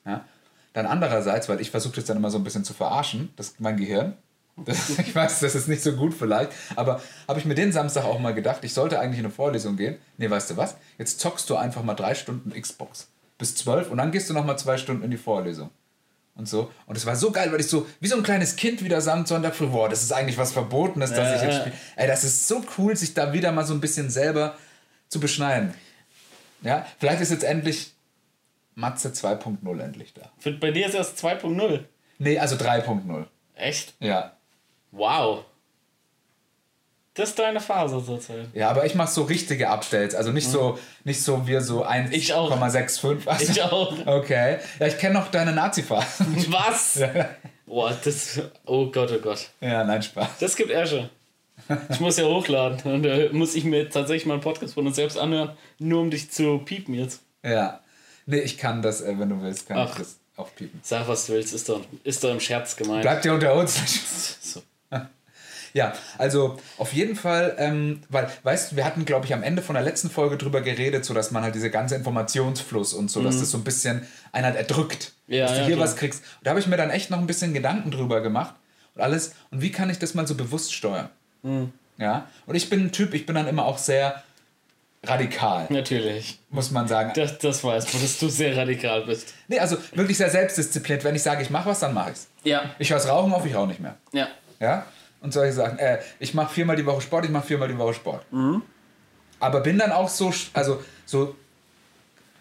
Ja? 0.06 0.24
Dann 0.72 0.86
andererseits, 0.86 1.50
weil 1.50 1.60
ich 1.60 1.72
versuche 1.72 1.96
das 1.96 2.06
dann 2.06 2.16
immer 2.16 2.32
so 2.32 2.38
ein 2.38 2.46
bisschen 2.46 2.64
zu 2.64 2.74
verarschen, 2.74 3.34
das 3.36 3.56
mein 3.60 3.76
Gehirn. 3.76 4.14
Das, 4.56 4.90
ich 4.98 5.14
weiß, 5.14 5.42
das 5.42 5.56
ist 5.56 5.68
nicht 5.68 5.84
so 5.84 5.92
gut 5.92 6.14
vielleicht, 6.14 6.54
aber 6.78 7.02
habe 7.28 7.40
ich 7.40 7.46
mir 7.46 7.56
den 7.56 7.74
Samstag 7.74 8.06
auch 8.06 8.20
mal 8.20 8.34
gedacht, 8.34 8.64
ich 8.64 8.74
sollte 8.74 8.98
eigentlich 8.98 9.20
in 9.20 9.26
eine 9.26 9.34
Vorlesung 9.34 9.76
gehen. 9.76 9.98
Nee, 10.18 10.30
weißt 10.30 10.52
du 10.52 10.56
was? 10.58 10.78
Jetzt 10.98 11.20
zockst 11.20 11.50
du 11.50 11.58
einfach 11.58 11.84
mal 11.84 11.96
drei 11.96 12.16
Stunden 12.16 12.52
Xbox 12.52 13.10
bis 13.38 13.56
zwölf 13.56 13.92
und 13.92 13.98
dann 13.98 14.12
gehst 14.12 14.30
du 14.30 14.34
noch 14.34 14.46
mal 14.46 14.56
zwei 14.56 14.78
Stunden 14.78 15.04
in 15.04 15.12
die 15.12 15.18
Vorlesung. 15.18 15.70
Und 16.36 16.48
so. 16.48 16.72
Und 16.86 16.96
es 16.96 17.06
war 17.06 17.16
so 17.18 17.32
geil, 17.32 17.52
weil 17.52 17.60
ich 17.60 17.68
so, 17.68 17.86
wie 18.00 18.08
so 18.08 18.16
ein 18.16 18.24
kleines 18.24 18.56
Kind 18.56 18.82
wieder 18.84 19.02
Samstag 19.02 19.54
früh, 19.54 19.68
boah, 19.68 19.90
das 19.90 20.04
ist 20.04 20.14
eigentlich 20.14 20.38
was 20.38 20.54
Verbotenes, 20.54 21.10
dass 21.10 21.20
Ja, 21.20 21.36
ich 21.36 21.42
jetzt 21.42 21.56
spiele. 21.62 21.76
Ey, 21.98 22.08
das 22.08 22.24
ist 22.24 22.48
so 22.48 22.64
cool, 22.78 22.96
sich 22.96 23.14
da 23.14 23.34
wieder 23.34 23.52
mal 23.52 23.66
so 23.66 23.74
ein 23.74 23.82
bisschen 23.82 24.10
selber 24.10 24.56
zu 25.10 25.20
beschneiden. 25.20 25.74
Ja, 26.62 26.86
vielleicht 26.98 27.22
ist 27.22 27.32
jetzt 27.32 27.44
endlich 27.44 27.94
Matze 28.76 29.10
2.0 29.10 29.82
endlich 29.82 30.14
da. 30.14 30.32
Für, 30.40 30.54
bei 30.54 30.72
dir 30.72 30.86
ist 30.88 30.96
das 30.96 31.18
2.0. 31.22 31.84
Nee, 32.20 32.40
also 32.40 32.56
3.0. 32.56 33.26
Echt? 33.56 33.94
Ja. 34.00 34.34
Wow. 34.92 35.44
Das 37.20 37.32
ist 37.32 37.40
deine 37.40 37.60
Phase 37.60 38.02
zurzeit. 38.06 38.48
Ja, 38.54 38.70
aber 38.70 38.86
ich 38.86 38.96
mache 38.96 39.12
so 39.12 39.24
richtige 39.24 39.70
Updates, 39.70 40.16
also 40.16 40.32
nicht 40.32 40.48
so 40.48 40.80
nicht 41.04 41.22
so 41.22 41.46
wir 41.46 41.62
so 41.62 41.86
Ich 42.12 42.34
auch. 42.34 42.50
1,65. 42.50 43.28
Also, 43.28 43.52
Ich 43.52 43.62
auch. 43.62 43.94
Okay. 44.06 44.60
Ja, 44.80 44.88
ich 44.88 44.98
kenne 44.98 45.16
noch 45.16 45.30
deine 45.30 45.52
Nazi-Phase. 45.52 46.26
Was? 46.48 47.02
Boah, 47.66 47.94
das. 48.06 48.40
Oh 48.66 48.86
Gott, 48.86 49.12
oh 49.12 49.20
Gott. 49.20 49.50
ja, 49.60 49.84
nein, 49.84 50.02
Spaß. 50.02 50.30
Das 50.40 50.56
gibt 50.56 50.72
Ärsche. 50.72 51.10
Ich 51.90 52.00
muss 52.00 52.16
ja 52.16 52.24
hochladen. 52.24 52.80
Und 52.90 53.04
da 53.04 53.34
muss 53.34 53.54
ich 53.54 53.66
mir 53.66 53.90
tatsächlich 53.90 54.26
mal 54.26 54.36
einen 54.36 54.42
Podcast 54.44 54.76
von 54.76 54.88
uns 54.88 54.96
selbst 54.96 55.18
anhören, 55.18 55.52
nur 55.78 56.00
um 56.00 56.10
dich 56.10 56.32
zu 56.32 56.60
piepen 56.60 56.94
jetzt. 56.94 57.20
Ja. 57.44 57.82
Nee, 58.28 58.40
ich 58.40 58.58
kann 58.58 58.82
das, 58.82 59.02
äh, 59.02 59.14
wenn 59.20 59.28
du 59.28 59.42
willst, 59.42 59.68
kann 59.68 59.78
Ach. 59.78 59.92
ich 59.92 59.98
das 59.98 60.20
auch 60.38 60.56
piepen. 60.56 60.80
Sag, 60.84 61.06
was 61.10 61.26
du 61.26 61.34
willst, 61.34 61.54
ist 61.54 61.68
doch, 61.68 61.82
ist 62.06 62.24
doch 62.24 62.32
im 62.32 62.40
Scherz 62.40 62.78
gemeint. 62.78 63.02
Bleibt 63.02 63.26
dir 63.26 63.34
unter 63.34 63.54
uns. 63.56 63.76
So. 64.42 64.62
Ja, 65.74 65.94
also 66.18 66.58
auf 66.78 66.94
jeden 66.94 67.16
Fall, 67.16 67.56
ähm, 67.58 68.02
weil, 68.10 68.30
weißt 68.44 68.72
du, 68.72 68.76
wir 68.76 68.86
hatten, 68.86 69.06
glaube 69.06 69.26
ich, 69.26 69.34
am 69.34 69.44
Ende 69.44 69.62
von 69.62 69.76
der 69.76 69.84
letzten 69.84 70.10
Folge 70.10 70.38
drüber 70.38 70.62
geredet, 70.62 71.06
so 71.06 71.14
dass 71.14 71.32
man 71.32 71.44
halt 71.44 71.56
diese 71.56 71.70
ganze 71.70 71.96
Informationsfluss 71.96 72.94
und 72.94 73.10
so, 73.12 73.22
dass 73.22 73.40
das 73.40 73.52
so 73.52 73.58
ein 73.58 73.64
bisschen 73.64 74.08
einen 74.32 74.46
halt 74.46 74.56
erdrückt, 74.56 75.14
Mhm. 75.28 75.36
Ja, 75.36 75.44
dass 75.46 75.52
du 75.54 75.58
ja, 75.60 75.66
hier 75.68 75.76
klar. 75.76 75.88
was 75.88 75.96
kriegst. 75.96 76.24
Und 76.24 76.48
da 76.48 76.50
habe 76.52 76.60
ich 76.60 76.66
mir 76.68 76.78
dann 76.78 76.90
echt 76.90 77.12
noch 77.12 77.20
ein 77.20 77.28
bisschen 77.28 77.54
Gedanken 77.54 77.92
drüber 77.92 78.22
gemacht 78.22 78.56
und 78.96 79.02
alles. 79.04 79.34
Und 79.52 79.62
wie 79.62 79.72
kann 79.72 79.90
ich 79.92 80.00
das 80.00 80.16
mal 80.16 80.26
so 80.26 80.34
bewusst 80.36 80.74
steuern? 80.74 81.10
Mhm. 81.44 81.72
Ja, 81.98 82.28
und 82.48 82.56
ich 82.56 82.70
bin 82.70 82.86
ein 82.86 82.92
Typ, 82.92 83.14
ich 83.14 83.26
bin 83.26 83.36
dann 83.36 83.48
immer 83.48 83.66
auch 83.66 83.78
sehr 83.78 84.24
radikal, 85.04 85.68
Natürlich. 85.70 86.40
muss 86.50 86.72
man 86.72 86.88
sagen. 86.88 87.12
Das, 87.16 87.38
das 87.38 87.64
weiß 87.64 87.94
man, 87.94 88.02
dass 88.02 88.20
du 88.20 88.28
sehr 88.30 88.56
radikal 88.58 89.04
bist. 89.04 89.34
Nee, 89.48 89.60
also 89.60 89.78
wirklich 89.94 90.18
sehr 90.18 90.30
selbstdiszipliniert. 90.30 91.04
Wenn 91.04 91.16
ich 91.16 91.24
sage, 91.24 91.42
ich 91.42 91.50
mache 91.50 91.70
was, 91.70 91.80
dann 91.80 91.94
mache 91.94 92.12
ich's. 92.12 92.28
Ja. 92.44 92.64
Ich 92.80 92.90
höre 92.90 92.98
das 92.98 93.08
Rauchen 93.08 93.32
auf, 93.34 93.46
ich 93.46 93.56
rauche 93.56 93.68
nicht 93.68 93.80
mehr. 93.80 93.96
Ja. 94.12 94.28
Ja? 94.60 94.86
Und 95.22 95.34
solche 95.34 95.54
Sachen. 95.54 95.80
Äh, 95.80 96.00
ich 96.20 96.34
mache 96.34 96.54
viermal 96.54 96.76
die 96.76 96.86
Woche 96.86 97.02
Sport, 97.02 97.26
ich 97.26 97.32
mache 97.32 97.48
viermal 97.48 97.68
die 97.68 97.78
Woche 97.78 97.94
Sport. 97.94 98.26
Aber 99.40 99.62
bin 99.62 99.78
dann 99.78 99.92
auch 99.92 100.10
so, 100.10 100.34
also 100.54 100.82
so, 101.06 101.36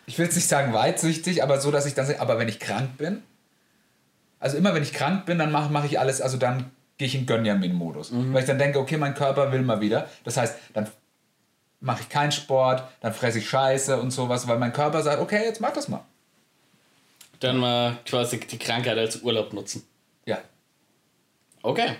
ich 0.06 0.18
will 0.18 0.26
jetzt 0.26 0.36
nicht 0.36 0.48
sagen 0.48 0.72
weitsichtig, 0.72 1.42
aber 1.42 1.60
so, 1.60 1.70
dass 1.70 1.86
ich 1.86 1.94
dann 1.94 2.06
sage, 2.06 2.20
aber 2.20 2.38
wenn 2.38 2.48
ich 2.48 2.60
krank 2.60 2.96
bin, 2.98 3.22
also 4.40 4.56
immer 4.56 4.74
wenn 4.74 4.82
ich 4.82 4.92
krank 4.92 5.26
bin, 5.26 5.38
dann 5.38 5.50
mache 5.50 5.72
mach 5.72 5.84
ich 5.84 5.98
alles, 5.98 6.20
also 6.20 6.36
dann 6.38 6.70
gehe 6.96 7.06
ich 7.06 7.14
in 7.14 7.26
Gönjamin-Modus. 7.26 8.12
Weil 8.32 8.42
ich 8.42 8.46
dann 8.46 8.58
denke, 8.58 8.78
okay, 8.78 8.96
mein 8.96 9.14
Körper 9.14 9.52
will 9.52 9.62
mal 9.62 9.80
wieder. 9.80 10.08
Das 10.24 10.36
heißt, 10.36 10.56
dann 10.74 10.88
mache 11.80 12.02
ich 12.02 12.08
keinen 12.08 12.32
Sport, 12.32 12.82
dann 13.00 13.12
fresse 13.14 13.38
ich 13.38 13.48
Scheiße 13.48 14.00
und 14.00 14.10
sowas, 14.10 14.48
weil 14.48 14.58
mein 14.58 14.72
Körper 14.72 15.02
sagt, 15.02 15.20
okay, 15.20 15.44
jetzt 15.44 15.60
mach 15.60 15.72
das 15.72 15.88
mal. 15.88 16.04
Dann 17.40 17.58
mal 17.58 17.98
quasi 18.04 18.40
die 18.40 18.58
Krankheit 18.58 18.98
als 18.98 19.22
Urlaub 19.22 19.52
nutzen. 19.52 19.84
Ja. 20.26 20.38
Okay. 21.62 21.96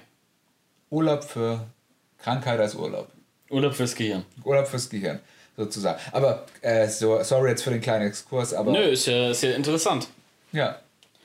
Urlaub 0.91 1.25
für 1.25 1.67
Krankheit 2.19 2.61
als 2.61 2.75
Urlaub. 2.75 3.09
Urlaub 3.51 3.75
fürs 3.75 3.95
Gehirn. 3.95 4.25
Urlaub 4.45 4.67
fürs 4.67 4.89
Gehirn, 4.89 5.21
sozusagen. 5.57 5.99
Aber, 6.13 6.47
äh, 6.61 6.89
so, 6.89 7.23
sorry 7.23 7.51
jetzt 7.51 7.63
für 7.63 7.71
den 7.71 7.81
kleinen 7.81 8.07
Exkurs, 8.07 8.53
aber. 8.53 8.73
Nö, 8.73 8.81
ist 8.81 9.07
ja, 9.07 9.31
ist 9.31 9.43
ja 9.43 9.53
interessant. 9.53 10.09
Ja. 10.53 10.81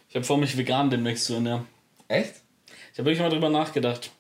Ich 0.10 0.16
habe 0.16 0.26
vor, 0.26 0.38
mich 0.38 0.58
vegan 0.58 0.90
demnächst 0.90 1.26
zu 1.26 1.34
ernähren. 1.34 1.68
Echt? 2.08 2.36
Ich 2.94 3.00
habe 3.00 3.08
wirklich 3.08 3.22
mal 3.22 3.30
drüber 3.30 3.50
nachgedacht. 3.50 4.12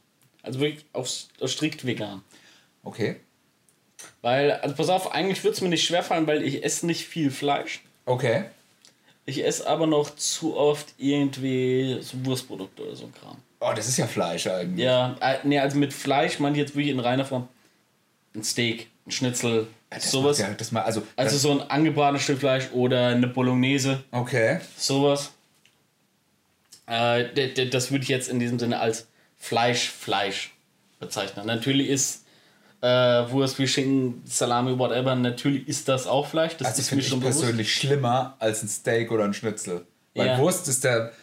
Also 0.41 0.59
wirklich 0.59 0.85
auf, 0.93 1.07
auf 1.39 1.49
strikt 1.49 1.85
vegan. 1.85 2.23
Okay. 2.83 3.17
Weil, 4.21 4.51
also 4.51 4.75
pass 4.75 4.89
auf, 4.89 5.11
eigentlich 5.13 5.43
würde 5.43 5.55
es 5.55 5.61
mir 5.61 5.69
nicht 5.69 5.85
schwerfallen, 5.85 6.27
weil 6.27 6.43
ich 6.43 6.63
esse 6.63 6.85
nicht 6.85 7.05
viel 7.05 7.31
Fleisch. 7.31 7.81
Okay. 8.05 8.45
Ich 9.25 9.45
esse 9.45 9.67
aber 9.67 9.87
noch 9.87 10.15
zu 10.15 10.57
oft 10.57 10.93
irgendwie 10.97 11.99
so 12.01 12.25
Wurstprodukte 12.25 12.83
oder 12.83 12.95
so 12.95 13.05
ein 13.05 13.13
Kram. 13.13 13.37
Oh, 13.65 13.73
das 13.75 13.87
ist 13.87 13.97
ja 13.97 14.07
Fleisch 14.07 14.47
eigentlich. 14.47 14.83
Ja, 14.85 15.15
äh, 15.21 15.37
nee, 15.43 15.59
also 15.59 15.77
mit 15.77 15.93
Fleisch 15.93 16.39
meine 16.39 16.55
ich 16.55 16.59
jetzt 16.61 16.75
wirklich 16.75 16.89
in 16.89 16.99
reiner 16.99 17.25
Form. 17.25 17.47
Ein 18.35 18.43
Steak, 18.43 18.87
ein 19.05 19.11
Schnitzel, 19.11 19.67
Das 19.89 20.09
sowas. 20.11 20.39
Ja, 20.39 20.49
das 20.49 20.71
mal, 20.71 20.81
also, 20.81 21.03
Also 21.15 21.37
so 21.37 21.51
ein 21.51 21.69
angebratenes 21.69 22.23
Stück 22.23 22.39
Fleisch 22.39 22.65
oder 22.73 23.07
eine 23.07 23.27
Bolognese, 23.27 24.03
okay. 24.11 24.59
sowas. 24.77 25.31
Äh, 26.87 27.67
das 27.69 27.91
würde 27.91 28.03
ich 28.03 28.09
jetzt 28.09 28.27
in 28.29 28.39
diesem 28.39 28.59
Sinne 28.59 28.79
als 28.79 29.07
Fleisch, 29.37 29.89
Fleisch 29.89 30.53
bezeichnen. 30.99 31.45
Natürlich 31.45 31.89
ist 31.89 32.25
äh, 32.81 32.87
Wurst 32.87 33.57
wie 33.59 33.67
Schinken, 33.67 34.21
Salami, 34.25 34.77
whatever, 34.77 35.15
natürlich 35.15 35.67
ist 35.67 35.87
das 35.87 36.05
auch 36.07 36.27
Fleisch. 36.27 36.57
Das 36.57 36.67
Also 36.67 36.81
ist 36.81 36.91
mir 36.91 37.01
schon 37.01 37.19
bewusst. 37.21 37.39
persönlich 37.39 37.73
schlimmer 37.73 38.35
als 38.39 38.63
ein 38.63 38.67
Steak 38.69 39.11
oder 39.11 39.23
ein 39.23 39.33
Schnitzel. 39.33 39.85
Weil 40.15 40.27
Ja. 40.27 40.37
Wurst 40.39 40.67
ist 40.67 40.83
der, 40.83 41.13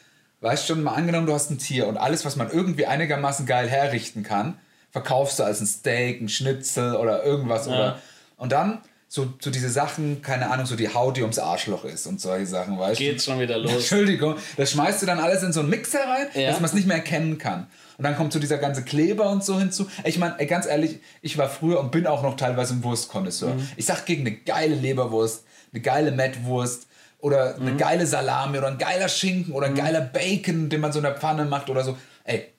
weißt 0.41 0.67
schon, 0.67 0.83
mal 0.83 0.95
angenommen, 0.95 1.27
du 1.27 1.35
hast 1.35 1.51
ein 1.51 1.59
Tier 1.59 1.87
und 1.87 1.97
alles, 1.97 2.25
was 2.25 2.37
man 2.37 2.51
irgendwie 2.51 2.87
einigermaßen 2.87 3.47
geil 3.47 3.69
herrichten 3.69 4.23
kann, 4.23 4.59
verkaufst 4.91 5.39
du 5.39 5.45
als 5.45 5.61
ein 5.61 5.67
Steak, 5.67 6.21
ein 6.21 6.29
Schnitzel 6.29 6.97
oder 6.97 7.23
irgendwas. 7.25 7.69
Oder, 7.69 7.99
und 8.37 8.53
dann 8.53 8.81
so, 9.07 9.33
so 9.41 9.51
diese 9.51 9.69
Sachen, 9.69 10.23
keine 10.23 10.51
Ahnung, 10.51 10.67
so 10.67 10.77
die 10.77 10.93
Haut, 10.95 11.17
die 11.17 11.23
ums 11.23 11.39
Arschloch 11.39 11.85
ist 11.85 12.07
und 12.07 12.21
solche 12.21 12.47
Sachen, 12.47 12.79
weißt 12.79 13.01
du? 13.01 13.05
Geht's 13.05 13.25
schon 13.25 13.41
wieder 13.41 13.59
los. 13.59 13.73
Entschuldigung, 13.73 14.37
das 14.57 14.71
schmeißt 14.71 15.03
du 15.03 15.07
dann 15.07 15.19
alles 15.19 15.43
in 15.43 15.53
so 15.53 15.61
einen 15.61 15.69
Mixer 15.69 15.99
rein, 16.09 16.29
Ja. 16.35 16.51
dass 16.51 16.61
man 16.61 16.67
es 16.67 16.75
nicht 16.75 16.87
mehr 16.87 16.97
erkennen 16.97 17.37
kann. 17.37 17.67
Und 17.99 18.05
dann 18.05 18.17
kommt 18.17 18.33
so 18.33 18.39
dieser 18.39 18.59
ganze 18.59 18.83
Kleber 18.83 19.29
und 19.31 19.45
so 19.45 19.59
hinzu. 19.59 19.89
Ich 20.05 20.19
meine, 20.19 20.47
ganz 20.47 20.65
ehrlich, 20.67 21.01
ich 21.23 21.37
war 21.39 21.49
früher 21.51 21.81
und 21.81 21.91
bin 21.91 22.07
auch 22.07 22.23
noch 22.23 22.37
teilweise 22.37 22.75
ein 22.75 22.83
Wurstkonnoisseur. 22.85 23.55
Mhm. 23.55 23.69
Ich 23.77 23.85
sag 23.87 24.07
gegen 24.07 24.27
eine 24.27 24.37
geile 24.37 24.75
Leberwurst, 24.75 25.45
eine 25.73 25.83
geile 25.83 26.11
Mettwurst 26.13 26.87
oder 27.21 27.57
Mhm. 27.59 27.67
eine 27.67 27.77
geile 27.77 28.07
Salami 28.07 28.59
oder 28.59 28.69
ein 28.69 28.79
geiler 28.79 29.09
Schinken 29.09 29.53
oder 29.55 29.67
ein 29.67 29.75
geiler 29.75 30.01
Bacon, 30.01 30.69
den 30.69 30.81
man 30.81 30.93
so 30.93 30.99
in 30.99 31.05
der 31.05 31.17
Pfanne 31.17 31.45
macht 31.45 31.69
oder 31.71 31.85
so. 31.85 31.97
Ey, 32.25 32.53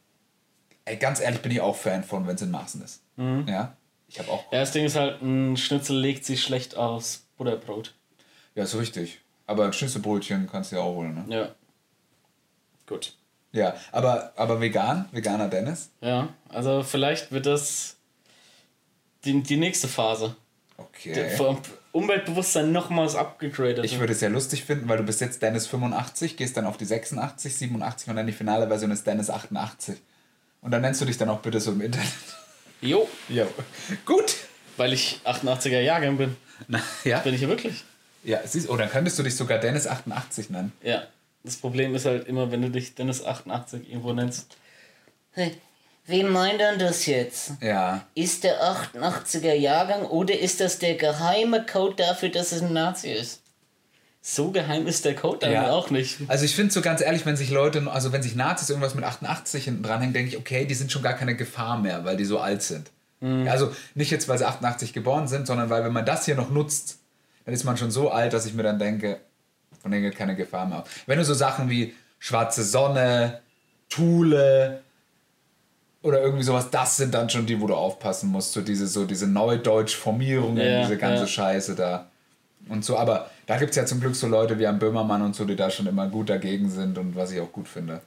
ey 0.85 0.97
ganz 0.97 1.19
ehrlich 1.19 1.41
bin 1.41 1.51
ich 1.51 1.61
auch 1.61 1.75
Fan 1.75 2.03
von, 2.03 2.27
wenn 2.27 2.35
es 2.35 2.41
in 2.41 2.51
Maßen 2.51 2.81
ist. 2.83 3.01
Mhm. 3.15 3.45
Ja, 3.47 3.75
ich 4.07 4.19
habe 4.19 4.29
auch. 4.31 4.51
Ja, 4.51 4.59
das 4.59 4.71
Ding 4.71 4.85
ist 4.85 4.95
halt, 4.95 5.21
ein 5.21 5.57
Schnitzel 5.57 5.97
legt 5.97 6.25
sich 6.25 6.43
schlecht 6.43 6.75
aus 6.75 7.25
Butterbrot. 7.37 7.93
Ja, 8.55 8.63
ist 8.63 8.75
richtig. 8.75 9.19
Aber 9.47 9.65
ein 9.65 9.73
Schnitzelbrötchen 9.73 10.47
kannst 10.51 10.71
du 10.71 10.77
ja 10.77 10.81
auch 10.81 10.95
holen, 10.95 11.15
ne? 11.15 11.25
Ja. 11.35 11.49
Gut. 12.87 13.13
Ja, 13.53 13.73
aber, 13.91 14.31
aber 14.37 14.61
vegan, 14.61 15.09
veganer 15.11 15.49
Dennis. 15.49 15.89
Ja, 16.01 16.29
also 16.49 16.83
vielleicht 16.83 17.31
wird 17.31 17.45
das 17.45 17.97
die, 19.25 19.41
die 19.43 19.57
nächste 19.57 19.87
Phase. 19.87 20.35
Okay. 20.77 21.29
Vom 21.35 21.59
Umweltbewusstsein 21.91 22.71
nochmals 22.71 23.15
abgegradet. 23.15 23.83
Ich 23.83 23.99
würde 23.99 24.13
es 24.13 24.21
ja 24.21 24.29
lustig 24.29 24.63
finden, 24.63 24.87
weil 24.87 24.97
du 24.97 25.03
bist 25.03 25.19
jetzt 25.21 25.41
Dennis 25.41 25.67
85, 25.67 26.37
gehst 26.37 26.55
dann 26.57 26.65
auf 26.65 26.77
die 26.77 26.85
86, 26.85 27.55
87 27.55 28.09
und 28.09 28.15
dann 28.15 28.27
die 28.27 28.33
finale 28.33 28.67
Version 28.67 28.91
ist 28.91 29.05
Dennis 29.05 29.29
88. 29.29 29.97
Und 30.61 30.71
dann 30.71 30.81
nennst 30.81 31.01
du 31.01 31.05
dich 31.05 31.17
dann 31.17 31.29
auch 31.29 31.39
bitte 31.39 31.59
so 31.59 31.71
im 31.71 31.81
Internet. 31.81 32.07
Jo, 32.81 33.07
Jo. 33.29 33.45
Gut. 34.05 34.35
weil 34.77 34.93
ich 34.93 35.19
88er 35.25 35.81
Jahrgang 35.81 36.17
bin. 36.17 36.35
Na, 36.67 36.79
ja. 37.03 37.19
Bin 37.19 37.33
ich 37.33 37.41
ja 37.41 37.47
wirklich. 37.47 37.83
Ja, 38.23 38.39
siehst, 38.45 38.69
oh, 38.69 38.77
dann 38.77 38.89
könntest 38.89 39.17
du 39.19 39.23
dich 39.23 39.35
sogar 39.35 39.57
Dennis 39.59 39.85
88 39.87 40.49
nennen. 40.49 40.71
Ja. 40.83 41.03
Das 41.43 41.57
Problem 41.57 41.93
ist 41.95 42.05
halt 42.05 42.27
immer, 42.27 42.51
wenn 42.51 42.61
du 42.61 42.69
dich 42.69 42.93
Dennis 42.95 43.23
88 43.25 43.89
irgendwo 43.89 44.13
nennst. 44.13 44.57
Hey, 45.31 45.53
Wie 46.05 46.23
meint 46.23 46.59
denn 46.59 46.79
das 46.79 47.05
jetzt? 47.05 47.51
Ja. 47.61 48.01
Ist 48.15 48.43
der 48.43 48.61
88er 48.61 49.53
Jahrgang 49.53 50.03
oder 50.05 50.37
ist 50.37 50.59
das 50.59 50.79
der 50.79 50.95
geheime 50.95 51.65
Code 51.65 51.95
dafür, 51.97 52.29
dass 52.29 52.51
es 52.51 52.61
ein 52.61 52.73
Nazi 52.73 53.11
ist? 53.11 53.41
So 54.23 54.51
geheim 54.51 54.85
ist 54.87 55.05
der 55.05 55.15
Code 55.15 55.39
dann 55.39 55.51
Ja. 55.51 55.71
auch 55.71 55.89
nicht. 55.89 56.17
Also 56.27 56.45
ich 56.45 56.55
finde 56.55 56.71
so 56.73 56.81
ganz 56.81 57.01
ehrlich, 57.01 57.25
wenn 57.25 57.35
sich 57.37 57.49
Leute, 57.49 57.89
also 57.91 58.11
wenn 58.11 58.21
sich 58.21 58.35
Nazis 58.35 58.69
irgendwas 58.69 58.93
mit 58.93 59.03
88 59.03 59.63
hinten 59.63 59.83
dranhängen, 59.83 60.13
denke 60.13 60.29
ich, 60.29 60.37
okay, 60.37 60.65
die 60.65 60.75
sind 60.75 60.91
schon 60.91 61.01
gar 61.01 61.13
keine 61.13 61.35
Gefahr 61.35 61.79
mehr, 61.79 62.05
weil 62.05 62.17
die 62.17 62.25
so 62.25 62.39
alt 62.39 62.61
sind. 62.61 62.91
Also 63.23 63.71
nicht 63.93 64.09
jetzt, 64.09 64.27
weil 64.27 64.39
sie 64.39 64.47
88 64.47 64.93
geboren 64.93 65.27
sind, 65.27 65.45
sondern 65.45 65.69
weil, 65.69 65.83
wenn 65.83 65.93
man 65.93 66.05
das 66.07 66.25
hier 66.25 66.33
noch 66.33 66.49
nutzt, 66.49 66.97
dann 67.45 67.53
ist 67.53 67.63
man 67.63 67.77
schon 67.77 67.91
so 67.91 68.09
alt, 68.09 68.33
dass 68.33 68.47
ich 68.47 68.55
mir 68.55 68.63
dann 68.63 68.79
denke, 68.79 69.19
von 69.79 69.91
denen 69.91 70.03
geht 70.03 70.15
keine 70.15 70.35
Gefahr 70.35 70.65
mehr 70.65 70.79
auf. 70.79 70.89
Wenn 71.05 71.19
du 71.19 71.23
so 71.25 71.35
Sachen 71.35 71.69
wie 71.69 71.93
Schwarze 72.17 72.63
Sonne, 72.63 73.41
Thule 73.89 74.81
oder 76.03 76.21
irgendwie 76.21 76.43
sowas, 76.43 76.69
das 76.69 76.97
sind 76.97 77.13
dann 77.13 77.29
schon 77.29 77.45
die, 77.45 77.59
wo 77.59 77.67
du 77.67 77.75
aufpassen 77.75 78.29
musst. 78.29 78.53
So 78.53 78.61
diese, 78.61 78.87
so 78.87 79.05
diese 79.05 79.27
Neudeutsch-Formierungen, 79.27 80.57
Ja, 80.57 80.81
diese 80.81 80.97
ganze 80.97 81.23
ja. 81.23 81.27
Scheiße 81.27 81.75
da. 81.75 82.07
Und 82.69 82.85
so, 82.85 82.97
aber 82.97 83.29
da 83.45 83.57
gibt 83.57 83.71
es 83.71 83.75
ja 83.75 83.85
zum 83.85 83.99
Glück 83.99 84.15
so 84.15 84.27
Leute 84.27 84.57
wie 84.59 84.67
am 84.67 84.79
Böhmermann 84.79 85.21
und 85.21 85.35
so, 85.35 85.45
die 85.45 85.55
da 85.55 85.69
schon 85.69 85.87
immer 85.87 86.07
gut 86.07 86.29
dagegen 86.29 86.69
sind 86.69 86.97
und 86.97 87.15
was 87.15 87.31
ich 87.31 87.39
auch 87.39 87.51
gut 87.51 87.67
finde. 87.67 88.01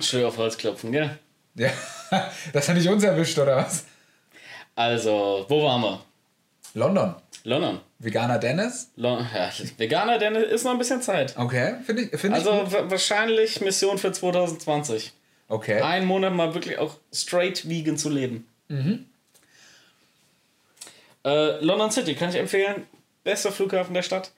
Schön 0.00 0.24
auf 0.24 0.38
Holz 0.38 0.56
klopfen, 0.56 0.92
gell? 0.92 1.18
Ja, 1.54 1.70
das 2.52 2.68
hat 2.68 2.76
nicht 2.76 2.88
uns 2.88 3.02
erwischt, 3.02 3.38
oder 3.38 3.56
was? 3.56 3.84
Also, 4.74 5.44
wo 5.48 5.64
waren 5.64 5.82
wir? 5.82 6.00
London. 6.74 7.14
London. 7.44 7.80
Veganer 7.98 8.38
Dennis? 8.38 8.90
Lon 8.96 9.26
ja, 9.34 9.50
Veganer, 9.76 10.18
denn 10.18 10.34
ist 10.34 10.64
noch 10.64 10.72
ein 10.72 10.78
bisschen 10.78 11.02
Zeit. 11.02 11.36
Okay, 11.36 11.76
finde 11.84 12.02
ich, 12.02 12.20
find 12.20 12.34
Also 12.34 12.64
ich 12.66 12.72
wahrscheinlich 12.72 13.60
Mission 13.60 13.98
für 13.98 14.12
2020. 14.12 15.12
Okay. 15.48 15.80
Einen 15.80 16.06
Monat 16.06 16.32
mal 16.32 16.54
wirklich 16.54 16.78
auch 16.78 16.96
straight 17.12 17.68
vegan 17.68 17.96
zu 17.96 18.08
leben. 18.08 18.46
Äh, 21.24 21.64
London 21.64 21.90
City 21.90 22.14
kann 22.14 22.30
ich 22.30 22.36
empfehlen. 22.36 22.86
Bester 23.24 23.52
Flughafen 23.52 23.94
der 23.94 24.02
Stadt, 24.02 24.32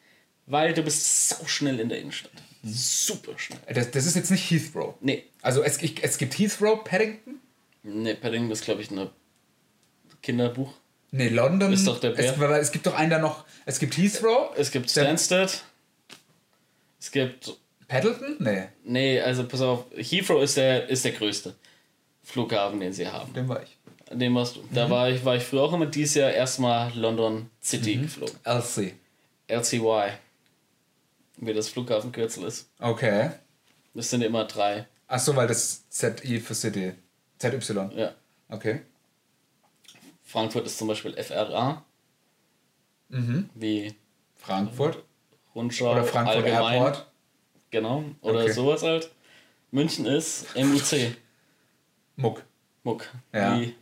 weil 0.47 0.75
du 0.75 0.83
bist 0.83 1.29
so 1.29 1.47
schnell 1.47 1.79
in 1.81 1.89
der 1.89 1.99
Innenstadt. 1.99 2.33
Super 2.65 3.39
schnell. 3.39 3.59
Das, 3.73 3.91
das 3.91 4.07
ist 4.07 4.17
jetzt 4.17 4.31
nicht 4.31 4.51
Heathrow. 4.51 4.95
Nee, 5.01 5.25
Also 5.43 5.63
es, 5.63 5.83
ich, 5.83 6.03
es 6.03 6.19
gibt 6.19 6.39
Heathrow, 6.39 6.83
Paddington. 6.83 7.41
nee 7.83 8.15
Paddington 8.15 8.51
ist 8.51 8.65
glaube 8.65 8.83
ich 8.83 8.91
ein 8.91 9.11
Kinderbuch. 10.23 10.73
Nee, 11.13 11.29
London. 11.29 11.73
Ist 11.73 11.87
doch 11.87 12.01
der 12.01 12.11
Bär. 12.11 12.41
Es, 12.53 12.63
es 12.69 12.73
gibt 12.73 12.87
doch 12.87 12.95
einen 12.95 13.11
da 13.11 13.19
noch. 13.19 13.45
Es 13.67 13.79
gibt 13.79 13.97
Heathrow. 13.97 14.51
Es 14.57 14.71
gibt 14.71 14.91
Stansted. 14.91 15.63
Es 16.99 17.11
gibt 17.11 17.55
Paddleton? 17.87 18.37
Nee, 18.39 18.69
Nee, 18.85 19.21
also 19.21 19.47
pass 19.47 19.61
auf, 19.61 19.85
Heathrow 19.95 20.43
ist 20.43 20.57
der, 20.57 20.89
ist 20.89 21.05
der 21.05 21.13
größte 21.13 21.55
Flughafen, 22.23 22.81
den 22.81 22.93
sie 22.93 23.07
haben. 23.07 23.33
den 23.35 23.47
war 23.49 23.63
ich. 23.63 23.77
Dem 24.11 24.35
warst 24.35 24.57
du. 24.57 24.65
Da 24.73 24.89
war 24.89 25.11
ich, 25.11 25.25
war 25.25 25.37
ich 25.37 25.43
früher 25.43 25.63
auch 25.63 25.73
immer 25.73 25.87
dieses 25.87 26.15
Jahr 26.15 26.31
erstmal 26.31 26.93
London 26.95 27.51
City 27.63 27.97
geflogen. 27.97 28.35
LC. 28.45 28.95
LCY. 29.49 30.13
Wie 31.37 31.53
das 31.55 31.69
Flughafenkürzel 31.69 32.45
ist. 32.45 32.69
Okay. 32.79 33.31
Das 33.95 34.09
sind 34.09 34.23
immer 34.23 34.45
drei. 34.45 34.87
Ach 35.09 35.19
so, 35.19 35.35
weil 35.37 35.47
das 35.49 35.89
ZI 35.91 36.41
für 36.41 36.55
City. 36.55 36.93
ZY. 37.39 37.89
Ja. 37.97 38.13
Okay. 38.49 38.81
Frankfurt 40.33 40.65
ist 40.65 40.79
zum 40.79 40.89
Beispiel 40.89 41.13
FRA. 41.23 41.85
Wie 43.55 43.95
Frankfurt. 44.37 45.05
Rundschau. 45.55 45.93
Oder 45.93 46.05
Frankfurt 46.05 46.37
allgemein. 46.39 46.75
Airport. 46.83 47.07
Genau. 47.71 48.05
Oder 48.23 48.41
Okay. 48.45 48.53
sowas 48.53 48.83
halt. 48.83 49.11
München 49.71 50.07
ist 50.07 50.47
MUC. 50.57 51.15
Muck. 52.17 52.43
Muck. 52.83 53.07
Ja. 53.35 53.61
Wie 53.61 53.75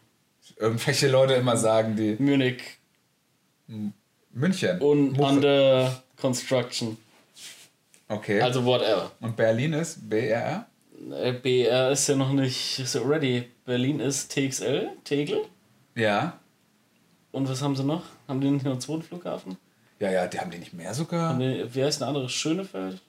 Irgendwelche 0.57 1.09
Leute 1.09 1.35
immer 1.35 1.57
sagen, 1.57 1.95
die. 1.95 2.17
Munich 2.19 2.61
München. 4.33 4.81
und 4.81 5.13
Muche. 5.13 5.23
under 5.29 6.03
construction. 6.17 6.97
Okay. 8.09 8.41
Also 8.41 8.65
whatever. 8.65 9.13
Und 9.21 9.37
Berlin 9.37 9.75
ist 9.75 10.09
BRR? 10.11 10.67
Äh, 11.13 11.33
BR 11.33 11.93
ist 11.93 12.09
ja 12.09 12.17
noch 12.17 12.33
nicht 12.33 12.83
so 12.85 13.03
ready. 13.03 13.49
Berlin 13.65 14.01
ist 14.01 14.33
TXL, 14.33 14.91
Tegel. 15.05 15.45
Ja. 15.95 16.40
Und 17.33 17.49
was 17.49 17.63
haben 17.63 17.77
sie 17.77 17.85
noch? 17.85 18.03
Haben 18.29 18.41
die 18.41 18.51
nicht 18.51 18.65
noch 18.65 18.73
einen 18.73 18.81
zweiten 18.81 19.03
Flughafen? 19.03 19.57
Ja, 19.99 20.11
ja, 20.11 20.27
die 20.27 20.41
haben 20.41 20.51
die 20.51 20.59
nicht 20.59 20.73
mehr 20.73 20.95
sogar. 20.95 21.39
Die, 21.39 21.65
wie 21.75 21.85
heißt 21.85 22.03
ein 22.03 22.09
anderes? 22.09 22.33
Schönefeld? 22.33 23.01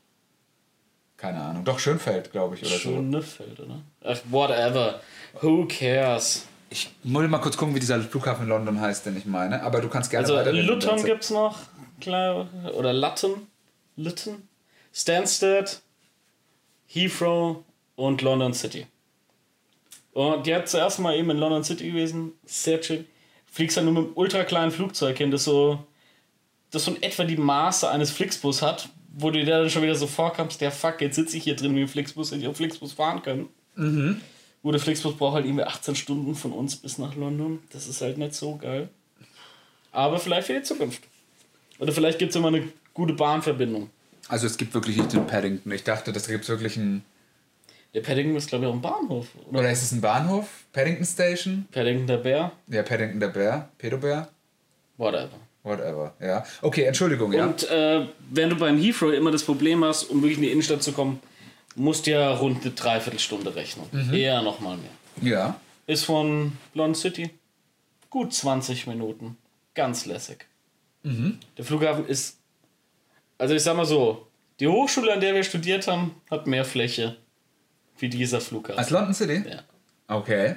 Keine 1.18 1.40
Ahnung. 1.40 1.64
Doch, 1.64 1.78
Schönfeld, 1.78 2.32
glaube 2.32 2.56
ich, 2.56 2.62
oder 2.62 2.72
so. 2.72 2.78
Schönefeld, 2.80 3.60
oder? 3.60 3.82
Ach, 4.04 4.20
whatever. 4.30 5.00
Who 5.42 5.68
cares? 5.68 6.48
Ich 6.70 6.90
muss 7.04 7.28
mal 7.28 7.38
kurz 7.38 7.56
gucken, 7.58 7.76
wie 7.76 7.80
dieser 7.80 8.02
Flughafen 8.02 8.44
in 8.44 8.50
London 8.50 8.80
heißt, 8.82 9.06
den 9.06 9.18
ich 9.18 9.26
meine. 9.26 9.62
Aber 9.62 9.82
du 9.82 9.88
kannst 9.90 10.10
gerne 10.10 10.26
Also 10.26 10.36
weiterreden. 10.36 10.66
Luton 10.66 11.04
gibt's 11.04 11.30
noch, 11.30 11.60
klar, 12.00 12.48
oder 12.76 12.92
Luton, 12.94 13.48
Luton, 13.98 14.48
Stansted, 14.94 15.82
Heathrow 16.88 17.58
und 17.96 18.22
London 18.22 18.54
City. 18.54 18.88
Und 20.14 20.48
die 20.48 20.56
hat 20.56 20.68
zuerst 20.68 21.00
mal 21.00 21.16
eben 21.16 21.30
in 21.30 21.38
London 21.38 21.64
City 21.64 21.92
gewesen, 21.92 22.34
sehr 22.46 22.82
chill. 22.82 23.06
Fliegst 23.52 23.78
dann 23.78 23.86
nur 23.86 23.94
mit 23.94 24.04
einem 24.06 24.12
ultra 24.16 24.44
kleinen 24.44 24.72
Flugzeug 24.72 25.18
hin, 25.18 25.30
das 25.30 25.44
so, 25.44 25.86
das 26.72 26.86
so 26.86 26.92
in 26.92 27.04
etwa 27.04 27.26
die 27.26 27.38
Maße 27.38 27.90
eines 27.90 28.10
Flixbus 28.10 28.62
hat, 28.62 28.90
wo 29.14 29.30
du 29.30 29.44
dir 29.44 29.46
dann 29.46 29.70
schon 29.70 29.84
wieder 29.84 29.96
so 29.96 30.08
vorkommst, 30.08 30.62
der 30.62 30.72
fuck, 30.72 31.02
jetzt 31.02 31.16
sitze 31.16 31.38
ich 31.38 31.44
hier 31.44 31.56
drin 31.56 31.76
wie 31.76 31.82
ein 31.82 31.88
Flixbus, 31.88 32.32
hätte 32.32 32.42
ich 32.42 32.48
auch 32.48 32.56
Flixbus 32.56 32.94
fahren 32.94 33.22
können. 33.22 33.50
Gut, 34.64 34.74
der 34.74 34.82
Flixbus 34.82 35.18
braucht 35.18 35.36
halt 35.36 35.46
irgendwie 35.46 35.64
18 35.64 35.96
Stunden 35.96 36.36
von 36.36 36.52
uns 36.52 36.76
bis 36.78 36.98
nach 36.98 37.16
London. 37.16 37.60
Das 37.72 37.88
ist 37.88 38.02
halt 38.02 38.18
nicht 38.18 38.36
so 38.36 38.56
geil. 38.56 38.90
Aber 39.92 40.20
vielleicht 40.20 40.48
für 40.48 40.54
die 40.54 40.64
Zukunft. 40.64 41.02
Oder 41.80 41.92
vielleicht 41.92 42.20
gibt 42.20 42.30
es 42.30 42.36
immer 42.36 42.50
eine 42.50 42.70
gute 42.94 43.14
Bahnverbindung. 43.14 43.90
Also 44.28 44.46
es 44.46 44.56
gibt 44.58 44.74
wirklich 44.74 44.98
nicht 44.98 45.14
den 45.14 45.28
Paddington. 45.28 45.72
Ich 45.72 45.84
dachte, 45.84 46.14
das 46.14 46.28
gibt 46.28 46.48
wirklich 46.48 46.78
einen... 46.78 47.04
Der 47.94 48.02
Paddington 48.02 48.38
ist, 48.38 48.48
glaube 48.48 48.66
ich, 48.66 48.70
auch 48.70 48.76
ein 48.76 48.82
Bahnhof. 48.82 49.28
Oder 49.50 49.60
Oder 49.60 49.72
ist 49.72 49.84
es 49.84 49.92
ein 49.92 50.02
Bahnhof? 50.02 50.48
Paddington 50.72 51.06
Station? 51.06 51.68
Paddington 51.72 52.08
der 52.08 52.18
Bär. 52.18 52.52
Ja, 52.68 52.84
Paddington 52.84 53.20
der 53.20 53.28
Bär. 53.28 53.70
Pedobär? 53.78 54.30
Whatever. 54.98 55.30
Whatever, 55.64 56.16
ja. 56.20 56.44
Okay, 56.62 56.84
Entschuldigung, 56.86 57.34
ja. 57.34 57.46
Und 57.46 57.70
äh, 57.70 58.08
wenn 58.32 58.50
du 58.50 58.56
beim 58.56 58.80
Heathrow 58.80 59.12
immer 59.14 59.30
das 59.32 59.44
Problem 59.44 59.84
hast, 59.84 60.06
um 60.06 60.22
wirklich 60.22 60.38
in 60.38 60.44
die 60.44 60.52
Innenstadt 60.52 60.82
zu 60.82 60.92
kommen, 60.92 61.20
musst 61.76 62.08
du 62.08 62.12
ja 62.12 62.32
rund 62.34 62.64
eine 62.64 62.72
Dreiviertelstunde 62.74 63.56
rechnen. 63.56 63.86
Eher 64.14 64.42
noch 64.42 64.60
mal 64.60 64.78
mehr. 64.78 65.30
Ja. 65.30 65.60
Ist 65.86 66.06
von 66.06 66.54
London 66.74 66.96
City 66.96 67.30
gut 68.10 68.34
20 68.34 68.88
Minuten. 68.88 69.38
Ganz 69.74 70.06
lässig. 70.06 70.46
Der 71.04 71.66
Flughafen 71.66 72.06
ist, 72.08 72.38
also 73.38 73.56
ich 73.56 73.64
sag 73.64 73.76
mal 73.76 73.86
so, 73.86 74.28
die 74.60 74.68
Hochschule, 74.68 75.14
an 75.14 75.20
der 75.20 75.34
wir 75.34 75.44
studiert 75.44 75.88
haben, 75.88 76.16
hat 76.30 76.46
mehr 76.46 76.66
Fläche 76.66 77.18
wie 78.02 78.10
dieser 78.10 78.42
Flughafen. 78.42 78.80
Als 78.80 78.90
London 78.90 79.14
City? 79.14 79.44
ja. 79.50 79.60
Okay. 80.08 80.56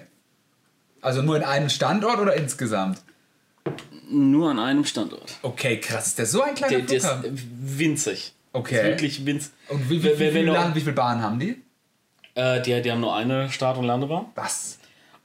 Also 1.01 1.23
nur 1.23 1.37
in 1.37 1.43
einem 1.43 1.69
Standort 1.69 2.19
oder 2.19 2.35
insgesamt? 2.35 3.03
Nur 4.11 4.51
an 4.51 4.59
einem 4.59 4.85
Standort. 4.85 5.37
Okay, 5.43 5.79
krass. 5.79 6.09
Ist 6.09 6.19
der 6.19 6.27
so 6.27 6.43
ein 6.43 6.55
kleiner 6.55 6.79
Der, 6.79 6.87
der 6.87 6.97
ist 6.97 7.09
winzig. 7.25 8.33
Okay. 8.53 8.77
Ist 8.77 8.85
wirklich 8.85 9.27
winzig. 9.27 9.53
Und 9.69 9.89
wie, 9.91 10.03
wie, 10.03 10.19
wie, 10.19 10.35
wie, 10.35 10.43
lang, 10.43 10.75
wie 10.75 10.81
viele 10.81 10.93
Bahnen 10.93 11.23
haben 11.23 11.39
die? 11.39 11.63
Äh, 12.35 12.63
die, 12.63 12.81
die 12.83 12.91
haben 12.91 13.01
nur 13.01 13.15
eine 13.15 13.51
Start- 13.51 13.79
und 13.79 13.85
Landebahn. 13.85 14.27
Was? 14.35 14.79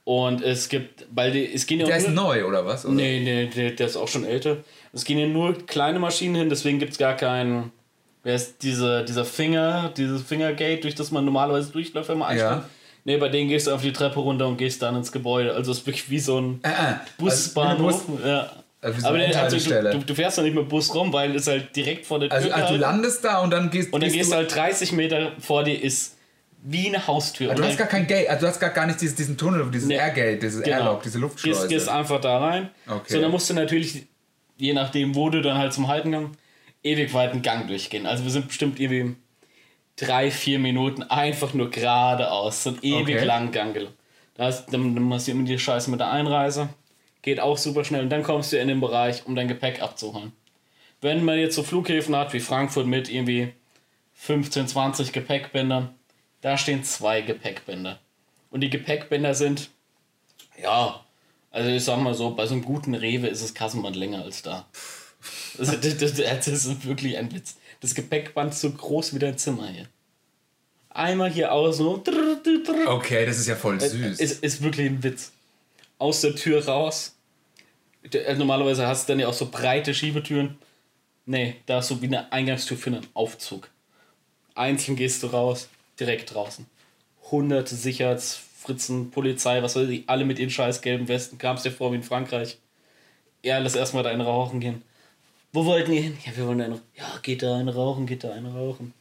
Und 0.04 0.42
es 0.42 0.68
gibt, 0.68 1.06
weil 1.12 1.32
die, 1.32 1.52
es 1.52 1.66
gehen 1.66 1.80
ja 1.80 1.86
Der 1.86 1.96
ist 1.96 2.08
nur, 2.08 2.24
neu, 2.24 2.44
oder 2.44 2.64
was? 2.66 2.84
Oder? 2.84 2.94
Nee, 2.94 3.20
nee, 3.20 3.46
der, 3.46 3.72
der 3.72 3.86
ist 3.86 3.96
auch 3.96 4.08
schon 4.08 4.24
älter. 4.24 4.58
Es 4.92 5.04
gehen 5.04 5.18
ja 5.18 5.26
nur 5.26 5.54
kleine 5.66 5.98
Maschinen 5.98 6.34
hin, 6.34 6.48
deswegen 6.48 6.78
gibt 6.78 6.92
es 6.92 6.98
gar 6.98 7.16
keinen. 7.16 7.72
Wer 8.22 8.34
ist 8.34 8.62
diese, 8.62 9.04
dieser 9.04 9.24
Finger, 9.24 9.90
dieses 9.96 10.22
Fingergate, 10.22 10.84
durch 10.84 10.94
das 10.94 11.10
man 11.10 11.24
normalerweise 11.24 11.72
durchläuft, 11.72 12.08
wenn 12.10 12.18
man 12.18 12.28
einsteigt? 12.28 12.62
Ja. 12.62 12.68
Nee, 13.04 13.16
bei 13.16 13.30
denen 13.30 13.48
gehst 13.48 13.66
du 13.66 13.72
auf 13.72 13.80
die 13.80 13.92
Treppe 13.92 14.20
runter 14.20 14.46
und 14.46 14.58
gehst 14.58 14.82
dann 14.82 14.94
ins 14.96 15.10
Gebäude. 15.10 15.54
Also 15.54 15.72
es 15.72 15.78
ist 15.78 15.86
wirklich 15.86 16.10
wie 16.10 16.18
so 16.18 16.38
ein 16.38 16.60
Äh, 16.62 16.68
äh. 16.68 16.94
Busbahnhof. 17.18 18.04
Also, 18.08 18.28
ja. 18.28 18.50
Also 18.82 19.00
so 19.00 19.08
Aber 19.08 19.18
also 19.18 19.58
du, 19.58 19.98
du, 19.98 20.14
fährst 20.14 20.38
doch 20.38 20.42
nicht 20.42 20.54
mit 20.54 20.68
Bus 20.68 20.94
rum, 20.94 21.12
weil 21.12 21.36
es 21.36 21.46
halt 21.46 21.74
direkt 21.76 22.06
vor 22.06 22.18
der 22.18 22.30
Tür 22.30 22.36
also, 22.38 22.50
also 22.50 22.74
du 22.74 22.80
landest 22.80 23.22
da 23.24 23.40
und 23.40 23.50
dann 23.50 23.70
gehst, 23.70 23.92
Und 23.92 24.02
dann 24.02 24.10
gehst 24.10 24.30
du 24.30 24.34
du 24.34 24.36
halt 24.38 24.54
30 24.54 24.92
Meter 24.92 25.32
vor 25.38 25.64
dir 25.64 25.82
ist 25.82 26.16
wie 26.62 26.88
eine 26.88 27.06
Haustür. 27.06 27.50
Also 27.50 27.62
du 27.62 27.68
hast 27.68 27.78
gar 27.78 27.86
kein 27.88 28.06
Gate, 28.06 28.28
also 28.28 28.42
du 28.42 28.48
hast 28.48 28.60
gar, 28.60 28.70
gar 28.70 28.86
nicht 28.86 29.00
dieses, 29.00 29.16
diesen 29.16 29.36
Tunnel, 29.36 29.70
dieses 29.70 29.88
Nee. 29.88 29.96
Airgate, 29.96 30.38
dieses 30.38 30.62
Genau. 30.62 30.76
Airlock, 30.76 31.02
diese 31.02 31.18
Luftschleuse. 31.18 31.60
Gehst, 31.60 31.68
gehst 31.70 31.88
einfach 31.88 32.20
da 32.20 32.38
rein. 32.38 32.70
Okay. 32.86 33.14
So, 33.14 33.20
dann 33.20 33.30
musst 33.30 33.48
du 33.50 33.54
natürlich, 33.54 34.06
je 34.56 34.72
nachdem, 34.72 35.14
wo 35.14 35.28
du 35.30 35.40
dann 35.42 35.56
halt 35.58 35.72
zum 35.72 35.88
Haltengang, 35.88 36.32
ewig 36.82 37.12
weiten 37.14 37.42
Gang 37.42 37.66
durchgehen. 37.68 38.06
Also 38.06 38.24
wir 38.24 38.30
sind 38.30 38.48
bestimmt 38.48 38.80
irgendwie 38.80 39.16
drei, 39.96 40.30
vier 40.30 40.58
Minuten 40.58 41.02
einfach 41.02 41.52
nur 41.54 41.70
geradeaus, 41.70 42.62
so 42.62 42.70
einen 42.70 42.78
ewig 42.82 43.16
Okay. 43.16 43.24
langen 43.24 43.52
Gang 43.52 43.74
gelaufen. 43.74 43.94
Da 44.34 44.44
hast, 44.44 44.72
dann, 44.72 44.94
dann 44.94 45.04
machst 45.04 45.28
du 45.28 45.32
immer 45.32 45.44
die 45.44 45.58
Scheiße 45.58 45.90
mit 45.90 46.00
der 46.00 46.10
Einreise. 46.10 46.70
Geht 47.22 47.40
auch 47.40 47.58
super 47.58 47.84
schnell. 47.84 48.02
Und 48.02 48.10
dann 48.10 48.22
kommst 48.22 48.52
du 48.52 48.58
in 48.58 48.68
den 48.68 48.80
Bereich, 48.80 49.26
um 49.26 49.34
dein 49.34 49.48
Gepäck 49.48 49.82
abzuholen. 49.82 50.32
Wenn 51.02 51.24
man 51.24 51.38
jetzt 51.38 51.54
so 51.56 51.62
Flughäfen 51.62 52.16
hat 52.16 52.32
wie 52.32 52.40
Frankfurt 52.40 52.86
mit 52.86 53.10
irgendwie 53.10 53.52
15, 54.14 54.68
20 54.68 55.12
Gepäckbändern, 55.12 55.94
da 56.40 56.56
stehen 56.56 56.84
zwei 56.84 57.20
Gepäckbänder. 57.20 57.98
Und 58.50 58.62
die 58.62 58.70
Gepäckbänder 58.70 59.34
sind, 59.34 59.70
ja, 60.62 61.00
also 61.50 61.68
ich 61.68 61.84
sag 61.84 61.98
mal 62.00 62.14
so, 62.14 62.30
bei 62.30 62.46
so 62.46 62.54
einem 62.54 62.64
guten 62.64 62.94
Rewe 62.94 63.26
ist 63.26 63.42
das 63.42 63.54
Kassenband 63.54 63.96
länger 63.96 64.22
als 64.22 64.42
da. 64.42 64.66
Also, 65.60 65.76
das, 65.76 65.96
das, 65.98 66.14
das 66.14 66.46
ist 66.48 66.86
wirklich 66.86 67.16
ein 67.16 67.32
Witz. 67.32 67.56
Das 67.80 67.94
Gepäckband 67.94 68.52
ist 68.52 68.60
so 68.60 68.70
groß 68.70 69.14
wie 69.14 69.18
dein 69.18 69.38
Zimmer 69.38 69.68
hier. 69.68 69.86
Einmal 70.90 71.30
hier 71.30 71.52
außen, 71.52 71.86
Okay, 72.86 73.24
das 73.24 73.38
ist 73.38 73.46
ja 73.46 73.54
voll 73.54 73.80
süß. 73.80 74.18
Ist, 74.18 74.42
ist 74.42 74.62
wirklich 74.62 74.88
ein 74.88 75.02
Witz. 75.02 75.32
Aus 75.98 76.20
der 76.22 76.34
Tür 76.34 76.64
raus. 76.66 77.14
Äh, 78.12 78.34
Normalerweise 78.34 78.86
hast 78.86 79.08
du 79.08 79.12
dann 79.12 79.20
ja 79.20 79.28
auch 79.28 79.34
so 79.34 79.46
breite 79.46 79.94
Schiebetüren. 79.94 80.58
Nee, 81.26 81.56
da 81.66 81.78
ist 81.78 81.88
so 81.88 82.02
wie 82.02 82.06
eine 82.06 82.32
Eingangstür 82.32 82.76
für 82.76 82.90
einen 82.90 83.06
Aufzug. 83.14 83.68
Einzeln 84.54 84.96
gehst 84.96 85.22
du 85.22 85.28
raus, 85.28 85.68
direkt 86.00 86.34
draußen. 86.34 86.66
Hunderte 87.30 87.76
Sicherheitsfritzen, 87.76 89.10
Polizei, 89.12 89.62
was 89.62 89.76
weiß 89.76 89.88
ich, 89.88 90.08
alle 90.08 90.24
mit 90.24 90.40
ihren 90.40 90.50
scheiß 90.50 90.82
gelben 90.82 91.06
Westen. 91.06 91.38
Kamst 91.38 91.64
dir 91.64 91.70
vor 91.70 91.92
wie 91.92 91.96
in 91.96 92.02
Frankreich. 92.02 92.58
Ja, 93.44 93.58
lass 93.58 93.76
erstmal 93.76 94.02
da 94.02 94.10
einen 94.10 94.22
rauchen 94.22 94.58
gehen. 94.58 94.82
Wo 95.52 95.64
wollten 95.64 95.92
ihr 95.92 96.02
hin? 96.02 96.18
Ja, 96.24 96.36
wir 96.36 96.46
wollen 96.46 96.58
da 96.58 96.64
einen. 96.66 96.80
Ja, 96.96 97.06
geht 97.22 97.42
da 97.42 97.56
eine 97.56 97.74
rauchen, 97.74 98.06
geht 98.06 98.24
da 98.24 98.32
eine 98.32 98.52
rauchen. 98.52 98.94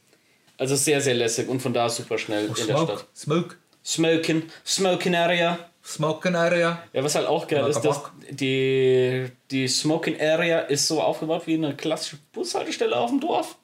Also 0.57 0.75
sehr, 0.75 0.99
sehr 0.99 1.13
lässig 1.13 1.47
und 1.47 1.61
von 1.61 1.73
da 1.73 1.89
super 1.89 2.17
schnell 2.17 2.47
in 2.47 2.53
der 2.53 2.63
Stadt. 2.63 3.07
Smoke. 3.15 3.55
Smoking, 3.85 4.43
Smoking 4.65 5.15
Area. 5.15 5.57
Smoking 5.83 6.35
Area. 6.35 6.83
Ja, 6.91 7.03
was 7.03 7.15
halt 7.15 7.27
auch 7.27 7.47
geil 7.47 7.65
ist, 7.67 7.81
dass 7.81 8.01
die, 8.29 9.31
die 9.49 9.67
Smoking 9.67 10.19
Area 10.19 10.59
ist 10.59 10.87
so 10.87 11.01
aufgebaut 11.01 11.43
wie 11.45 11.55
eine 11.55 11.75
klassische 11.75 12.17
Bushaltestelle 12.33 12.95
auf 12.95 13.09
dem 13.09 13.21
Dorf. 13.21 13.55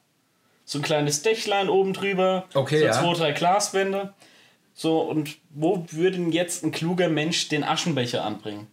So 0.63 0.79
ein 0.79 0.81
kleines 0.81 1.21
Dächlein 1.21 1.69
oben 1.69 1.93
drüber. 1.93 2.45
Okay, 2.53 2.79
so 2.79 2.85
ja. 2.85 2.91
zwei, 2.93 3.13
drei 3.13 3.31
Glaswände. 3.33 4.13
So, 4.73 5.01
und 5.01 5.37
wo 5.51 5.85
würde 5.91 6.17
denn 6.17 6.31
jetzt 6.31 6.63
ein 6.63 6.71
kluger 6.71 7.09
Mensch 7.09 7.49
den 7.49 7.63
Aschenbecher 7.63 8.23
anbringen? 8.23 8.67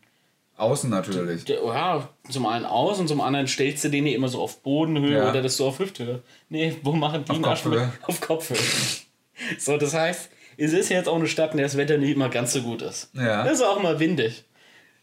Außen 0.56 0.90
natürlich. 0.90 1.48
Ja, 1.48 2.08
zum 2.28 2.46
einen 2.46 2.64
aus 2.66 3.00
und 3.00 3.08
zum 3.08 3.20
anderen 3.20 3.48
stellst 3.48 3.82
du 3.84 3.88
den 3.88 4.06
hier 4.06 4.14
immer 4.14 4.28
so 4.28 4.40
auf 4.40 4.62
Bodenhöhe 4.62 5.18
Ja. 5.18 5.30
oder 5.30 5.42
das 5.42 5.56
so 5.56 5.66
auf 5.66 5.78
Hüfthöhe. 5.78 6.22
Nee, 6.50 6.76
wo 6.82 6.92
machen 6.92 7.24
die 7.24 7.30
Auf 7.30 7.36
einen 7.36 7.44
Kopfhöhe. 7.44 7.92
Auf 8.06 8.20
Kopfhöhe. 8.20 8.58
so, 9.58 9.76
das 9.76 9.94
heißt, 9.94 10.30
es 10.58 10.72
ist 10.72 10.90
jetzt 10.90 11.08
auch 11.08 11.16
eine 11.16 11.26
Stadt, 11.26 11.52
in 11.52 11.56
der 11.56 11.66
das 11.66 11.76
Wetter 11.76 11.96
nicht 11.98 12.14
immer 12.14 12.28
ganz 12.28 12.52
so 12.52 12.62
gut 12.62 12.82
ist. 12.82 13.10
Ja. 13.14 13.44
Das 13.44 13.54
ist 13.54 13.62
auch 13.62 13.82
mal 13.82 13.98
windig. 13.98 14.44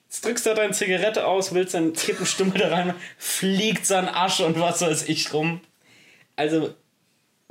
Jetzt 0.08 0.24
drückst 0.26 0.45
du 0.45 0.50
da 0.52 0.56
deine 0.56 0.74
Zigarette 0.74 1.26
aus, 1.28 1.54
willst 1.54 1.74
deinen 1.74 1.93
Kippenstummel 1.93 2.58
da 2.60 2.70
rein, 2.70 2.93
fliegt 3.18 3.86
sein 3.86 4.08
Asche 4.08 4.45
und 4.45 4.60
was 4.60 4.82
weiß 4.82 5.10
ich 5.10 5.34
rum. 5.34 5.62
Also, 6.36 6.74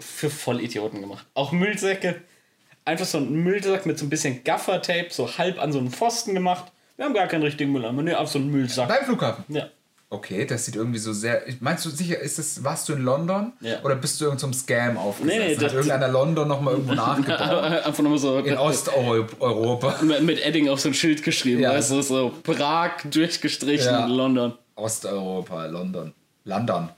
für 0.01 0.30
Vollidioten 0.30 1.01
gemacht. 1.01 1.26
Auch 1.34 1.53
Müllsäcke. 1.53 2.22
Einfach 2.84 3.05
so 3.07 3.18
ein 3.18 3.30
Müllsack 3.44 3.84
mit 3.84 3.99
so 3.99 4.07
ein 4.07 4.09
bisschen 4.11 4.44
Gaffertape, 4.44 5.09
so 5.11 5.36
halb 5.36 5.61
an 5.61 5.72
so 5.72 5.78
einen 5.78 5.90
Pfosten 5.90 6.34
gemacht. 6.34 6.72
Wir 6.99 7.05
haben 7.07 7.14
gar 7.14 7.26
keinen 7.28 7.44
richtigen 7.44 7.72
Mülleimer, 7.72 8.03
ne, 8.03 8.18
einfach 8.18 8.30
so 8.30 8.38
einen 8.38 8.51
Müllsack. 8.51 8.88
Beim 8.88 9.05
Flughafen. 9.05 9.44
Ja. 9.49 9.68
Okay, 10.11 10.44
das 10.46 10.64
sieht 10.64 10.74
irgendwie 10.74 10.99
so 10.99 11.12
sehr. 11.12 11.42
Meinst 11.61 11.84
du 11.84 11.90
sicher, 11.90 12.18
ist 12.18 12.38
das, 12.38 12.64
warst 12.64 12.88
du 12.88 12.94
in 12.94 13.03
London? 13.03 13.53
Ja. 13.61 13.80
Oder 13.84 13.94
bist 13.94 14.20
du 14.20 14.24
in 14.24 14.30
irgendeinem 14.32 14.55
Scam 14.55 14.96
aufgesetzt? 14.99 15.38
Nee, 15.38 15.46
nee, 15.49 15.55
Hat 15.57 15.62
das- 15.62 15.72
irgendeiner 15.74 16.09
London 16.09 16.49
nochmal 16.49 16.74
irgendwo 16.74 16.94
nachgebaut? 16.94 17.62
Einfach 17.62 18.03
nochmal 18.03 18.18
so 18.18 18.38
in 18.38 18.57
Osteuropa. 18.59 19.96
mit, 20.03 20.22
mit 20.22 20.40
Edding 20.44 20.68
auf 20.68 20.80
so 20.80 20.88
ein 20.88 20.94
Schild 20.94 21.22
geschrieben, 21.22 21.61
Ja. 21.61 21.70
weißt 21.72 21.90
du, 21.92 22.03
so 22.03 22.32
Prag 22.42 23.03
durchgestrichen 23.05 23.86
Ja. 23.92 24.05
in 24.07 24.11
London. 24.12 24.55
Osteuropa, 24.74 25.66
London. 25.66 26.12
London. 26.44 26.88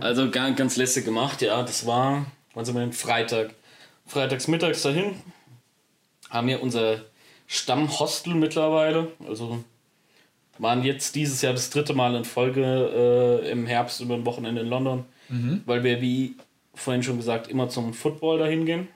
Also 0.00 0.30
ganz, 0.30 0.56
ganz 0.56 0.76
lässig 0.76 1.04
gemacht, 1.04 1.42
ja. 1.42 1.62
Das 1.62 1.84
war, 1.86 2.26
wann 2.54 2.64
sind 2.64 2.74
wir 2.74 2.80
denn? 2.80 2.92
Freitag. 2.92 3.50
Freitags 4.06 4.46
mittags 4.48 4.82
dahin. 4.82 5.16
Haben 6.30 6.46
wir 6.48 6.62
unser 6.62 7.00
Stammhostel 7.48 8.34
mittlerweile. 8.34 9.08
Also 9.26 9.64
waren 10.58 10.84
jetzt 10.84 11.14
dieses 11.14 11.42
Jahr 11.42 11.54
das 11.54 11.70
dritte 11.70 11.94
Mal 11.94 12.14
in 12.14 12.24
Folge 12.24 13.42
äh, 13.42 13.50
im 13.50 13.66
Herbst 13.66 14.00
über 14.00 14.14
ein 14.14 14.26
Wochenende 14.26 14.60
in 14.60 14.68
London. 14.68 15.04
Weil 15.66 15.82
wir, 15.82 16.00
wie 16.00 16.34
vorhin 16.74 17.02
schon 17.02 17.16
gesagt, 17.16 17.48
immer 17.48 17.68
zum 17.68 17.92
Football 17.94 18.38
dahin 18.38 18.66
gehen. 18.66 18.88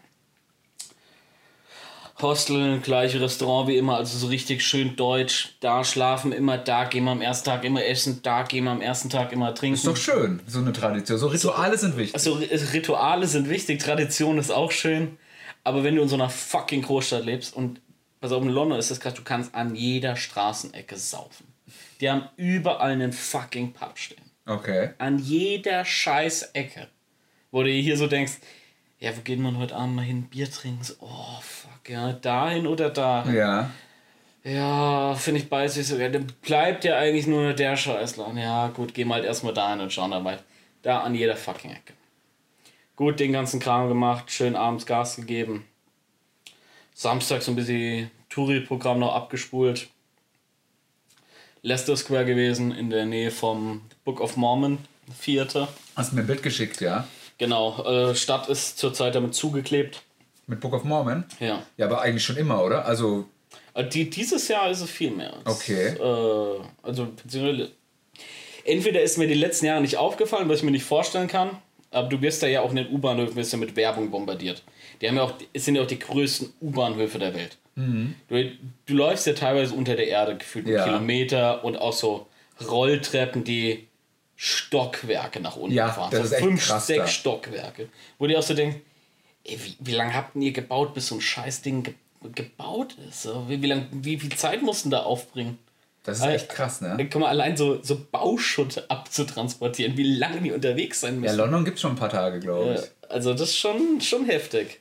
Hostel, 2.21 2.79
gleiche 2.79 3.21
Restaurant 3.21 3.69
wie 3.69 3.77
immer, 3.77 3.97
also 3.97 4.17
so 4.17 4.29
richtig 4.29 4.63
schön 4.65 4.95
deutsch. 4.95 5.57
Da 5.61 5.83
schlafen 5.83 6.31
immer, 6.31 6.57
da 6.57 6.85
gehen 6.85 7.05
wir 7.05 7.11
am 7.11 7.21
ersten 7.21 7.47
Tag 7.47 7.65
immer 7.65 7.85
essen, 7.85 8.21
da 8.23 8.45
gehen 8.45 8.65
wir 8.65 8.71
am 8.71 8.81
ersten 8.81 9.11
Tag 9.11 9.33
immer 9.33 9.55
trinken. 9.55 9.75
Ist 9.75 9.87
doch 9.87 9.97
schön, 9.97 10.41
so 10.47 10.61
eine 10.61 10.73
Tradition. 10.73 11.19
So 11.19 11.27
Rituale 11.27 11.77
sind 11.77 11.97
wichtig. 11.97 12.15
Also 12.15 12.35
Rituale 12.73 13.27
sind 13.27 13.49
wichtig, 13.49 13.81
Tradition 13.81 14.39
ist 14.39 14.51
auch 14.51 14.71
schön. 14.71 15.19
Aber 15.65 15.83
wenn 15.83 15.97
du 15.97 16.03
in 16.03 16.09
so 16.09 16.15
einer 16.15 16.31
fucking 16.31 16.83
Großstadt 16.83 17.25
lebst 17.25 17.57
und 17.57 17.81
pass 18.23 18.33
auf, 18.33 18.43
in 18.43 18.49
London 18.49 18.79
ist 18.79 18.91
das 18.91 19.01
krass, 19.01 19.15
du 19.15 19.23
kannst 19.23 19.55
an 19.55 19.75
jeder 19.75 20.17
Straßenecke 20.17 20.97
saufen. 20.97 21.53
Die 22.01 22.09
haben 22.09 22.29
überall 22.37 22.93
einen 22.93 23.13
fucking 23.13 23.73
Pub 23.73 23.99
stehen. 23.99 24.23
Okay. 24.47 24.91
An 24.99 25.19
jeder 25.19 25.85
scheiß 25.85 26.51
Ecke. 26.55 26.89
Wo 27.51 27.63
du 27.63 27.71
hier 27.71 27.97
so 27.97 28.07
denkst, 28.07 28.35
ja, 28.99 29.17
wo 29.17 29.21
geht 29.21 29.39
man 29.39 29.59
heute 29.59 29.75
Abend 29.77 29.97
mal 29.97 30.05
hin? 30.05 30.23
Bier 30.25 30.51
trinken? 30.51 30.83
So, 30.85 30.95
oh, 31.01 31.41
fuck, 31.41 31.89
ja, 31.89 32.13
dahin 32.13 32.67
oder 32.67 32.91
dahin? 32.91 33.35
Ja. 33.35 33.71
Ja, 34.45 35.15
finde 35.15 35.41
ich 35.41 35.49
beides 35.49 35.77
nicht 35.77 35.87
so. 35.87 35.97
Ja, 35.97 36.09
dann 36.09 36.27
bleibt 36.43 36.85
ja 36.85 36.97
eigentlich 36.97 37.27
nur 37.27 37.53
der 37.53 37.77
Scheißladen. 37.77 38.39
Ja, 38.39 38.69
gut, 38.69 38.95
gehen 38.95 39.09
wir 39.09 39.15
halt 39.15 39.25
erstmal 39.25 39.55
dahin 39.55 39.81
und 39.81 39.93
schauen 39.93 40.11
dann. 40.13 40.39
Da 40.83 41.01
an 41.01 41.15
jeder 41.15 41.37
fucking 41.37 41.71
Ecke. 41.71 41.93
Gut, 42.97 43.21
den 43.21 43.33
ganzen 43.33 43.61
Kram 43.61 43.89
gemacht, 43.89 44.31
schön 44.31 44.57
abends 44.57 44.87
Gas 44.87 45.17
gegeben. 45.17 45.67
Samstag 46.95 47.43
so 47.43 47.53
ein 47.53 47.57
bisschen 47.57 48.11
Touri-Programm 48.29 48.99
noch 48.99 49.15
abgespult. 49.15 49.89
Leicester 51.63 51.97
Square 51.97 52.25
gewesen, 52.25 52.73
in 52.73 52.91
der 52.91 53.07
Nähe 53.07 53.31
vom 53.31 53.83
Book 54.05 54.21
of 54.21 54.37
Mormon 54.37 54.79
Theater. 55.23 55.69
Hast 55.97 56.13
mir 56.13 56.21
ein 56.23 56.27
Bild 56.27 56.43
geschickt, 56.43 56.81
ja? 56.81 57.07
Genau, 57.39 57.83
äh, 57.85 58.15
Stadt 58.15 58.49
ist 58.49 58.79
zurzeit 58.79 59.15
damit 59.15 59.35
zugeklebt. 59.35 60.03
Mit 60.47 60.61
Book 60.61 60.73
of 60.75 60.85
Mormon? 60.85 61.25
Ja. 61.41 61.63
Ja, 61.77 61.87
aber 61.87 62.01
eigentlich 62.03 62.25
schon 62.25 62.37
immer, 62.37 62.63
oder? 62.65 62.85
Also, 62.85 63.27
Äh, 63.75 63.85
Die, 63.85 64.11
dieses 64.11 64.49
Jahr 64.49 64.71
ist 64.71 64.81
es 64.81 64.91
viel 64.91 65.13
mehr. 65.13 65.35
Okay. 65.45 65.89
Äh, 65.95 66.61
also, 66.83 67.07
beziehungsweise, 67.07 67.71
entweder 68.65 69.01
ist 69.03 69.19
mir 69.19 69.29
die 69.29 69.35
letzten 69.35 69.67
Jahre 69.67 69.81
nicht 69.81 69.97
aufgefallen, 69.97 70.49
was 70.49 70.59
ich 70.59 70.65
mir 70.65 70.73
nicht 70.73 70.85
vorstellen 70.85 71.29
kann, 71.29 71.51
aber 71.93 72.09
du 72.09 72.21
wirst 72.21 72.43
da 72.43 72.49
ja 72.49 72.63
auch 72.63 72.71
in 72.71 72.77
den 72.77 72.91
U-Bahnhöfen 72.93 73.37
wirst 73.37 73.53
ja 73.53 73.59
mit 73.59 73.77
Werbung 73.77 74.11
bombardiert. 74.11 74.63
Die 75.03 75.09
haben 75.09 75.17
ja 75.17 75.25
auch, 75.25 75.35
es 75.53 75.65
sind 75.67 75.75
ja 75.75 75.83
auch 75.83 75.87
die 75.87 75.99
größten 75.99 76.53
U-Bahnhöfe 76.63 77.19
der 77.19 77.35
Welt. 77.35 77.59
Du, 77.75 78.51
du 78.87 78.95
läufst 78.95 79.27
ja 79.27 79.33
teilweise 79.35 79.75
unter 79.75 79.97
der 79.97 80.07
Erde 80.07 80.37
gefühlt 80.37 80.67
einen 80.67 80.77
Ja. 80.77 80.85
Kilometer 80.85 81.65
und 81.65 81.77
auch 81.77 81.93
so 81.93 82.27
Rolltreppen, 82.71 83.45
die 83.45 83.89
Stockwerke 84.37 85.41
nach 85.41 85.57
unten 85.57 85.75
Ja, 85.75 85.89
fahren. 85.89 86.11
das 86.11 86.31
so 86.31 86.37
fünf, 86.37 86.67
krass 86.67 86.87
sechs 86.87 87.05
da. 87.05 87.07
Stockwerke. 87.09 87.89
Wo 88.19 88.27
die 88.27 88.37
auch 88.37 88.43
so 88.43 88.55
denken, 88.55 88.81
ey, 89.45 89.59
wie, 89.65 89.77
wie 89.81 89.93
lange 89.93 90.15
habt 90.15 90.37
ihr 90.37 90.53
gebaut, 90.53 90.95
bis 90.95 91.09
so 91.09 91.17
ein 91.17 91.21
Scheißding 91.21 91.83
ge 91.85 91.95
gebaut 92.35 92.95
ist? 93.09 93.23
So, 93.23 93.47
wie, 93.49 93.61
wie, 93.63 93.67
lang, 93.67 93.87
wie 93.91 94.19
viel 94.19 94.31
Zeit 94.37 94.63
mussten 94.63 94.91
da 94.91 95.01
aufbringen? 95.03 95.59
das 96.05 96.19
ist 96.19 96.25
echt 96.27 96.49
krass, 96.49 96.81
ne? 96.81 96.97
Guck 97.11 97.21
mal, 97.23 97.29
allein 97.29 97.57
so, 97.57 97.81
so 97.83 97.99
Bauschutt 98.11 98.85
abzutransportieren, 98.89 99.97
wie 99.97 100.03
lange 100.19 100.41
die 100.41 100.53
unterwegs 100.53 101.01
sein 101.01 101.15
Ja, 101.15 101.21
müssen. 101.21 101.37
London 101.37 101.65
gibt 101.65 101.77
es 101.77 101.81
schon 101.81 101.93
ein 101.93 101.97
paar 101.97 102.09
Tage, 102.11 102.39
glaube 102.41 102.75
ich. 102.75 102.81
Ja, 102.81 102.87
also 103.09 103.33
das 103.33 103.43
ist 103.51 103.57
schon, 103.59 104.01
schon 104.01 104.25
heftig. 104.27 104.81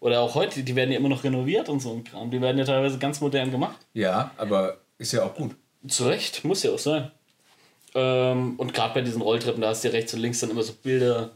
Oder 0.00 0.20
auch 0.20 0.34
heute, 0.34 0.62
die 0.62 0.76
werden 0.76 0.92
ja 0.92 0.98
immer 0.98 1.08
noch 1.08 1.24
renoviert 1.24 1.68
und 1.68 1.80
so 1.80 1.92
ein 1.92 2.04
Kram. 2.04 2.30
Die 2.30 2.40
werden 2.40 2.56
ja 2.58 2.64
teilweise 2.64 2.98
ganz 2.98 3.20
modern 3.20 3.50
gemacht. 3.50 3.76
Ja, 3.94 4.30
aber 4.36 4.78
ist 4.98 5.12
ja 5.12 5.24
auch 5.24 5.34
gut. 5.34 5.56
Zu 5.88 6.06
Recht, 6.06 6.44
muss 6.44 6.62
ja 6.62 6.70
auch 6.70 6.78
sein. 6.78 7.10
Ähm, 7.94 8.54
und 8.58 8.74
gerade 8.74 8.94
bei 8.94 9.00
diesen 9.00 9.22
Rolltreppen, 9.22 9.60
da 9.62 9.68
hast 9.68 9.82
du 9.82 9.88
ja 9.88 9.92
rechts 9.94 10.14
und 10.14 10.20
links 10.20 10.40
dann 10.40 10.50
immer 10.50 10.62
so 10.62 10.72
Bilder, 10.74 11.30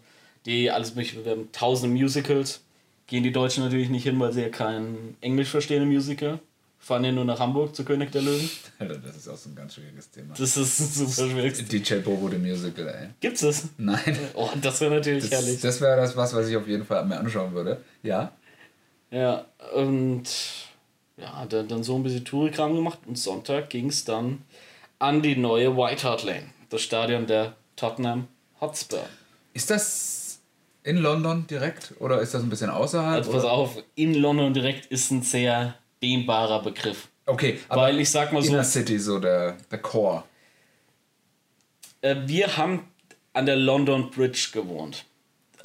die 0.46 0.70
alles 0.70 0.94
mögliche 0.94 1.18
bewerben. 1.20 1.48
Tausende 1.52 1.96
Musicals. 1.96 2.60
Gehen 3.06 3.22
die 3.24 3.32
Deutschen 3.32 3.64
natürlich 3.64 3.88
nicht 3.90 4.04
hin, 4.04 4.18
weil 4.20 4.32
sie 4.32 4.42
ja 4.42 4.48
kein 4.48 5.16
Englisch 5.20 5.48
verstehen 5.48 5.82
im 5.82 5.88
Musical. 5.88 6.38
Fahren 6.78 7.04
ja 7.04 7.12
nur 7.12 7.24
nach 7.24 7.38
Hamburg 7.38 7.76
zu 7.76 7.84
König 7.84 8.10
der 8.10 8.22
Löwen. 8.22 8.48
Alter, 8.78 8.96
Das 8.98 9.16
ist 9.16 9.28
auch 9.28 9.36
so 9.36 9.48
ein 9.50 9.54
ganz 9.54 9.74
schwieriges 9.74 10.10
Thema. 10.10 10.34
Das 10.36 10.56
ist 10.56 10.94
super 11.16 11.30
schwierig. 11.30 11.68
DJ 11.68 11.96
Bobo, 11.96 12.28
the 12.28 12.38
Musical, 12.38 12.88
ey. 12.88 13.08
Gibt's 13.20 13.40
das? 13.42 13.64
Nein. 13.78 14.18
Oh, 14.34 14.48
das 14.60 14.80
wäre 14.80 14.94
natürlich 14.94 15.28
Das, 15.28 15.32
herrlich. 15.40 15.60
das 15.60 15.80
wäre 15.80 15.96
das, 15.96 16.16
was, 16.16 16.34
was 16.34 16.48
ich 16.48 16.56
auf 16.56 16.66
jeden 16.66 16.84
Fall 16.84 17.04
mir 17.04 17.18
anschauen 17.18 17.52
würde. 17.54 17.80
Ja? 18.02 18.32
Ja, 19.12 19.44
und 19.74 20.24
ja, 21.18 21.44
dann, 21.46 21.68
dann 21.68 21.84
so 21.84 21.94
ein 21.96 22.02
bisschen 22.02 22.24
Tourikram 22.24 22.74
gemacht 22.74 23.00
und 23.06 23.18
Sonntag 23.18 23.68
ging 23.68 23.90
es 23.90 24.04
dann 24.04 24.42
an 24.98 25.20
die 25.20 25.36
neue 25.36 25.76
White 25.76 26.02
Hart 26.08 26.24
Lane, 26.24 26.46
das 26.70 26.80
Stadion 26.80 27.26
der 27.26 27.54
Tottenham 27.76 28.26
Hotspur. 28.60 29.04
Ist 29.52 29.70
das 29.70 30.40
in 30.82 30.96
London 30.96 31.46
direkt 31.46 31.92
oder 32.00 32.20
ist 32.20 32.32
das 32.32 32.42
ein 32.42 32.48
bisschen 32.48 32.70
außerhalb? 32.70 33.18
Also 33.18 33.32
pass 33.32 33.44
oder? 33.44 33.52
auf, 33.52 33.82
in 33.94 34.14
London 34.14 34.54
direkt 34.54 34.86
ist 34.86 35.10
ein 35.10 35.22
sehr 35.22 35.74
dehnbarer 36.02 36.62
Begriff. 36.62 37.08
Okay, 37.26 37.60
aber 37.68 37.82
Weil 37.82 38.00
ich 38.00 38.10
sag 38.10 38.32
mal 38.32 38.42
so, 38.42 38.52
Inner 38.52 38.64
City, 38.64 38.98
so 38.98 39.18
der, 39.18 39.58
der 39.70 39.78
Core. 39.78 40.24
äh, 42.00 42.16
wir 42.24 42.56
haben 42.56 42.88
an 43.34 43.44
der 43.44 43.56
London 43.56 44.10
Bridge 44.10 44.48
gewohnt. 44.52 45.04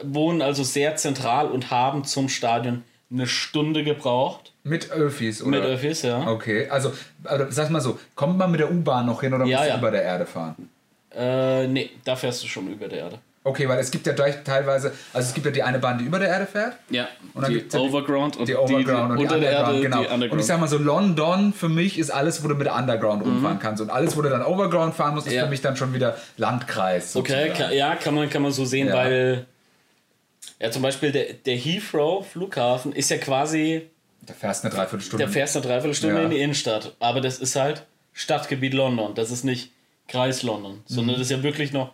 Wohnen 0.04 0.42
also 0.42 0.64
sehr 0.64 0.98
zentral 0.98 1.50
und 1.50 1.72
haben 1.72 2.04
zum 2.04 2.30
Stadion 2.30 2.84
eine 3.12 3.28
Stunde 3.28 3.84
gebraucht. 3.84 4.52
Mit 4.64 4.92
Öffis, 4.92 5.42
oder? 5.42 5.52
Mit 5.60 5.64
Öffis, 5.64 6.02
ja. 6.02 6.28
Okay, 6.28 6.68
also, 6.70 6.92
also 7.24 7.46
sag 7.50 7.70
mal 7.70 7.80
so, 7.82 7.98
kommt 8.16 8.38
man 8.38 8.52
mit 8.52 8.60
der 8.60 8.72
U-Bahn 8.72 9.06
noch 9.06 9.22
hin 9.22 9.34
oder 9.34 9.46
Ja, 9.46 9.58
musst 9.58 9.70
du 9.70 9.74
ja. 9.74 9.78
über 9.80 9.92
der 9.92 10.04
Erde 10.04 10.26
fahren? 10.26 10.70
Äh, 11.16 11.68
nee, 11.68 11.90
da 12.04 12.16
fährst 12.16 12.44
du 12.44 12.48
schon 12.48 12.68
über 12.68 12.88
der 12.88 13.00
Erde. 13.00 13.20
Okay, 13.46 13.70
weil 13.70 13.80
es 13.80 13.90
gibt 13.92 14.06
ja 14.06 14.12
teilweise, 14.12 14.92
also 15.14 15.30
es 15.30 15.34
gibt 15.34 15.46
ja 15.46 15.54
die 15.54 15.64
eine 15.64 15.80
Bahn, 15.80 15.98
die 15.98 16.04
über 16.04 16.20
der 16.20 16.28
Erde 16.28 16.46
fährt. 16.48 16.74
Ja, 16.90 17.08
Und 17.34 17.44
dann 17.44 17.50
die 17.54 17.60
gibt's 17.60 17.74
ja 17.74 17.80
die- 17.80 17.88
Overground 17.88 18.36
und 18.36 18.46
Die 18.50 18.56
Overground 18.56 19.12
und 19.12 19.18
die 19.20 19.24
unter 19.24 19.40
der 19.40 19.50
Underground, 19.52 19.68
Erde, 19.78 19.82
genau. 19.84 19.98
die 20.02 20.08
Underground. 20.08 20.32
Und 20.34 20.40
ich 20.40 20.46
sag 20.46 20.60
mal 20.60 20.68
so, 20.68 20.78
London 20.78 21.54
für 21.54 21.70
mich 21.70 21.98
ist 21.98 22.10
alles, 22.10 22.44
wo 22.44 22.50
du 22.50 22.56
mit 22.56 22.68
der 22.68 22.76
Underground 22.76 23.24
rumfahren 23.26 23.60
kannst. 23.60 23.82
Und 23.82 23.90
alles, 23.90 24.18
wo 24.18 24.22
du 24.22 24.30
dann 24.30 24.44
Overground 24.44 24.96
fahren 24.96 25.16
musst, 25.16 25.28
ist 25.28 25.32
Mhm. 25.34 25.38
Ja. 25.38 25.44
für 25.46 25.50
mich 25.50 25.62
dann 25.62 25.78
schon 25.78 25.94
wieder 25.94 26.18
Landkreis. 26.36 27.16
Okay, 27.16 27.32
sozusagen. 27.48 27.70
ka- 27.70 27.72
ja, 27.74 27.96
kann 27.96 28.16
man, 28.16 28.30
kann 28.30 28.42
man 28.42 28.52
so 28.52 28.66
sehen, 28.66 28.90
Ja. 28.90 28.96
weil 28.96 29.46
ja 30.60 30.72
zum 30.72 30.82
Beispiel 30.82 31.12
der, 31.12 31.34
der 31.34 31.56
Heathrow 31.56 32.26
Flughafen 32.28 32.94
ist 32.94 33.10
ja 33.10 33.18
quasi, 33.18 33.88
Da 34.26 34.34
fährst 34.34 34.64
eine 34.66 34.74
Dreiviertelstunde. 34.74 35.24
der 35.26 35.32
fährst 35.34 35.56
eine 35.56 35.66
Dreiviertelstunde 35.66 36.16
Ja. 36.18 36.24
in 36.24 36.30
die 36.32 36.40
Innenstadt, 36.42 36.96
aber 37.00 37.22
das 37.22 37.40
ist 37.40 37.56
halt 37.56 37.86
Stadtgebiet 38.14 38.74
London, 38.74 39.14
das 39.16 39.32
ist 39.32 39.44
nicht 39.44 39.72
Kreis 40.08 40.42
London, 40.44 40.82
sondern 40.86 41.16
Mhm. 41.16 41.20
das 41.20 41.28
ist 41.28 41.32
ja 41.32 41.44
wirklich 41.44 41.72
noch 41.74 41.92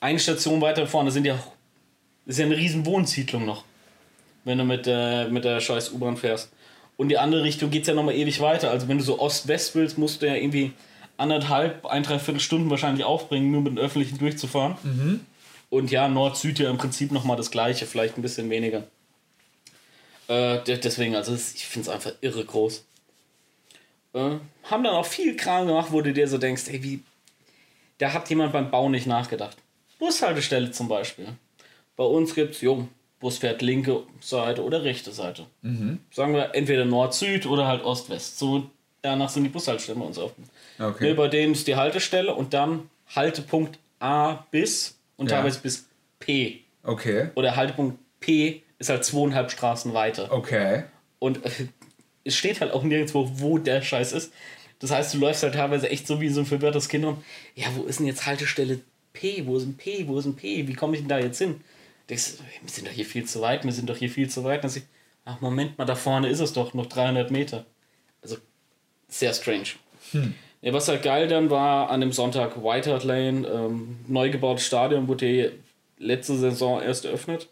eine 0.00 0.18
Station 0.18 0.60
weiter 0.60 0.86
vorne, 0.86 1.10
sind 1.10 1.24
ja, 1.24 1.34
das 2.26 2.34
ist 2.34 2.38
ja 2.38 2.46
eine 2.46 2.56
riesen 2.56 2.84
Wohnsiedlung 2.86 3.46
noch, 3.46 3.64
wenn 4.44 4.58
du 4.58 4.64
mit, 4.64 4.86
der 4.86 5.28
mit 5.28 5.44
der 5.44 5.60
scheiß 5.60 5.92
U-Bahn 5.92 6.16
fährst. 6.16 6.50
Und 6.96 7.08
die 7.10 7.18
andere 7.18 7.42
Richtung 7.44 7.70
geht 7.70 7.82
es 7.82 7.88
ja 7.88 7.94
nochmal 7.94 8.14
ewig 8.16 8.40
weiter. 8.40 8.70
Also 8.72 8.88
wenn 8.88 8.98
du 8.98 9.04
so 9.04 9.20
Ost-West 9.20 9.74
willst, 9.76 9.98
musst 9.98 10.20
du 10.20 10.26
ja 10.26 10.34
irgendwie 10.34 10.72
anderthalb, 11.16 11.86
ein, 11.86 12.02
dreiviertel 12.02 12.40
Stunden 12.40 12.68
wahrscheinlich 12.70 13.04
aufbringen, 13.04 13.50
nur 13.52 13.60
mit 13.62 13.72
dem 13.72 13.78
Öffentlichen 13.78 14.18
durchzufahren. 14.18 14.76
Und 15.70 15.90
ja, 15.90 16.08
Nord-Süd 16.08 16.58
ja 16.58 16.70
im 16.70 16.78
Prinzip 16.78 17.12
nochmal 17.12 17.36
das 17.36 17.50
gleiche, 17.50 17.84
vielleicht 17.86 18.16
ein 18.16 18.22
bisschen 18.22 18.48
weniger. 18.50 18.84
Äh, 20.28 20.62
de- 20.64 20.78
deswegen, 20.78 21.14
also 21.14 21.32
es- 21.34 21.54
ich 21.54 21.66
finde 21.66 21.88
es 21.88 21.94
einfach 21.94 22.12
irre 22.20 22.44
groß. 22.44 22.84
Äh, 24.14 24.36
haben 24.64 24.84
dann 24.84 24.94
auch 24.94 25.06
viel 25.06 25.36
Kram 25.36 25.66
gemacht, 25.66 25.88
wo 25.90 26.00
du 26.00 26.12
dir 26.12 26.28
so 26.28 26.38
denkst, 26.38 26.64
ey, 26.68 26.82
wie, 26.82 27.00
da 27.98 28.12
hat 28.12 28.28
jemand 28.30 28.52
beim 28.52 28.70
Bau 28.70 28.88
nicht 28.88 29.06
nachgedacht. 29.06 29.56
Bushaltestelle 29.98 30.70
zum 30.70 30.88
Beispiel. 30.88 31.28
Bei 31.96 32.04
uns 32.04 32.34
gibt's, 32.34 32.60
jo, 32.60 32.88
Bus 33.20 33.38
fährt 33.38 33.62
linke 33.62 34.04
Seite 34.20 34.62
oder 34.62 34.84
rechte 34.84 35.10
Seite. 35.12 35.46
Sagen 36.12 36.34
wir 36.34 36.54
entweder 36.54 36.84
Nord-Süd 36.84 37.46
oder 37.46 37.66
halt 37.66 37.82
Ost-West. 37.84 38.38
So, 38.38 38.70
danach 39.02 39.28
sind 39.28 39.42
die 39.44 39.48
Bushaltestellen 39.50 39.98
bei 40.00 40.06
uns 40.06 40.18
aufgebaut. 40.18 40.50
Okay. 40.78 41.08
Ne, 41.08 41.14
bei 41.14 41.26
denen 41.28 41.52
ist 41.54 41.66
die 41.66 41.74
Haltestelle 41.74 42.32
und 42.34 42.54
dann 42.54 42.88
Haltepunkt 43.14 43.78
A 43.98 44.34
bis 44.52 44.96
und 45.18 45.30
Ja. 45.30 45.36
teilweise 45.36 45.60
bis 45.60 45.86
P. 46.18 46.60
Okay, 46.82 47.28
Oder 47.34 47.54
Haltepunkt 47.56 47.98
P 48.20 48.62
ist 48.78 48.88
halt 48.88 49.04
zweieinhalb 49.04 49.50
Straßen 49.50 49.92
weiter. 49.92 50.32
okay. 50.32 50.84
Und 51.18 51.44
äh, 51.44 51.50
es 52.24 52.36
steht 52.36 52.60
halt 52.62 52.72
auch 52.72 52.82
nirgendwo, 52.84 53.28
wo 53.34 53.58
der 53.58 53.82
Scheiß 53.82 54.12
ist. 54.12 54.32
Das 54.78 54.90
heißt, 54.92 55.12
du 55.14 55.18
läufst 55.18 55.42
halt 55.42 55.54
teilweise 55.54 55.90
echt 55.90 56.06
so 56.06 56.20
wie 56.20 56.28
so 56.28 56.40
ein 56.40 56.46
verwirrtes 56.46 56.88
Kind 56.88 57.04
rum. 57.04 57.22
Ja, 57.56 57.66
wo 57.74 57.82
ist 57.82 57.98
denn 57.98 58.06
jetzt 58.06 58.24
Haltestelle 58.26 58.80
P? 59.12 59.44
Wo 59.46 59.56
ist 59.56 59.64
ein 59.64 59.76
P? 59.76 60.06
Wo 60.06 60.18
ist 60.18 60.24
ein 60.26 60.36
P? 60.36 60.66
Wie 60.68 60.74
komme 60.74 60.94
ich 60.94 61.00
denn 61.00 61.08
da 61.08 61.18
jetzt 61.18 61.38
hin? 61.38 61.60
Denkst, 62.08 62.34
wir 62.62 62.70
sind 62.70 62.86
doch 62.86 62.92
hier 62.92 63.04
viel 63.04 63.24
zu 63.24 63.40
weit, 63.40 63.64
wir 63.64 63.72
sind 63.72 63.90
doch 63.90 63.96
hier 63.96 64.08
viel 64.10 64.30
zu 64.30 64.44
weit. 64.44 64.62
Dann 64.62 64.70
sag 64.70 64.82
ich, 64.82 64.88
ach 65.24 65.40
Moment 65.40 65.76
mal, 65.76 65.84
da 65.84 65.94
vorne 65.96 66.28
ist 66.28 66.40
es 66.40 66.52
doch, 66.52 66.72
noch 66.74 66.86
300 66.86 67.30
Meter. 67.30 67.66
Also, 68.22 68.36
sehr 69.08 69.34
strange. 69.34 69.68
Ja, 70.60 70.72
was 70.72 70.88
halt 70.88 71.02
geil 71.02 71.28
dann 71.28 71.50
war 71.50 71.88
an 71.90 72.00
dem 72.00 72.10
Sonntag 72.12 72.62
White 72.62 72.90
Hart 72.92 73.04
Lane, 73.04 73.46
ähm, 73.46 73.96
neu 74.08 74.28
gebautes 74.30 74.66
Stadion, 74.66 75.06
wurde 75.08 75.26
ja 75.26 75.48
letzte 75.98 76.36
Saison 76.36 76.82
erst 76.82 77.04
eröffnet. 77.04 77.48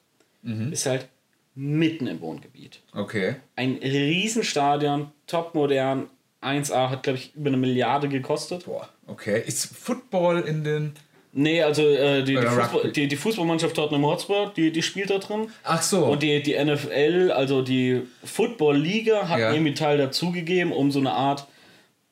Ist 0.70 0.86
halt 0.86 1.08
mitten 1.56 2.06
im 2.06 2.20
Wohngebiet 2.20 2.80
Okay. 2.94 3.36
ein 3.56 3.78
Riesenstadion, 3.82 5.10
topmodern, 5.26 6.08
1A, 6.42 6.90
hat 6.90 7.02
glaube 7.02 7.18
ich 7.18 7.34
über 7.34 7.48
eine 7.48 7.56
Milliarde 7.56 8.08
gekostet. 8.08 8.66
Boah, 8.66 8.88
okay. 9.06 9.42
Ist 9.46 9.66
Football 9.76 10.40
in 10.42 10.62
den. 10.64 10.92
Nee, 11.32 11.62
also 11.62 11.82
äh, 11.82 12.22
die, 12.22 12.36
die, 12.36 12.46
Fußball, 12.46 12.92
die, 12.92 13.08
die 13.08 13.16
Fußballmannschaft 13.16 13.74
Tottenham 13.76 14.06
Hotspur, 14.06 14.52
die, 14.56 14.70
die 14.72 14.82
spielt 14.82 15.10
da 15.10 15.18
drin. 15.18 15.48
Ach 15.64 15.82
so. 15.82 16.04
Und 16.06 16.22
die, 16.22 16.42
die 16.42 16.54
NFL, 16.62 17.32
also 17.34 17.60
die 17.62 18.02
Football-Liga, 18.24 19.28
hat 19.28 19.38
Ja. 19.40 19.52
irgendwie 19.52 19.74
Teil 19.74 19.98
dazugegeben, 19.98 20.72
um 20.72 20.90
so 20.90 20.98
eine 21.00 21.12
Art 21.12 21.46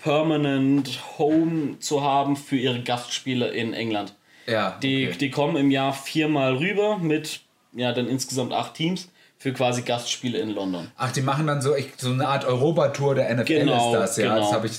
Permanent 0.05 1.01
Home 1.19 1.79
zu 1.79 2.03
haben 2.03 2.37
für 2.37 2.57
ihre 2.57 2.83
Gastspiele 2.83 3.49
in 3.49 3.73
England. 3.73 4.15
ja. 4.47 4.79
Die, 4.83 5.09
okay. 5.09 5.17
die 5.19 5.31
kommen 5.31 5.57
im 5.57 5.71
Jahr 5.71 5.95
viermal 5.95 6.57
rüber 6.57 6.99
mit 6.99 7.41
ja, 7.73 7.91
dann 7.93 8.07
insgesamt 8.07 8.53
acht 8.53 8.75
Teams 8.75 9.09
für 9.39 9.55
quasi 9.55 9.81
Gastspiele 9.81 10.39
in 10.39 10.51
London. 10.51 10.91
Ach, 10.99 11.11
die 11.11 11.23
machen 11.23 11.47
dann 11.47 11.63
so, 11.63 11.75
echt 11.75 11.99
so 11.99 12.13
eine 12.13 12.29
Art 12.29 12.45
Europatour 12.45 13.15
der 13.15 13.35
NFL 13.35 13.45
Genau, 13.45 13.95
ist 13.95 13.99
das, 13.99 14.17
ja. 14.19 14.35
genau. 14.35 14.41
Das 14.41 14.53
habe 14.53 14.67
ich. 14.67 14.73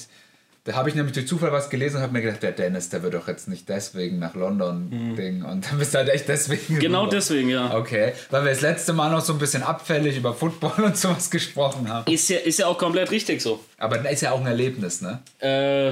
Da 0.66 0.74
habe 0.74 0.90
ich 0.90 0.96
nämlich 0.96 1.14
durch 1.14 1.28
Zufall 1.28 1.52
was 1.52 1.70
gelesen 1.70 1.98
und 1.98 2.02
habe 2.02 2.14
mir 2.14 2.24
gedacht, 2.24 2.42
der 2.42 2.52
Dennis, 2.52 2.90
der 2.90 3.04
wird 3.04 3.14
doch 3.14 3.28
jetzt 3.28 3.48
nicht 3.48 3.70
deswegen 3.70 4.18
nach 4.18 4.34
London 4.34 5.16
Ding. 5.16 5.44
Und 5.44 5.70
dann 5.70 5.78
bist 5.78 5.94
du 5.94 6.00
halt 6.00 6.10
echt 6.10 6.28
deswegen. 6.28 6.74
Mhm. 6.74 6.80
Genau 6.80 7.02
rüber. 7.04 7.12
deswegen, 7.12 7.50
ja. 7.50 7.78
Okay, 7.78 8.14
weil 8.32 8.44
wir 8.44 8.50
das 8.50 8.62
letzte 8.62 8.92
Mal 8.92 9.12
noch 9.12 9.22
so 9.22 9.34
ein 9.34 9.38
bisschen 9.38 9.62
abfällig 9.62 10.18
über 10.18 10.34
Football 10.34 10.74
und 10.86 10.98
sowas 10.98 11.30
gesprochen 11.30 11.88
haben. 11.88 12.12
Ist 12.12 12.28
ja, 12.30 12.40
ist 12.40 12.58
ja 12.58 12.66
auch 12.66 12.80
komplett 12.80 13.12
richtig 13.12 13.44
so. 13.44 13.64
Aber 13.78 14.00
das 14.00 14.14
ist 14.14 14.22
ja 14.22 14.32
auch 14.32 14.40
ein 14.40 14.48
Erlebnis, 14.48 15.02
ne? 15.02 15.20
Äh, 15.40 15.90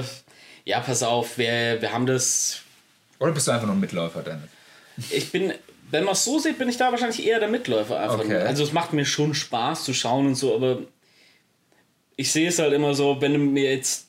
ja, 0.68 0.80
pass 0.80 1.04
auf, 1.04 1.38
wir, 1.38 1.80
wir 1.80 1.92
haben 1.92 2.06
das. 2.06 2.60
Oder 3.20 3.30
bist 3.30 3.46
du 3.46 3.52
einfach 3.52 3.66
nur 3.66 3.76
ein 3.76 3.80
Mitläufer, 3.80 4.22
Dennis? 4.22 4.48
Ich 5.10 5.30
bin, 5.30 5.54
wenn 5.92 6.02
man 6.02 6.14
es 6.14 6.24
so 6.24 6.40
sieht, 6.40 6.58
bin 6.58 6.68
ich 6.68 6.78
da 6.78 6.90
wahrscheinlich 6.90 7.24
eher 7.24 7.38
der 7.38 7.48
Mitläufer 7.48 8.00
einfach. 8.00 8.18
Okay. 8.18 8.38
Also 8.38 8.64
es 8.64 8.72
macht 8.72 8.92
mir 8.92 9.04
schon 9.04 9.34
Spaß 9.34 9.84
zu 9.84 9.94
schauen 9.94 10.26
und 10.26 10.34
so, 10.34 10.52
aber 10.52 10.78
ich 12.16 12.32
sehe 12.32 12.48
es 12.48 12.58
halt 12.58 12.72
immer 12.72 12.94
so, 12.94 13.20
wenn 13.20 13.34
du 13.34 13.38
mir 13.38 13.72
jetzt 13.72 14.08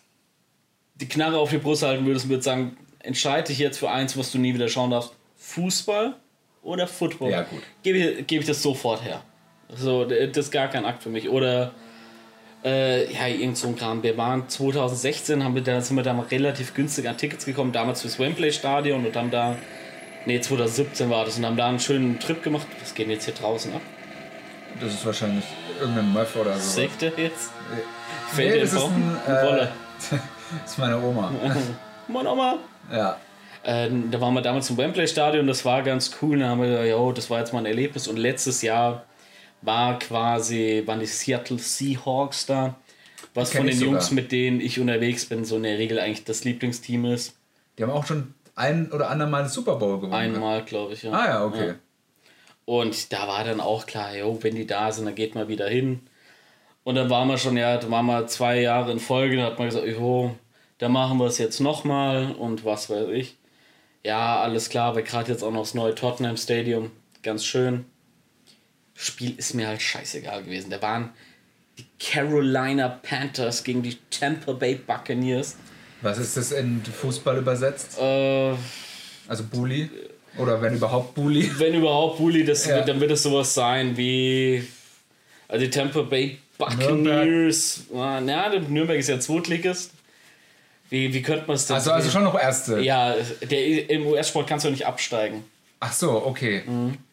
die 0.96 1.08
Knarre 1.08 1.38
auf 1.38 1.50
die 1.50 1.58
Brust 1.58 1.84
halten 1.84 2.06
würdest 2.06 2.26
und 2.26 2.32
würdest 2.32 2.46
sagen, 2.46 2.78
entscheide 3.00 3.48
dich 3.48 3.60
jetzt 3.60 3.78
für 3.78 3.90
eins, 3.90 4.18
was 4.18 4.32
du 4.32 4.38
nie 4.38 4.54
wieder 4.54 4.70
schauen 4.70 4.92
darfst. 4.92 5.14
Fußball 5.38 6.16
oder 6.64 6.88
Football? 6.88 7.32
Ja, 7.32 7.44
gut. 7.44 7.62
Gebe 7.84 7.98
ich, 7.98 8.28
gebe 8.28 8.42
ich 8.42 8.48
das 8.48 8.62
sofort 8.62 9.04
her. 9.04 9.22
So, 9.76 10.06
das 10.06 10.38
ist 10.38 10.52
gar 10.52 10.68
kein 10.68 10.86
Akt 10.86 11.04
für 11.04 11.10
mich. 11.10 11.30
Oder 11.30 11.72
äh, 12.64 13.12
ja, 13.14 13.28
irgend 13.28 13.58
so 13.58 13.68
ein 13.68 13.76
Kram. 13.76 14.02
Wir 14.04 14.18
waren 14.18 14.48
2016, 14.48 15.44
haben 15.44 15.56
wir 15.56 15.62
da, 15.62 15.82
sind 15.82 15.96
wir 15.96 16.04
da 16.04 16.14
mal 16.14 16.26
relativ 16.26 16.74
günstig 16.74 17.08
an 17.08 17.18
Tickets 17.18 17.46
gekommen, 17.46 17.72
damals 17.72 18.02
fürs 18.02 18.18
Wembley 18.20 18.52
Stadion 18.52 19.06
und 19.06 19.16
haben 19.16 19.32
da, 19.32 19.56
nee, 20.26 20.40
2017 20.40 21.10
war 21.10 21.26
das 21.26 21.38
und 21.38 21.46
haben 21.46 21.58
da 21.58 21.68
einen 21.68 21.80
schönen 21.80 22.20
Trip 22.20 22.42
gemacht. 22.42 22.68
Was 22.82 22.94
geht 22.96 23.06
denn 23.08 23.14
jetzt 23.14 23.26
hier 23.26 23.34
draußen 23.34 23.74
ab? 23.74 23.82
Das 24.80 24.94
ist 24.94 25.06
wahrscheinlich 25.06 25.46
irgendein 25.80 26.10
Muff 26.10 26.36
oder 26.36 26.58
so. 26.58 26.82
Der 27.00 27.12
jetzt? 27.18 27.52
Nee, 27.72 27.82
Fällt 28.32 28.64
das 28.64 28.72
der 28.72 28.80
ist 28.80 28.86
ein. 28.86 29.18
ein 29.28 29.58
Äh. 29.60 29.68
das 30.62 30.72
ist 30.72 30.78
meine 30.78 31.02
Oma. 31.02 31.32
Moin 32.08 32.28
Oma! 32.28 32.60
ja. 32.92 33.18
Äh, 33.64 33.90
da 34.12 34.22
waren 34.22 34.36
wir 34.36 34.42
damals 34.42 34.70
im 34.70 34.78
Wembley 34.78 35.08
Stadion, 35.08 35.48
das 35.48 35.66
war 35.66 35.82
ganz 35.82 36.12
cool. 36.22 36.38
Da 36.38 36.50
haben 36.50 36.62
wir 36.62 36.68
gesagt, 36.68 36.88
jo, 36.88 37.12
das 37.12 37.30
war 37.32 37.40
jetzt 37.40 37.52
mal 37.52 37.60
ein 37.60 37.66
Erlebnis. 37.66 38.08
Und 38.08 38.18
letztes 38.18 38.62
Jahr 38.62 39.06
war 39.64 39.98
quasi, 39.98 40.84
waren 40.86 41.00
die 41.00 41.08
Seattle 41.08 41.58
Seahawks 41.58 42.46
da. 42.46 42.76
Was 43.34 43.52
von 43.52 43.66
den 43.66 43.80
Jungs, 43.80 44.06
sogar. 44.06 44.22
mit 44.22 44.32
denen 44.32 44.62
ich 44.62 44.80
unterwegs 44.80 45.26
bin, 45.26 45.44
so 45.46 45.58
in 45.58 45.64
der 45.64 45.78
Regel 45.80 46.00
eigentlich 46.00 46.24
das 46.24 46.44
Lieblingsteam 46.44 47.06
ist. 47.06 47.36
Die 47.78 47.84
haben 47.84 47.92
auch 47.92 48.06
schon 48.06 48.34
ein 48.56 48.92
oder 48.92 49.10
anderen 49.10 49.32
Mal 49.32 49.40
einen 49.40 49.50
Super 49.50 49.76
Bowl 49.76 50.00
gewonnen. 50.00 50.14
Einmal, 50.14 50.64
glaube 50.64 50.94
ich. 50.94 51.04
Ja. 51.04 51.12
Ah 51.12 51.28
ja, 51.28 51.46
okay. 51.46 51.74
Und 52.66 53.12
da 53.12 53.28
war 53.28 53.44
dann 53.44 53.60
auch 53.60 53.86
klar, 53.86 54.16
jo, 54.16 54.40
wenn 54.42 54.56
die 54.56 54.66
da 54.66 54.92
sind, 54.92 55.06
dann 55.06 55.16
geht 55.16 55.36
man 55.36 55.48
wieder 55.48 55.68
hin. 55.68 56.02
Und 56.86 56.96
dann 56.96 57.10
waren 57.10 57.28
wir 57.28 57.38
schon, 57.40 57.58
ja, 57.58 57.78
da 57.78 57.90
waren 57.90 58.06
wir 58.06 58.28
zwei 58.28 58.62
Jahre 58.62 58.92
in 58.92 59.00
Folge, 59.00 59.38
da 59.38 59.46
hat 59.48 59.58
man 59.58 59.68
gesagt, 59.68 59.88
jo, 59.88 60.36
da 60.78 60.88
machen 60.88 61.18
wir 61.18 61.26
es 61.26 61.40
jetzt 61.40 61.60
nochmal 61.60 62.32
und 62.34 62.64
was 62.64 62.90
weiß 62.92 63.08
ich. 63.12 63.36
Ja, 64.04 64.40
alles 64.40 64.70
klar, 64.70 64.96
weil 64.96 65.02
gerade 65.02 65.32
jetzt 65.32 65.44
auch 65.44 65.52
noch 65.52 65.62
das 65.62 65.74
neue 65.74 65.96
Tottenham 65.96 66.38
Stadium, 66.38 66.92
ganz 67.24 67.44
schön. 67.44 67.86
Spiel 68.94 69.34
ist 69.38 69.56
mir 69.56 69.68
halt 69.68 69.82
scheißegal 69.82 70.44
gewesen. 70.44 70.70
Da 70.70 70.80
waren 70.82 71.10
die 71.80 71.86
Carolina 72.00 72.88
Panthers 72.88 73.64
gegen 73.64 73.82
die 73.82 73.98
Tampa 74.12 74.54
Bay 74.54 74.76
Buccaneers. 74.76 75.58
Was 76.04 76.20
ist 76.20 76.38
das 76.38 76.52
in 76.52 76.84
Fußball 76.84 77.40
übersetzt? 77.40 77.98
Äh, 78.00 78.54
Also 79.28 79.44
Bully? 79.52 79.90
Oder 80.38 80.62
wenn 80.62 80.76
überhaupt 80.76 81.16
Bully? 81.16 81.50
wenn 81.58 81.74
überhaupt 81.74 82.20
Bully, 82.20 82.46
das 82.46 82.66
Ja. 82.68 82.82
dann 82.82 83.00
wird 83.00 83.10
es 83.12 83.24
sowas 83.24 83.54
sein 83.56 83.98
wie 83.98 84.68
also 85.48 85.66
die 85.66 85.72
Tampa 85.72 86.02
Bay 86.04 86.38
Buccaneers. 86.58 87.82
Na, 87.94 88.20
der 88.50 88.60
Nürnberg 88.62 88.98
ist 89.00 89.10
ja 89.10 89.20
Zweitligist. 89.20 89.92
Wie, 90.90 91.14
wie 91.14 91.22
könnte 91.22 91.46
man 91.48 91.56
es 91.56 91.66
denn? 91.68 91.76
Also, 91.76 91.92
also 91.92 92.10
schon 92.10 92.24
noch 92.24 92.40
Erste. 92.40 92.80
Ja, 92.80 93.16
der, 93.42 93.90
im 93.90 94.06
US-Sport 94.08 94.48
kannst 94.48 94.66
du 94.66 94.70
nicht 94.70 94.86
absteigen. 94.86 95.44
Ach 95.80 95.92
so, 95.92 96.26
okay. 96.26 96.64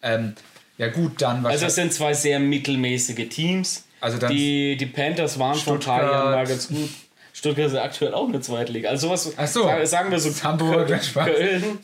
Ähm, 0.02 0.34
ja 0.78 0.88
gut, 0.88 1.20
dann 1.22 1.40
Mhm. 1.40 1.46
Also 1.46 1.62
wahrscheinlich. 1.62 1.68
es 1.68 1.74
sind 1.74 1.92
zwei 1.92 2.14
sehr 2.14 2.38
mittelmäßige 2.38 3.28
Teams. 3.28 3.84
Also 4.00 4.18
dann 4.18 4.30
die, 4.32 4.76
die 4.76 4.86
Panthers 4.86 5.38
waren 5.38 5.54
vor 5.54 5.74
ein 5.74 5.80
paar 5.80 5.98
Stuttgart. 5.98 6.12
Jahren 6.12 6.32
mal 6.34 6.46
ganz 6.46 6.68
gut. 6.68 6.90
Stuttgart 7.32 7.66
ist 7.68 7.76
aktuell 7.76 8.14
auch 8.14 8.28
eine 8.28 8.40
Zweitliga. 8.40 8.90
Also 8.90 9.06
sowas, 9.08 9.32
Ach 9.36 9.46
so. 9.46 9.68
sagen- 9.84 10.10
wir 10.10 10.20
so 10.20 10.30
Hamburg, 10.44 10.86
Köln. 10.88 11.00
Köln. 11.14 11.78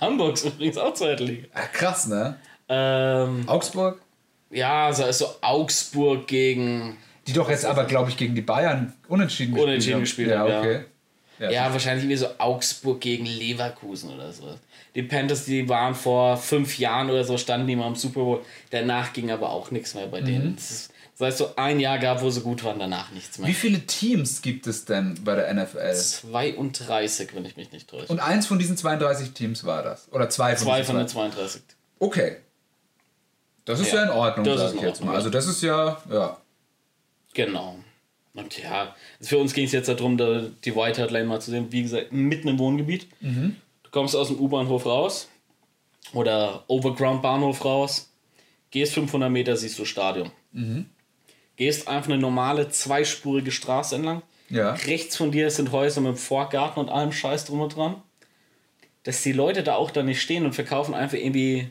Hamburg 0.00 0.34
ist 0.34 0.44
übrigens 0.44 0.76
auch 0.76 0.92
Zweitliga. 0.94 1.46
Ah, 1.54 1.62
krass, 1.72 2.06
ne? 2.08 2.36
Ähm, 2.68 3.44
Augsburg? 3.48 4.00
Ja, 4.50 4.92
so 4.92 5.04
also 5.04 5.26
Augsburg 5.40 6.26
gegen 6.26 6.96
Die 7.26 7.32
doch 7.32 7.50
jetzt 7.50 7.64
aber, 7.64 7.84
glaube 7.84 8.10
ich, 8.10 8.16
gegen 8.16 8.34
die 8.34 8.42
Bayern 8.42 8.92
unentschieden 9.08 9.52
gespielt 9.54 9.68
Unentschieden 9.68 10.00
gespielt 10.00 10.30
ja, 10.30 10.38
haben, 10.38 10.50
ja. 10.50 10.60
okay. 10.60 10.80
Ja, 11.38 11.50
Ja, 11.50 11.72
wahrscheinlich 11.72 12.08
wie 12.08 12.16
so 12.16 12.28
Augsburg 12.38 13.00
gegen 13.00 13.26
Leverkusen 13.26 14.14
oder 14.14 14.32
so. 14.32 14.54
Die 14.94 15.02
Panthers, 15.02 15.44
die 15.44 15.68
waren 15.68 15.94
vor 15.94 16.38
fünf 16.38 16.78
Jahren 16.78 17.10
oder 17.10 17.24
so, 17.24 17.36
standen 17.36 17.66
die 17.66 17.76
mal 17.76 17.88
im 17.88 17.94
Super 17.96 18.20
Bowl. 18.20 18.42
Danach 18.70 19.12
ging 19.12 19.30
aber 19.30 19.50
auch 19.50 19.70
nichts 19.70 19.94
mehr 19.94 20.06
bei 20.06 20.22
Mhm. 20.22 20.24
denen. 20.26 20.56
Ist, 20.56 20.90
das 21.18 21.28
heißt, 21.28 21.38
so 21.38 21.56
ein 21.56 21.80
Jahr 21.80 21.98
gab, 21.98 22.22
wo 22.22 22.30
sie 22.30 22.40
gut 22.40 22.62
waren, 22.64 22.78
danach 22.78 23.10
nichts 23.10 23.38
mehr. 23.38 23.48
Wie 23.48 23.54
viele 23.54 23.80
Teams 23.80 24.40
gibt 24.40 24.66
es 24.66 24.84
denn 24.86 25.18
bei 25.24 25.34
der 25.34 25.52
NFL? 25.52 25.94
32, 25.94 27.34
wenn 27.34 27.44
ich 27.44 27.56
mich 27.56 27.72
nicht 27.72 27.88
täusche. 27.88 28.06
Und 28.06 28.20
eins 28.20 28.46
von 28.46 28.58
diesen 28.58 28.76
32 28.76 29.32
Teams 29.32 29.64
war 29.64 29.82
das? 29.82 30.10
Oder 30.12 30.28
zwei 30.30 30.56
von 30.56 30.66
Zwei 30.66 30.84
von 30.84 30.96
den 30.96 31.08
zwei? 31.08 31.28
32. 31.30 31.62
Okay. 31.98 32.36
Das 33.66 33.80
ist 33.80 33.92
ja, 33.92 33.98
Ja, 33.98 34.04
in 34.04 34.10
Ordnung, 34.10 34.44
das 34.44 34.60
sag 34.60 34.74
ich 34.76 34.80
jetzt 34.80 35.04
mal. 35.04 35.14
Also 35.14 35.28
das 35.28 35.46
ist 35.46 35.62
ja, 35.62 36.00
ja. 36.10 36.38
Genau. 37.34 37.76
Und 38.32 38.62
ja, 38.62 38.94
für 39.20 39.38
uns 39.38 39.52
ging 39.54 39.64
es 39.64 39.72
jetzt 39.72 39.88
darum, 39.88 40.16
da 40.16 40.42
die 40.64 40.74
White 40.74 41.02
Hart 41.02 41.10
Lane 41.10 41.26
mal 41.26 41.40
zu 41.40 41.50
sehen. 41.50 41.66
Wie 41.70 41.82
gesagt, 41.82 42.12
mitten 42.12 42.48
im 42.48 42.58
Wohngebiet. 42.58 43.08
Du 43.20 43.90
kommst 43.90 44.14
aus 44.16 44.28
dem 44.28 44.38
U-Bahnhof 44.38 44.86
raus 44.86 45.28
oder 46.12 46.64
Overground-Bahnhof 46.68 47.64
raus, 47.64 48.12
gehst 48.70 48.94
500 48.94 49.30
Meter, 49.30 49.56
siehst 49.56 49.78
du 49.78 49.84
Stadion. 49.84 50.30
Gehst 51.56 51.88
einfach 51.88 52.10
eine 52.10 52.20
normale 52.20 52.68
zweispurige 52.68 53.50
Straße 53.50 53.96
entlang. 53.96 54.22
Ja. 54.48 54.74
Rechts 54.74 55.16
von 55.16 55.32
dir 55.32 55.50
sind 55.50 55.72
Häuser 55.72 56.00
mit 56.02 56.18
Vorgarten 56.18 56.78
und 56.80 56.88
allem 56.88 57.12
Scheiß 57.12 57.46
drum 57.46 57.62
und 57.62 57.74
dran. 57.74 58.02
Dass 59.02 59.22
die 59.22 59.32
Leute 59.32 59.62
da 59.62 59.74
auch 59.74 59.90
da 59.90 60.02
nicht 60.02 60.20
stehen 60.20 60.44
und 60.44 60.52
verkaufen 60.52 60.94
einfach 60.94 61.18
irgendwie 61.18 61.70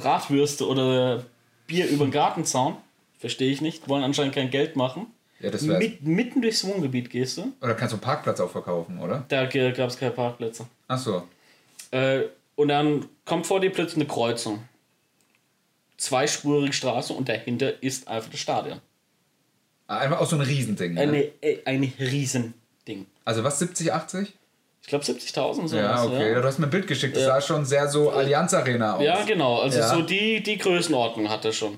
Bratwürste 0.00 0.66
oder 0.66 1.24
Bier 1.66 1.88
über 1.88 2.04
den 2.04 2.12
Gartenzaun. 2.12 2.76
Verstehe 3.18 3.50
ich 3.50 3.60
nicht. 3.60 3.88
Wollen 3.88 4.04
anscheinend 4.04 4.34
kein 4.34 4.50
Geld 4.50 4.76
machen. 4.76 5.06
Ja, 5.40 5.50
das 5.50 5.66
wär's. 5.66 5.78
Mit, 5.78 6.02
mitten 6.02 6.42
durchs 6.42 6.64
Wohngebiet 6.64 7.10
gehst 7.10 7.38
du. 7.38 7.52
Oder 7.60 7.74
kannst 7.74 7.92
du 7.92 7.96
einen 7.96 8.02
Parkplatz 8.02 8.40
auch 8.40 8.50
verkaufen, 8.50 9.00
oder? 9.00 9.24
Da 9.28 9.46
gab 9.46 9.88
es 9.88 9.98
keine 9.98 10.12
Parkplätze. 10.12 10.66
Ach 10.88 10.98
so. 10.98 11.26
Äh, 11.90 12.22
und 12.56 12.68
dann 12.68 13.06
kommt 13.24 13.46
vor 13.46 13.60
dir 13.60 13.70
plötzlich 13.70 13.96
eine 13.96 14.06
Kreuzung. 14.06 14.64
Zweispurige 15.96 16.72
Straße 16.72 17.12
und 17.12 17.28
dahinter 17.28 17.82
ist 17.82 18.08
einfach 18.08 18.30
das 18.30 18.40
Stadion. 18.40 18.80
Einfach 19.88 20.20
auch 20.20 20.28
so 20.28 20.36
ein 20.36 20.42
Riesending. 20.42 20.94
Ne? 20.94 21.00
Eine, 21.00 21.22
äh, 21.40 21.58
ein 21.64 21.92
Riesending. 21.98 23.06
Also 23.24 23.42
was, 23.42 23.58
70, 23.58 23.92
80? 23.92 24.32
Ich 24.88 24.90
glaube 24.90 25.04
70.000 25.04 25.68
so. 25.68 25.76
Ja, 25.76 26.02
okay. 26.02 26.32
Du 26.34 26.42
hast 26.44 26.58
mir 26.58 26.66
ein 26.66 26.70
Bild 26.70 26.86
geschickt. 26.86 27.14
Das 27.14 27.24
sah 27.24 27.42
schon 27.42 27.66
sehr 27.66 27.88
so 27.88 28.08
Allianz 28.08 28.54
Arena 28.54 28.94
aus. 28.96 29.02
Ja, 29.02 29.22
genau. 29.22 29.58
Also 29.60 29.80
Ja. 29.80 29.86
so 29.94 30.00
die, 30.00 30.42
die 30.42 30.56
Größenordnung 30.56 31.28
hat 31.28 31.44
er 31.44 31.52
schon. 31.52 31.76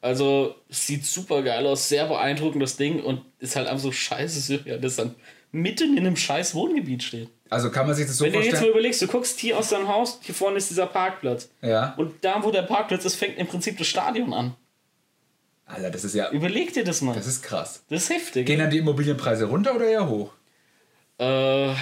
Also 0.00 0.54
sieht 0.70 1.04
super 1.04 1.42
geil 1.42 1.66
aus, 1.66 1.86
sehr 1.90 2.06
beeindruckend 2.06 2.62
das 2.62 2.76
Ding 2.78 3.02
und 3.02 3.20
ist 3.40 3.56
halt 3.56 3.66
einfach 3.68 3.82
so 3.82 3.92
scheiße 3.92 4.40
surreal, 4.40 4.80
dass 4.80 4.96
dann 4.96 5.14
mitten 5.52 5.98
in 5.98 6.06
einem 6.06 6.16
scheiß 6.16 6.54
Wohngebiet 6.54 7.02
steht. 7.02 7.28
Also 7.50 7.70
kann 7.70 7.86
man 7.86 7.94
sich 7.94 8.06
das 8.06 8.16
so 8.16 8.24
Wenn 8.24 8.32
du 8.32 8.38
jetzt 8.38 8.46
mal 8.46 8.50
vorstellen? 8.52 8.72
überlegst, 8.72 9.02
du 9.02 9.06
guckst 9.06 9.38
hier 9.38 9.58
aus 9.58 9.68
deinem 9.68 9.88
Haus, 9.88 10.18
hier 10.22 10.34
vorne 10.34 10.56
ist 10.56 10.70
dieser 10.70 10.86
Parkplatz. 10.86 11.50
Ja. 11.60 11.92
Und 11.98 12.14
da, 12.24 12.42
wo 12.42 12.50
der 12.50 12.62
Parkplatz 12.62 13.04
ist, 13.04 13.16
fängt 13.16 13.36
im 13.36 13.46
Prinzip 13.48 13.76
das 13.76 13.86
Stadion 13.86 14.32
an. 14.32 14.54
Alter, 15.66 15.90
das 15.90 16.04
ist 16.04 16.14
ja. 16.14 16.30
Überleg 16.30 16.72
dir 16.72 16.84
das 16.84 17.02
mal. 17.02 17.14
Das 17.14 17.26
ist 17.26 17.42
krass. 17.42 17.82
Das 17.90 18.04
ist 18.04 18.10
heftig. 18.10 18.46
Gehen 18.46 18.60
dann 18.60 18.70
die 18.70 18.78
Immobilienpreise 18.78 19.44
runter 19.44 19.74
oder 19.76 19.86
eher 19.86 20.08
hoch? 20.08 20.30
Äh, 21.18 21.72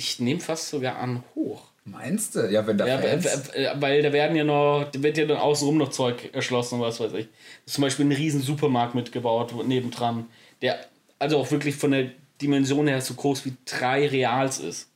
ich 0.00 0.18
nehme 0.18 0.40
fast 0.40 0.70
sogar 0.70 0.96
an 0.96 1.22
hoch. 1.34 1.60
Meinst 1.84 2.34
du? 2.34 2.50
Ja, 2.50 2.66
wenn 2.66 2.78
da 2.78 2.86
Ja, 2.86 2.98
Fans... 2.98 3.50
weil, 3.74 4.00
da 4.00 4.12
werden 4.14 4.34
ja 4.34 4.44
noch, 4.44 4.86
da 4.90 5.02
wird 5.02 5.18
ja 5.18 5.26
dann 5.26 5.36
außenrum 5.36 5.76
noch 5.76 5.90
Zeug 5.90 6.30
erschlossen 6.32 6.76
und 6.76 6.80
was 6.80 7.00
weiß 7.00 7.12
ich. 7.12 7.28
Zum 7.66 7.82
Beispiel 7.82 8.06
ein 8.06 8.12
riesen 8.12 8.40
Supermarkt 8.40 8.94
mitgebaut, 8.94 9.52
nebendran, 9.66 10.26
der 10.62 10.80
also 11.18 11.36
auch 11.36 11.50
wirklich 11.50 11.76
von 11.76 11.90
der 11.90 12.10
Dimension 12.40 12.88
her 12.88 13.02
so 13.02 13.12
groß 13.12 13.44
wie 13.44 13.52
drei 13.66 14.08
Reals 14.08 14.58
ist. 14.58 14.88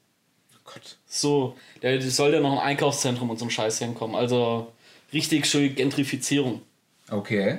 Gott. 0.65 0.97
So, 1.05 1.55
da 1.83 2.01
soll 2.01 2.33
da 2.33 2.41
noch 2.41 2.53
ein 2.53 2.67
Einkaufszentrum 2.67 3.29
und 3.29 3.39
so 3.39 3.45
ein 3.45 3.51
Scheiß 3.51 3.79
hinkommen. 3.81 4.17
Also 4.17 4.73
richtig 5.13 5.45
schön 5.45 5.75
Gentrifizierung. 5.75 6.63
Okay. 7.11 7.59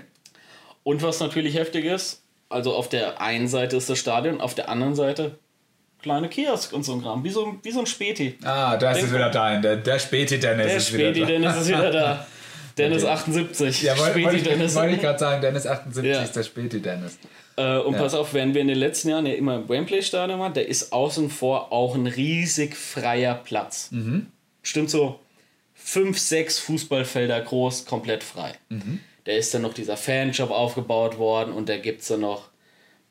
Und 0.83 1.03
was 1.03 1.19
natürlich 1.19 1.55
heftig 1.55 1.85
ist, 1.85 2.23
also 2.49 2.73
auf 2.73 2.89
der 2.89 3.21
einen 3.21 3.47
Seite 3.47 3.77
ist 3.77 3.87
das 3.87 3.99
Stadion, 3.99 4.41
auf 4.41 4.55
der 4.55 4.69
anderen 4.69 4.95
Seite 4.95 5.37
kleine 6.05 6.29
Kiosk 6.29 6.71
und 6.71 6.83
so 6.83 6.93
ein 6.93 7.01
Kram, 7.01 7.23
wie 7.23 7.31
so, 7.31 7.45
ein- 7.47 7.59
wie 7.63 7.71
so 7.71 7.79
ein 7.79 7.87
Späti. 7.87 8.35
Ah, 8.43 8.77
da 8.77 8.91
ist 8.91 9.01
es 9.03 9.11
wieder 9.13 9.29
dein. 9.31 9.61
Der, 9.63 9.75
der 9.77 9.97
Späti 9.97 10.37
Dennis 10.39 10.67
Der 10.67 10.77
ist 10.77 10.93
wieder 10.93 11.11
da. 11.11 11.25
Dennis 11.25 11.55
ist 11.57 11.67
wieder 11.67 11.91
da. 11.91 12.27
Dennis 12.77 13.03
Okay. 13.03 13.11
78. 13.13 13.81
Ja, 13.81 13.97
wollte 13.97 14.21
wollt 14.23 14.35
ich, 14.35 14.45
wollte 14.75 14.93
ich 14.95 15.01
gerade 15.01 15.17
sagen, 15.19 15.41
Dennis 15.41 15.65
78 15.65 16.11
Ja. 16.13 16.21
ist 16.21 16.35
der 16.35 16.43
Späti 16.43 16.79
Dennis. 16.79 17.17
Äh, 17.57 17.77
und 17.77 17.93
Ja. 17.95 18.01
pass 18.01 18.13
auf, 18.13 18.33
während 18.35 18.53
wir 18.53 18.61
in 18.61 18.67
den 18.67 18.77
letzten 18.77 19.09
Jahren 19.09 19.25
ja 19.25 19.33
immer 19.33 19.55
im 19.55 19.67
Wembley-Stadion 19.69 20.39
waren, 20.39 20.53
da 20.53 20.61
ist 20.61 20.93
außen 20.93 21.29
vor 21.31 21.71
auch 21.71 21.95
ein 21.95 22.05
riesig 22.05 22.75
freier 22.75 23.33
Platz. 23.33 23.87
Mhm. 23.91 24.27
Stimmt 24.61 24.89
so 24.91 25.19
fünf, 25.73 26.19
sechs 26.19 26.59
Fußballfelder 26.59 27.41
groß, 27.41 27.85
komplett 27.85 28.23
frei. 28.23 28.51
Mhm. 28.69 28.99
Da 29.23 29.31
ist 29.31 29.53
dann 29.55 29.63
noch 29.63 29.73
dieser 29.73 29.97
Fanshop 29.97 30.51
aufgebaut 30.51 31.17
worden 31.17 31.51
und 31.53 31.67
da 31.69 31.77
gibt 31.77 32.01
es 32.01 32.09
dann 32.09 32.19
noch 32.21 32.49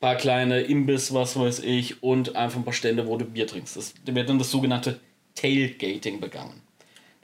paar 0.05 0.15
kleine 0.15 0.61
Imbiss, 0.61 1.13
was 1.13 1.37
weiß 1.39 1.59
ich, 1.59 2.03
und 2.03 2.35
einfach 2.35 2.57
ein 2.59 2.63
paar 2.63 2.73
Stände, 2.73 3.07
wo 3.07 3.17
du 3.17 3.25
Bier 3.25 3.47
trinkst. 3.47 3.75
Das, 3.75 3.93
da 4.05 4.13
wird 4.13 4.29
dann 4.29 4.37
das 4.39 4.51
sogenannte 4.51 4.99
Tailgating 5.35 6.19
begangen. 6.19 6.61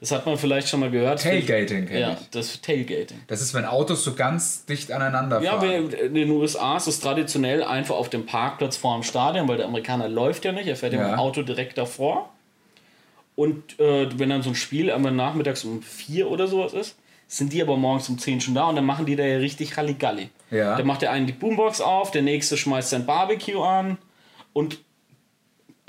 Das 0.00 0.10
hat 0.10 0.26
man 0.26 0.36
vielleicht 0.36 0.68
schon 0.68 0.80
mal 0.80 0.90
gehört. 0.90 1.22
Tailgating 1.22 1.86
kenn 1.86 2.00
Ja, 2.00 2.12
ich. 2.20 2.28
das 2.32 2.60
Tailgating. 2.60 3.20
Das 3.28 3.40
ist, 3.40 3.54
wenn 3.54 3.64
Autos 3.64 4.02
so 4.02 4.14
ganz 4.14 4.64
dicht 4.66 4.90
aneinander 4.90 5.40
Ja, 5.40 5.60
fahren. 5.60 5.92
wir- 5.92 6.00
in 6.06 6.14
den 6.14 6.30
USA 6.30 6.76
ist 6.76 6.88
es 6.88 6.98
traditionell 6.98 7.62
einfach 7.62 7.94
auf 7.94 8.10
dem 8.10 8.26
Parkplatz 8.26 8.76
vor 8.76 8.94
dem 8.96 9.04
Stadion, 9.04 9.46
weil 9.46 9.58
der 9.58 9.66
Amerikaner 9.66 10.08
läuft 10.08 10.44
ja 10.44 10.50
nicht, 10.50 10.66
er 10.66 10.74
fährt 10.74 10.92
ja 10.92 10.98
mit 10.98 11.08
Ja. 11.08 11.14
dem 11.14 11.20
Auto 11.20 11.42
direkt 11.42 11.78
davor. 11.78 12.30
Und 13.36 13.78
äh, 13.80 14.08
wenn 14.18 14.28
dann 14.28 14.42
so 14.42 14.50
ein 14.50 14.54
Spiel 14.56 14.90
einmal 14.90 15.12
nachmittags 15.12 15.64
um 15.64 15.82
vier 15.82 16.28
oder 16.30 16.48
sowas 16.48 16.74
ist, 16.74 16.96
sind 17.28 17.52
die 17.52 17.62
aber 17.62 17.76
morgens 17.76 18.08
um 18.08 18.18
10 18.18 18.40
schon 18.40 18.54
da 18.54 18.64
und 18.68 18.76
dann 18.76 18.84
machen 18.84 19.06
die 19.06 19.16
da 19.16 19.22
ja 19.24 19.38
richtig 19.38 19.76
Halligalli. 19.76 20.28
Ja. 20.52 20.76
Dann 20.76 20.86
macht 20.86 21.02
der 21.02 21.10
eine 21.10 21.26
die 21.26 21.32
Boombox 21.32 21.80
auf, 21.80 22.10
der 22.12 22.22
nächste 22.22 22.56
schmeißt 22.56 22.90
sein 22.90 23.06
Barbecue 23.06 23.60
an 23.60 23.98
und 24.52 24.78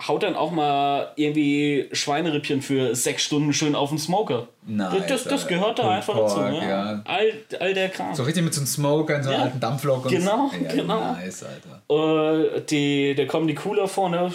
haut 0.08 0.24
dann 0.24 0.36
auch 0.36 0.52
mal 0.52 1.12
irgendwie 1.16 1.88
Schweinerippchen 1.92 2.62
für 2.62 2.96
sechs 2.96 3.24
Stunden 3.24 3.54
schön 3.54 3.76
auf 3.76 3.90
den 3.90 4.00
Smoker. 4.00 4.48
Nice, 4.66 5.04
das, 5.08 5.24
das, 5.26 5.48
gehört 5.48 5.80
da 5.80 5.92
einfach 5.92 6.16
Pork, 6.16 6.30
dazu. 6.30 6.40
Ja. 6.42 6.64
ja. 6.64 7.02
All, 7.06 7.34
all 7.60 7.74
der 7.74 7.90
Kram. 7.90 8.16
So 8.16 8.24
richtig 8.24 8.44
mit 8.44 8.54
so 8.54 8.62
einem 8.62 8.68
Smoker 8.68 9.18
in 9.18 9.24
so 9.24 9.30
einem 9.30 9.40
Ja. 9.40 9.46
alten 9.46 9.60
Dampflok 9.60 10.06
und 10.06 10.12
Genau, 10.12 10.50
so. 10.52 10.64
Ja, 10.64 10.74
genau. 10.74 11.14
Nice, 11.14 11.44
Alter. 11.44 12.56
Äh, 12.56 12.62
die, 12.62 13.16
da 13.16 13.26
kommen 13.26 13.48
die 13.48 13.56
Cooler 13.56 13.88
vorne, 13.88 14.34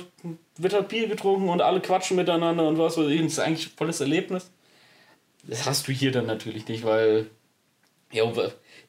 wird 0.58 0.74
halt 0.74 0.88
Bier 0.88 1.08
getrunken 1.08 1.48
und 1.48 1.60
alle 1.60 1.80
quatschen 1.80 2.16
miteinander 2.16 2.68
und 2.68 2.78
was 2.78 2.96
weiß 2.96 3.08
ich. 3.08 3.20
Das 3.22 3.32
ist 3.32 3.38
eigentlich 3.40 3.66
ein 3.68 3.76
volles 3.76 4.00
Erlebnis. 4.00 4.50
Das 5.44 5.66
hast 5.66 5.88
du 5.88 5.92
hier 5.92 6.12
dann 6.12 6.26
natürlich 6.26 6.68
nicht, 6.68 6.84
weil 6.84 7.26
ja, 8.12 8.24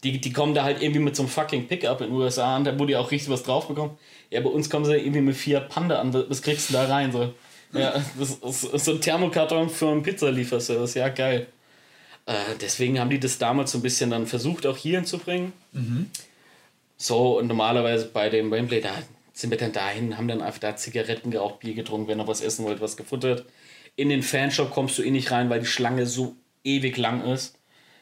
die, 0.03 0.19
die 0.19 0.31
kommen 0.31 0.53
da 0.53 0.63
halt 0.63 0.81
irgendwie 0.81 1.01
mit 1.01 1.15
so 1.15 1.23
einem 1.23 1.29
fucking 1.29 1.67
Pickup 1.67 2.01
in 2.01 2.07
den 2.07 2.15
USA 2.15 2.55
an, 2.55 2.63
da 2.63 2.77
wo 2.79 2.85
die 2.85 2.95
auch 2.95 3.11
richtig 3.11 3.29
was 3.29 3.43
drauf 3.43 3.67
bekommen. 3.67 3.97
Ja, 4.29 4.39
bei 4.41 4.49
uns 4.49 4.69
kommen 4.69 4.85
sie 4.85 4.95
irgendwie 4.95 5.21
mit 5.21 5.35
Fiat 5.35 5.69
Panda 5.69 5.99
an. 5.99 6.13
Was 6.13 6.41
kriegst 6.41 6.69
du 6.69 6.73
da 6.73 6.85
rein? 6.85 7.11
So, 7.11 7.33
ja, 7.73 7.93
das 8.17 8.31
ist, 8.31 8.85
so 8.85 8.91
ein 8.93 9.01
Thermokarton 9.01 9.69
für 9.69 9.89
einen 9.89 10.03
Pizzalieferservice. 10.03 10.93
Ja, 10.95 11.09
geil. 11.09 11.47
Äh, 12.25 12.33
deswegen 12.61 12.99
haben 12.99 13.09
die 13.09 13.19
das 13.19 13.37
damals 13.37 13.71
so 13.71 13.79
ein 13.79 13.81
bisschen 13.81 14.09
dann 14.09 14.25
versucht, 14.27 14.65
auch 14.65 14.77
hier 14.77 14.99
hinzubringen. 14.99 15.51
So, 16.97 17.39
und 17.39 17.47
normalerweise 17.47 18.05
bei 18.05 18.29
dem 18.29 18.51
Wembley, 18.51 18.81
da 18.81 18.91
sind 19.33 19.51
wir 19.51 19.57
dann 19.57 19.71
dahin, 19.71 20.17
haben 20.17 20.27
dann 20.27 20.41
einfach 20.41 20.59
da 20.59 20.75
Zigaretten 20.75 21.31
geraucht, 21.31 21.59
Bier 21.61 21.73
getrunken, 21.73 22.07
wenn 22.07 22.17
noch 22.17 22.27
was 22.27 22.41
essen 22.41 22.65
wollt, 22.65 22.81
was 22.81 22.97
gefuttert. 22.97 23.45
In 23.95 24.09
den 24.09 24.23
Fanshop 24.23 24.71
kommst 24.71 24.97
du 24.97 25.03
eh 25.03 25.11
nicht 25.11 25.31
rein, 25.31 25.49
weil 25.49 25.61
die 25.61 25.65
Schlange 25.65 26.05
so 26.05 26.35
ewig 26.63 26.97
lang 26.97 27.25
ist. 27.25 27.57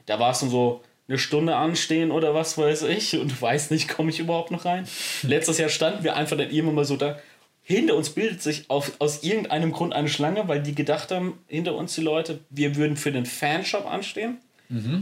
Da 0.06 0.20
war 0.20 0.32
es 0.32 0.40
dann 0.40 0.50
so 0.50 0.82
eine 1.08 1.18
Stunde 1.18 1.56
anstehen 1.56 2.12
oder 2.12 2.34
was 2.34 2.58
weiß 2.58 2.84
ich 2.84 3.18
und 3.18 3.32
du 3.32 3.42
weißt 3.42 3.72
nicht, 3.72 3.88
komme 3.88 4.10
ich 4.10 4.20
überhaupt 4.20 4.52
noch 4.52 4.66
rein. 4.66 4.88
Letztes 5.24 5.58
Jahr 5.58 5.70
standen 5.70 6.04
wir 6.04 6.16
einfach 6.16 6.38
dann 6.38 6.50
irgendwann 6.50 6.76
mal 6.76 6.86
so 6.86 6.98
da. 6.98 7.18
Hinter 7.64 7.96
uns 7.96 8.12
bildet 8.12 8.42
sich 8.42 8.70
auf, 8.70 8.94
aus 9.00 9.24
irgendeinem 9.24 9.72
Grund 9.72 9.94
eine 9.94 10.08
Schlange, 10.08 10.48
weil 10.48 10.64
die 10.64 10.76
gedacht 10.76 11.12
haben, 11.12 11.38
hinter 11.48 11.76
uns 11.76 11.96
die 11.96 12.02
Leute, 12.02 12.40
wir 12.50 12.76
würden 12.76 12.96
für 12.96 13.12
den 13.12 13.26
Fanshop 13.26 13.86
anstehen. 13.86 14.38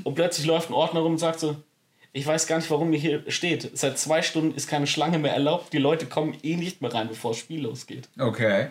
Und 0.04 0.14
plötzlich 0.16 0.46
läuft 0.46 0.70
ein 0.70 0.74
Ordner 0.74 1.00
rum 1.02 1.14
und 1.14 1.18
sagt 1.18 1.40
so, 1.40 1.56
ich 2.14 2.26
weiß 2.26 2.48
gar 2.48 2.58
nicht, 2.58 2.72
warum 2.72 2.94
ihr 2.94 3.00
hier 3.00 3.24
steht. 3.28 3.78
Seit 3.78 4.00
zwei 4.00 4.22
Stunden 4.22 4.56
ist 4.56 4.68
keine 4.68 4.88
Schlange 4.88 5.20
mehr 5.20 5.34
erlaubt. 5.34 5.74
Die 5.74 5.80
Leute 5.80 6.06
kommen 6.06 6.38
eh 6.44 6.56
nicht 6.56 6.82
mehr 6.82 6.94
rein, 6.94 7.08
bevor 7.08 7.32
das 7.32 7.40
Spiel 7.40 7.62
losgeht. 7.62 8.08
Okay. 8.18 8.68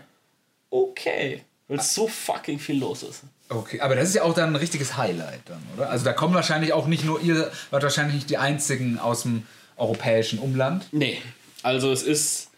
Okay. 0.71 1.43
Weil 1.69 1.81
so 1.81 2.09
fucking 2.09 2.59
viel 2.59 2.79
los 2.79 3.03
ist. 3.03 3.25
Okay, 3.49 3.81
aber 3.81 3.95
das 3.95 4.09
ist 4.09 4.15
ja 4.15 4.23
auch 4.23 4.35
dann 4.35 4.51
ein 4.51 4.57
richtiges 4.57 4.97
Highlight 4.97 5.41
dann, 5.47 5.63
oder? 5.77 5.91
Also 5.91 6.05
da 6.05 6.13
kommen 6.13 6.35
wahrscheinlich 6.35 6.73
auch 6.73 6.87
nicht 6.87 7.05
nur 7.05 7.21
ihr, 7.21 7.51
wart 7.71 7.83
wahrscheinlich 7.83 8.15
nicht 8.15 8.31
die 8.31 8.39
einzigen 8.39 8.99
aus 8.99 9.23
dem 9.23 9.47
europäischen 9.77 10.39
Umland. 10.39 10.87
Nee. 10.93 11.21
Also 11.63 11.93
es 11.93 12.03
ist. 12.03 12.49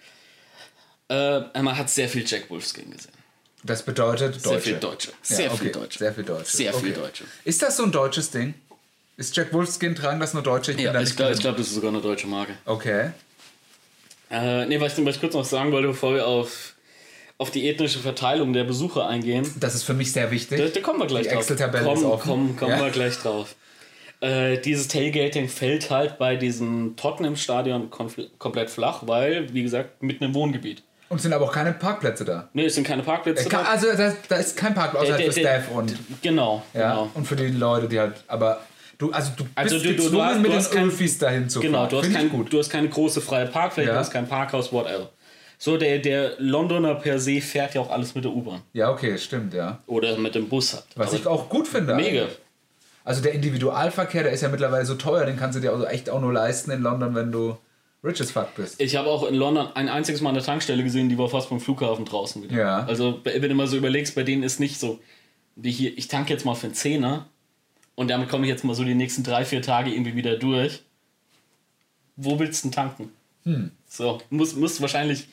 Äh, 1.08 1.40
man 1.60 1.76
hat 1.76 1.90
sehr 1.90 2.08
viel 2.08 2.24
Jack 2.26 2.50
Wolfskin 2.50 2.90
gesehen. 2.90 3.12
Das 3.62 3.82
bedeutet 3.82 4.44
Deutsche. 4.44 4.48
Sehr 4.48 4.60
viel 4.60 4.76
Deutsche. 4.76 5.12
Sehr 5.22 5.50
viel 5.50 5.70
Deutsche. 5.70 5.98
Sehr 5.98 6.12
viel 6.14 6.24
Deutsche. 6.24 6.56
Sehr 6.56 6.72
viel 6.72 6.90
okay. 6.92 7.00
Deutsche. 7.00 7.24
Ist 7.44 7.62
das 7.62 7.76
so 7.76 7.84
ein 7.84 7.92
deutsches 7.92 8.30
Ding? 8.30 8.54
Ist 9.16 9.34
Jack 9.36 9.52
Wolfskin, 9.52 9.94
tragen 9.94 10.20
das 10.20 10.34
nur 10.34 10.42
Deutsche? 10.42 10.72
Ich 10.72 10.80
Ja, 10.80 11.00
ich 11.00 11.16
glaube, 11.16 11.34
glaub, 11.36 11.56
das 11.56 11.68
ist 11.68 11.74
sogar 11.74 11.90
eine 11.90 12.00
deutsche 12.00 12.26
Marke. 12.26 12.52
Okay. 12.64 13.10
Äh, 14.30 14.66
nee, 14.66 14.80
was 14.80 14.98
ich, 14.98 15.04
was 15.04 15.16
ich 15.16 15.20
kurz 15.20 15.34
noch 15.34 15.44
sagen 15.44 15.72
wollte, 15.72 15.88
bevor 15.88 16.14
wir 16.14 16.26
auf, 16.26 16.74
auf 17.38 17.50
die 17.50 17.68
ethnische 17.68 17.98
Verteilung 17.98 18.52
der 18.52 18.64
Besucher 18.64 19.06
eingehen. 19.08 19.46
Das 19.60 19.74
ist 19.74 19.82
für 19.82 19.94
mich 19.94 20.12
sehr 20.12 20.30
wichtig. 20.30 20.58
Da, 20.58 20.66
da 20.68 20.80
kommen 20.80 21.00
wir 21.00 21.06
gleich 21.06 21.24
Die 21.24 21.28
drauf. 21.34 21.40
Excel-Tabelle 21.40 21.84
Komm, 21.84 21.98
ist 21.98 22.04
offen. 22.04 22.28
Komm, 22.30 22.56
kommen 22.56 22.70
Ja. 22.70 22.80
wir 22.84 22.90
gleich 22.90 23.16
drauf. 23.18 23.54
Äh, 24.20 24.56
dieses 24.58 24.88
Tailgating 24.88 25.48
fällt 25.48 25.90
halt 25.90 26.16
bei 26.18 26.36
diesem 26.36 26.96
Tottenham-Stadion 26.96 27.90
konfl- 27.90 28.28
komplett 28.38 28.70
flach, 28.70 29.02
weil, 29.06 29.52
wie 29.52 29.62
gesagt, 29.62 30.02
mitten 30.02 30.24
im 30.24 30.34
Wohngebiet. 30.34 30.82
Und 31.10 31.18
es 31.18 31.22
sind 31.24 31.34
aber 31.34 31.44
auch 31.44 31.52
keine 31.52 31.72
Parkplätze 31.74 32.24
da. 32.24 32.48
Ne, 32.54 32.64
es 32.64 32.74
sind 32.74 32.86
keine 32.86 33.02
Parkplätze. 33.02 33.44
Äh, 33.44 33.48
ka- 33.48 33.62
da. 33.62 33.68
Also 33.70 33.86
da, 33.94 34.14
da 34.28 34.36
ist 34.36 34.56
kein 34.56 34.74
Parkplatz 34.74 35.02
außerhalb 35.04 35.22
Der- 35.22 35.32
für 35.32 35.40
der- 35.40 35.60
Staff 35.62 35.70
und, 35.76 35.94
Genau, 36.22 36.62
ja, 36.72 36.90
genau. 36.90 37.10
und 37.14 37.26
für 37.28 37.36
die 37.36 37.46
Leute, 37.48 37.86
die 37.88 38.00
halt. 38.00 38.14
Aber 38.26 38.60
du, 38.98 39.12
also 39.12 39.30
du 39.36 39.44
bist 39.44 39.56
Also 39.58 39.76
du- 39.78 39.84
du- 39.84 39.88
du 39.90 40.02
gezwungen, 40.04 40.24
hast- 40.24 40.40
mit 40.42 40.52
du 40.52 40.76
den 40.78 40.84
Ölfis 40.84 41.18
dahin 41.18 41.48
zu 41.50 41.60
Genau, 41.60 41.78
fahren. 41.80 41.90
du 41.90 41.98
hast, 41.98 42.12
kein, 42.12 42.46
du 42.50 42.58
hast 42.58 42.70
keine 42.70 42.88
große 42.88 43.20
freie 43.20 43.46
Parkfläche, 43.46 43.88
Ja. 43.88 43.94
du 43.94 44.00
hast 44.00 44.10
kein 44.10 44.26
Parkhaus, 44.26 44.72
whatever. 44.72 45.10
So, 45.58 45.76
der, 45.76 45.98
der 45.98 46.34
Londoner 46.38 46.94
per 46.96 47.18
se 47.18 47.40
fährt 47.40 47.74
ja 47.74 47.80
auch 47.80 47.90
alles 47.90 48.14
mit 48.14 48.24
der 48.24 48.32
U-Bahn. 48.32 48.60
Ja, 48.72 48.90
okay, 48.90 49.16
stimmt, 49.16 49.54
ja. 49.54 49.80
Oder 49.86 50.16
mit 50.18 50.34
dem 50.34 50.48
Bus 50.48 50.74
halt. 50.74 50.84
Was 50.94 51.08
Aber 51.08 51.16
ich 51.16 51.26
auch 51.26 51.48
gut 51.48 51.66
finde. 51.66 51.94
mega. 51.94 52.22
eigentlich. 52.24 52.38
Also 53.04 53.22
der 53.22 53.32
Individualverkehr, 53.34 54.24
der 54.24 54.32
ist 54.32 54.40
ja 54.42 54.48
mittlerweile 54.48 54.84
so 54.84 54.96
teuer, 54.96 55.24
den 55.24 55.36
kannst 55.36 55.56
du 55.56 55.60
dir 55.62 55.72
also 55.72 55.86
echt 55.86 56.10
auch 56.10 56.20
nur 56.20 56.32
leisten 56.32 56.72
in 56.72 56.82
London, 56.82 57.14
wenn 57.14 57.30
du 57.30 57.56
rich 58.02 58.20
as 58.20 58.32
fuck 58.32 58.54
bist. 58.56 58.80
Ich 58.80 58.96
habe 58.96 59.08
auch 59.08 59.28
in 59.28 59.36
London 59.36 59.68
ein 59.74 59.88
einziges 59.88 60.20
Mal 60.20 60.30
eine 60.30 60.42
Tankstelle 60.42 60.82
gesehen, 60.82 61.08
die 61.08 61.16
war 61.16 61.28
fast 61.28 61.48
beim 61.48 61.60
Flughafen 61.60 62.04
draußen 62.04 62.42
wieder. 62.42 62.56
Ja. 62.56 62.84
Also, 62.84 63.20
wenn 63.22 63.42
du 63.42 63.54
mal 63.54 63.68
so 63.68 63.76
überlegst, 63.76 64.16
bei 64.16 64.24
denen 64.24 64.42
ist 64.42 64.58
nicht 64.58 64.80
so, 64.80 64.98
wie 65.54 65.70
hier, 65.70 65.96
ich 65.96 66.08
tanke 66.08 66.32
jetzt 66.32 66.44
mal 66.44 66.56
für 66.56 66.66
einen 66.66 66.74
Zehner 66.74 67.26
und 67.94 68.08
damit 68.08 68.28
komme 68.28 68.44
ich 68.44 68.50
jetzt 68.50 68.64
mal 68.64 68.74
so 68.74 68.82
die 68.82 68.94
nächsten 68.94 69.22
drei, 69.22 69.44
vier 69.44 69.62
Tage 69.62 69.90
irgendwie 69.90 70.16
wieder 70.16 70.36
durch. 70.36 70.82
Wo 72.16 72.40
willst 72.40 72.64
du 72.64 72.68
denn 72.68 72.74
tanken? 72.74 73.12
Hm. 73.44 73.70
So, 73.96 74.20
musst, 74.30 74.56
musst 74.56 74.80
wahrscheinlich 74.80 75.26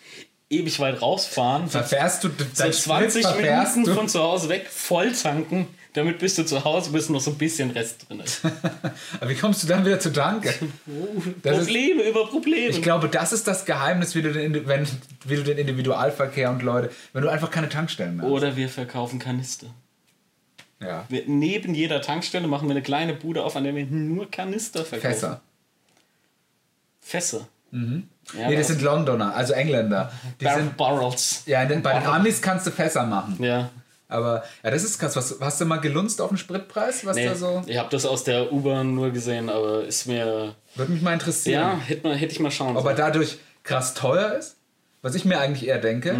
ewig 0.49 0.79
weit 0.79 1.01
rausfahren. 1.01 1.67
Verfährst 1.67 2.23
du 2.23 2.29
so 2.29 2.45
dein 2.57 2.71
20 2.71 3.25
Sprit 3.25 3.41
Minuten 3.41 3.83
du? 3.85 3.93
von 3.93 4.07
zu 4.07 4.21
Hause 4.21 4.49
weg, 4.49 4.67
voll 4.69 5.11
tanken, 5.11 5.67
damit 5.93 6.19
bist 6.19 6.37
du 6.37 6.45
zu 6.45 6.63
Hause, 6.63 6.91
bis 6.91 7.09
noch 7.09 7.19
so 7.19 7.31
ein 7.31 7.37
bisschen 7.37 7.71
Rest 7.71 8.07
drin 8.07 8.19
ist. 8.21 8.41
Aber 9.19 9.29
wie 9.29 9.35
kommst 9.35 9.63
du 9.63 9.67
dann 9.67 9.85
wieder 9.85 9.99
zu 9.99 10.11
Danke? 10.11 10.53
Das 11.41 11.57
ist, 11.57 11.65
Probleme 11.65 12.03
über 12.03 12.27
Probleme. 12.27 12.69
ich 12.69 12.81
glaube, 12.81 13.09
das 13.09 13.33
ist 13.33 13.47
das 13.47 13.65
Geheimnis, 13.65 14.15
wie 14.15 14.21
du, 14.21 14.31
den, 14.31 14.67
wenn, 14.67 14.87
wie 15.25 15.35
du 15.35 15.43
den 15.43 15.57
Individualverkehr 15.57 16.49
und 16.49 16.63
Leute, 16.63 16.91
wenn 17.13 17.21
du 17.21 17.29
einfach 17.29 17.51
keine 17.51 17.69
Tankstellen 17.69 18.15
mehr 18.15 18.25
hast. 18.25 18.31
Oder 18.31 18.55
wir 18.55 18.69
verkaufen 18.69 19.19
Kanister. 19.19 19.67
Ja. 20.79 21.05
Wir, 21.09 21.23
neben 21.27 21.75
jeder 21.75 22.01
Tankstelle 22.01 22.47
machen 22.47 22.67
wir 22.67 22.71
eine 22.71 22.81
kleine 22.81 23.13
Bude 23.13 23.43
auf, 23.43 23.55
an 23.55 23.63
der 23.63 23.75
wir 23.75 23.85
nur 23.85 24.29
Kanister 24.29 24.83
verkaufen. 24.83 25.13
Fässer. 25.13 25.41
Fässer. 27.01 27.47
Ja, 27.73 28.47
Nee, 28.49 28.55
das 28.55 28.67
sind 28.67 28.81
Londoner, 28.81 29.35
also 29.35 29.53
Engländer. 29.53 30.11
Die 30.39 30.45
Bar 30.45 30.55
sind, 30.57 30.77
Barrels. 30.77 31.43
ja, 31.45 31.65
denn 31.65 31.81
bei 31.81 31.93
den 31.99 32.05
Amis 32.07 32.41
kannst 32.41 32.65
du 32.67 32.71
Fässer 32.71 33.05
machen. 33.05 33.37
Ja. 33.43 33.69
Aber 34.07 34.43
ja, 34.63 34.69
das 34.69 34.83
ist 34.83 34.99
krass. 34.99 35.15
Was, 35.15 35.37
hast 35.41 35.59
du 35.59 35.65
mal 35.65 35.77
gelunzt 35.77 36.21
auf 36.21 36.29
den 36.29 36.37
Spritpreis? 36.37 37.03
Was 37.05 37.15
Nee, 37.15 37.25
da 37.25 37.35
so? 37.35 37.63
ich 37.65 37.77
habe 37.77 37.89
das 37.89 38.05
aus 38.05 38.23
der 38.23 38.53
U-Bahn 38.53 38.93
nur 38.93 39.09
gesehen, 39.09 39.49
aber 39.49 39.83
ist 39.85 40.05
mir. 40.05 40.53
Würde 40.75 40.91
mich 40.91 41.01
mal 41.01 41.13
interessieren. 41.13 41.61
Ja, 41.61 41.79
hätte 41.83 42.07
mal- 42.07 42.15
hätte 42.15 42.31
ich 42.31 42.39
mal 42.39 42.51
schauen 42.51 42.77
Ob 42.77 42.85
er 42.85 42.93
dadurch 42.93 43.37
krass 43.63 43.93
teuer 43.95 44.33
ist? 44.35 44.55
Was 45.01 45.15
ich 45.15 45.25
mir 45.25 45.39
eigentlich 45.39 45.67
eher 45.67 45.79
denke. 45.79 46.15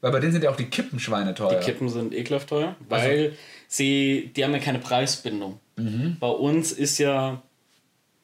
Weil 0.00 0.10
bei 0.12 0.20
denen 0.20 0.32
sind 0.32 0.42
ja 0.44 0.50
auch 0.50 0.56
die 0.56 0.66
Kippenschweine 0.66 1.34
teuer. 1.34 1.52
Mhm. 1.52 1.60
Die 1.60 1.64
Kippen 1.64 1.88
sind 1.88 2.14
ekelhaft 2.14 2.48
teuer, 2.48 2.74
weil 2.88 3.32
sie, 3.68 4.32
die 4.34 4.44
haben 4.44 4.52
ja 4.52 4.58
keine 4.58 4.78
Preisbindung. 4.78 5.60
Mhm. 5.76 6.16
Bei 6.20 6.28
uns 6.28 6.72
ist 6.72 6.98
ja 6.98 7.42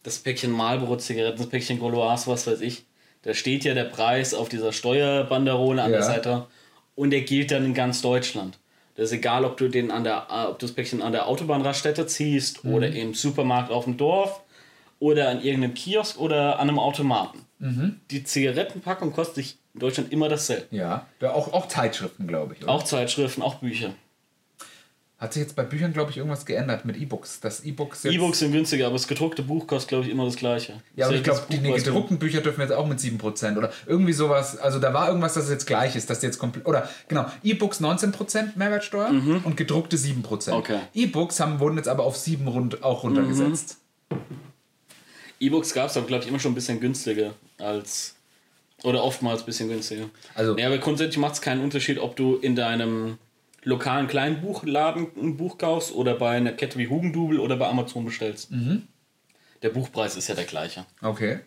das 0.03 0.19
Päckchen 0.19 0.51
Marlboro-Zigaretten, 0.51 1.39
das 1.39 1.49
Päckchen 1.49 1.79
Gauloise, 1.79 2.27
was 2.31 2.47
weiß 2.47 2.61
ich, 2.63 2.85
da 3.23 3.35
steht 3.35 3.65
ja 3.65 3.75
der 3.75 3.85
Preis 3.85 4.33
auf 4.35 4.49
dieser 4.49 4.73
Steuerbanderole 4.73 5.83
an 5.83 5.91
der 5.91 6.01
Ja. 6.01 6.07
Seite 6.07 6.47
und 6.95 7.11
der 7.11 7.21
gilt 7.23 7.51
dann 7.51 7.65
in 7.65 7.75
ganz 7.75 8.01
Deutschland. 8.03 8.59
Das 8.97 9.07
ist 9.07 9.13
egal, 9.13 9.45
ob 9.45 9.57
du 9.57 9.69
den 9.69 9.91
an 9.91 10.05
der, 10.05 10.27
äh, 10.31 10.47
ob 10.47 10.59
du 10.59 10.67
das 10.67 10.75
Päckchen 10.75 11.03
an 11.03 11.13
der 11.13 11.27
Autobahnraststätte 11.29 12.07
ziehst 12.07 12.65
Mhm. 12.65 12.75
oder 12.75 12.89
im 12.89 13.15
Supermarkt 13.15 13.71
auf 13.71 13.85
dem 13.85 13.97
Dorf 13.97 14.41
oder 14.99 15.29
an 15.29 15.43
irgendeinem 15.43 15.75
Kiosk 15.75 16.19
oder 16.19 16.59
an 16.59 16.69
einem 16.69 16.79
Automaten. 16.79 17.41
Mhm. 17.59 18.01
Die 18.11 18.25
Zigarettenpackung 18.25 19.13
kostet 19.13 19.37
sich 19.37 19.59
in 19.75 19.81
Deutschland 19.81 20.13
immer 20.13 20.29
dasselbe. 20.29 20.67
Ja, 20.75 21.07
ja 21.21 21.33
auch, 21.33 21.53
auch 21.53 21.69
Zeitschriften, 21.69 22.27
glaube 22.27 22.55
ich. 22.55 22.63
Oder? 22.63 22.73
Auch 22.73 22.83
Zeitschriften, 22.83 23.43
auch 23.43 23.57
Bücher. 23.57 23.93
Hat 25.21 25.35
sich 25.35 25.43
jetzt 25.43 25.55
bei 25.55 25.65
Büchern, 25.65 25.93
glaube 25.93 26.11
ich, 26.11 26.17
irgendwas 26.17 26.47
geändert 26.47 26.87
mit 26.87 26.97
E-Books. 26.97 27.41
Das 27.41 27.63
E-Books. 27.63 28.07
E-Books 28.07 28.39
sind 28.39 28.53
günstiger, 28.53 28.87
aber 28.87 28.95
das 28.95 29.07
gedruckte 29.07 29.43
Buch 29.43 29.67
kostet, 29.67 29.91
glaube 29.91 30.07
ich, 30.07 30.11
immer 30.11 30.25
das 30.25 30.37
gleiche. 30.37 30.81
Ja, 30.97 31.07
aber 31.07 31.15
ich 31.15 31.23
Das 31.23 31.47
glaube, 31.47 31.63
die 31.63 31.73
gedruckten 31.73 32.19
Bücher 32.19 32.41
dürfen 32.41 32.63
jetzt 32.63 32.73
auch 32.73 32.87
mit 32.89 32.99
7% 33.01 33.59
oder 33.59 33.71
irgendwie 33.87 34.15
sowas. 34.15 34.57
Also 34.57 34.79
da 34.79 34.95
war 34.95 35.09
irgendwas, 35.09 35.35
dass 35.35 35.45
es 35.45 35.51
jetzt 35.51 35.67
gleich 35.67 35.95
ist, 35.95 36.09
dass 36.09 36.23
jetzt 36.23 36.39
komplett. 36.39 36.65
Oder 36.67 36.89
genau, 37.09 37.27
E-Books 37.43 37.83
19% 37.83 38.57
Mehrwertsteuer 38.57 39.11
und 39.45 39.57
gedruckte 39.59 39.99
7%. 39.99 40.53
Mhm. 40.53 40.57
Okay. 40.57 40.77
Mhm. 40.79 40.81
E-Books 40.95 41.39
haben, 41.39 41.61
wurden 41.61 41.77
jetzt 41.77 41.89
aber 41.89 42.05
auf 42.05 42.17
7 42.17 42.49
rund, 42.49 42.83
auch 42.83 43.03
runtergesetzt. 43.05 43.77
E-Books 45.39 45.73
gab 45.75 45.91
es 45.91 45.97
aber, 45.97 46.07
glaube 46.07 46.25
ich, 46.25 46.29
immer 46.31 46.39
schon 46.39 46.53
ein 46.53 46.55
bisschen 46.55 46.81
günstiger 46.81 47.35
als. 47.59 48.15
Oder 48.83 49.05
oftmals 49.05 49.41
ein 49.43 49.47
bisschen 49.47 49.69
günstiger. 49.69 50.07
Also- 50.35 50.57
Ja, 50.57 50.67
aber 50.69 50.79
grundsätzlich 50.79 51.19
macht 51.19 51.35
es 51.35 51.43
keinen 51.43 51.63
Unterschied, 51.63 51.99
ob 51.99 52.17
du 52.17 52.37
in 52.37 52.57
deinem 52.57 53.19
lokalen 53.63 54.09
kleinen 54.09 54.41
Buchladen 54.41 55.09
ein 55.17 55.37
Buch 55.37 55.59
kaufst 55.59 55.95
oder 55.95 56.15
bei 56.15 56.31
einer 56.31 56.53
Kette 56.53 56.79
wie 56.79 56.89
Hugendubel 56.89 57.39
oder 57.39 57.57
bei 57.57 57.69
Amazon 57.69 58.05
bestellst. 58.05 58.51
Mhm. 58.51 58.89
Der 59.63 59.71
Buchpreis 59.71 60.17
ist 60.17 60.29
ja 60.29 60.35
der 60.35 60.45
gleiche. 60.45 60.87
Okay. 61.03 61.41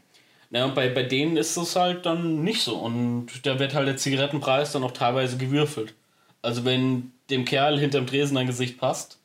Ja, 0.52 0.66
und 0.66 0.76
bei, 0.76 0.90
bei 0.90 1.02
denen 1.02 1.36
ist 1.36 1.58
es 1.58 1.76
halt 1.76 2.06
dann 2.06 2.44
nicht 2.44 2.62
so. 2.62 2.76
Und 2.76 3.46
da 3.46 3.58
wird 3.58 3.74
halt 3.74 3.88
der 3.88 3.98
Zigarettenpreis 3.98 4.72
dann 4.72 4.84
auch 4.84 4.92
teilweise 4.92 5.38
gewürfelt. 5.38 5.96
Also 6.44 6.64
wenn 6.64 7.12
dem 7.32 7.46
Kerl 7.46 7.80
hinterm 7.80 8.06
Tresen 8.06 8.36
dein 8.36 8.46
Gesicht 8.46 8.78
passt, 8.78 9.18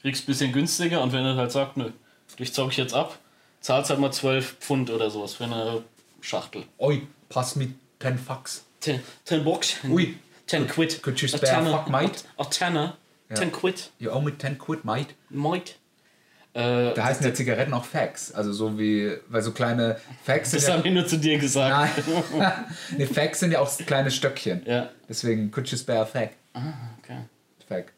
kriegst 0.00 0.22
du 0.22 0.24
ein 0.24 0.32
bisschen 0.32 0.52
günstiger 0.52 1.02
und 1.02 1.12
wenn 1.12 1.24
er 1.24 1.36
halt 1.36 1.52
sagt, 1.52 1.76
nö, 1.76 1.90
dich 2.38 2.54
zock 2.54 2.70
ich 2.70 2.78
jetzt 2.78 2.94
ab, 2.94 3.18
zahlst 3.60 3.90
halt 3.90 4.00
mal 4.00 4.12
12 4.12 4.56
Pfund 4.60 4.88
oder 4.90 5.10
sowas 5.10 5.34
für 5.34 5.44
eine 5.44 5.82
Schachtel. 6.22 6.64
Oi, 6.78 7.02
pass 7.28 7.56
mit 7.56 7.72
10 8.00 8.18
Fax. 8.18 8.64
10, 8.80 9.00
10 9.24 9.44
Bucks. 9.44 9.76
Ui. 10.52 10.58
10 10.58 10.68
Quid. 10.68 11.02
Could 11.02 11.20
you 11.20 11.26
A 11.26 11.36
spare 11.38 11.54
tenner, 11.56 11.70
fuck, 11.70 11.88
mate? 11.88 12.24
A, 12.38 12.42
a 12.42 12.44
tenner. 12.46 12.96
10 13.34 13.52
Quid. 13.52 13.90
You 13.98 14.10
owe 14.10 14.20
me 14.20 14.32
10 14.36 14.58
quid, 14.58 14.84
mate. 14.84 15.14
Mate. 15.28 15.74
Äh, 16.52 16.94
Da 16.94 17.04
heißen 17.04 17.24
ja 17.24 17.32
Zigaretten 17.32 17.72
auch 17.74 17.84
Fax. 17.84 18.32
Also 18.32 18.52
so 18.52 18.76
wie, 18.78 19.12
weil 19.28 19.40
so 19.42 19.52
kleine 19.52 20.00
Fax 20.24 20.50
sind 20.50 20.62
das 20.62 20.68
ja. 20.68 20.74
haben 20.74 20.82
wir 20.82 20.90
nur 20.90 21.06
zu 21.06 21.16
dir 21.18 21.38
gesagt. 21.38 22.02
Nein. 22.08 22.64
nee, 22.98 23.06
Fax 23.06 23.38
sind 23.38 23.52
ja 23.52 23.60
auch 23.60 23.70
kleine 23.86 24.10
Stöckchen. 24.10 24.62
Ja. 24.66 24.90
Deswegen 25.08 25.50
could 25.52 25.68
you 25.68 25.78
spare 25.78 26.00
a 26.00 26.06
Fac. 26.06 26.30
Okay. 26.98 27.18
Fac. 27.68 27.92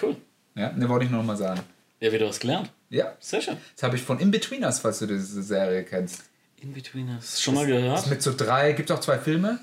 Cool. 0.00 0.16
Ja, 0.58 0.72
ne, 0.72 0.88
wollte 0.88 1.04
ich 1.04 1.10
noch 1.10 1.22
mal 1.22 1.36
sagen. 1.36 1.60
Ja, 2.00 2.10
wieder 2.10 2.26
was 2.26 2.40
gelernt. 2.40 2.70
Ja, 2.88 3.14
Sehr 3.20 3.42
schön. 3.42 3.58
das 3.74 3.82
habe 3.82 3.96
ich 3.96 4.02
von 4.02 4.18
Inbetweeners, 4.18 4.78
falls 4.80 5.00
du 5.00 5.06
diese 5.06 5.42
Serie 5.42 5.84
kennst. 5.84 6.22
In-Betweeners. 6.62 7.42
Schon 7.42 7.56
mal 7.56 7.66
Das 7.66 7.76
gehört? 7.76 7.98
ist 7.98 8.06
mit 8.06 8.22
so 8.22 8.32
drei, 8.34 8.72
gibt 8.72 8.90
auch 8.90 9.00
zwei 9.00 9.18
Filme. 9.18 9.58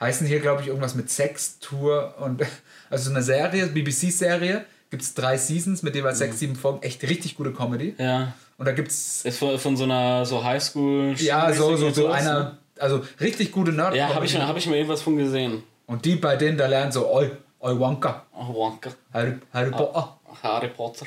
Heißen 0.00 0.26
hier, 0.26 0.40
glaube 0.40 0.62
ich, 0.62 0.68
irgendwas 0.68 0.94
mit 0.94 1.10
Sex, 1.10 1.58
Tour 1.60 2.14
und. 2.20 2.42
Also 2.88 3.04
so 3.04 3.10
eine 3.14 3.22
Serie, 3.22 3.66
BBC-Serie. 3.68 4.64
Gibt 4.90 5.02
es 5.02 5.14
drei 5.14 5.36
Seasons 5.36 5.82
mit 5.84 5.94
jeweils 5.94 6.18
sechs, 6.18 6.40
sieben 6.40 6.56
Folgen. 6.56 6.82
Echt 6.82 7.02
richtig 7.04 7.36
gute 7.36 7.52
Comedy. 7.52 7.94
Ja. 7.98 8.32
Und 8.58 8.66
da 8.66 8.72
gibt's. 8.72 9.24
Ist 9.24 9.38
von, 9.38 9.58
von 9.58 9.76
so 9.76 9.84
einer 9.84 10.26
so 10.26 10.42
Highschool. 10.42 11.14
Ja, 11.18 11.52
so, 11.52 11.76
so, 11.76 11.90
so 11.90 12.02
sowas, 12.02 12.24
ne? 12.24 12.30
einer. 12.30 12.58
Also 12.78 13.04
richtig 13.20 13.52
gute 13.52 13.72
nerd 13.72 13.94
Ja, 13.94 14.12
habe 14.14 14.24
ich, 14.24 14.36
hab 14.36 14.56
ich 14.56 14.66
mir 14.66 14.76
irgendwas 14.76 15.02
von 15.02 15.16
gesehen. 15.16 15.62
Und 15.86 16.04
die 16.04 16.16
bei 16.16 16.34
denen, 16.36 16.56
da 16.58 16.66
lernen 16.66 16.90
so, 16.92 17.08
oi, 17.12 17.30
oi 17.60 17.78
Wonka, 17.78 18.24
Oh, 18.32 18.54
Wonka. 18.54 18.90
Harry, 19.12 19.34
Harry 19.52 19.70
Potter. 19.70 20.18
Harry 20.42 20.68
Potter. 20.68 21.06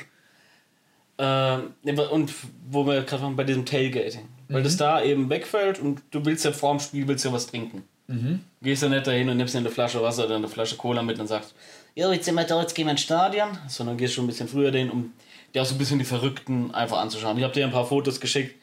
Ähm, 1.18 1.72
und 2.10 2.32
wo 2.70 2.86
wir 2.86 3.02
gerade 3.02 3.22
waren 3.22 3.36
bei 3.36 3.44
diesem 3.44 3.64
Tailgating. 3.66 4.28
Weil 4.48 4.60
Mhm. 4.60 4.64
das 4.64 4.76
da 4.76 5.02
eben 5.02 5.28
wegfällt 5.30 5.78
und 5.80 6.02
du 6.10 6.24
willst 6.24 6.44
ja 6.44 6.52
vorm 6.52 6.80
Spiel 6.80 7.06
willst 7.08 7.24
ja 7.24 7.32
was 7.32 7.46
trinken. 7.46 7.84
Mhm. 8.06 8.40
Gehst 8.62 8.82
ja 8.82 8.88
nicht 8.88 9.06
dahin 9.06 9.28
und 9.28 9.36
nimmst 9.36 9.54
dir 9.54 9.58
eine 9.58 9.70
Flasche 9.70 10.02
Wasser 10.02 10.26
oder 10.26 10.36
eine 10.36 10.48
Flasche 10.48 10.76
Cola 10.76 11.02
mit 11.02 11.18
und 11.18 11.26
sagst, 11.26 11.54
jo, 11.94 12.12
jetzt 12.12 12.24
sind 12.26 12.34
wir 12.34 12.44
da, 12.44 12.60
jetzt 12.60 12.74
gehen 12.74 12.86
wir 12.86 12.92
ins 12.92 13.00
Stadion. 13.02 13.48
Sondern 13.68 13.96
gehst 13.96 14.14
schon 14.14 14.24
ein 14.24 14.28
bisschen 14.28 14.48
früher 14.48 14.70
dahin, 14.70 14.90
um 14.90 15.12
dir 15.54 15.62
auch 15.62 15.66
so 15.66 15.74
ein 15.74 15.78
bisschen 15.78 15.98
die 15.98 16.04
Verrückten 16.04 16.74
einfach 16.74 16.98
anzuschauen. 16.98 17.38
Ich 17.38 17.44
habe 17.44 17.54
dir 17.54 17.64
ein 17.64 17.72
paar 17.72 17.86
Fotos 17.86 18.20
geschickt, 18.20 18.54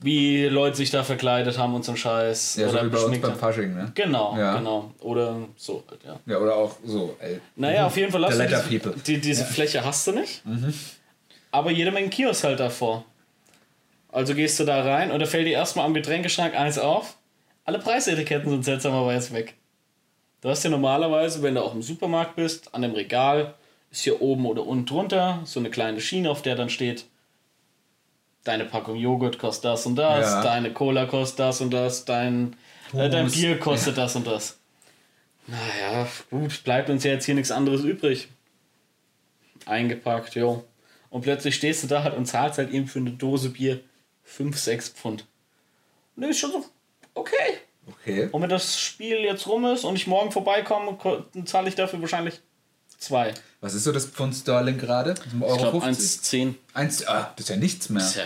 wie 0.00 0.44
Leute 0.46 0.76
sich 0.76 0.90
da 0.90 1.02
verkleidet 1.02 1.58
haben 1.58 1.74
und 1.74 1.84
so 1.84 1.90
einen 1.92 1.96
Scheiß. 1.98 2.56
Ja, 2.56 2.68
so 2.68 2.74
wie 2.82 2.88
bei 2.88 2.98
uns 2.98 3.18
beim. 3.20 3.36
Fasching, 3.36 3.74
ne? 3.74 3.90
Genau, 3.94 4.36
Ja. 4.38 4.56
genau. 4.56 4.92
Oder 5.00 5.36
so 5.56 5.82
halt, 5.90 6.00
ja. 6.04 6.18
Ja, 6.24 6.38
oder 6.38 6.54
auch 6.54 6.76
so, 6.84 7.16
ey. 7.20 7.40
Naja, 7.56 7.86
auf 7.86 7.96
jeden 7.96 8.12
Fall 8.12 8.20
The 8.30 8.38
du 8.38 8.46
diese. 8.46 8.88
Mhm. 8.90 9.02
die, 9.06 9.20
diese 9.20 9.44
Fläche 9.44 9.84
hast 9.84 10.06
du 10.06 10.12
nicht. 10.12 10.42
Aber 11.50 11.70
jede 11.70 11.90
Menge 11.90 12.08
Kiosk 12.10 12.44
halt 12.44 12.60
davor. 12.60 13.04
Also 14.10 14.34
gehst 14.34 14.58
du 14.60 14.64
da 14.64 14.82
rein 14.82 15.10
und 15.10 15.18
da 15.20 15.26
fällt 15.26 15.46
dir 15.46 15.52
erstmal 15.52 15.84
am 15.84 15.92
Getränkeschrank 15.94 16.54
eins 16.54 16.78
auf. 16.78 17.16
Alle 17.68 17.80
Preisetiketten 17.80 18.48
sind 18.48 18.64
seltsamerweise 18.64 19.34
weg. 19.34 19.52
Du 20.40 20.48
hast 20.48 20.64
ja 20.64 20.70
normalerweise, 20.70 21.42
wenn 21.42 21.54
du 21.54 21.62
auch 21.62 21.74
im 21.74 21.82
Supermarkt 21.82 22.34
bist, 22.34 22.74
an 22.74 22.80
dem 22.80 22.92
Regal 22.92 23.56
ist 23.90 24.04
hier 24.04 24.22
oben 24.22 24.46
oder 24.46 24.64
unten 24.64 24.86
drunter 24.86 25.42
so 25.44 25.60
eine 25.60 25.68
kleine 25.68 26.00
Schiene, 26.00 26.30
auf 26.30 26.40
der 26.40 26.54
dann 26.54 26.70
steht, 26.70 27.04
deine 28.42 28.64
Packung 28.64 28.96
Joghurt 28.96 29.38
kostet 29.38 29.66
das 29.66 29.84
und 29.84 29.96
das, 29.96 30.32
Ja. 30.32 30.42
deine 30.42 30.72
Cola 30.72 31.04
kostet 31.04 31.40
das 31.40 31.60
und 31.60 31.70
das, 31.70 32.06
dein, 32.06 32.56
äh, 32.94 33.10
dein. 33.10 33.30
Bier 33.30 33.58
kostet 33.58 33.98
das 33.98 34.16
und 34.16 34.26
das. 34.26 34.58
Naja, 35.46 36.08
gut, 36.30 36.64
bleibt 36.64 36.88
uns 36.88 37.04
ja 37.04 37.10
jetzt 37.12 37.26
hier 37.26 37.34
nichts 37.34 37.50
anderes 37.50 37.82
übrig. 37.82 38.28
Eingepackt, 39.66 40.36
jo. 40.36 40.64
Und 41.10 41.20
plötzlich 41.20 41.56
stehst 41.56 41.82
du 41.82 41.86
da 41.86 42.02
halt 42.02 42.16
und 42.16 42.24
zahlst 42.24 42.56
halt 42.56 42.70
eben 42.70 42.86
für 42.86 43.00
eine 43.00 43.10
Dose 43.10 43.50
Bier 43.50 43.80
5, 44.24 44.58
6 44.58 44.88
Pfund. 44.88 45.26
Und 46.16 46.22
das 46.22 46.30
ist 46.30 46.38
schon 46.38 46.52
so, 46.52 46.64
okay. 47.20 47.58
Okay. 48.02 48.28
Und 48.32 48.42
wenn 48.42 48.50
das 48.50 48.78
Spiel 48.78 49.18
jetzt 49.18 49.46
rum 49.46 49.64
ist 49.64 49.84
und 49.84 49.96
ich 49.96 50.06
morgen 50.06 50.30
vorbeikomme, 50.30 50.98
zahle 51.44 51.68
ich 51.68 51.74
dafür 51.74 52.00
wahrscheinlich 52.00 52.40
2. 52.98 53.32
Was 53.60 53.74
ist 53.74 53.84
so 53.84 53.92
das 53.92 54.06
Pfund 54.06 54.34
Sterling 54.34 54.78
gerade? 54.78 55.14
Ich 55.26 55.42
Euro 55.42 55.56
glaube 55.56 55.80
50? 55.80 56.42
1,10. 56.42 56.54
Eins, 56.74 57.06
ah, 57.06 57.32
das 57.36 57.44
ist 57.44 57.50
ja 57.50 57.56
nichts 57.56 57.88
mehr. 57.88 58.06
Tja, 58.06 58.24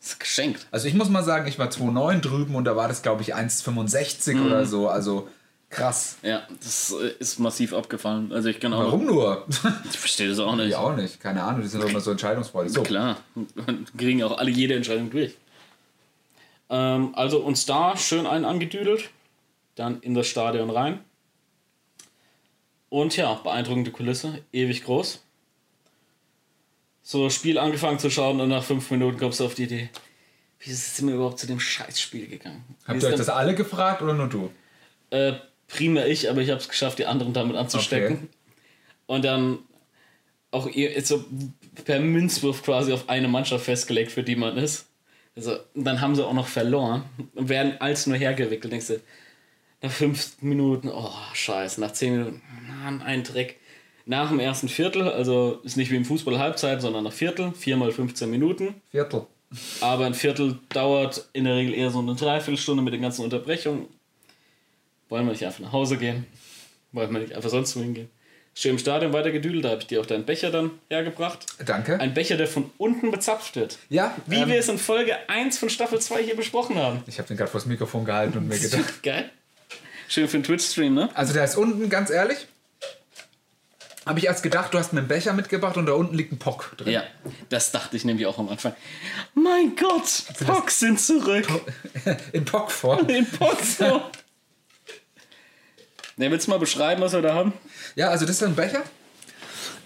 ist 0.00 0.20
geschenkt. 0.20 0.66
Also 0.70 0.88
ich 0.88 0.94
muss 0.94 1.08
mal 1.08 1.22
sagen, 1.22 1.46
ich 1.46 1.58
war 1.58 1.68
2,9 1.68 2.20
drüben 2.20 2.54
und 2.54 2.64
da 2.64 2.76
war 2.76 2.88
das, 2.88 3.02
glaube 3.02 3.22
ich, 3.22 3.34
1,65 3.34 4.44
oder 4.44 4.66
so. 4.66 4.88
Also 4.88 5.28
krass. 5.70 6.16
Ja, 6.22 6.42
das 6.62 6.94
äh, 7.00 7.12
ist 7.18 7.38
massiv 7.38 7.74
abgefallen. 7.74 8.32
Also 8.32 8.48
ich 8.48 8.60
kann 8.60 8.72
auch. 8.72 8.84
Warum 8.84 9.06
nur? 9.06 9.46
Ich 9.90 9.98
verstehe 9.98 10.28
das 10.28 10.38
auch 10.38 10.56
nicht. 10.56 10.68
ich 10.68 10.76
auch 10.76 10.96
nicht. 10.96 11.20
Keine 11.20 11.42
Ahnung, 11.42 11.62
die 11.62 11.68
sind 11.68 11.82
doch 11.82 11.88
immer 11.88 12.00
so 12.00 12.10
entscheidungsfreudig. 12.10 12.72
So, 12.72 12.82
Klar, 12.82 13.18
und 13.34 13.96
kriegen 13.98 14.22
auch 14.22 14.38
alle 14.38 14.50
jede 14.50 14.74
Entscheidung 14.74 15.10
durch. 15.10 15.34
Ähm, 16.70 17.14
also 17.14 17.40
uns 17.40 17.66
da 17.66 17.96
schön 17.96 18.26
einen 18.26 18.44
angedüdelt, 18.44 19.10
dann 19.74 20.00
in 20.00 20.14
das 20.14 20.26
Stadion 20.26 20.70
rein. 20.70 21.00
Und 22.88 23.16
ja, 23.16 23.34
beeindruckende 23.34 23.90
Kulisse, 23.90 24.42
ewig 24.52 24.84
groß. 24.84 25.22
So, 27.02 27.30
Spiel 27.30 27.58
angefangen 27.58 27.98
zu 27.98 28.10
schauen 28.10 28.40
und 28.40 28.48
nach 28.48 28.64
fünf 28.64 28.90
Minuten 28.90 29.18
kommst 29.18 29.40
du 29.40 29.44
auf 29.46 29.54
die 29.54 29.64
Idee, 29.64 29.88
wie 30.60 30.72
sind 30.72 31.08
wir 31.08 31.14
überhaupt 31.14 31.38
zu 31.38 31.46
dem 31.46 31.60
Scheißspiel 31.60 32.26
gegangen? 32.26 32.64
Habt 32.86 33.02
ihr 33.02 33.08
euch 33.08 33.14
das 33.14 33.28
alle 33.28 33.54
gefragt 33.54 34.02
oder 34.02 34.14
nur 34.14 34.28
du? 34.28 34.50
äh, 35.10 35.34
primär 35.66 36.06
ich, 36.08 36.30
aber 36.30 36.40
ich 36.40 36.50
habe 36.50 36.60
es 36.60 36.68
geschafft, 36.68 36.98
die 36.98 37.06
anderen 37.06 37.32
damit 37.32 37.56
anzustecken. 37.56 38.16
Okay. 38.16 38.28
Und 39.06 39.24
dann 39.24 39.58
auch 40.50 40.66
ihr 40.66 41.00
so 41.04 41.24
per 41.84 42.00
Münzwurf 42.00 42.62
quasi 42.62 42.92
auf 42.92 43.08
eine 43.08 43.28
Mannschaft 43.28 43.64
festgelegt, 43.64 44.12
für 44.12 44.22
die 44.22 44.36
man 44.36 44.56
ist. 44.56 44.87
Also, 45.38 45.56
und 45.74 45.84
dann 45.84 46.00
haben 46.00 46.16
sie 46.16 46.26
auch 46.26 46.32
noch 46.32 46.48
verloren 46.48 47.04
und 47.36 47.48
werden 47.48 47.80
als 47.80 48.08
nur 48.08 48.16
hergewickelt. 48.16 48.72
Denkst 48.72 48.88
du, 48.88 49.00
nach 49.82 49.90
fünf 49.92 50.42
Minuten, 50.42 50.88
oh 50.88 51.12
scheiße, 51.32 51.80
nach 51.80 51.92
zehn 51.92 52.12
Minuten, 52.12 52.42
Mann, 52.66 53.02
ein 53.02 53.22
Dreck. 53.22 53.56
Nach 54.04 54.30
dem 54.30 54.40
ersten 54.40 54.68
Viertel, 54.68 55.08
also 55.08 55.60
ist 55.62 55.76
nicht 55.76 55.92
wie 55.92 55.96
im 55.96 56.04
Fußball 56.04 56.40
Halbzeit, 56.40 56.82
sondern 56.82 57.04
nach 57.04 57.12
Viertel, 57.12 57.52
viermal 57.52 57.92
15 57.92 58.28
Minuten. 58.28 58.82
Viertel. 58.90 59.26
Aber 59.80 60.06
ein 60.06 60.14
Viertel 60.14 60.58
dauert 60.70 61.28
in 61.34 61.44
der 61.44 61.54
Regel 61.54 61.72
eher 61.72 61.90
so 61.90 62.00
eine 62.00 62.16
Dreiviertelstunde 62.16 62.82
mit 62.82 62.92
den 62.92 63.02
ganzen 63.02 63.22
Unterbrechungen. 63.22 63.86
Wollen 65.08 65.24
wir 65.24 65.32
nicht 65.32 65.46
einfach 65.46 65.60
nach 65.60 65.72
Hause 65.72 65.98
gehen? 65.98 66.26
Wollen 66.90 67.12
wir 67.12 67.20
nicht 67.20 67.34
einfach 67.34 67.50
sonst 67.50 67.76
wohin 67.76 67.94
gehen? 67.94 68.10
Schön 68.60 68.72
im 68.72 68.78
Stadion 68.80 69.12
weitergedüdelt, 69.12 69.64
da 69.64 69.68
habe 69.68 69.82
ich 69.82 69.86
dir 69.86 70.00
auch 70.00 70.06
deinen 70.06 70.24
Becher 70.24 70.50
dann 70.50 70.72
hergebracht. 70.90 71.46
Danke. 71.64 72.00
Ein 72.00 72.12
Becher, 72.12 72.36
der 72.36 72.48
von 72.48 72.72
unten 72.76 73.12
bezapft 73.12 73.54
wird. 73.54 73.78
ja, 73.88 74.16
Wie 74.26 74.40
ähm, 74.40 74.48
wir 74.48 74.58
es 74.58 74.68
in 74.68 74.78
Folge 74.78 75.16
1 75.28 75.58
von 75.58 75.70
Staffel 75.70 76.00
2 76.00 76.24
hier 76.24 76.34
besprochen 76.34 76.74
haben. 76.74 77.04
ich 77.06 77.18
habe 77.18 77.28
den 77.28 77.36
gerade 77.36 77.52
vors 77.52 77.66
Mikrofon 77.66 78.04
gehalten 78.04 78.36
und 78.36 78.48
mir 78.48 78.58
gedacht. 78.58 79.00
Geil. 79.04 79.30
Schön 80.08 80.26
für 80.26 80.38
den 80.38 80.42
Twitch-Stream, 80.42 80.92
ne? 80.92 81.08
Also 81.14 81.34
der 81.34 81.44
ist 81.44 81.56
unten, 81.56 81.88
ganz 81.88 82.10
ehrlich, 82.10 82.48
habe 84.04 84.18
ich 84.18 84.26
erst 84.26 84.42
gedacht, 84.42 84.74
du 84.74 84.78
hast 84.78 84.92
mir 84.92 84.98
einen 84.98 85.08
Becher 85.08 85.34
mitgebracht 85.34 85.76
und 85.76 85.86
da 85.86 85.92
unten 85.92 86.16
liegt 86.16 86.32
ein 86.32 86.40
Pock 86.40 86.76
drin. 86.78 86.94
Ja, 86.94 87.04
das 87.50 87.70
dachte 87.70 87.96
ich 87.96 88.04
nämlich 88.04 88.26
auch 88.26 88.40
am 88.40 88.48
Anfang. 88.48 88.74
Mein 89.34 89.76
Gott, 89.76 90.24
Pox 90.44 90.80
sind 90.80 91.00
zurück. 91.00 91.46
In 92.32 92.44
Pockform. 92.44 93.08
In 93.08 93.24
so. 93.62 94.02
Ne, 96.16 96.32
willst 96.32 96.48
du 96.48 96.50
mal 96.50 96.58
beschreiben, 96.58 97.00
was 97.00 97.12
wir 97.12 97.22
da 97.22 97.32
haben? 97.32 97.52
Ja, 97.98 98.10
also 98.10 98.24
das 98.26 98.36
ist 98.36 98.44
ein 98.44 98.54
Becher. 98.54 98.82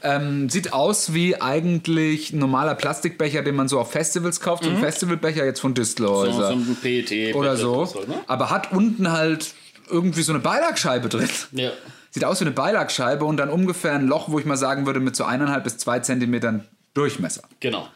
Ähm, 0.03 0.51
sieht 0.51 0.75
aus 0.75 1.15
wie 1.15 1.41
eigentlich 1.41 2.33
ein 2.33 2.39
normaler 2.41 2.75
Plastikbecher, 2.75 3.41
den 3.43 3.55
man 3.55 3.69
so 3.69 3.81
auf 3.81 3.91
Festivals 3.93 4.41
kauft. 4.41 4.65
So 4.65 4.71
ein 4.71 4.77
Festivalbecher 4.79 5.47
jetzt 5.47 5.61
von 5.61 5.71
Mhm. 5.71 5.77
So, 5.77 5.81
Distelhäuser 5.83 6.49
so 6.49 6.55
ein 6.55 6.77
PET. 6.83 7.35
oder 7.35 7.57
so. 7.57 7.85
ne? 8.07 8.21
Aber 8.27 8.51
hat 8.51 8.73
unten 8.73 9.11
halt 9.13 9.55
irgendwie 9.89 10.23
so 10.23 10.33
eine 10.33 10.41
Beilagscheibe 10.41 11.09
drin. 11.09 11.29
Ja. 11.53 11.71
Sieht 12.11 12.25
aus 12.27 12.41
wie 12.41 12.45
eine 12.45 12.51
Beilagscheibe 12.55 13.25
und 13.25 13.39
dann 13.39 13.49
ungefähr 13.49 13.93
ein 13.95 14.07
Loch, 14.07 14.29
wo 14.29 14.39
ich 14.39 14.45
mal 14.45 14.59
sagen 14.59 14.85
würde, 14.85 15.01
mit 15.01 15.17
so 15.17 15.25
eineinhalb 15.25 15.65
bis 15.65 15.79
zwei 15.79 16.01
Zentimetern 16.01 16.67
Durchmesser. 16.93 17.45
Genau. 17.61 17.89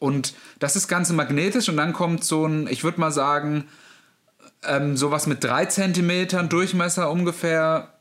Und 0.00 0.34
das 0.58 0.74
ist 0.74 0.88
Ganze 0.88 1.12
magnetisch 1.12 1.68
und 1.68 1.76
dann 1.76 1.92
kommt 1.92 2.24
so 2.24 2.44
ein, 2.46 2.66
ich 2.66 2.82
würde 2.82 2.98
mal 2.98 3.12
sagen, 3.12 3.68
ähm, 4.66 4.96
sowas 4.96 5.28
mit 5.28 5.44
drei 5.44 5.66
Zentimetern 5.66 6.48
Durchmesser 6.48 7.08
ungefähr 7.08 7.91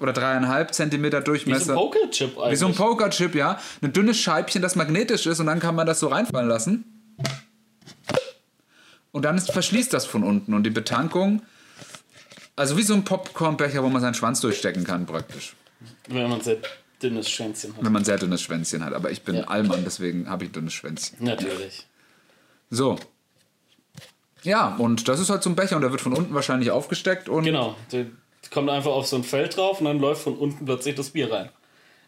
oder 0.00 0.12
dreieinhalb 0.12 0.72
Zentimeter 0.74 1.20
Wie 1.20 1.24
Durchmesser. 1.24 1.64
so 1.66 1.70
ein 1.72 1.76
Pokerchip 1.76 2.38
eigentlich. 2.38 2.52
Wie 2.52 2.56
so 2.56 2.66
ein 2.66 2.74
Pokerchip, 2.74 3.34
ja. 3.34 3.58
Ein 3.82 3.92
dünnes 3.92 4.18
Scheibchen, 4.18 4.62
das 4.62 4.76
magnetisch 4.76 5.26
ist 5.26 5.40
und 5.40 5.46
dann 5.46 5.60
kann 5.60 5.74
man 5.74 5.86
das 5.86 6.00
so 6.00 6.08
reinfallen 6.08 6.48
lassen. 6.48 6.84
Und 9.12 9.24
dann 9.24 9.36
ist, 9.36 9.50
verschließt 9.50 9.92
das 9.92 10.06
von 10.06 10.22
unten 10.22 10.54
und 10.54 10.62
die 10.62 10.70
Betankung, 10.70 11.42
also 12.56 12.76
wie 12.76 12.82
so 12.82 12.94
ein 12.94 13.04
Popcornbecher, 13.04 13.82
wo 13.82 13.88
man 13.88 14.00
seinen 14.00 14.14
Schwanz 14.14 14.40
durchstecken 14.40 14.84
kann 14.84 15.06
praktisch. 15.06 15.54
Wenn 16.08 16.28
man 16.28 16.40
sehr 16.40 16.58
dünnes 17.02 17.28
Schwänzchen 17.30 17.74
hat. 17.74 17.84
Wenn 17.84 17.92
man 17.92 18.02
ein 18.02 18.04
sehr 18.04 18.18
dünnes 18.18 18.42
Schwänzchen 18.42 18.84
hat. 18.84 18.92
Aber 18.92 19.10
ich 19.10 19.22
bin 19.22 19.36
Ja. 19.36 19.44
Allmann, 19.44 19.82
deswegen 19.84 20.28
habe 20.28 20.44
ich 20.44 20.50
ein 20.50 20.52
dünnes 20.52 20.74
Schwänzchen. 20.74 21.24
Natürlich. 21.24 21.86
So. 22.68 22.98
Ja, 24.42 24.74
und 24.76 25.08
das 25.08 25.18
ist 25.20 25.28
halt 25.30 25.42
so 25.42 25.50
ein 25.50 25.56
Becher 25.56 25.76
und 25.76 25.82
der 25.82 25.90
wird 25.90 26.00
von 26.00 26.12
unten 26.12 26.34
wahrscheinlich 26.34 26.70
aufgesteckt 26.70 27.28
und 27.28 27.44
Genau. 27.44 27.76
Kommt 28.50 28.70
einfach 28.70 28.90
auf 28.92 29.06
so 29.06 29.16
ein 29.16 29.24
Feld 29.24 29.56
drauf 29.56 29.80
und 29.80 29.86
dann 29.86 29.98
läuft 30.00 30.22
von 30.22 30.36
unten 30.36 30.64
plötzlich 30.64 30.94
das 30.94 31.10
Bier 31.10 31.30
rein. 31.32 31.50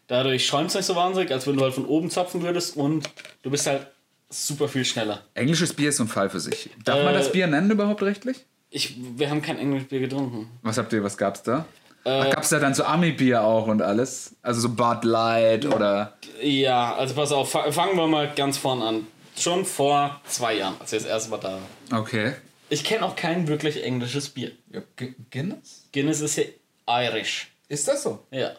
Dadurch 0.07 0.45
schäumt 0.45 0.69
es 0.69 0.75
nicht 0.75 0.85
so 0.85 0.95
wahnsinnig, 0.95 1.31
als 1.31 1.47
wenn 1.47 1.55
du 1.55 1.63
halt 1.63 1.73
von 1.73 1.85
oben 1.85 2.09
zapfen 2.09 2.41
würdest 2.41 2.75
und 2.75 3.09
du 3.43 3.49
bist 3.51 3.67
halt 3.67 3.87
super 4.29 4.67
viel 4.67 4.83
schneller. 4.83 5.21
englisches 5.35 5.73
Bier 5.73 5.89
ist 5.89 5.97
so 5.97 6.03
ein 6.03 6.07
Fall 6.09 6.29
für 6.29 6.39
sich. 6.39 6.69
Darf 6.83 7.03
man 7.03 7.13
Äh, 7.13 7.17
das 7.19 7.31
Bier 7.31 7.47
nennen 7.47 7.71
überhaupt 7.71 8.01
rechtlich? 8.01 8.45
Ich, 8.71 8.95
wir 9.17 9.29
haben 9.29 9.41
kein 9.41 9.59
Englisch 9.59 9.83
Bier 9.85 9.99
getrunken. 9.99 10.49
Was 10.63 10.77
habt 10.77 10.91
ihr, 10.91 11.03
was 11.03 11.15
gab's 11.17 11.43
da? 11.43 11.65
Äh, 12.05 12.31
Gab's 12.31 12.49
da 12.49 12.59
dann 12.59 12.73
so 12.73 12.83
Ami-Bier 12.83 13.41
auch 13.43 13.67
und 13.67 13.81
alles? 13.81 14.35
Also 14.41 14.59
so 14.61 14.69
Bud 14.69 15.05
Light 15.05 15.65
oder. 15.65 16.17
Ja, 16.41 16.95
also 16.95 17.13
pass 17.13 17.31
auf, 17.31 17.51
fa- 17.51 17.71
fangen 17.71 17.95
wir 17.95 18.07
mal 18.07 18.29
ganz 18.35 18.57
vorn 18.57 18.81
an. 18.81 19.07
Schon 19.37 19.63
vor 19.63 20.19
zwei 20.25 20.55
Jahren, 20.57 20.75
als 20.81 20.91
ich 20.91 21.03
das 21.03 21.07
erste 21.07 21.29
Mal 21.29 21.37
da 21.37 21.59
war. 21.91 21.99
Okay. 22.01 22.33
Ich 22.69 22.83
kenne 22.83 23.05
auch 23.05 23.15
kein 23.15 23.47
wirklich 23.47 23.83
englisches 23.83 24.29
Bier. 24.29 24.51
Ja, 24.71 24.81
Gu- 24.97 25.13
Guinness? 25.29 25.87
Guinness 25.91 26.21
ist 26.21 26.37
ja 26.37 26.43
Irish. 26.87 27.51
Ist 27.69 27.87
das 27.87 28.03
so? 28.03 28.19
Ja. 28.31 28.53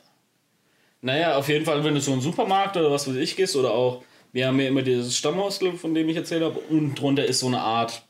Naja, 1.01 1.37
auf 1.37 1.49
jeden 1.49 1.65
Fall, 1.65 1.83
wenn 1.85 1.95
du 1.95 2.01
so 2.01 2.11
in 2.13 2.15
einen 2.15 2.23
Supermarkt 2.23 2.77
oder 2.77 2.91
was 2.91 3.07
weiß 3.09 3.17
ich 3.17 3.37
gehst 3.37 3.57
oder 3.57 3.73
auch, 3.73 4.03
wir 4.33 4.47
haben 4.47 4.59
ja 4.61 4.69
immer 4.69 4.83
dieses 4.83 5.17
Stammhostel, 5.17 5.77
von 5.77 5.95
dem 5.95 6.09
ich 6.09 6.17
erzählt 6.17 6.43
habe, 6.43 6.59
und 6.59 6.95
drunter 6.95 7.25
ist 7.25 7.41
so 7.41 7.47
eine 7.47 7.61
Art 7.61 8.03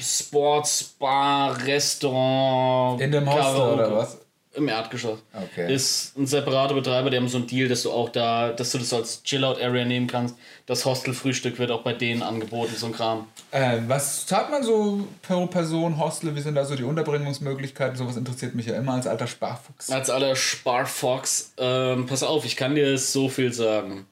Sportsbar, 0.00 1.64
Restaurant. 1.66 3.00
In 3.00 3.12
dem 3.12 3.28
Hostel 3.32 3.60
oder 3.60 3.96
was? 3.96 4.18
Im 4.54 4.68
Erdgeschoss. 4.68 5.18
Okay. 5.32 5.72
Ist 5.72 6.16
ein 6.18 6.26
separater 6.26 6.74
Betreiber, 6.74 7.08
die 7.08 7.16
haben 7.16 7.28
so 7.28 7.38
einen 7.38 7.46
Deal, 7.46 7.68
dass 7.68 7.84
du 7.84 7.90
auch 7.90 8.10
da, 8.10 8.52
dass 8.52 8.72
du 8.72 8.78
das 8.78 8.92
als 8.92 9.22
Chill-Out-Area 9.22 9.86
nehmen 9.86 10.06
kannst. 10.06 10.36
Das 10.66 10.84
Hostelfrühstück 10.84 11.58
wird 11.58 11.70
auch 11.70 11.82
bei 11.82 11.94
denen 11.94 12.22
angeboten, 12.22 12.74
so 12.76 12.86
ein 12.86 12.92
Kram. 12.92 13.28
Äh, 13.50 13.78
was 13.86 14.26
zahlt 14.26 14.50
man 14.50 14.62
so 14.62 15.08
pro 15.22 15.46
Person, 15.46 15.98
Hostel? 15.98 16.36
Wie 16.36 16.40
sind 16.42 16.54
da 16.54 16.66
so 16.66 16.74
die 16.74 16.82
Unterbringungsmöglichkeiten? 16.82 17.96
Sowas 17.96 18.18
interessiert 18.18 18.54
mich 18.54 18.66
ja 18.66 18.76
immer 18.76 18.92
als 18.92 19.06
alter 19.06 19.26
Sparfuchs. 19.26 19.88
Als 19.90 20.10
aller 20.10 20.36
Sparfox, 20.36 21.54
ähm, 21.56 22.04
pass 22.04 22.22
auf, 22.22 22.44
ich 22.44 22.56
kann 22.56 22.74
dir 22.74 22.98
so 22.98 23.30
viel 23.30 23.54
sagen. 23.54 24.04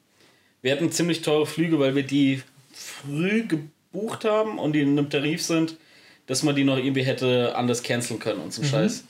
Wir 0.63 0.71
hatten 0.71 0.91
ziemlich 0.91 1.21
teure 1.21 1.45
Flüge, 1.45 1.79
weil 1.79 1.93
wir 1.95 2.03
die 2.03 2.41
früh 2.73 3.45
gebucht 3.45 4.25
haben 4.25 4.57
und 4.57 4.73
die 4.73 4.81
in 4.81 4.97
einem 4.97 5.09
Tarif 5.11 5.43
sind, 5.43 5.77
dass 6.25 6.41
man 6.41 6.55
die 6.55 6.63
noch 6.63 6.77
irgendwie 6.77 7.03
hätte 7.03 7.55
anders 7.55 7.83
canceln 7.83 8.19
können 8.19 8.41
und 8.41 8.53
so 8.53 8.63
Scheiß. 8.63 9.03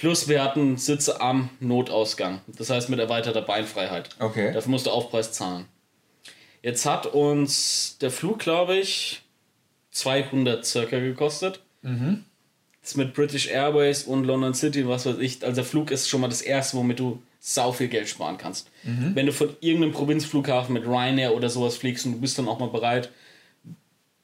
Plus 0.00 0.28
wir 0.28 0.42
hatten 0.42 0.78
Sitze 0.78 1.20
am 1.20 1.50
Notausgang. 1.60 2.40
Das 2.46 2.70
heißt 2.70 2.88
mit 2.88 2.98
erweiterter 2.98 3.42
Beinfreiheit. 3.42 4.08
Okay. 4.18 4.50
Dafür 4.50 4.70
musst 4.70 4.86
du 4.86 4.90
Aufpreis 4.90 5.32
zahlen. 5.32 5.66
Jetzt 6.62 6.86
hat 6.86 7.04
uns 7.04 7.98
der 8.00 8.10
Flug, 8.10 8.38
glaube 8.38 8.76
ich, 8.76 9.20
200 9.90 10.64
circa 10.64 10.98
gekostet. 10.98 11.60
Mhm. 11.82 12.24
Das 12.80 12.92
ist 12.92 12.96
mit 12.96 13.12
British 13.12 13.48
Airways 13.48 14.04
und 14.04 14.24
London 14.24 14.54
City, 14.54 14.88
was 14.88 15.04
weiß 15.04 15.18
ich. 15.18 15.44
Also 15.44 15.56
der 15.56 15.64
Flug 15.64 15.90
ist 15.90 16.08
schon 16.08 16.22
mal 16.22 16.28
das 16.28 16.40
erste, 16.40 16.78
womit 16.78 16.98
du 16.98 17.22
sau 17.38 17.70
viel 17.70 17.88
Geld 17.88 18.08
sparen 18.08 18.38
kannst. 18.38 18.70
Mhm. 18.84 19.14
Wenn 19.14 19.26
du 19.26 19.34
von 19.34 19.54
irgendeinem 19.60 19.92
Provinzflughafen 19.92 20.72
mit 20.72 20.86
Ryanair 20.86 21.34
oder 21.34 21.50
sowas 21.50 21.76
fliegst 21.76 22.06
und 22.06 22.12
du 22.12 22.20
bist 22.20 22.38
dann 22.38 22.48
auch 22.48 22.58
mal 22.58 22.70
bereit, 22.70 23.10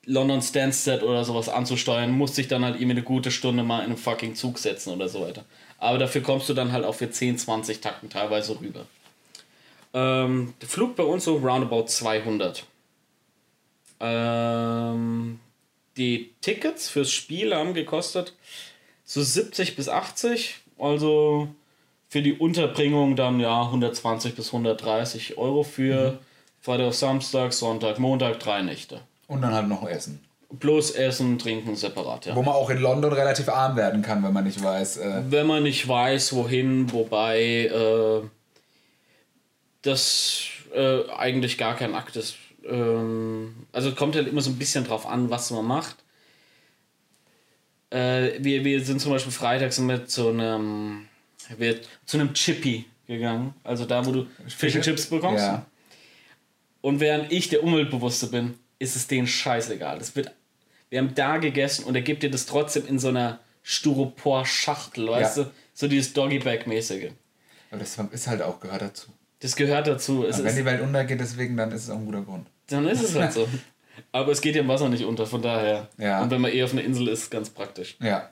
London 0.07 0.41
Stansted 0.41 1.03
oder 1.03 1.25
sowas 1.25 1.49
anzusteuern, 1.49 2.13
musst 2.13 2.39
dich 2.39 2.49
dann 2.49 2.65
halt 2.65 2.77
irgendwie 2.77 2.93
eine 2.93 3.03
gute 3.03 3.31
Stunde 3.31 3.63
mal 3.63 3.81
in 3.81 3.87
einen 3.87 3.97
fucking 3.97 4.37
Zug 4.37 4.59
setzen 4.59 4.95
oder 4.95 5.09
so 5.09 5.21
weiter. 5.21 5.45
Aber 5.79 5.99
dafür 5.99 6.23
kommst 6.23 6.49
du 6.49 6.55
dann 6.55 6.73
halt 6.73 6.85
auch 6.85 6.95
für 6.95 7.11
10, 7.11 7.39
20 7.39 7.81
Takten 7.81 8.09
teilweise 8.09 8.59
rüber. 8.61 8.87
Ähm, 9.95 10.55
der 10.61 10.69
Flug 10.69 10.97
bei 10.97 11.05
uns 11.05 11.25
so 11.25 11.37
roundabout 11.37 11.87
200. 11.87 12.65
Ähm, 14.01 15.41
die 15.97 16.33
Tickets 16.41 16.89
fürs 16.89 17.11
Spiel 17.13 17.55
haben 17.55 17.75
gekostet 17.75 18.35
so 19.07 19.23
70 19.23 19.77
bis 19.77 19.89
80. 19.89 20.57
Also 20.79 21.49
für 22.09 22.21
die 22.21 22.35
Unterbringung 22.35 23.17
dann 23.17 23.41
ja 23.41 23.63
120 23.63 24.35
bis 24.35 24.49
130 24.49 25.39
Euro 25.39 25.63
für 25.63 26.19
Freitag, 26.61 26.93
Samstag, 26.93 27.53
Sonntag, 27.55 27.99
Montag, 27.99 28.41
drei 28.41 28.61
Nächte. 28.61 29.01
Und 29.29 29.41
dann 29.43 29.55
halt 29.55 29.69
noch 29.69 29.89
Essen. 29.89 30.23
Plus 30.61 30.93
Essen, 30.93 31.39
Trinken 31.39 31.75
separat, 31.75 32.27
ja. 32.27 32.37
Wo 32.37 32.43
man 32.43 32.55
auch 32.55 32.71
in 32.71 32.79
London 32.79 33.13
relativ 33.13 33.49
arm 33.49 33.77
werden 33.77 34.03
kann, 34.03 34.23
wenn 34.23 34.33
man 34.33 34.45
nicht 34.45 34.63
weiß. 34.63 34.99
Äh, 34.99 35.23
Wenn 35.29 35.47
man 35.47 35.65
nicht 35.65 35.87
weiß, 35.89 36.35
wohin, 36.35 36.93
wobei 36.93 37.67
äh, 37.67 38.23
das 39.83 40.45
äh, 40.75 41.09
eigentlich 41.11 41.59
gar 41.59 41.77
kein 41.77 41.95
Akt 41.95 42.17
ist. 42.17 42.37
Ähm, 42.65 43.67
also 43.73 43.93
kommt 43.93 44.15
halt 44.15 44.29
immer 44.29 44.41
so 44.41 44.51
ein 44.51 44.57
bisschen 44.57 44.85
drauf 44.85 45.07
an, 45.07 45.31
was 45.31 45.51
man 45.51 45.65
macht. 45.65 45.97
Äh, 47.91 48.33
wir, 48.39 48.65
wir 48.65 48.85
sind 48.85 49.01
zum 49.01 49.13
Beispiel 49.13 49.33
freitags 49.33 49.79
mit 49.79 50.11
so 50.11 50.29
einem, 50.29 51.09
wir, 51.57 51.81
zu 52.05 52.19
einem 52.19 52.35
Chippy 52.35 52.85
gegangen. 53.07 53.55
Also 53.65 53.85
da, 53.85 54.05
wo 54.07 54.13
du 54.13 54.27
Fish 54.47 54.81
Chips 54.81 55.07
bekommst. 55.07 55.45
ja. 55.45 55.67
Und 56.83 57.01
während 57.01 57.33
ich 57.33 57.49
der 57.49 57.65
Umweltbewusste 57.65 58.29
bin, 58.29 58.55
ist 58.79 58.95
es 58.95 59.07
denen 59.07 59.27
scheißegal. 59.27 59.99
Das 59.99 60.15
wird, 60.15 60.31
wir 60.91 60.99
haben 61.01 61.15
da 61.15 61.39
gegessen 61.39 61.85
und 61.85 61.95
er 61.95 62.03
gibt 62.03 62.23
dir 62.23 62.31
das 62.31 62.47
trotzdem 62.47 62.87
in 62.87 62.99
so 62.99 63.09
einer 63.09 63.41
Styropor-Schachtel, 63.63 65.09
weißt 65.09 65.37
Ja. 65.39 65.45
du? 65.45 65.51
So 65.75 65.89
dieses 65.89 66.13
Doggy-Bag-mäßige. 66.13 67.11
Aber 67.71 67.81
das 67.81 67.99
ist 68.13 68.27
halt 68.29 68.43
auch, 68.43 68.61
gehört 68.61 68.83
dazu. 68.83 69.09
Das 69.41 69.57
gehört 69.57 69.87
dazu. 69.87 70.25
Es 70.25 70.37
Aber 70.37 70.45
wenn 70.45 70.51
ist, 70.51 70.59
die 70.59 70.65
Welt 70.65 70.81
untergeht, 70.81 71.21
deswegen, 71.21 71.57
dann 71.57 71.73
ist 71.73 71.85
es 71.85 71.91
auch 71.91 71.97
ein 71.99 72.07
guter 72.07 72.23
Grund. 72.23 72.47
dann 72.69 72.87
ist 72.89 73.03
es 73.03 73.15
halt 73.15 73.33
so. 73.33 73.47
Aber 74.13 74.31
es 74.33 74.41
geht 74.41 74.55
ja 74.55 74.63
im 74.63 74.69
Wasser 74.69 74.89
nicht 74.89 75.05
unter, 75.05 75.27
von 75.27 75.43
daher. 75.43 75.89
Ja. 75.99 76.23
Und 76.23 76.31
wenn 76.31 76.41
man 76.41 76.53
eh 76.53 76.63
auf 76.63 76.73
einer 76.73 76.85
Insel 76.85 77.09
ist, 77.09 77.31
ganz 77.31 77.51
praktisch. 77.51 77.97
Ja. 78.01 78.31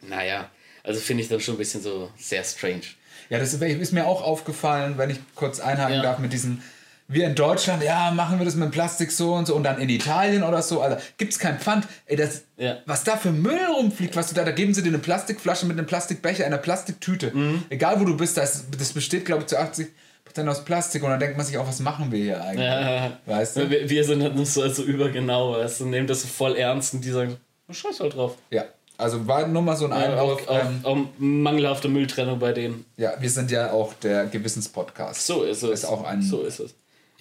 Naja, 0.00 0.50
also 0.82 1.00
finde 1.00 1.22
ich 1.22 1.28
dann 1.28 1.40
schon 1.40 1.54
ein 1.54 1.58
bisschen 1.58 1.82
so 1.82 2.10
sehr 2.16 2.44
strange. 2.44 2.82
Ja, 3.30 3.38
das 3.38 3.54
ist 3.54 3.92
mir 3.92 4.06
auch 4.06 4.22
aufgefallen, 4.22 4.98
wenn 4.98 5.10
ich 5.10 5.18
kurz 5.34 5.60
einhaken 5.60 5.96
Ja. 5.96 6.02
darf 6.02 6.18
mit 6.18 6.32
diesem. 6.32 6.62
Wir 7.12 7.26
in 7.26 7.34
Deutschland, 7.34 7.82
ja, 7.82 8.10
machen 8.10 8.38
wir 8.38 8.44
das 8.44 8.54
mit 8.54 8.70
Plastik 8.70 9.12
so 9.12 9.34
und 9.34 9.46
so 9.46 9.54
und 9.54 9.64
dann 9.64 9.78
in 9.80 9.88
Italien 9.88 10.42
oder 10.42 10.62
so, 10.62 10.80
Alter, 10.80 11.00
gibt's 11.18 11.38
kein 11.38 11.58
Pfand. 11.58 11.86
Ey, 12.06 12.16
das, 12.16 12.42
Ja. 12.56 12.78
was 12.86 13.04
da 13.04 13.16
für 13.16 13.32
Müll 13.32 13.58
rumfliegt, 13.76 14.16
was 14.16 14.28
du 14.28 14.34
da, 14.34 14.44
da 14.44 14.52
geben 14.52 14.72
sie 14.74 14.82
dir 14.82 14.88
eine 14.88 14.98
Plastikflasche 14.98 15.66
mit 15.66 15.76
einem 15.78 15.86
Plastikbecher, 15.86 16.46
einer 16.46 16.58
Plastiktüte. 16.58 17.30
Mhm. 17.34 17.64
Egal 17.70 18.00
wo 18.00 18.04
du 18.04 18.16
bist, 18.16 18.36
das, 18.36 18.64
das 18.76 18.92
besteht, 18.92 19.24
glaube 19.26 19.42
ich, 19.42 19.48
zu 19.48 19.58
80% 19.58 19.88
aus 20.48 20.64
Plastik 20.64 21.02
und 21.02 21.10
dann 21.10 21.20
denkt 21.20 21.36
man 21.36 21.44
sich 21.44 21.58
auch, 21.58 21.68
was 21.68 21.80
machen 21.80 22.10
wir 22.10 22.18
hier 22.22 22.42
eigentlich? 22.42 22.66
Ja. 22.66 23.18
Weißt 23.26 23.56
du? 23.56 23.68
Wir, 23.70 23.90
wir 23.90 24.04
sind 24.04 24.22
halt 24.22 24.34
nicht 24.34 24.50
so 24.50 24.62
also 24.62 24.82
übergenau, 24.82 25.52
weißt 25.52 25.80
du, 25.80 25.86
nehmen 25.86 26.06
das 26.06 26.22
so 26.22 26.28
voll 26.28 26.56
ernst 26.56 26.94
und 26.94 27.04
die 27.04 27.10
sagen, 27.10 27.36
oh, 27.68 27.72
scheiß 27.72 28.00
halt 28.00 28.14
drauf. 28.16 28.36
Ja, 28.50 28.64
also 28.96 29.26
war 29.26 29.46
nur 29.48 29.62
mal 29.62 29.76
so 29.76 29.84
ein 29.86 29.92
Einlauf. 29.92 30.48
Auch, 30.48 30.48
auch, 30.48 30.64
ähm, 30.64 30.80
auch 30.84 30.96
mangelhafte 31.18 31.88
Mülltrennung 31.88 32.38
bei 32.38 32.52
denen. 32.52 32.84
ja, 32.96 33.12
wir 33.18 33.28
sind 33.30 33.50
ja 33.50 33.72
auch 33.72 33.92
der 33.94 34.26
Gewissenspodcast. 34.26 35.26
So 35.26 35.42
ist 35.42 35.62
es. 35.62 35.70
Ist 35.80 35.84
auch 35.84 36.04
ein 36.04 36.22
so 36.22 36.42
ist 36.42 36.60
es. 36.60 36.74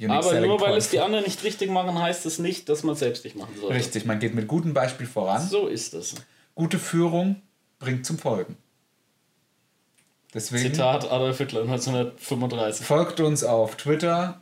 Aber 0.10 0.40
nur 0.40 0.60
weil 0.62 0.78
es 0.78 0.90
die 0.90 1.00
anderen 1.00 1.26
nicht 1.26 1.44
richtig 1.44 1.70
machen, 1.70 2.00
heißt 2.00 2.26
es 2.26 2.40
nicht, 2.40 2.70
dass 2.70 2.84
man 2.84 2.94
es 2.94 3.00
selbst 3.00 3.24
nicht 3.24 3.36
machen 3.36 3.56
sollte. 3.60 3.76
Richtig, 3.76 4.06
man 4.06 4.20
geht 4.20 4.34
mit 4.34 4.48
gutem 4.48 4.74
Beispiel 4.74 5.06
voran. 5.08 5.46
So 5.48 5.68
ist 5.68 5.94
es. 5.94 6.16
Gute 6.56 6.80
Führung 6.80 7.42
bringt 7.80 8.06
zum 8.06 8.18
Folgen. 8.18 8.58
Deswegen 10.34 10.64
Zitat 10.72 11.12
Adolf 11.12 11.38
Hitler 11.40 11.62
1935. 11.62 12.86
folgt 12.86 13.20
uns 13.20 13.44
auf 13.44 13.76
Twitter 13.76 14.42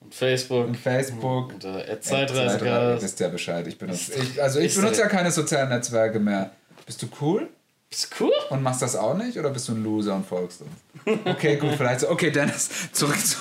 Und 0.00 0.14
Facebook. 0.14 0.66
und 0.66 0.76
Facebook. 0.76 1.52
Und 1.52 1.64
äh, 1.64 1.86
Ihr 1.90 2.00
Zeitreisegast. 2.00 3.02
wisst 3.02 3.20
ja 3.20 3.28
Bescheid. 3.28 3.66
Ich 3.66 3.76
benutze, 3.76 4.14
ich, 4.14 4.42
also 4.42 4.58
ich 4.58 4.74
benutze 4.74 5.00
ja 5.02 5.06
keine 5.08 5.30
sozialen 5.30 5.68
Netzwerke 5.68 6.18
mehr. 6.18 6.50
Bist 6.86 7.02
du 7.02 7.08
cool 7.20 7.48
Ist 7.90 8.14
cool. 8.20 8.32
und 8.50 8.62
machst 8.62 8.82
das 8.82 8.96
auch 8.96 9.14
nicht 9.14 9.38
oder 9.38 9.50
bist 9.50 9.68
du 9.68 9.72
ein 9.72 9.82
Loser 9.82 10.14
und 10.14 10.26
folgst 10.26 10.62
uns? 10.62 11.20
Okay, 11.24 11.56
gut, 11.56 11.72
vielleicht 11.74 12.00
so. 12.00 12.10
Okay, 12.10 12.30
Dennis, 12.30 12.92
zurück 12.92 13.18
zu. 13.18 13.38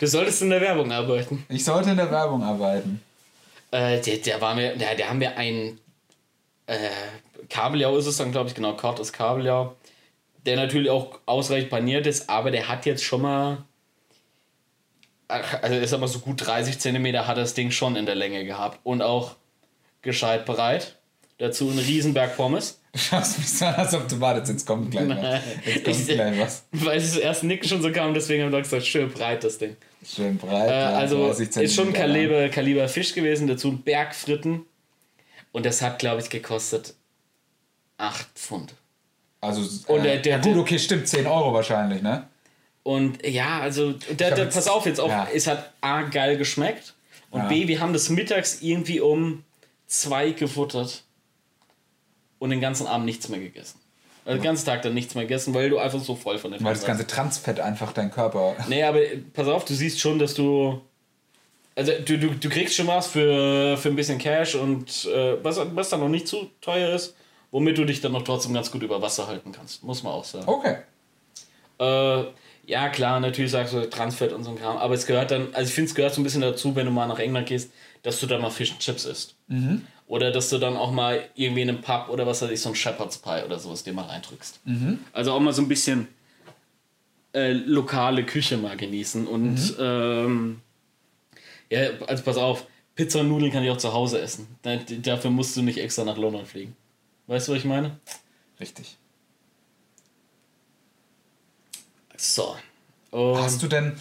Du 0.00 0.06
solltest 0.06 0.42
in 0.42 0.50
der 0.50 0.60
Werbung 0.60 0.90
arbeiten. 0.90 1.46
Ich 1.48 1.64
sollte 1.64 1.90
in 1.90 1.96
der 1.96 2.10
Werbung 2.10 2.42
arbeiten. 2.42 3.00
Äh, 3.70 4.00
der, 4.00 4.16
der 4.18 4.40
war 4.40 4.54
mir, 4.56 4.76
der, 4.76 4.96
der 4.96 5.08
haben 5.08 5.20
wir 5.20 5.36
ein 5.36 5.78
äh, 6.66 6.88
Kabeljau 7.48 7.96
ist 7.96 8.06
es 8.06 8.16
dann, 8.16 8.32
glaube 8.32 8.48
ich, 8.48 8.54
genau, 8.54 8.74
ist 8.74 9.12
Kabeljau, 9.12 9.76
der 10.46 10.56
natürlich 10.56 10.90
auch 10.90 11.18
ausreichend 11.26 11.70
paniert 11.70 12.06
ist, 12.06 12.28
aber 12.28 12.50
der 12.50 12.68
hat 12.68 12.86
jetzt 12.86 13.04
schon 13.04 13.22
mal, 13.22 13.58
also 15.28 15.76
ich 15.78 15.88
sag 15.88 16.00
mal 16.00 16.08
so 16.08 16.20
gut 16.20 16.46
30 16.46 16.78
Zentimeter 16.78 17.26
hat 17.26 17.36
das 17.36 17.54
Ding 17.54 17.70
schon 17.70 17.96
in 17.96 18.06
der 18.06 18.14
Länge 18.14 18.44
gehabt 18.44 18.80
und 18.84 19.02
auch 19.02 19.36
gescheit 20.02 20.46
bereit. 20.46 20.96
Dazu 21.42 21.68
ein 21.70 21.78
Riesenberg 21.80 22.36
Pommes. 22.36 22.78
Du 22.92 22.98
schaust 23.00 23.38
mich 23.40 23.48
so 23.50 23.64
an, 23.64 23.74
als 23.74 23.92
ob 23.94 24.06
du 24.06 24.20
wartest. 24.20 24.52
Jetzt 24.52 24.64
kommt 24.64 24.92
gleich 24.92 25.08
was. 25.08 25.40
Jetzt 25.66 25.84
kommt 25.84 25.96
Ich- 25.98 26.06
gleich 26.06 26.38
was. 26.38 26.64
Weil 26.70 26.98
es 26.98 27.16
erst 27.16 27.42
Nick 27.42 27.66
schon 27.68 27.82
so 27.82 27.90
kam, 27.90 28.14
deswegen 28.14 28.44
haben 28.44 28.52
wir 28.52 28.60
gesagt, 28.62 28.86
schön 28.86 29.10
breit 29.10 29.42
das 29.42 29.58
Ding. 29.58 29.76
Schön 30.06 30.36
breit. 30.38 30.68
Äh, 30.70 30.72
also 30.72 31.26
30 31.26 31.56
ist 31.64 31.74
schon. 31.74 31.92
Kaliber, 31.92 32.48
Kaliber 32.48 32.88
Fisch 32.88 33.12
gewesen, 33.12 33.48
dazu 33.48 33.70
ein 33.72 33.78
Berg 33.82 34.14
Fritten. 34.14 34.66
Und 35.50 35.66
das 35.66 35.82
hat, 35.82 35.98
glaube 35.98 36.22
ich, 36.22 36.30
gekostet 36.30 36.94
8 37.98 38.28
Pfund. 38.36 38.74
Also, 39.40 39.62
Und 39.92 40.00
äh, 40.00 40.02
der- 40.04 40.18
der- 40.18 40.32
ja, 40.36 40.38
gut, 40.42 40.56
okay, 40.58 40.78
stimmt, 40.78 41.08
10 41.08 41.26
Euro 41.26 41.52
wahrscheinlich, 41.52 42.02
ne? 42.02 42.28
Und 42.84 43.26
ja, 43.26 43.58
also, 43.58 43.94
da, 44.16 44.28
jetzt- 44.28 44.54
pass 44.54 44.68
auf 44.68 44.86
jetzt 44.86 45.00
auch, 45.00 45.08
ja. 45.08 45.26
es 45.34 45.48
hat 45.48 45.72
A, 45.80 46.02
geil 46.02 46.36
geschmeckt. 46.36 46.94
Und 47.30 47.40
Ja. 47.40 47.48
B, 47.48 47.66
wir 47.66 47.80
haben 47.80 47.92
das 47.92 48.10
mittags 48.10 48.58
irgendwie 48.62 49.00
um 49.00 49.42
zwei 49.88 50.30
gefuttert 50.30 51.02
und 52.42 52.50
den 52.50 52.60
ganzen 52.60 52.88
Abend 52.88 53.06
nichts 53.06 53.28
mehr 53.28 53.38
gegessen. 53.38 53.78
Also 54.24 54.38
den 54.38 54.42
ganzen 54.42 54.66
Tag 54.66 54.82
dann 54.82 54.94
nichts 54.94 55.14
mehr 55.14 55.22
gegessen, 55.24 55.54
weil 55.54 55.70
du 55.70 55.78
einfach 55.78 56.00
so 56.00 56.16
voll 56.16 56.38
von 56.38 56.50
den 56.50 56.62
Weil 56.64 56.74
das 56.74 56.84
ganze 56.84 57.06
Transfett 57.06 57.60
einfach 57.60 57.92
dein 57.92 58.10
Körper. 58.10 58.56
Nee, 58.68 58.82
aber 58.82 58.98
pass 59.32 59.46
auf, 59.46 59.64
du 59.64 59.74
siehst 59.74 60.00
schon, 60.00 60.18
dass 60.18 60.34
du. 60.34 60.80
Also 61.76 61.92
du, 62.04 62.18
du, 62.18 62.30
du 62.30 62.48
kriegst 62.48 62.74
schon 62.74 62.88
was 62.88 63.06
für, 63.06 63.76
für 63.76 63.88
ein 63.88 63.96
bisschen 63.96 64.18
Cash 64.18 64.56
und 64.56 65.06
äh, 65.06 65.42
was, 65.42 65.60
was 65.72 65.88
dann 65.88 66.00
noch 66.00 66.08
nicht 66.08 66.26
zu 66.26 66.50
teuer 66.60 66.92
ist, 66.92 67.14
womit 67.52 67.78
du 67.78 67.84
dich 67.84 68.00
dann 68.00 68.10
noch 68.10 68.22
trotzdem 68.22 68.52
ganz 68.54 68.72
gut 68.72 68.82
über 68.82 69.00
Wasser 69.00 69.28
halten 69.28 69.52
kannst, 69.52 69.84
muss 69.84 70.02
man 70.02 70.12
auch 70.12 70.24
sagen. 70.24 70.44
Okay. 70.48 70.78
Äh, 71.78 72.24
ja, 72.66 72.88
klar, 72.88 73.20
natürlich 73.20 73.52
sagst 73.52 73.72
du 73.72 73.88
Transfett 73.88 74.32
und 74.32 74.42
so 74.42 74.50
ein 74.50 74.58
Kram, 74.58 74.76
aber 74.78 74.94
es 74.94 75.06
gehört 75.06 75.30
dann, 75.30 75.54
also 75.54 75.68
ich 75.68 75.74
finde, 75.74 75.88
es 75.88 75.94
gehört 75.94 76.12
so 76.12 76.20
ein 76.20 76.24
bisschen 76.24 76.42
dazu, 76.42 76.74
wenn 76.74 76.86
du 76.86 76.92
mal 76.92 77.06
nach 77.06 77.20
England 77.20 77.46
gehst, 77.46 77.70
dass 78.02 78.18
du 78.18 78.26
dann 78.26 78.42
mal 78.42 78.50
Fish 78.50 78.72
and 78.72 78.80
Chips 78.80 79.04
isst. 79.04 79.36
Oder 80.06 80.30
dass 80.30 80.50
du 80.50 80.58
dann 80.58 80.76
auch 80.76 80.90
mal 80.90 81.24
irgendwie 81.34 81.62
in 81.62 81.68
einem 81.70 81.80
Pub 81.80 82.08
oder 82.10 82.26
was 82.26 82.42
weiß 82.42 82.50
ich, 82.50 82.60
so 82.60 82.68
ein 82.68 82.74
Shepherd's 82.74 83.18
Pie 83.18 83.42
oder 83.46 83.58
sowas 83.58 83.82
dir 83.82 83.92
mal 83.94 84.02
reindrückst. 84.04 84.60
Also 85.12 85.32
auch 85.32 85.40
mal 85.40 85.52
so 85.54 85.62
ein 85.62 85.68
bisschen 85.68 86.08
äh, 87.32 87.52
lokale 87.52 88.24
Küche 88.26 88.58
mal 88.58 88.76
genießen 88.76 89.26
und 89.26 89.74
ähm, 89.78 90.60
ja, 91.70 91.88
also 92.06 92.22
pass 92.24 92.36
auf, 92.36 92.66
Pizza 92.94 93.20
und 93.20 93.28
Nudeln 93.28 93.50
kann 93.50 93.64
ich 93.64 93.70
auch 93.70 93.78
zu 93.78 93.94
Hause 93.94 94.20
essen. 94.20 94.46
Da, 94.60 94.76
dafür 94.76 95.30
musst 95.30 95.56
du 95.56 95.62
nicht 95.62 95.78
extra 95.78 96.04
nach 96.04 96.18
London 96.18 96.44
fliegen. 96.44 96.76
Weißt 97.26 97.48
du, 97.48 97.52
was 97.52 97.60
ich 97.60 97.64
meine? 97.64 97.98
Richtig. 98.60 98.98
So. 102.18 102.54
Und 103.10 103.38
Hast 103.38 103.62
du 103.62 103.66
denn, 103.66 103.96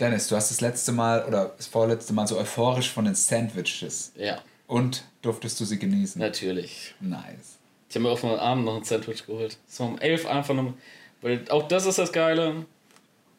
Dennis, 0.00 0.26
du 0.26 0.34
hast 0.34 0.50
das 0.50 0.60
letzte 0.60 0.90
Mal 0.92 1.24
oder 1.24 1.54
das 1.56 1.68
vorletzte 1.68 2.12
Mal 2.12 2.26
so 2.26 2.36
euphorisch 2.36 2.90
von 2.90 3.04
den 3.04 3.14
Sandwiches 3.14 4.12
ja, 4.16 4.42
und 4.70 5.04
durftest 5.22 5.58
du 5.58 5.64
sie 5.64 5.78
genießen? 5.78 6.20
natürlich. 6.20 6.94
Nice. 7.00 7.58
Ich 7.88 7.96
habe 7.96 8.04
mir 8.04 8.10
auf 8.10 8.20
den 8.20 8.30
Abend 8.30 8.64
noch 8.64 8.76
ein 8.76 8.84
Sandwich 8.84 9.26
geholt. 9.26 9.58
So 9.66 9.82
um 9.84 9.98
11 9.98 10.26
einfach 10.26 10.54
nur. 10.54 10.74
Weil 11.22 11.44
auch 11.50 11.66
das 11.66 11.86
ist 11.86 11.98
das 11.98 12.12
Geile. 12.12 12.66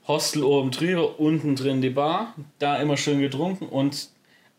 Hostel 0.08 0.44
oben 0.44 0.72
drüber, 0.72 1.20
unten 1.22 1.56
drin 1.56 1.82
die 1.82 1.90
Bar. 1.90 2.36
Da 2.60 2.78
immer 2.78 2.98
schön 2.98 3.22
getrunken 3.22 3.68
und 3.68 4.10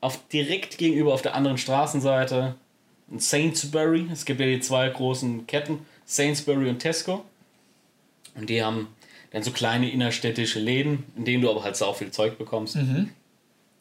auf 0.00 0.26
direkt 0.28 0.78
gegenüber 0.78 1.12
auf 1.12 1.20
der 1.20 1.34
anderen 1.34 1.58
Straßenseite 1.58 2.54
ein 3.10 3.18
Sainsbury. 3.18 4.08
Es 4.10 4.24
gibt 4.24 4.40
ja 4.40 4.46
die 4.46 4.60
zwei 4.60 4.88
großen 4.88 5.46
Ketten, 5.46 5.84
Sainsbury 6.06 6.70
und 6.70 6.78
Tesco. 6.78 7.22
Und 8.34 8.48
die 8.48 8.62
haben 8.62 8.88
dann 9.30 9.42
so 9.42 9.50
kleine 9.50 9.90
innerstädtische 9.90 10.58
Läden, 10.58 11.04
in 11.16 11.26
denen 11.26 11.42
du 11.42 11.50
aber 11.50 11.64
halt 11.64 11.76
sau 11.76 11.92
viel 11.92 12.10
Zeug 12.10 12.38
bekommst. 12.38 12.76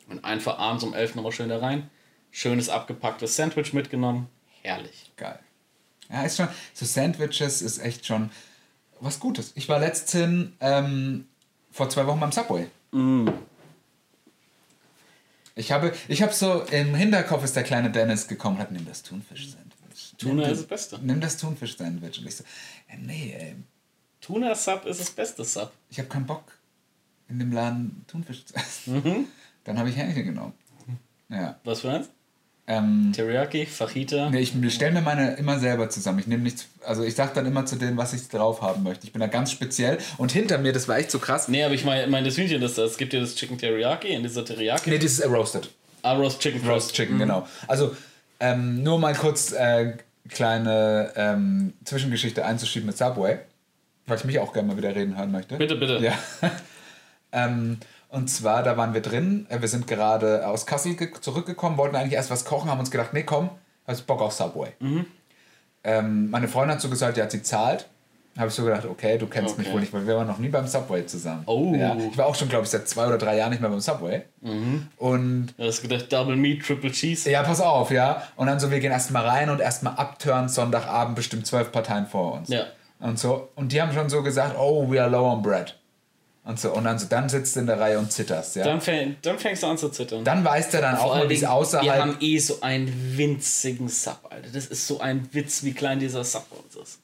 Und 0.10 0.26
einfach 0.26 0.60
abends 0.60 0.84
um 0.84 0.94
11 0.94 1.16
nochmal 1.16 1.32
schön 1.32 1.48
da 1.48 1.60
rein. 1.60 1.90
Schönes 2.32 2.70
abgepacktes 2.70 3.36
Sandwich 3.36 3.74
mitgenommen. 3.74 4.28
Herrlich. 4.62 5.12
Geil. 5.18 5.40
Ja, 6.10 6.24
ist 6.24 6.38
schon, 6.38 6.48
so 6.74 6.86
Sandwiches 6.86 7.62
ist 7.62 7.80
echt 7.80 8.06
schon 8.06 8.32
was 8.99 9.20
Gutes. 9.20 9.52
Ich 9.56 9.68
war 9.70 9.80
letztens 9.80 10.52
ähm, 10.60 11.28
vor 11.72 11.90
zwei 11.90 12.06
Wochen 12.08 12.20
beim 12.20 12.32
Subway. 12.32 12.68
Ich 15.56 15.72
habe, 15.72 15.94
ich 16.08 16.22
habe 16.22 16.34
so 16.34 16.62
im 16.64 16.95
Hinterkopf 16.95 17.44
ist 17.44 17.56
der 17.56 17.64
kleine 17.64 17.91
Dennis 17.91 18.28
gekommen, 18.28 18.58
hat 18.60 18.72
nimm 18.72 18.86
das 18.86 19.03
Thunfisch-Sandwich. 19.03 20.16
Tuna 20.18 20.44
Nimm 20.44 20.52
ist 20.52 20.60
das- 20.62 20.68
Beste. 20.68 20.99
Nimm 21.02 21.20
das 21.22 21.38
Thunfisch-Sandwich. 21.38 22.20
Und 22.20 22.28
ich 22.28 22.36
so, 22.38 22.44
ja, 22.90 22.95
nee, 22.99 23.34
ey, 23.38 23.56
Tuna-Sub 24.22 24.86
ist 24.86 24.99
das 24.99 25.10
beste 25.12 25.44
Sub. 25.44 25.72
ich 25.90 25.98
habe 25.98 26.08
keinen 26.08 26.26
Bock, 26.28 26.44
in 27.28 27.40
dem 27.40 27.52
Laden 27.52 28.06
Thunfisch 28.08 28.45
zu 28.45 28.53
essen. 28.56 29.28
Dann 29.64 29.78
habe 29.80 29.90
ich 29.90 29.95
Hähnchen 29.98 30.26
genommen. 30.26 30.53
Ja, 31.30 31.60
Was 31.64 31.82
für 31.82 31.91
eins? 31.91 32.10
Ähm, 32.72 33.11
Teriyaki, 33.14 33.65
Fajita. 33.65 34.30
nee, 34.30 34.39
ich 34.39 34.53
stelle 34.73 34.93
mir 34.93 35.02
meine 35.02 35.34
immer 35.34 35.60
selber 35.60 35.89
zusammen. 35.89 36.19
Ich 36.19 36.27
nehme 36.27 36.43
nichts, 36.43 36.68
also 36.85 37.03
ich 37.03 37.15
sag 37.15 37.34
dann 37.34 37.45
immer 37.45 37.65
zu 37.65 37.76
denen, 37.76 37.98
was 37.98 38.14
ich 38.14 38.30
drauf 38.30 38.61
haben 38.61 38.84
möchte. 38.84 39.06
Ich 39.06 39.11
bin 39.11 39.19
da 39.19 39.27
ganz 39.27 39.52
speziell. 39.52 39.98
Und 40.18 40.31
hinter 40.31 40.57
mir, 40.57 40.72
das 40.72 40.88
war 40.88 40.98
echt 40.98 41.11
so 41.11 41.19
krass. 41.19 41.49
Nee, 41.49 41.65
aber 41.65 41.73
ich 41.73 41.84
meine, 41.84 42.07
mein, 42.07 42.23
das 42.23 42.38
Hühnchen 42.38 42.61
ist 42.61 42.77
das. 42.77 42.91
Es 42.91 42.98
gibt 42.98 43.11
ja 43.11 43.19
das 43.19 43.35
Chicken 43.35 43.57
Teriyaki 43.57 44.07
in 44.07 44.23
dieser 44.23 44.45
Teriyaki. 44.45 44.89
Nee, 44.89 44.99
das 44.99 45.11
ist 45.11 45.19
äh, 45.19 45.27
Roasted. 45.27 45.69
Ah, 46.02 46.14
Roast 46.14 46.39
Chicken 46.39 46.65
Roast. 46.68 46.93
Chicken, 46.93 47.19
genau. 47.19 47.45
Also 47.68 47.93
ähm, 48.39 48.84
nur 48.84 48.99
mal 48.99 49.15
kurz 49.15 49.52
äh, 49.52 49.98
kleine 50.30 51.11
ähm, 51.18 51.73
Zwischengeschichte 51.84 52.45
einzuschieben 52.45 52.88
mit 52.88 52.98
Subway, 52.98 53.39
weil 54.07 54.18
ich 54.18 54.23
mich 54.23 54.39
auch 54.39 54.53
gerne 54.53 54.69
mal 54.69 54.77
wieder 54.77 54.95
reden 54.95 55.18
hören 55.18 55.31
möchte. 55.31 55.57
Bitte, 55.57 55.76
bitte. 55.76 55.99
Ja. 55.99 56.14
ähm, 57.34 57.80
und 58.12 58.30
zwar, 58.30 58.62
da 58.64 58.78
waren 58.78 58.94
wir 58.94 59.02
drin, 59.02 59.46
äh, 59.50 59.60
wir 59.62 59.68
sind 59.68 59.88
gerade 59.88 60.48
aus 60.48 60.66
Kassel 60.66 60.96
ge- 60.96 61.12
zurückgekommen, 61.20 61.78
wollten 61.78 61.96
eigentlich 61.96 62.14
erst 62.14 62.30
was 62.32 62.46
kochen, 62.46 62.70
haben 62.70 62.80
uns 62.80 62.92
gedacht, 62.92 63.14
nee, 63.14 63.24
komm, 63.24 63.50
hast 63.88 64.06
Bock 64.08 64.22
auf 64.22 64.34
Subway. 64.34 64.70
Mhm. 64.80 65.06
Ähm, 65.84 66.30
meine 66.30 66.48
Freundin 66.48 66.76
hat 66.76 66.82
so 66.82 66.90
gesagt, 66.90 67.18
ja, 67.18 67.24
hat 67.24 67.32
sie 67.32 67.42
zahlt. 67.42 67.88
Habe 68.38 68.48
ich 68.48 68.54
so 68.54 68.64
gedacht, 68.64 68.86
okay, 68.86 69.18
du 69.18 69.28
kennst 69.28 69.58
mich 69.58 69.68
Okay. 69.68 69.74
wohl 69.74 69.82
nicht, 69.82 69.92
weil 69.92 70.08
wir 70.08 70.16
waren 70.16 70.28
noch 70.28 70.38
nie 70.38 70.48
beim 70.48 70.66
Subway 70.66 71.06
zusammen. 71.06 71.44
Oh. 71.48 71.74
Ja, 71.76 71.98
ich 71.98 72.18
war 72.18 72.28
auch 72.28 72.36
schon, 72.36 72.48
glaube 72.48 72.64
ich, 72.64 72.70
seit 72.70 72.88
zwei 72.88 73.06
oder 73.08 73.18
drei 73.18 73.36
Jahren 73.36 73.50
nicht 73.50 73.60
mehr 73.60 73.70
beim 73.70 73.82
Subway. 73.82 74.22
Mhm. 74.40 74.88
Und 74.98 75.48
Du 75.58 75.64
hast 75.66 75.82
gedacht, 75.82 76.14
Double 76.14 76.38
Meat, 76.38 76.64
Triple 76.66 76.92
Cheese. 76.92 77.30
ja, 77.30 77.44
pass 77.44 77.60
auf, 77.60 77.92
ja. 77.92 78.24
Und 78.38 78.48
dann 78.48 78.58
so, 78.58 78.72
wir 78.72 78.80
gehen 78.80 78.94
erstmal 78.94 79.28
rein 79.28 79.50
und 79.50 79.60
erstmal 79.60 79.96
abturnen, 79.96 80.48
Sonntagabend 80.48 81.18
bestimmt 81.18 81.46
zwölf 81.46 81.74
Parteien 81.74 82.08
vor 82.08 82.36
uns. 82.36 82.48
Ja. 82.48 82.64
Und 83.02 83.20
so. 83.20 83.50
Und 83.56 83.74
die 83.74 83.82
haben 83.82 83.92
schon 83.92 84.08
so 84.10 84.24
gesagt, 84.24 84.56
oh, 84.58 84.90
we 84.90 85.02
are 85.02 85.10
low 85.10 85.26
on 85.30 85.42
bread. 85.42 85.78
Und 86.44 86.60
so. 86.60 86.74
Und 86.74 86.86
dann 86.86 86.98
so, 86.98 87.06
dann 87.08 87.30
sitzt 87.30 87.56
du 87.56 87.60
in 87.60 87.68
der 87.68 87.80
Reihe 87.80 88.00
und 88.00 88.12
zitterst, 88.12 88.56
ja. 88.56 88.64
Dann, 88.64 88.74
Dann, 88.74 88.82
fäng, 88.82 89.16
dann 89.22 89.38
fängst 89.38 89.62
du 89.62 89.68
an 89.68 89.78
zu 89.78 89.90
zittern. 89.90 90.26
weißt 90.26 90.74
du 90.74 90.82
dann 90.82 90.98
auch 90.98 91.16
mal, 91.16 91.30
wie 91.30 91.36
es 91.36 91.42
wir 91.42 91.52
außerhalb. 91.52 92.02
haben 92.02 92.18
eh 92.20 92.38
so 92.40 92.62
einen 92.62 93.18
winzigen 93.18 93.88
Sub, 93.88 94.20
Alter. 94.30 94.50
Das 94.52 94.66
ist 94.66 94.88
so 94.88 95.00
ein 95.00 95.30
Witz, 95.34 95.64
wie 95.64 95.74
klein 95.74 96.00
dieser 96.00 96.24
Sub 96.24 96.50
bei 96.50 96.58
uns 96.58 96.76
ist. 96.76 97.00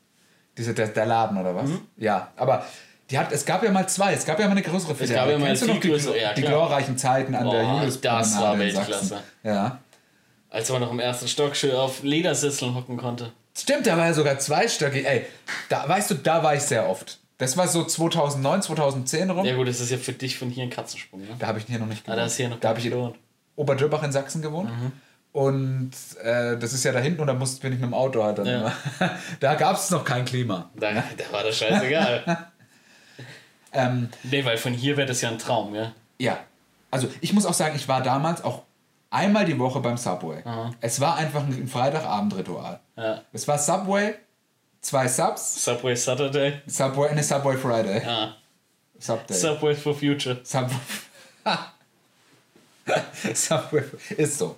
Diese, 0.58 0.74
der, 0.74 0.88
der 0.88 1.06
Laden 1.06 1.38
oder 1.38 1.56
was? 1.56 1.70
Mhm. 1.70 1.82
Ja, 1.98 2.32
aber 2.36 2.66
die 3.12 3.20
hat, 3.20 3.32
es 3.32 3.46
gab 3.46 3.64
ja 3.64 3.72
mal 3.72 3.88
zwei, 3.88 4.14
es 4.14 4.26
gab 4.26 4.40
ja 4.40 4.46
mal 4.46 4.54
eine 4.54 4.64
größere 4.64 4.96
Filiale. 4.96 5.20
gab 5.20 5.30
ja 5.32 5.38
mal 5.38 5.46
Kennst 5.48 5.62
du 5.62 5.66
viel 5.68 5.80
die, 5.80 5.90
größere, 5.90 6.20
ja, 6.20 6.34
die 6.34 6.42
glorreichen 6.42 6.98
Zeiten 6.98 7.36
an 7.36 7.48
der 7.48 7.62
Boah, 7.62 7.74
Julius 7.76 8.02
das 8.02 8.40
war 8.42 8.58
Weltklasse. 8.58 9.22
Ja. 9.44 9.80
Als 10.50 10.70
man 10.72 10.82
noch 10.82 10.92
im 10.92 11.00
ersten 11.00 11.28
Stock 11.28 11.56
schön 11.56 11.76
auf 11.76 12.02
Ledersitzeln 12.02 12.74
hocken 12.74 12.98
konnte. 12.98 13.32
Stimmt, 13.56 13.86
da 13.86 13.98
war 13.98 14.08
ja 14.08 14.14
sogar 14.14 14.40
zweistöckig. 14.40 15.06
Ey, 15.06 15.26
da, 15.70 15.88
weißt 15.88 16.12
du, 16.12 16.16
da 16.16 16.42
war 16.44 16.56
ich 16.56 16.64
sehr 16.64 16.90
oft. 16.90 17.20
Das 17.38 17.56
war 17.58 17.68
so 17.68 17.84
2009, 17.84 18.62
2010 18.64 19.30
rum. 19.30 19.46
Ja 19.46 19.56
gut, 19.56 19.68
das 19.68 19.80
ist 19.80 19.92
ja 19.92 19.98
für 19.98 20.14
dich 20.14 20.38
von 20.38 20.50
hier 20.50 20.64
ein 20.64 20.70
Katzensprung, 20.72 21.22
ne? 21.22 21.28
Da 21.38 21.48
habe 21.48 21.60
ich 21.60 21.66
hier 21.66 21.78
noch 21.80 21.86
nicht 21.86 22.02
Ah, 22.02 22.12
gewohnt. 22.12 22.20
da 22.20 22.26
ist 22.26 22.38
hier 22.38 22.50
noch 22.50 22.60
da 22.60 22.70
habe 22.70 22.80
ich 22.80 22.86
in 22.86 22.92
gewohnt. 22.92 23.16
Oberdörbach 23.56 24.02
in 24.04 24.12
Sachsen 24.12 24.42
gewohnt. 24.42 24.70
Und 25.34 25.92
äh, 26.24 26.58
das 26.58 26.74
ist 26.74 26.84
ja 26.84 26.92
da 26.92 27.00
hinten 27.00 27.22
und 27.22 27.28
da 27.28 27.34
musste 27.36 27.62
bin 27.62 27.74
ich 27.74 27.80
mit 27.80 27.88
dem 27.90 27.94
Auto 27.94 28.24
halt 28.24 28.40
dann 28.40 28.46
Ja. 28.48 28.58
immer. 28.58 28.72
Da 29.40 29.54
gab 29.56 29.76
es 29.76 29.92
noch 29.92 30.04
kein 30.04 30.26
Klima. 30.26 30.72
Da, 30.76 30.92
da 30.94 31.02
war 31.32 31.44
das 31.44 31.58
scheißegal. 31.58 32.48
Ähm, 33.74 34.10
nee, 34.24 34.44
weil 34.46 34.58
von 34.58 34.74
hier 34.74 34.98
wäre 34.98 35.08
das 35.08 35.22
ja 35.22 35.30
ein 35.30 35.38
Traum, 35.38 35.76
ja? 35.76 35.92
ja, 36.18 36.40
also 36.90 37.10
ich 37.22 37.34
muss 37.34 37.46
auch 37.46 37.54
sagen, 37.54 37.76
ich 37.76 37.88
war 37.88 38.02
damals 38.02 38.44
auch 38.44 38.64
einmal 39.12 39.46
die 39.46 39.60
Woche 39.60 39.82
beim 39.82 39.98
Subway. 39.98 40.42
Es 40.80 41.00
war 41.02 41.18
einfach 41.18 41.44
ein 41.46 41.68
Freitagabendritual. 41.68 42.80
Ja. 42.96 43.22
Es 43.34 43.48
war 43.48 43.60
Subway, 43.60 44.16
zwei 44.88 45.08
Subs, 45.08 45.64
Subway 45.66 45.96
Saturday. 45.96 46.62
Subway, 46.66 47.10
eine 47.10 47.22
Subway 47.22 47.58
Friday. 47.58 48.02
Ah. 48.06 48.36
Subday. 49.00 49.34
Subway 49.34 49.76
for 49.76 49.94
Future. 49.94 50.40
Subway. 50.44 50.76
Subway. 53.34 53.84
Ist 54.16 54.38
so. 54.38 54.56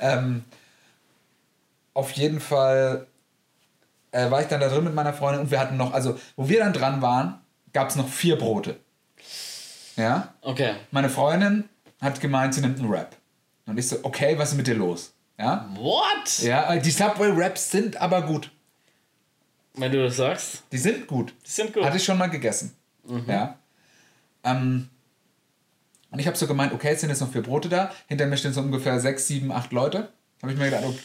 Ähm, 0.00 0.44
auf 1.92 2.10
jeden 2.12 2.40
Fall 2.40 3.06
äh, 4.12 4.30
war 4.30 4.40
ich 4.40 4.48
dann 4.48 4.60
da 4.60 4.68
drin 4.68 4.84
mit 4.84 4.94
meiner 4.94 5.12
Freundin 5.12 5.42
und 5.42 5.50
wir 5.50 5.60
hatten 5.60 5.76
noch, 5.76 5.92
also 5.92 6.18
wo 6.36 6.48
wir 6.48 6.60
dann 6.60 6.72
dran 6.72 7.02
waren, 7.02 7.40
gab 7.74 7.90
es 7.90 7.96
noch 7.96 8.08
vier 8.08 8.38
Brote. 8.38 8.76
Ja? 9.96 10.34
Okay. 10.40 10.74
Meine 10.90 11.10
Freundin 11.10 11.68
hat 12.00 12.20
gemeint, 12.20 12.54
sie 12.54 12.62
nimmt 12.62 12.78
einen 12.78 12.90
Rap. 12.90 13.14
Und 13.66 13.78
ich 13.78 13.88
so, 13.88 13.98
okay, 14.02 14.38
was 14.38 14.52
ist 14.52 14.56
mit 14.56 14.66
dir 14.66 14.74
los? 14.74 15.12
Ja? 15.38 15.68
What? 15.74 16.38
Ja, 16.38 16.72
äh, 16.72 16.80
die 16.80 16.90
Subway 16.90 17.30
Raps 17.30 17.70
sind 17.70 17.98
aber 17.98 18.22
gut. 18.22 18.50
Wenn 19.76 19.92
du 19.92 20.02
das 20.02 20.16
sagst, 20.16 20.62
Die 20.72 20.78
sind 20.78 21.06
gut. 21.06 21.32
die 21.44 21.50
sind 21.50 21.72
gut. 21.72 21.84
Hatte 21.84 21.96
ich 21.96 22.04
schon 22.04 22.18
mal 22.18 22.28
gegessen. 22.28 22.74
Ja. 23.26 23.56
Ähm, 24.44 24.88
und 26.10 26.18
ich 26.18 26.26
habe 26.26 26.36
so 26.36 26.46
gemeint, 26.46 26.72
okay, 26.72 26.92
es 26.92 27.00
sind 27.00 27.10
jetzt 27.10 27.20
noch 27.20 27.30
vier 27.30 27.42
Brote 27.42 27.68
da. 27.68 27.92
Hinter 28.06 28.26
mir 28.26 28.36
stehen 28.36 28.52
so 28.52 28.60
ungefähr 28.60 28.98
sechs, 29.00 29.26
sieben, 29.26 29.52
acht 29.52 29.72
Leute. 29.72 30.08
Habe 30.42 30.52
ich 30.52 30.58
mir 30.58 30.66
gedacht, 30.66 30.84
okay, 30.84 30.98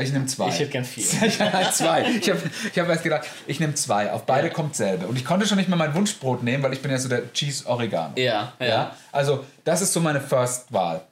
ich 0.00 0.12
nehme 0.12 0.26
zwei. 0.26 0.48
Ich 0.48 0.58
hätte 0.58 0.70
gern 0.70 0.84
vier. 0.84 1.04
ich 1.26 1.38
hätte 1.38 1.70
zwei. 1.72 2.02
Ich 2.08 2.30
habe 2.30 2.40
ich 2.72 2.78
hab 2.78 2.88
erst 2.88 3.02
gedacht, 3.02 3.26
ich 3.46 3.60
nehme 3.60 3.74
zwei. 3.74 4.12
Auf 4.12 4.26
beide 4.26 4.50
kommt 4.50 4.76
selbe. 4.76 5.06
Und 5.06 5.16
ich 5.16 5.24
konnte 5.24 5.46
schon 5.46 5.58
nicht 5.58 5.68
mehr 5.68 5.78
mein 5.78 5.94
Wunschbrot 5.94 6.42
nehmen, 6.42 6.62
weil 6.62 6.72
ich 6.72 6.82
bin 6.82 6.90
ja 6.90 6.98
so 6.98 7.08
der 7.08 7.32
Cheese 7.32 7.66
Oregano. 7.66 8.14
Ja, 8.16 8.52
ja. 8.60 8.66
Ja? 8.66 8.96
Also, 9.12 9.44
das 9.64 9.80
ist 9.82 9.92
so 9.92 10.00
meine 10.00 10.20
First-Wahl. 10.20 11.02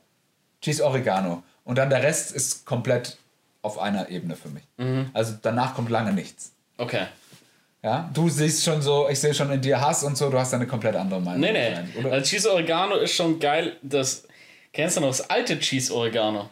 Cheese 0.63 0.85
Oregano. 0.85 1.43
Und 1.65 1.79
dann 1.79 1.91
der 1.91 2.03
Rest 2.03 2.33
ist 2.33 2.65
komplett 2.65 3.17
auf 3.63 3.79
einer 3.79 4.09
Ebene 4.09 4.37
für 4.37 4.49
mich. 4.49 4.63
Mhm. 4.77 5.11
Also 5.13 5.35
danach 5.43 5.75
kommt 5.75 5.91
lange 5.91 6.13
nichts. 6.13 6.53
Okay. 6.79 7.07
Ja, 7.83 8.11
du 8.13 8.29
siehst 8.29 8.65
schon 8.65 8.83
so, 8.83 9.09
ich 9.09 9.21
sehe 9.21 9.33
schon 9.33 9.51
in 9.53 9.61
dir 9.61 9.81
Hass 9.81 10.03
und 10.03 10.17
so, 10.17 10.29
du 10.29 10.39
hast 10.39 10.53
eine 10.55 10.67
komplett 10.67 10.97
andere 10.97 11.21
Meinung. 11.21 11.41
Nee, 11.41 11.53
nee. 11.53 11.69
wahrscheinlich, 11.69 11.97
Oder? 11.99 12.13
Also 12.13 12.31
Cheese 12.31 12.53
Oregano 12.53 12.97
ist 12.97 13.15
schon 13.15 13.39
geil. 13.39 13.77
Das, 13.83 14.27
kennst 14.73 14.97
du 14.97 15.03
noch 15.03 15.09
das 15.09 15.31
alte 15.31 15.59
Cheese 15.59 15.95
Oregano? 15.95 16.51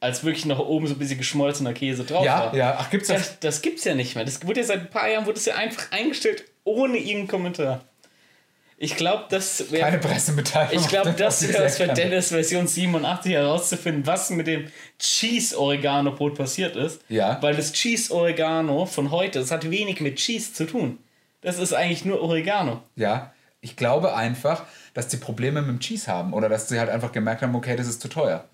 Als 0.00 0.24
wirklich 0.24 0.44
noch 0.46 0.58
oben 0.58 0.86
so 0.86 0.94
ein 0.94 0.98
bisschen 0.98 1.18
geschmolzener 1.18 1.72
Käse 1.72 2.04
drauf 2.04 2.24
ja, 2.24 2.46
war. 2.46 2.54
ja, 2.56 2.76
ach, 2.78 2.90
gibt's 2.90 3.08
das? 3.08 3.28
Das, 3.28 3.40
das 3.40 3.62
gibt's 3.62 3.84
ja 3.84 3.94
nicht 3.94 4.16
mehr. 4.16 4.24
Das 4.24 4.44
wurde 4.44 4.60
ja 4.60 4.66
seit 4.66 4.80
ein 4.80 4.90
paar 4.90 5.08
Jahren 5.08 5.26
wurde 5.26 5.38
es 5.38 5.44
ja 5.44 5.54
einfach 5.54 5.92
eingestellt, 5.92 6.44
ohne 6.64 6.98
irgendeinen 6.98 7.28
Kommentar. 7.28 7.84
Ich 8.84 8.96
glaube, 8.96 9.24
das 9.30 9.72
wäre. 9.72 9.84
Keine 9.84 9.98
Pressemitteilung. 9.98 10.72
Ich 10.74 10.88
glaube, 10.88 11.12
das 11.12 11.48
wäre 11.48 11.64
es 11.64 11.78
für. 11.78 11.88
Dennis 11.88 12.28
Version 12.28 12.66
87 12.66 13.32
herauszufinden, 13.32 14.06
was 14.06 14.28
mit 14.28 14.46
dem 14.46 14.66
Cheese 14.98 15.58
Oregano 15.58 16.12
Brot 16.12 16.36
passiert 16.36 16.76
ist. 16.76 17.00
Ja. 17.08 17.38
Weil 17.40 17.56
das 17.56 17.72
Cheese 17.72 18.12
Oregano 18.14 18.84
von 18.84 19.10
heute, 19.10 19.40
das 19.40 19.50
hat 19.50 19.70
wenig 19.70 20.00
mit 20.00 20.16
Cheese 20.16 20.52
zu 20.52 20.66
tun. 20.66 20.98
Das 21.40 21.58
ist 21.58 21.72
eigentlich 21.72 22.04
nur 22.04 22.20
Oregano. 22.20 22.82
Ja, 22.96 23.32
ich 23.62 23.76
glaube 23.76 24.14
einfach, 24.14 24.64
dass 24.92 25.08
die 25.08 25.16
Probleme 25.16 25.62
mit 25.62 25.70
dem 25.70 25.80
Cheese 25.80 26.10
haben 26.12 26.34
oder 26.34 26.50
dass 26.50 26.68
sie 26.68 26.78
halt 26.78 26.90
einfach 26.90 27.12
gemerkt 27.12 27.40
haben, 27.40 27.54
okay, 27.54 27.76
das 27.76 27.86
ist 27.88 28.02
zu 28.02 28.08
teuer. 28.08 28.44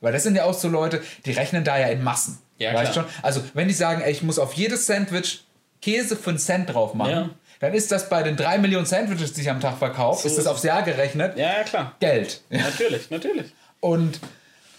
Weil 0.00 0.12
das 0.12 0.22
sind 0.22 0.36
ja 0.36 0.44
auch 0.44 0.54
so 0.54 0.68
Leute, 0.68 1.02
die 1.26 1.32
rechnen 1.32 1.64
da 1.64 1.78
ja 1.78 1.88
in 1.88 2.02
Massen. 2.04 2.38
Ja, 2.58 2.74
weißt 2.74 2.92
klar. 2.92 3.06
schon? 3.06 3.14
Also, 3.22 3.42
wenn 3.54 3.66
die 3.66 3.74
sagen, 3.74 4.02
ey, 4.02 4.12
ich 4.12 4.22
muss 4.22 4.38
auf 4.38 4.52
jedes 4.52 4.86
Sandwich 4.86 5.44
Käse 5.82 6.16
für 6.16 6.30
einen 6.30 6.38
Cent 6.38 6.72
drauf 6.72 6.94
machen, 6.94 7.10
Ja. 7.10 7.30
Dann 7.64 7.74
ist 7.74 7.90
das 7.90 8.08
bei 8.08 8.22
den 8.22 8.36
drei 8.36 8.58
Millionen 8.58 8.86
Sandwiches, 8.86 9.32
die 9.32 9.40
ich 9.42 9.50
am 9.50 9.60
Tag 9.60 9.78
verkaufe, 9.78 10.22
So 10.22 10.28
ist 10.28 10.38
das 10.38 10.46
aufs 10.46 10.62
Jahr 10.62 10.82
gerechnet 10.82 11.36
Ja, 11.36 11.58
ja, 11.58 11.62
klar. 11.64 11.94
Geld. 12.00 12.40
Natürlich, 12.50 13.10
natürlich. 13.10 13.46
Und 13.80 14.20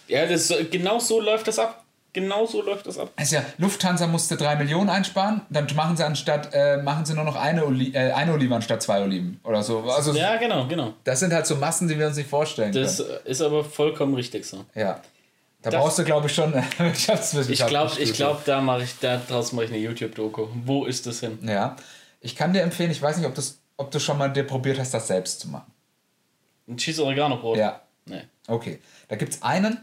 Ja, 0.07 0.25
das, 0.25 0.53
genau 0.71 0.99
so 0.99 1.19
läuft 1.19 1.47
das 1.47 1.59
ab. 1.59 1.81
Genau 2.13 2.45
so 2.45 2.61
läuft 2.61 2.87
das 2.87 2.97
ab. 2.97 3.09
Also 3.17 3.35
ja, 3.35 3.45
Lufthansa 3.57 4.07
musste 4.07 4.37
3 4.37 4.55
Millionen 4.55 4.89
einsparen, 4.89 5.41
dann 5.49 5.67
machen 5.75 5.97
sie 5.97 6.05
anstatt, 6.05 6.49
äh, 6.53 6.77
machen 6.77 7.05
sie 7.05 7.13
nur 7.13 7.25
noch 7.25 7.35
eine, 7.35 7.65
Oli 7.65 7.91
äh, 7.93 8.13
eine 8.13 8.31
Olive 8.31 8.55
anstatt 8.55 8.81
zwei 8.81 9.01
Oliven 9.01 9.41
oder 9.43 9.61
so. 9.63 9.79
Also 9.81 10.13
Ja, 10.13 10.37
genau, 10.37 10.65
genau. 10.67 10.93
das 11.03 11.19
sind 11.19 11.33
halt 11.33 11.45
so 11.45 11.57
Massen, 11.57 11.89
die 11.89 11.99
wir 11.99 12.07
uns 12.07 12.15
nicht 12.15 12.29
vorstellen 12.29 12.71
Das 12.71 12.97
können. 12.99 13.09
ist 13.25 13.41
aber 13.41 13.65
vollkommen 13.65 14.13
richtig 14.13 14.45
so. 14.45 14.63
Ja. 14.75 15.01
Da 15.61 15.71
Das- 15.71 15.81
brauchst 15.81 15.99
du, 15.99 16.03
glaube 16.05 16.27
ich, 16.27 16.33
schon 16.35 16.53
Wirtschaftswissenschaft. 16.77 17.49
Ich 17.49 17.67
glaube, 17.67 17.91
ich 18.01 18.13
glaub, 18.13 18.45
da 18.45 18.61
mache 18.61 18.83
ich, 18.83 18.97
da 19.01 19.17
draus 19.27 19.51
mache 19.51 19.65
ich 19.65 19.71
eine 19.71 19.79
YouTube-Doku. 19.79 20.47
Wo 20.63 20.85
ist 20.85 21.05
das 21.07 21.19
hin? 21.19 21.37
Ja. 21.41 21.75
Ich 22.25 22.35
kann 22.35 22.53
dir 22.53 22.63
empfehlen, 22.63 22.89
ich 22.89 23.01
weiß 23.01 23.17
nicht, 23.17 23.27
ob, 23.27 23.35
das, 23.35 23.59
ob 23.77 23.91
du 23.91 23.99
schon 23.99 24.17
mal 24.17 24.29
dir 24.29 24.45
probiert 24.47 24.79
hast, 24.79 24.95
das 24.95 25.07
selbst 25.07 25.41
zu 25.41 25.47
machen. 25.47 25.71
Ein 26.67 26.77
Cheese 26.77 27.03
Oregano 27.03 27.37
Brot? 27.37 27.57
Ja. 27.57 27.81
Nee. 28.05 28.23
Okay. 28.47 28.79
Da 29.07 29.15
gibt 29.15 29.33
es 29.33 29.43
einen, 29.43 29.77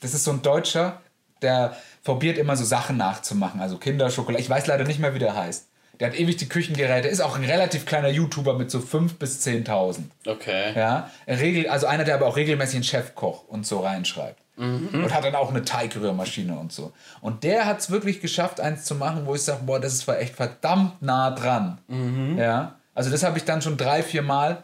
das 0.00 0.14
ist 0.14 0.24
so 0.24 0.30
ein 0.30 0.40
Deutscher, 0.40 1.02
der 1.42 1.76
probiert 2.02 2.38
immer 2.38 2.56
so 2.56 2.64
Sachen 2.64 2.96
nachzumachen. 2.96 3.60
Also 3.60 3.76
Kinderschokolade. 3.76 4.42
Ich 4.42 4.48
weiß 4.48 4.66
leider 4.66 4.84
nicht 4.84 5.00
mehr, 5.00 5.14
wie 5.14 5.18
der 5.18 5.36
heißt. 5.36 5.68
Der 6.00 6.08
hat 6.08 6.18
ewig 6.18 6.36
die 6.38 6.48
Küchengeräte, 6.48 7.08
ist 7.08 7.20
auch 7.20 7.36
ein 7.36 7.44
relativ 7.44 7.84
kleiner 7.84 8.08
YouTuber 8.08 8.54
mit 8.54 8.70
so 8.70 8.78
5.000 8.78 9.18
bis 9.18 9.46
10.000. 9.46 10.04
Okay. 10.26 10.72
Ja, 10.74 11.10
Regel, 11.28 11.68
also 11.68 11.86
einer, 11.86 12.04
der 12.04 12.14
aber 12.14 12.26
auch 12.26 12.36
regelmäßig 12.36 12.76
einen 12.76 12.84
Chefkoch 12.84 13.46
und 13.46 13.66
so 13.66 13.80
reinschreibt. 13.80 14.43
Und 14.56 15.12
hat 15.12 15.24
dann 15.24 15.34
auch 15.34 15.50
eine 15.50 15.62
Teigrührmaschine 15.64 16.56
und 16.56 16.72
so. 16.72 16.92
Und 17.20 17.42
der 17.42 17.66
hat 17.66 17.80
es 17.80 17.90
wirklich 17.90 18.20
geschafft, 18.20 18.60
eins 18.60 18.84
zu 18.84 18.94
machen, 18.94 19.26
wo 19.26 19.34
ich 19.34 19.42
sage, 19.42 19.60
boah, 19.64 19.80
das 19.80 19.94
ist 19.94 20.08
echt 20.08 20.36
verdammt 20.36 21.02
nah 21.02 21.30
dran. 21.32 21.78
Ja, 22.38 22.76
also 22.94 23.10
das 23.10 23.22
habe 23.24 23.36
ich 23.38 23.44
dann 23.44 23.62
schon 23.62 23.76
drei, 23.76 24.02
vier 24.02 24.22
Mal. 24.22 24.62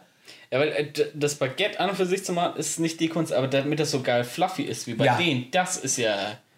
Ja, 0.49 0.59
weil 0.59 0.69
äh, 0.69 0.91
das 1.13 1.35
Baguette 1.35 1.79
an 1.79 1.89
und 1.89 1.95
für 1.95 2.05
sich 2.05 2.23
zu 2.25 2.33
machen, 2.33 2.57
ist 2.57 2.79
nicht 2.79 2.99
die 2.99 3.07
Kunst, 3.09 3.31
aber 3.33 3.47
damit 3.47 3.79
das 3.79 3.91
so 3.91 4.01
geil 4.01 4.23
fluffy 4.23 4.63
ist 4.63 4.85
wie 4.87 4.93
bei 4.95 5.05
Ja. 5.05 5.17
denen, 5.17 5.49
das 5.51 5.77
ist 5.77 5.97
ja. 5.97 6.15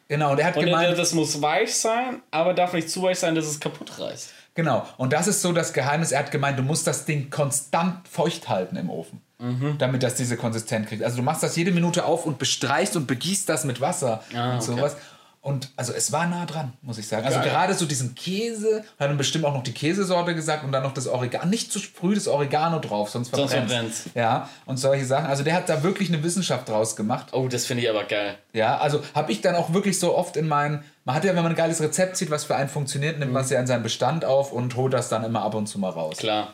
Genau, 0.07 0.31
und 0.31 0.39
er 0.39 0.47
hat 0.47 0.57
Und 0.57 0.65
gemeint, 0.65 0.97
das 0.97 1.13
muss 1.13 1.41
weich 1.41 1.73
sein, 1.75 2.21
aber 2.29 2.53
darf 2.53 2.73
nicht 2.73 2.89
zu 2.89 3.01
weich 3.03 3.17
sein, 3.19 3.33
dass 3.35 3.45
es 3.45 3.59
kaputt 3.59 3.99
reißt. 3.99 4.31
Genau. 4.55 4.85
Und 4.97 5.13
das 5.13 5.27
ist 5.27 5.41
so 5.41 5.51
das 5.53 5.73
Geheimnis. 5.73 6.11
Er 6.11 6.19
hat 6.19 6.31
gemeint, 6.31 6.59
du 6.59 6.63
musst 6.63 6.85
das 6.85 7.05
Ding 7.05 7.29
konstant 7.31 8.07
feucht 8.07 8.49
halten 8.49 8.75
im 8.75 8.89
Ofen, 8.91 9.21
Mhm. 9.43 9.75
damit 9.77 10.01
das 10.03 10.15
diese 10.15 10.37
Konsistenz 10.37 10.87
kriegt. 10.87 11.03
Also 11.03 11.17
du 11.17 11.23
machst 11.23 11.43
das 11.43 11.55
jede 11.55 11.71
Minute 11.71 12.05
auf 12.05 12.25
und 12.25 12.39
bestreichst 12.39 12.95
und 12.95 13.05
begießt 13.07 13.47
das 13.49 13.65
mit 13.65 13.81
Wasser 13.81 14.23
Ah, 14.35 14.51
und 14.53 14.55
okay. 14.57 14.65
sowas. 14.65 14.95
Und 15.41 15.71
also 15.75 15.91
es 15.91 16.13
war 16.13 16.25
nah 16.25 16.45
dran, 16.45 16.71
muss 16.81 16.97
ich 16.97 17.05
sagen. 17.05 17.25
Also 17.25 17.39
Geil. 17.39 17.49
gerade 17.49 17.73
so 17.73 17.85
diesen 17.85 18.15
Käse, 18.15 18.85
hat 18.97 19.17
bestimmt 19.17 19.43
auch 19.43 19.53
noch 19.53 19.63
die 19.63 19.73
Käsesorte 19.73 20.33
gesagt 20.35 20.63
und 20.63 20.71
dann 20.71 20.83
noch 20.83 20.93
das 20.93 21.05
Oregano. 21.05 21.47
Nicht 21.47 21.69
zu 21.69 21.79
früh 21.79 22.15
das 22.15 22.29
Oregano 22.29 22.79
drauf, 22.79 23.09
sonst 23.09 23.35
Sonst 23.35 23.51
verbrennt's. 23.51 23.73
verbrennt's. 23.73 24.03
Ja, 24.15 24.47
und 24.65 24.77
solche 24.77 25.03
Sachen. 25.03 25.25
Also 25.25 25.43
der 25.43 25.55
hat 25.55 25.67
da 25.67 25.83
wirklich 25.83 26.07
eine 26.07 26.23
Wissenschaft 26.23 26.69
draus 26.69 26.95
gemacht. 26.95 27.27
Oh, 27.33 27.49
das 27.49 27.65
finde 27.65 27.83
ich 27.83 27.89
aber 27.89 28.05
geil. 28.05 28.37
Ja, 28.53 28.77
also 28.77 29.01
habe 29.13 29.33
ich 29.33 29.41
dann 29.41 29.55
auch 29.55 29.73
wirklich 29.73 29.99
so 29.99 30.15
oft 30.15 30.37
in 30.37 30.47
meinen. 30.47 30.81
Man 31.03 31.15
hat 31.15 31.25
ja, 31.25 31.35
wenn 31.35 31.43
man 31.43 31.51
ein 31.51 31.57
geiles 31.57 31.81
Rezept 31.81 32.15
sieht, 32.15 32.31
was 32.31 32.45
für 32.45 32.55
einen 32.55 32.69
funktioniert, 32.69 33.19
nimmt 33.19 33.31
Mhm. 33.31 33.33
man 33.33 33.43
es 33.43 33.49
ja 33.49 33.59
in 33.59 33.67
seinen 33.67 33.83
Bestand 33.83 34.23
auf 34.23 34.53
und 34.53 34.77
holt 34.77 34.93
das 34.93 35.09
dann 35.09 35.25
immer 35.25 35.41
ab 35.41 35.55
und 35.55 35.67
zu 35.67 35.77
mal 35.77 35.89
raus. 35.89 36.15
Klar. 36.19 36.53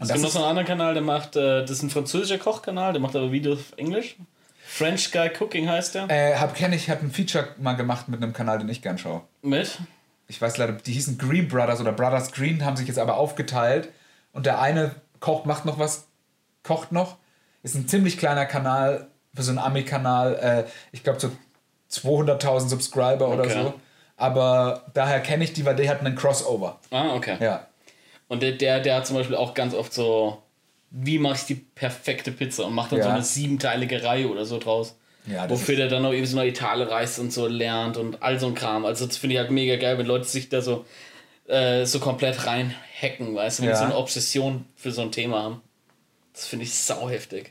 Und 0.00 0.04
Es 0.04 0.08
das 0.08 0.14
gibt 0.16 0.22
noch 0.24 0.30
so 0.30 0.38
einen 0.38 0.48
anderen 0.48 0.66
Kanal, 0.66 0.94
der 0.94 1.02
macht, 1.02 1.36
äh, 1.36 1.60
das 1.60 1.70
ist 1.70 1.82
ein 1.82 1.90
französischer 1.90 2.38
Kochkanal, 2.38 2.92
der 2.92 3.00
macht 3.02 3.14
aber 3.14 3.30
Videos 3.30 3.58
auf 3.60 3.72
Englisch. 3.78 4.16
French 4.66 5.12
Guy 5.12 5.30
Cooking 5.38 5.68
heißt 5.68 5.94
der. 5.94 6.08
äh, 6.10 6.36
hab 6.36 6.54
kenne 6.54 6.74
ich, 6.76 6.88
habe 6.90 7.02
ein 7.02 7.10
Feature 7.10 7.48
mal 7.58 7.74
gemacht 7.74 8.08
mit 8.08 8.22
einem 8.22 8.32
Kanal, 8.32 8.58
den 8.58 8.68
ich 8.68 8.82
gern 8.82 8.98
schaue. 8.98 9.22
Mit. 9.42 9.78
Ich 10.26 10.40
weiß 10.40 10.56
leider, 10.58 10.72
die 10.74 10.92
hießen 10.92 11.18
Green 11.18 11.48
Brothers 11.48 11.80
oder 11.80 11.92
Brothers 11.92 12.32
Green, 12.32 12.64
haben 12.64 12.76
sich 12.76 12.86
jetzt 12.88 12.98
aber 12.98 13.16
aufgeteilt. 13.16 13.88
Und 14.32 14.46
der 14.46 14.60
eine 14.60 14.94
kocht, 15.18 15.44
macht 15.44 15.64
noch 15.64 15.78
was, 15.78 16.06
kocht 16.62 16.92
noch. 16.92 17.16
Ist 17.62 17.74
ein 17.74 17.88
ziemlich 17.88 18.16
kleiner 18.16 18.46
Kanal 18.46 19.08
für 19.34 19.42
so 19.42 19.50
einen 19.50 19.58
Ami-Kanal. 19.58 20.34
Äh, 20.66 20.70
ich 20.92 21.02
glaube 21.02 21.20
so 21.20 21.30
200.000 21.90 22.68
Subscriber 22.68 23.28
oder 23.28 23.42
Okay. 23.42 23.52
so. 23.64 23.74
Aber 24.16 24.84
daher 24.94 25.20
kenne 25.20 25.44
ich 25.44 25.52
die, 25.52 25.64
weil 25.64 25.76
die 25.76 25.90
hatten 25.90 26.06
einen 26.06 26.14
Crossover. 26.16 26.78
Ah, 26.90 27.14
okay. 27.14 27.36
Ja. 27.40 27.66
Und 28.30 28.42
der, 28.42 28.52
der, 28.52 28.78
der 28.80 28.94
hat 28.94 29.06
zum 29.08 29.16
Beispiel 29.16 29.34
auch 29.36 29.54
ganz 29.54 29.74
oft 29.74 29.92
so, 29.92 30.40
wie 30.90 31.18
mache 31.18 31.34
ich 31.34 31.44
die 31.46 31.56
perfekte 31.56 32.30
Pizza 32.32 32.64
und 32.64 32.74
macht 32.74 32.92
dann 32.92 33.00
Ja. 33.00 33.04
so 33.04 33.10
eine 33.10 33.22
siebenteilige 33.22 34.02
Reihe 34.04 34.28
oder 34.28 34.44
so 34.46 34.58
draus. 34.58 34.96
Ja, 35.26 35.46
das 35.46 35.60
wofür 35.60 35.76
der 35.76 35.88
dann 35.88 36.02
noch 36.02 36.12
eben 36.12 36.24
so 36.24 36.36
neue 36.36 36.48
Italien 36.50 36.88
reist 36.88 37.18
und 37.18 37.32
so 37.32 37.46
lernt 37.48 37.96
und 37.96 38.22
all 38.22 38.38
so 38.40 38.46
ein 38.46 38.54
Kram. 38.54 38.84
Also 38.86 39.04
das 39.06 39.16
finde 39.18 39.34
ich 39.34 39.40
halt 39.40 39.50
mega 39.50 39.76
geil, 39.76 39.98
wenn 39.98 40.06
Leute 40.06 40.24
sich 40.26 40.48
da 40.48 40.62
so, 40.62 40.86
äh, 41.48 41.84
so 41.86 41.98
komplett 42.00 42.46
reinhacken, 42.46 43.34
weißt 43.34 43.58
du, 43.58 43.62
wenn 43.64 43.70
Ja. 43.70 43.74
die 43.74 43.78
so 43.80 43.84
eine 43.84 43.96
Obsession 43.96 44.64
für 44.76 44.92
so 44.92 45.02
ein 45.02 45.10
Thema 45.12 45.42
haben. 45.42 45.60
Das 46.32 46.46
finde 46.46 46.64
ich 46.64 46.74
sauheftig. 46.74 47.50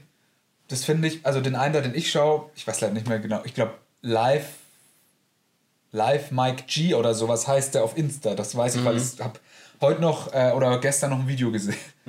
Das 0.69 0.85
finde 0.85 1.09
ich, 1.09 1.25
also 1.25 1.41
den 1.41 1.55
einen, 1.55 1.73
da, 1.73 1.81
den 1.81 1.93
ich 1.93 2.09
schaue, 2.09 2.49
ich 2.55 2.65
weiß 2.65 2.79
leider 2.81 2.93
nicht 2.93 3.07
mehr 3.07 3.19
genau, 3.19 3.41
ich 3.43 3.53
glaube 3.53 3.73
Live, 4.01 4.47
Live 5.91 6.31
Mike 6.31 6.63
G 6.67 6.93
oder 6.93 7.13
sowas 7.13 7.47
heißt 7.47 7.75
der 7.75 7.83
auf 7.83 7.97
Insta. 7.97 8.35
Das 8.35 8.55
weiß 8.55 8.75
ich, 8.75 8.85
weil 8.85 8.95
Mhm. 8.95 9.01
ich 9.15 9.23
habe 9.23 9.39
heute 9.81 10.01
noch 10.01 10.33
äh, 10.33 10.51
oder 10.51 10.79
gestern 10.79 11.11
noch 11.11 11.19
ein 11.19 11.27
Video 11.27 11.51
gesehen. 11.51 11.75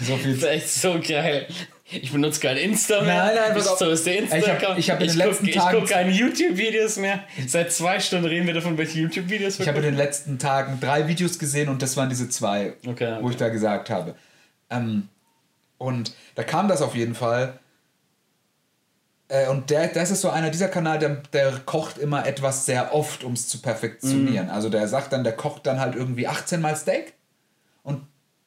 so 0.00 0.16
viel. 0.16 0.34
Das 0.34 0.42
ist 0.42 0.44
echt 0.44 0.70
so 0.70 0.98
geil. 1.06 1.46
Ich 1.92 2.12
benutze 2.12 2.40
kein 2.40 2.56
Insta 2.56 3.02
mehr. 3.02 3.16
Nein, 3.24 3.34
nein, 3.34 3.52
pass 3.54 3.64
ich, 3.64 3.70
auf. 3.72 3.78
so 3.78 3.90
ist 3.90 4.06
der 4.06 4.22
Ich 4.22 4.30
hab- 4.30 4.36
Insta-Account. 4.38 4.78
ich 4.78 4.90
hab 4.90 5.00
in 5.00 5.08
den 5.08 5.16
guck- 5.18 5.26
letzten 5.26 5.46
ich 5.48 5.54
Tagen- 5.56 5.78
gucke 5.80 5.92
keine 5.92 6.10
YouTube-Videos 6.12 6.96
mehr. 6.98 7.24
Seit 7.48 7.72
zwei 7.72 7.98
Stunden 7.98 8.26
reden 8.26 8.46
wir 8.46 8.54
davon, 8.54 8.78
welche 8.78 9.00
YouTube-Videos 9.00 9.58
wir 9.58 9.64
Ich 9.64 9.68
habe 9.68 9.78
in 9.78 9.84
den 9.84 9.96
letzten 9.96 10.38
Tagen 10.38 10.78
drei 10.80 11.08
Videos 11.08 11.38
gesehen 11.38 11.68
und 11.68 11.82
das 11.82 11.96
waren 11.96 12.08
diese 12.08 12.28
zwei, 12.28 12.74
Okay, 12.86 13.16
wo 13.20 13.24
okay. 13.24 13.30
ich 13.30 13.36
da 13.36 13.48
gesagt 13.48 13.90
habe. 13.90 14.14
Ähm, 14.70 15.08
und 15.78 16.12
da 16.36 16.44
kam 16.44 16.68
das 16.68 16.80
auf 16.82 16.94
jeden 16.94 17.14
Fall. 17.16 17.58
Äh, 19.30 19.46
und 19.48 19.70
der, 19.70 19.86
das 19.88 20.10
ist 20.10 20.20
so 20.20 20.28
einer 20.30 20.50
dieser 20.50 20.68
Kanal, 20.68 20.98
der, 20.98 21.22
der 21.32 21.52
kocht 21.64 21.98
immer 21.98 22.26
etwas 22.26 22.66
sehr 22.66 22.92
oft, 22.94 23.22
um 23.24 23.32
es 23.34 23.48
zu 23.48 23.62
perfektionieren. 23.62 24.46
Mhm. 24.46 24.52
Also 24.52 24.68
der 24.68 24.86
sagt 24.88 25.12
dann, 25.12 25.22
der 25.24 25.32
kocht 25.34 25.66
dann 25.66 25.80
halt 25.80 25.94
irgendwie 25.94 26.26
18 26.26 26.60
Mal 26.60 26.76
Steak 26.76 27.14
und 27.84 28.02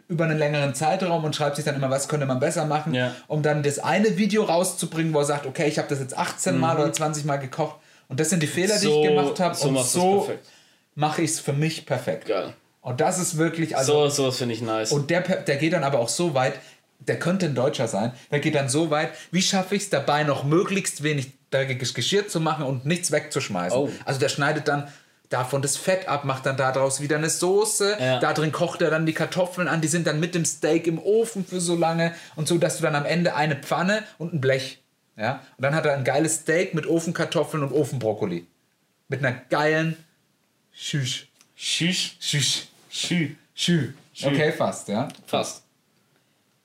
über 0.09 0.25
einen 0.25 0.37
längeren 0.37 0.75
Zeitraum 0.75 1.23
und 1.23 1.35
schreibt 1.35 1.55
sich 1.55 1.63
dann 1.65 1.75
immer, 1.75 1.89
was 1.89 2.07
könnte 2.09 2.25
man 2.25 2.39
besser 2.39 2.65
machen, 2.65 2.93
Ja. 2.93 3.15
um 3.27 3.41
dann 3.41 3.63
das 3.63 3.79
eine 3.79 4.17
Video 4.17 4.43
rauszubringen, 4.43 5.13
wo 5.13 5.19
er 5.19 5.25
sagt, 5.25 5.45
okay, 5.45 5.67
ich 5.67 5.77
habe 5.79 5.87
das 5.87 5.99
jetzt 5.99 6.17
18 6.17 6.59
Mal 6.59 6.77
oder 6.77 6.91
20 6.91 7.23
Mal 7.25 7.37
gekocht 7.37 7.77
und 8.09 8.19
das 8.19 8.29
sind 8.29 8.43
die 8.43 8.47
Fehler, 8.47 8.75
die. 8.77 8.85
So- 8.85 9.01
ich 9.01 9.07
gemacht 9.09 9.39
habe 9.39 9.55
so 9.55 9.69
und 9.69 9.79
so 9.79 10.29
mache 10.95 11.21
ich 11.21 11.31
es 11.31 11.39
für 11.39 11.53
mich 11.53 11.85
perfekt. 11.85 12.27
Geil. 12.27 12.53
Und 12.81 12.99
das 12.99 13.17
ist 13.17 13.37
wirklich, 13.37 13.77
also, 13.77 14.09
So, 14.09 14.23
sowas 14.23 14.37
finde 14.37 14.53
ich 14.53 14.61
nice. 14.61 14.91
und 14.91 15.09
der, 15.09 15.21
der 15.21 15.55
geht 15.55 15.71
dann 15.71 15.85
aber 15.85 15.99
auch 15.99 16.09
so 16.09 16.33
weit, 16.35 16.53
der 17.07 17.19
könnte 17.19 17.45
ein 17.47 17.55
Deutscher 17.55 17.87
sein, 17.87 18.13
der 18.31 18.39
geht 18.39 18.55
dann 18.55 18.69
so 18.69 18.89
weit, 18.89 19.11
wie 19.31 19.41
schaffe 19.41 19.75
ich 19.75 19.83
es 19.83 19.89
dabei 19.89 20.23
noch 20.23 20.43
möglichst 20.43 21.03
wenig 21.03 21.31
dreckiges 21.51 21.93
Geschirr 21.93 22.27
zu 22.27 22.39
machen 22.39 22.65
und 22.65 22.85
nichts 22.85 23.11
wegzuschmeißen. 23.11 23.77
Oh. 23.77 23.89
Also 24.05 24.19
der 24.19 24.29
schneidet 24.29 24.67
dann 24.67 24.87
davon 25.29 25.61
das 25.61 25.77
Fett 25.77 26.07
ab, 26.07 26.25
macht 26.25 26.45
dann 26.45 26.57
daraus 26.57 27.01
wieder 27.01 27.17
eine 27.17 27.29
Soße, 27.29 27.97
Ja. 27.99 28.19
da 28.19 28.33
drin 28.33 28.51
kocht 28.51 28.81
er 28.81 28.91
dann 28.91 29.05
die 29.05 29.13
Kartoffeln 29.13 29.67
an, 29.67 29.81
die 29.81 29.87
sind 29.87 30.05
dann 30.05 30.19
mit 30.19 30.35
dem 30.35 30.45
Steak 30.45 30.85
im 30.85 30.99
Ofen 30.99 31.45
für 31.45 31.59
so 31.59 31.75
lange 31.75 32.13
und 32.35 32.47
so, 32.47 32.57
dass 32.57 32.77
du 32.77 32.83
dann 32.83 32.95
am 32.95 33.05
Ende 33.05 33.35
eine 33.35 33.55
Pfanne 33.55 34.03
und 34.19 34.33
ein 34.33 34.41
Blech, 34.41 34.79
ja, 35.15 35.41
und 35.57 35.63
dann 35.63 35.73
hat 35.75 35.85
er 35.85 35.93
ein 35.93 36.03
geiles 36.03 36.37
Steak 36.41 36.73
mit 36.73 36.85
Ofenkartoffeln 36.87 37.63
und 37.63 37.71
Ofenbrokkoli. 37.71 38.45
Mit 39.09 39.19
einer 39.23 39.31
geilen 39.49 39.97
Schüsch. 40.71 41.27
Tschüss. 41.55 42.15
Schüsch. 42.19 42.67
Schü. 42.89 43.35
Schü. 43.55 43.93
Okay, 44.23 44.51
fast, 44.51 44.87
ja. 44.87 45.07
Fast. 45.27 45.63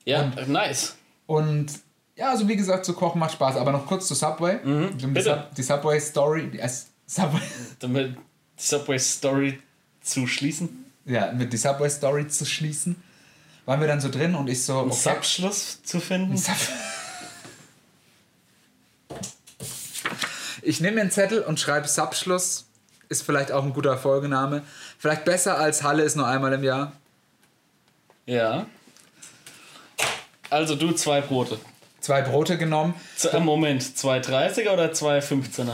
Ja, 0.05 0.31
nice. 0.47 0.95
Und 1.27 1.67
ja, 2.15 2.31
also 2.31 2.47
wie 2.47 2.55
gesagt, 2.55 2.85
zu 2.85 2.93
kochen 2.93 3.19
macht 3.19 3.33
Spaß. 3.33 3.55
Aber 3.57 3.71
noch 3.71 3.85
kurz 3.85 4.07
zu 4.07 4.15
Subway. 4.15 4.59
die, 4.63 4.67
Mhm. 4.69 5.13
bitte. 5.13 5.23
Sub 5.23 5.55
die 5.55 5.63
Subway 5.63 5.99
Story. 5.99 6.49
Die, 6.51 6.59
äh, 6.59 6.69
Subway, 7.05 7.41
Damit 7.79 8.15
die 8.57 8.63
Subway 8.63 8.97
Story 8.99 9.59
zu 10.01 10.25
schließen. 10.27 10.85
ja, 11.05 11.31
mit 11.31 11.53
die 11.53 11.57
Subway 11.57 11.89
Story 11.89 12.27
zu 12.27 12.45
schließen. 12.45 13.01
Waren 13.65 13.81
wir 13.81 13.87
dann 13.87 14.01
so 14.01 14.09
drin 14.09 14.33
und 14.35 14.49
ich 14.49 14.63
so. 14.63 14.79
Okay, 14.79 14.93
Subschluss 14.93 15.83
zu 15.83 15.99
finden. 15.99 16.35
Sub 16.37 16.55
ich 20.61 20.81
nehme 20.81 20.95
mir 20.95 21.01
einen 21.01 21.11
Zettel 21.11 21.41
und 21.43 21.59
schreibe 21.59 21.87
Subschluss. 21.87 22.65
Ist 23.07 23.23
vielleicht 23.23 23.51
auch 23.51 23.63
ein 23.63 23.73
guter 23.73 23.97
Folgename. 23.97 24.63
Vielleicht 24.97 25.25
besser 25.25 25.57
als 25.57 25.83
Halle 25.83 26.03
ist 26.03 26.15
nur 26.15 26.27
einmal 26.27 26.53
im 26.53 26.63
Jahr. 26.63 26.91
Ja. 28.25 28.65
Also 30.49 30.75
du 30.75 30.91
zwei 30.91 31.21
Brote. 31.21 31.59
Zwei 32.01 32.21
Brote 32.21 32.57
genommen. 32.57 32.93
Z 33.15 33.33
äh, 33.33 33.39
Moment, 33.39 33.97
zwei 33.97 34.19
30er 34.19 34.71
oder 34.71 34.93
zwei 34.93 35.19
15er? 35.19 35.73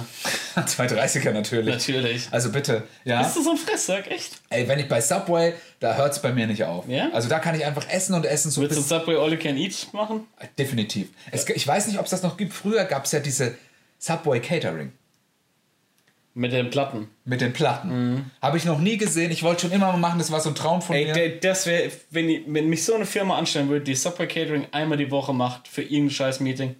Zwei 0.66 0.86
30er 0.88 1.32
natürlich. 1.32 1.74
Natürlich. 1.74 2.28
Also 2.32 2.50
bitte, 2.52 2.84
ja. 3.04 3.22
Bist 3.22 3.36
du 3.36 3.44
so 3.44 3.52
ein 3.52 3.58
Fresssack, 3.58 4.10
echt? 4.10 4.40
Ey, 4.50 4.68
wenn 4.68 4.80
ich 4.80 4.88
bei 4.88 5.02
Subway, 5.02 5.54
da 5.82 5.96
hört 5.96 6.14
es 6.14 6.22
bei 6.22 6.32
mir 6.32 6.48
nicht 6.48 6.64
auf. 6.64 6.88
Ja? 6.88 7.10
Also 7.12 7.28
da 7.28 7.40
kann 7.40 7.56
ich 7.56 7.66
einfach 7.66 7.88
essen 7.90 8.16
und 8.16 8.26
essen 8.26 8.50
so 8.52 8.62
Willst 8.62 8.78
du 8.78 8.82
Subway 8.82 9.18
All 9.18 9.32
You 9.34 9.38
Can 9.38 9.58
Eat 9.58 9.90
machen? 9.92 10.26
Definitiv. 10.58 11.10
Es, 11.32 11.48
ich 11.50 11.68
weiß 11.68 11.88
nicht, 11.88 12.00
ob 12.00 12.06
es 12.06 12.12
das 12.12 12.24
noch 12.24 12.38
gibt. 12.38 12.54
Früher 12.54 12.86
gab 12.86 13.04
es 13.06 13.12
ja 13.12 13.20
diese 13.20 13.56
Subway 14.00 14.40
Catering 14.40 14.94
Mit 16.38 16.52
den 16.52 16.70
Platten. 16.70 17.08
mit 17.24 17.40
den 17.42 17.54
Platten. 17.54 18.30
Habe 18.42 18.58
ich 18.58 18.66
noch 18.66 18.78
nie 18.80 18.98
gesehen. 18.98 19.32
Ich 19.32 19.42
wollte 19.42 19.62
schon 19.62 19.72
immer 19.72 19.92
mal 19.94 19.98
machen, 19.98 20.20
das 20.20 20.32
war 20.32 20.42
so 20.42 20.50
ein 20.50 20.56
Traum 20.56 20.82
von 20.82 20.96
Ey, 20.96 21.06
mir. 21.06 21.14
der, 21.14 21.30
das 21.30 21.66
wäre, 21.66 21.90
wenn, 22.12 22.28
ich- 22.30 22.42
wenn 22.48 22.68
mich 22.68 22.84
so 22.84 22.94
eine 22.94 23.06
Firma 23.06 23.38
anstellen 23.38 23.70
würde, 23.70 23.86
die 23.86 23.96
Subway 23.96 24.28
Catering 24.28 24.68
einmal 24.74 24.98
die 24.98 25.10
Woche 25.12 25.34
macht 25.34 25.68
für 25.70 25.82
irgendein 25.82 26.10
scheiß 26.12 26.42
Meeting, 26.42 26.76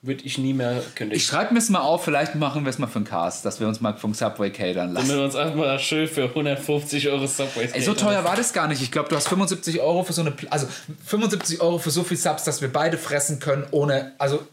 würde 0.00 0.22
ich 0.24 0.38
nie 0.38 0.54
mehr 0.54 0.80
kündigen. 0.94 1.16
Ich 1.18 1.26
schreibe 1.26 1.52
mir 1.52 1.58
es 1.58 1.68
mal 1.68 1.80
auf, 1.80 2.04
vielleicht 2.04 2.34
machen 2.36 2.64
wir 2.64 2.70
es 2.70 2.78
mal 2.78 2.86
für 2.86 2.96
einen 2.96 3.04
Cast, 3.04 3.44
dass 3.44 3.60
wir 3.60 3.66
uns 3.68 3.80
mal 3.82 3.94
vom 3.96 4.14
Subway 4.14 4.48
catern 4.50 4.92
lassen. 4.94 5.06
Damit 5.08 5.16
wir 5.20 5.24
uns 5.24 5.34
einfach 5.36 5.56
mal 5.56 5.78
schön 5.80 6.08
für 6.08 6.24
150 6.28 7.08
Euro 7.08 7.26
Subway 7.26 7.68
Ey, 7.72 7.82
so 7.82 7.92
teuer 7.94 8.24
war 8.24 8.36
das 8.36 8.52
gar 8.54 8.68
nicht. 8.68 8.80
Ich 8.80 8.90
glaube, 8.90 9.08
du 9.10 9.16
hast 9.16 9.28
75 9.28 9.80
Euro 9.80 10.02
für 10.04 10.12
so 10.14 10.22
eine, 10.22 10.30
Pl- 10.30 10.48
also 10.48 10.66
75 11.04 11.60
Euro 11.60 11.78
für 11.78 11.90
so 11.90 12.04
viel 12.04 12.16
Subs, 12.16 12.44
dass 12.44 12.62
wir 12.62 12.72
beide 12.72 12.96
fressen 12.96 13.38
können, 13.40 13.66
ohne, 13.70 14.12
also 14.18 14.46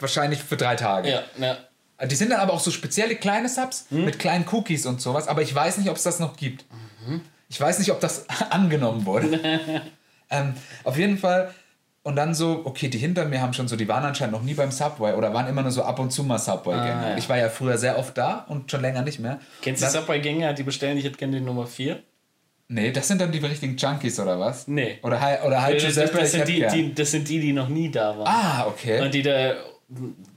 wahrscheinlich 0.00 0.40
für 0.42 0.56
drei 0.56 0.76
Tage. 0.76 1.10
Ja, 1.10 1.22
ja. 1.38 1.58
Die 2.06 2.14
sind 2.14 2.30
dann 2.30 2.40
aber 2.40 2.52
auch 2.52 2.60
so 2.60 2.70
spezielle 2.70 3.16
kleine 3.16 3.48
Subs 3.48 3.86
mit 3.90 4.18
kleinen 4.18 4.46
Cookies 4.50 4.86
und 4.86 5.00
sowas, 5.00 5.28
aber 5.28 5.42
ich 5.42 5.54
weiß 5.54 5.78
nicht, 5.78 5.90
ob 5.90 5.96
es 5.96 6.02
das 6.02 6.18
noch 6.20 6.36
gibt. 6.36 6.64
Ich 7.48 7.60
weiß 7.60 7.78
nicht, 7.78 7.90
ob 7.90 8.00
das 8.00 8.26
angenommen 8.50 9.04
wurde. 9.06 9.40
ähm, 10.30 10.54
auf 10.84 10.96
jeden 10.96 11.18
Fall. 11.18 11.52
Und 12.02 12.16
dann 12.16 12.34
so, 12.34 12.62
okay, 12.64 12.88
die 12.88 12.96
hinter 12.96 13.26
mir 13.26 13.42
haben 13.42 13.52
schon 13.52 13.68
so, 13.68 13.76
die 13.76 13.86
waren 13.86 14.04
anscheinend 14.04 14.32
noch 14.32 14.42
nie 14.42 14.54
beim 14.54 14.70
Subway 14.70 15.12
oder 15.12 15.34
waren 15.34 15.46
immer 15.48 15.60
nur 15.60 15.70
so 15.70 15.82
ab 15.82 15.98
und 15.98 16.10
zu 16.10 16.24
mal 16.24 16.38
Subway-Gänger. 16.38 17.10
ja. 17.10 17.16
Ich 17.18 17.28
war 17.28 17.36
ja 17.36 17.50
früher 17.50 17.76
sehr 17.76 17.98
oft 17.98 18.16
da 18.16 18.46
und 18.48 18.70
schon 18.70 18.80
länger 18.80 19.02
nicht 19.02 19.18
mehr. 19.20 19.38
Kennst 19.60 19.82
du 19.82 19.86
Subway-Gänger, 19.86 20.54
die 20.54 20.62
bestellen, 20.62 20.96
ich 20.96 21.04
hätte 21.04 21.18
gerne 21.18 21.38
die 21.38 21.44
Nummer 21.44 21.66
4? 21.66 22.02
Nee, 22.68 22.92
das 22.92 23.08
sind 23.08 23.20
dann 23.20 23.32
die 23.32 23.38
richtigen 23.38 23.76
Junkies 23.76 24.18
oder 24.18 24.40
was? 24.40 24.66
Nee. 24.66 24.98
Oder 25.02 25.18
oder 25.44 25.56
Das, 25.56 25.72
das, 25.72 25.82
Giuseppe, 25.82 26.18
das, 26.18 26.24
ich 26.24 26.30
sind 26.30 26.48
die, 26.48 26.66
die, 26.72 26.94
das 26.94 27.10
sind 27.10 27.28
die, 27.28 27.40
die 27.40 27.52
noch 27.52 27.68
nie 27.68 27.90
da 27.90 28.16
waren. 28.16 28.26
Ah, 28.26 28.66
okay. 28.68 29.02
Und 29.02 29.12
die 29.12 29.22
da, 29.22 29.56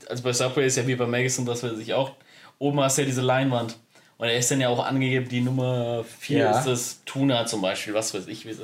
also 0.08 0.22
bei 0.22 0.32
Subway 0.32 0.66
ist 0.66 0.76
ja 0.76 0.86
wie 0.86 0.94
bei 0.94 1.06
Magazine, 1.06 1.46
das 1.46 1.62
weiß 1.62 1.78
ich 1.78 1.94
auch, 1.94 2.12
oben 2.58 2.80
hast 2.80 2.98
du 2.98 3.02
ja 3.02 3.06
diese 3.06 3.22
Leinwand. 3.22 3.76
Und 4.16 4.28
er 4.28 4.36
ist 4.38 4.50
dann 4.50 4.60
ja 4.60 4.68
auch 4.68 4.84
angegeben, 4.84 5.28
die 5.28 5.40
Nummer 5.40 6.04
4 6.20 6.38
Ja. 6.38 6.58
ist 6.58 6.66
das 6.66 7.00
Tuna 7.04 7.46
zum 7.46 7.60
Beispiel, 7.60 7.94
was 7.94 8.14
weiß 8.14 8.28
ich, 8.28 8.46
wie 8.46 8.54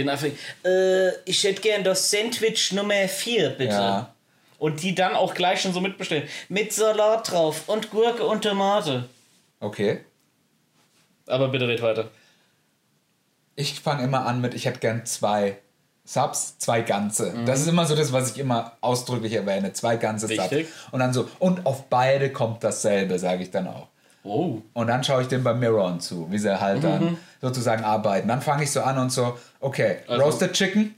dann 0.00 0.08
einfach, 0.08 0.26
äh, 0.64 1.08
ich 1.24 1.44
hätte 1.44 1.62
gern 1.62 1.84
das 1.84 2.10
Sandwich 2.10 2.72
Nummer 2.72 3.08
4, 3.08 3.50
bitte. 3.50 3.72
Ja. 3.72 4.14
Und 4.58 4.82
die 4.82 4.94
dann 4.94 5.14
auch 5.14 5.34
gleich 5.34 5.62
schon 5.62 5.72
so 5.72 5.80
mitbestellen. 5.80 6.28
Mit 6.48 6.72
Salat 6.72 7.30
drauf 7.30 7.68
und 7.68 7.90
Gurke 7.90 8.24
und 8.26 8.42
Tomate. 8.42 9.08
Okay. 9.60 10.00
Aber 11.26 11.48
bitte 11.48 11.68
red 11.68 11.80
weiter. 11.80 12.10
Ich 13.54 13.80
fange 13.80 14.02
immer 14.04 14.26
an 14.26 14.40
mit, 14.40 14.54
ich 14.54 14.66
hätte 14.66 14.80
gern 14.80 15.06
zwei 15.06 15.58
Subs, 16.10 16.56
zwei 16.56 16.80
ganze. 16.80 17.34
Das 17.44 17.60
ist 17.60 17.66
immer 17.66 17.84
so 17.84 17.94
das, 17.94 18.12
was 18.14 18.30
ich 18.32 18.38
immer 18.38 18.72
ausdrücklich 18.80 19.34
erwähne. 19.34 19.74
Zwei 19.74 19.96
ganze 19.96 20.26
Richtig. 20.30 20.66
Subs. 20.68 20.88
Und 20.92 21.00
dann 21.00 21.12
so, 21.12 21.28
und 21.38 21.66
auf 21.66 21.84
beide 21.90 22.32
kommt 22.32 22.64
dasselbe, 22.64 23.18
sage 23.18 23.42
ich 23.42 23.50
dann 23.50 23.66
auch. 23.66 23.88
Oh. 24.24 24.62
Und 24.72 24.86
dann 24.86 25.04
schaue 25.04 25.20
ich 25.22 25.28
dem 25.28 25.44
bei 25.44 25.52
Mirror 25.52 25.98
zu, 25.98 26.26
wie 26.30 26.38
sie 26.38 26.58
halt 26.58 26.82
dann 26.82 27.18
sozusagen 27.42 27.84
arbeiten. 27.84 28.26
Dann 28.26 28.40
fange 28.40 28.64
ich 28.64 28.70
so 28.70 28.80
an 28.80 28.98
und 28.98 29.10
so, 29.12 29.36
okay, 29.60 29.98
Also- 30.06 30.22
Roasted 30.24 30.52
Chicken, 30.54 30.94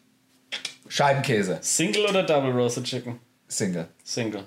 Scheibenkäse, 0.88 1.58
Single 1.60 2.06
oder 2.06 2.22
Double 2.22 2.52
Roasted 2.52 2.84
Chicken? 2.84 3.18
Single. 3.48 3.88
Single. 4.04 4.44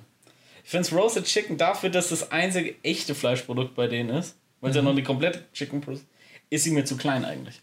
Ich 0.64 0.70
finde 0.72 0.90
Roasted 0.96 1.26
Chicken 1.26 1.58
dafür, 1.58 1.90
dass 1.90 2.08
das 2.10 2.32
einzige 2.32 2.76
echte 2.84 3.16
Fleischprodukt 3.16 3.76
bei 3.76 3.88
denen 3.88 4.10
ist, 4.12 4.36
weil 4.62 4.70
es 4.70 4.76
ja 4.78 4.82
Mhm. 4.82 4.88
noch 4.90 4.96
die 4.96 5.04
komplette 5.04 5.44
Chicken 5.54 5.82
Breast 5.82 6.06
ist 6.50 6.64
sie 6.64 6.72
mir 6.72 6.86
zu 6.86 6.96
klein 6.96 7.26
eigentlich. 7.26 7.62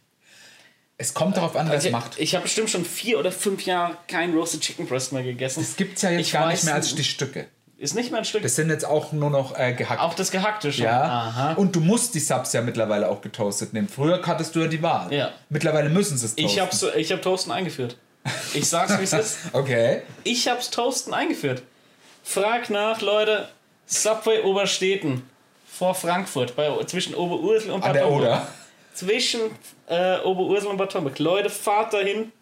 Es 1.01 1.15
kommt 1.15 1.39
darauf 1.39 1.57
an, 1.57 1.71
wer 1.71 1.79
es 1.79 1.91
macht. 1.91 2.19
Ich 2.19 2.35
habe 2.35 2.43
bestimmt 2.43 2.69
schon 2.69 2.85
vier 2.85 3.19
oder 3.19 3.33
fünf 3.33 3.65
Jahre 3.65 3.97
kein 4.07 4.35
Roasted 4.35 4.61
Chicken 4.61 4.87
Breast 4.87 5.15
mehr 5.15 5.23
gegessen. 5.23 5.63
Es 5.63 5.75
gibt 5.77 6.01
ja 6.03 6.11
jetzt 6.11 6.27
Ich 6.27 6.33
gar 6.33 6.47
weiß 6.47 6.53
nicht 6.53 6.65
mehr 6.67 6.75
als 6.75 6.95
die 6.95 7.05
Stücke. 7.05 7.47
Ist 7.79 7.95
nicht 7.95 8.11
mehr 8.11 8.19
ein 8.21 8.27
Stück. 8.27 8.43
Das 8.43 8.55
sind 8.55 8.69
jetzt 8.69 8.85
auch 8.85 9.13
nur 9.13 9.31
noch 9.31 9.59
äh, 9.59 9.73
gehackt. 9.73 10.03
auch 10.03 10.13
das 10.13 10.31
Gehackte 10.31 10.71
schon. 10.71 10.85
Ja. 10.85 11.03
Aha. 11.03 11.53
Und 11.55 11.75
du 11.75 11.81
musst 11.81 12.15
die 12.15 12.21
Subs 12.21 12.53
ja 12.53 12.61
mittlerweile 12.61 13.09
auch 13.09 13.23
getoastet 13.23 13.73
nehmen. 13.73 13.89
Früher 13.89 14.21
hattest 14.27 14.55
du 14.55 14.61
ja 14.61 14.67
die 14.67 14.83
Wahl. 14.83 15.11
Ja. 15.11 15.33
Mittlerweile 15.49 15.89
müssen 15.89 16.19
sie 16.19 16.27
es 16.27 16.37
toasten. 16.37 16.53
ich 16.53 16.61
habe 16.61 16.77
so, 16.77 16.93
ich 16.93 17.11
hab 17.11 17.23
Toasten 17.23 17.51
eingeführt. 17.51 17.97
Ich 18.53 18.69
sag's 18.69 18.99
wie 18.99 19.05
es 19.05 19.15
ist. 19.15 19.39
Okay. 19.55 20.03
Ich 20.25 20.47
hab's 20.49 20.69
Toasten 20.69 21.15
eingeführt. 21.15 21.63
Frag 22.23 22.69
nach, 22.69 23.01
Leute. 23.01 23.49
Subway 23.87 24.43
Obersteten 24.43 25.23
vor 25.67 25.95
Frankfurt, 25.95 26.57
bei, 26.57 26.69
zwischen 26.85 27.15
Oberursel 27.15 27.71
und 27.71 27.83
An 27.83 27.95
Zwischen 28.95 29.41
äh, 29.89 30.19
Oberursel 30.21 30.69
und 30.69 30.77
Bad 30.77 30.95
Homburg. 30.95 31.19
Leute, 31.19 31.51
fahrt 31.51 31.93
dahin. 31.95 32.33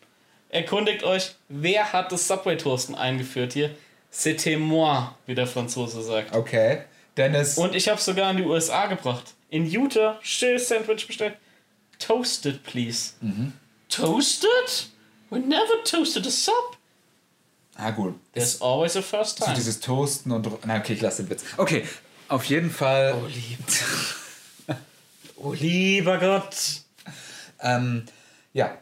Erkundigt 0.51 1.03
euch, 1.05 1.35
wer 1.49 1.93
hat 1.93 2.11
das 2.11 2.27
Subway 2.27 2.57
Toasten 2.57 2.95
eingeführt 2.95 3.53
hier? 3.53 3.71
C'était 4.13 4.57
moi, 4.57 5.15
wie 5.27 5.35
der 5.35 5.47
Franzose 5.47 6.03
sagt. 6.03 6.35
Okay. 6.35 6.83
Dennis. 7.17 7.59
Und 7.59 7.75
ich 7.75 7.89
habe 7.89 8.01
sogar 8.01 8.31
in 8.31 8.39
die 8.39 8.45
USA 8.45 8.87
gebracht. 8.87 9.35
In 9.51 9.67
Utah, 9.67 10.19
stilles 10.23 10.69
Sandwich 10.69 11.07
bestellt. 11.07 11.37
Toasted, 11.99 12.63
please. 12.65 13.13
Mhm. 13.21 13.53
Toasted? 13.89 14.89
We 15.31 15.41
never 15.41 15.83
toasted 15.85 16.27
a 16.27 16.31
sub. 16.31 16.55
ah, 17.77 17.91
gut. 17.91 18.15
There's 18.33 18.63
always 18.63 18.97
a 18.97 19.03
first 19.03 19.39
So 19.39 19.45
time. 19.45 19.57
dieses 19.57 19.81
Toasten 19.81 20.33
und. 20.33 20.49
Na, 20.65 20.79
okay, 20.79 20.95
ich 20.95 21.01
lasse 21.03 21.23
den 21.23 21.31
Witz. 21.31 21.45
Okay. 21.59 21.85
Auf 22.29 22.45
jeden 22.45 22.71
Fall. 22.71 23.15
oh, 23.23 23.27
lieb. 23.27 23.59
oh, 25.43 25.53
lieber 25.53 26.19
Gott. 26.19 26.57
Ähm, 27.61 28.05
ja. 28.53 28.79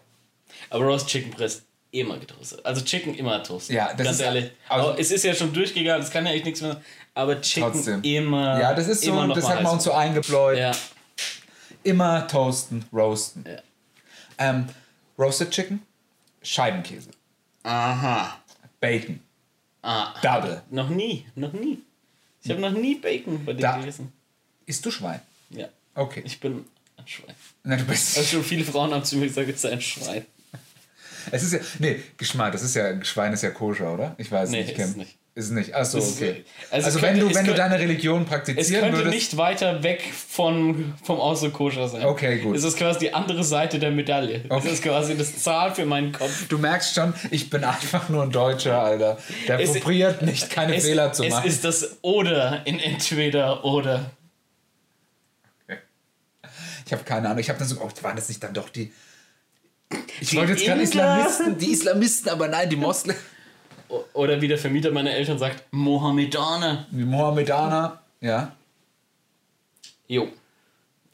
Aber 0.70 0.84
Roast 0.84 1.06
Chicken 1.08 1.30
Breast 1.32 1.62
immer 1.92 2.18
getoastet. 2.18 2.64
Also 2.64 2.82
Chicken 2.82 3.14
immer 3.14 3.42
toastet. 3.42 3.76
Ja, 3.76 3.94
das 3.94 4.04
Ganz 4.04 4.10
ist- 4.18 4.20
ehrlich. 4.24 4.50
also- 4.68 4.88
Aber 4.90 4.98
es 5.00 5.10
ist 5.10 5.24
ja 5.24 5.34
schon 5.34 5.52
durchgegangen, 5.52 6.02
es 6.02 6.10
kann 6.10 6.26
ja 6.26 6.32
echt 6.32 6.44
nichts 6.44 6.60
mehr. 6.60 6.80
Aber 7.14 7.40
Chicken 7.40 7.72
Trotzdem. 7.72 8.02
immer. 8.02 8.60
Ja, 8.60 8.74
das 8.74 8.88
ist 8.88 9.02
so, 9.02 9.26
das 9.34 9.48
hat 9.48 9.62
man 9.62 9.72
uns 9.74 9.84
so 9.84 9.92
eingebläut. 9.92 10.58
Ja. 10.58 10.72
Immer 11.82 12.26
toasten, 12.26 12.84
roasten. 12.92 13.44
Ja. 13.46 13.60
Ähm, 14.38 14.66
Roasted 15.18 15.50
Chicken, 15.50 15.80
Scheibenkäse, 16.42 17.10
Aha. 17.62 18.36
Bacon, 18.80 19.20
Ah. 19.82 20.14
Double. 20.20 20.62
Noch 20.70 20.88
nie, 20.90 21.24
noch 21.36 21.52
nie. 21.52 21.78
Ich 22.42 22.50
habe 22.50 22.60
noch 22.60 22.72
nie 22.72 22.96
Bacon 22.96 23.42
bei 23.44 23.52
dir 23.54 23.62
Da- 23.62 23.78
gegessen. 23.78 24.12
Isst 24.66 24.84
du 24.84 24.90
Schwein? 24.90 25.20
Ja. 25.50 25.68
Okay. 25.97 26.23
Ich 26.24 26.39
bin 26.40 26.64
ein 26.97 27.06
Schwein. 27.09 27.35
Na, 27.64 27.77
du 27.77 27.85
bist. 27.85 28.16
Also 28.16 28.36
schon 28.36 28.44
viele 28.44 28.64
Frauen 28.64 28.93
haben 28.94 29.05
zu 29.05 29.16
mir 29.16 29.27
gesagt, 29.27 29.48
ich 29.48 29.56
sei 29.59 29.70
ein 29.73 29.81
Schwein. 29.81 30.24
Es 31.32 31.43
ist 31.43 31.52
ja. 31.55 31.59
Nee, 31.81 32.01
Geschmack, 32.16 32.52
das 32.52 32.62
ist 32.62 32.77
ja. 32.77 33.02
Schwein 33.05 33.32
ist 33.32 33.43
ja 33.43 33.51
koscher, 33.51 33.93
oder? 33.93 34.14
Ich 34.18 34.31
weiß 34.31 34.51
Nee, 34.51 34.59
nicht. 34.60 34.70
ist 34.70 34.77
Ken- 34.77 34.90
es 34.90 34.97
nicht. 34.97 35.16
Ist 35.35 35.44
es 35.47 35.51
nicht. 35.51 35.74
Achso, 35.74 35.98
Es 35.98 36.09
ist- 36.12 36.16
okay. 36.23 36.44
also 36.70 36.86
Also, 36.86 36.98
es 36.98 37.02
wenn, 37.02 37.10
könnte- 37.10 37.20
du, 37.20 37.28
es 37.31 37.35
wenn 37.36 37.44
du 37.44 37.51
könnte- 37.52 37.62
deine 37.68 37.78
Religion 37.82 38.23
Es 38.23 38.28
praktizieren 38.28 38.82
könnte 38.85 38.98
würdest. 38.98 39.14
nicht 39.14 39.36
weiter 39.36 39.82
weg 39.82 40.02
von, 40.28 40.94
vom 41.02 41.20
Außer 41.20 41.51
koscher 41.51 41.89
sein. 41.89 42.06
Okay, 42.06 42.39
gut. 42.39 42.56
Es 42.56 42.64
ist 42.64 42.78
quasi 42.78 43.01
die 43.01 43.12
andere 43.12 43.44
Seite 43.44 43.78
der 43.78 43.90
Medaille. 43.90 44.44
Okay. 44.48 44.66
Es 44.68 44.73
ist 44.74 44.82
quasi 44.85 45.14
das 45.16 45.36
Zahl 45.43 45.74
für 45.74 45.85
meinen 45.85 46.12
Kopf. 46.12 46.48
Du 46.48 46.56
merkst 46.56 46.94
schon, 46.94 47.12
ich 47.31 47.51
bin 47.51 47.64
einfach 47.64 48.09
nur 48.09 48.23
ein 48.23 48.31
Deutscher, 48.31 48.81
Alter. 48.81 49.18
Der 49.47 49.60
Es- 49.60 49.78
probiert 49.81 50.23
nicht, 50.23 50.48
keine 50.48 50.74
Es, 50.77 50.85
Fehler 50.86 51.12
zu 51.12 51.24
es 51.24 51.31
machen. 51.31 51.47
ist 51.48 51.64
das 51.64 51.98
Oder 52.01 52.62
in 52.64 52.78
entweder 52.81 53.62
oder. 53.64 54.12
Ich 56.86 56.92
habe 56.92 57.04
keine 57.04 57.26
Ahnung. 57.28 57.40
Ich 57.40 57.48
habe 57.48 57.58
dann 57.58 57.68
so, 57.68 57.80
oh, 57.80 57.90
waren 58.02 58.16
das 58.16 58.28
nicht 58.28 58.42
dann 58.42 58.54
doch 58.54 58.68
die. 58.70 58.92
Ich 60.20 60.30
Die 60.30 60.36
wollte 60.36 60.52
jetzt 60.52 60.64
gerade? 60.64 60.82
Islamisten, 60.82 61.58
die 61.58 61.72
Islamisten, 61.72 62.30
aber 62.30 62.48
nein, 62.48 62.70
die 62.70 62.76
Moslems. 62.76 63.18
Oder 64.14 64.40
wie 64.40 64.48
der 64.48 64.58
Vermieter 64.58 64.90
meiner 64.90 65.12
Eltern 65.12 65.38
sagt, 65.38 65.62
Mohammedaner. 65.70 66.86
Die 66.90 67.04
Mohammedaner. 67.04 68.00
Ja. 68.20 68.52
Jo. 70.08 70.24
Sind 70.24 70.34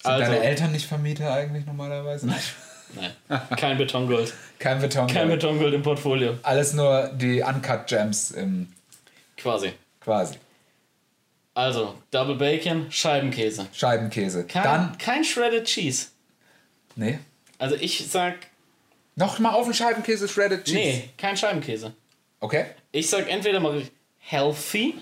Also, 0.04 0.24
deine 0.24 0.42
Eltern 0.44 0.72
nicht 0.72 0.86
Vermieter 0.86 1.32
eigentlich 1.32 1.66
normalerweise? 1.66 2.26
Nein. 2.26 2.40
nein, 3.28 3.40
kein 3.56 3.78
Betongold. 3.78 4.32
Kein 4.58 4.80
Beton. 4.80 5.06
Kein 5.06 5.28
Betongold 5.28 5.74
im 5.74 5.82
Portfolio. 5.82 6.38
Alles 6.42 6.72
nur 6.72 7.08
die 7.14 7.42
Uncut 7.42 7.86
Gems 7.86 8.30
im, 8.30 8.72
Quasi. 9.36 9.72
quasi. 10.00 10.36
Also, 11.54 11.98
Double 12.10 12.36
Bacon, 12.36 12.90
Scheibenkäse. 12.90 13.68
Scheibenkäse. 13.72 14.46
Kein, 14.46 14.62
Dann. 14.62 14.98
kein 14.98 15.24
Shredded 15.24 15.64
Cheese. 15.66 16.06
Nee. 16.96 17.18
Also 17.58 17.76
ich 17.76 18.06
sag, 18.08 18.36
Nochmal 19.14 19.54
auf 19.54 19.66
den 19.66 19.74
Scheibenkäse 19.74 20.26
Shredded 20.26 20.64
Cheese. 20.64 20.76
nee, 20.78 21.10
kein 21.18 21.36
Scheibenkäse. 21.36 21.92
Okay. 22.40 22.66
Ich 22.90 23.08
sag 23.10 23.28
entweder 23.28 23.60
mache 23.60 23.80
ich 23.80 23.92
healthy, 24.18 24.94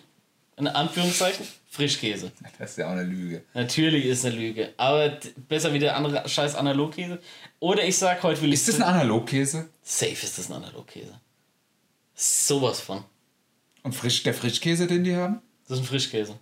in 0.56 0.66
Anführungszeichen, 0.66 1.46
Frischkäse. 1.70 2.32
Das 2.58 2.72
ist 2.72 2.78
ja 2.78 2.88
auch 2.88 2.92
eine 2.92 3.04
Lüge. 3.04 3.44
Natürlich 3.54 4.04
ist 4.06 4.26
eine 4.26 4.34
Lüge, 4.34 4.74
aber 4.76 5.18
besser 5.48 5.72
wie 5.72 5.78
der 5.78 5.96
andere 5.96 6.28
scheiß 6.28 6.56
Analogkäse. 6.56 7.20
Oder 7.60 7.84
ich 7.84 7.96
sag 7.96 8.22
heute 8.24 8.42
will 8.42 8.48
ich... 8.48 8.54
Ist 8.54 8.68
das 8.68 8.76
ein 8.76 8.82
Analogkäse? 8.82 9.68
Safe 9.82 10.10
ist 10.12 10.36
das 10.38 10.50
ein 10.50 10.54
Analogkäse. 10.56 11.20
Sowas 12.14 12.80
von. 12.80 13.04
Und 13.84 13.94
frisch, 13.94 14.22
der 14.24 14.34
Frischkäse, 14.34 14.86
den 14.88 15.04
die 15.04 15.14
haben? 15.14 15.40
Das 15.70 15.78
ist 15.78 15.84
ein 15.84 15.88
Frischkäse. 15.88 16.34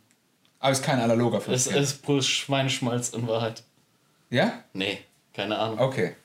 Aber 0.58 0.72
ist 0.72 0.82
kein 0.82 0.98
analoger 0.98 1.36
Das 1.36 1.44
Frischkäse. 1.44 1.78
ist 1.78 2.02
pur 2.02 2.22
Schweineschmalz 2.22 3.10
in 3.10 3.28
Wahrheit. 3.28 3.62
ja? 4.30 4.64
Nee, 4.72 5.00
keine 5.34 5.58
Ahnung. 5.58 5.78
Okay. 5.78 6.16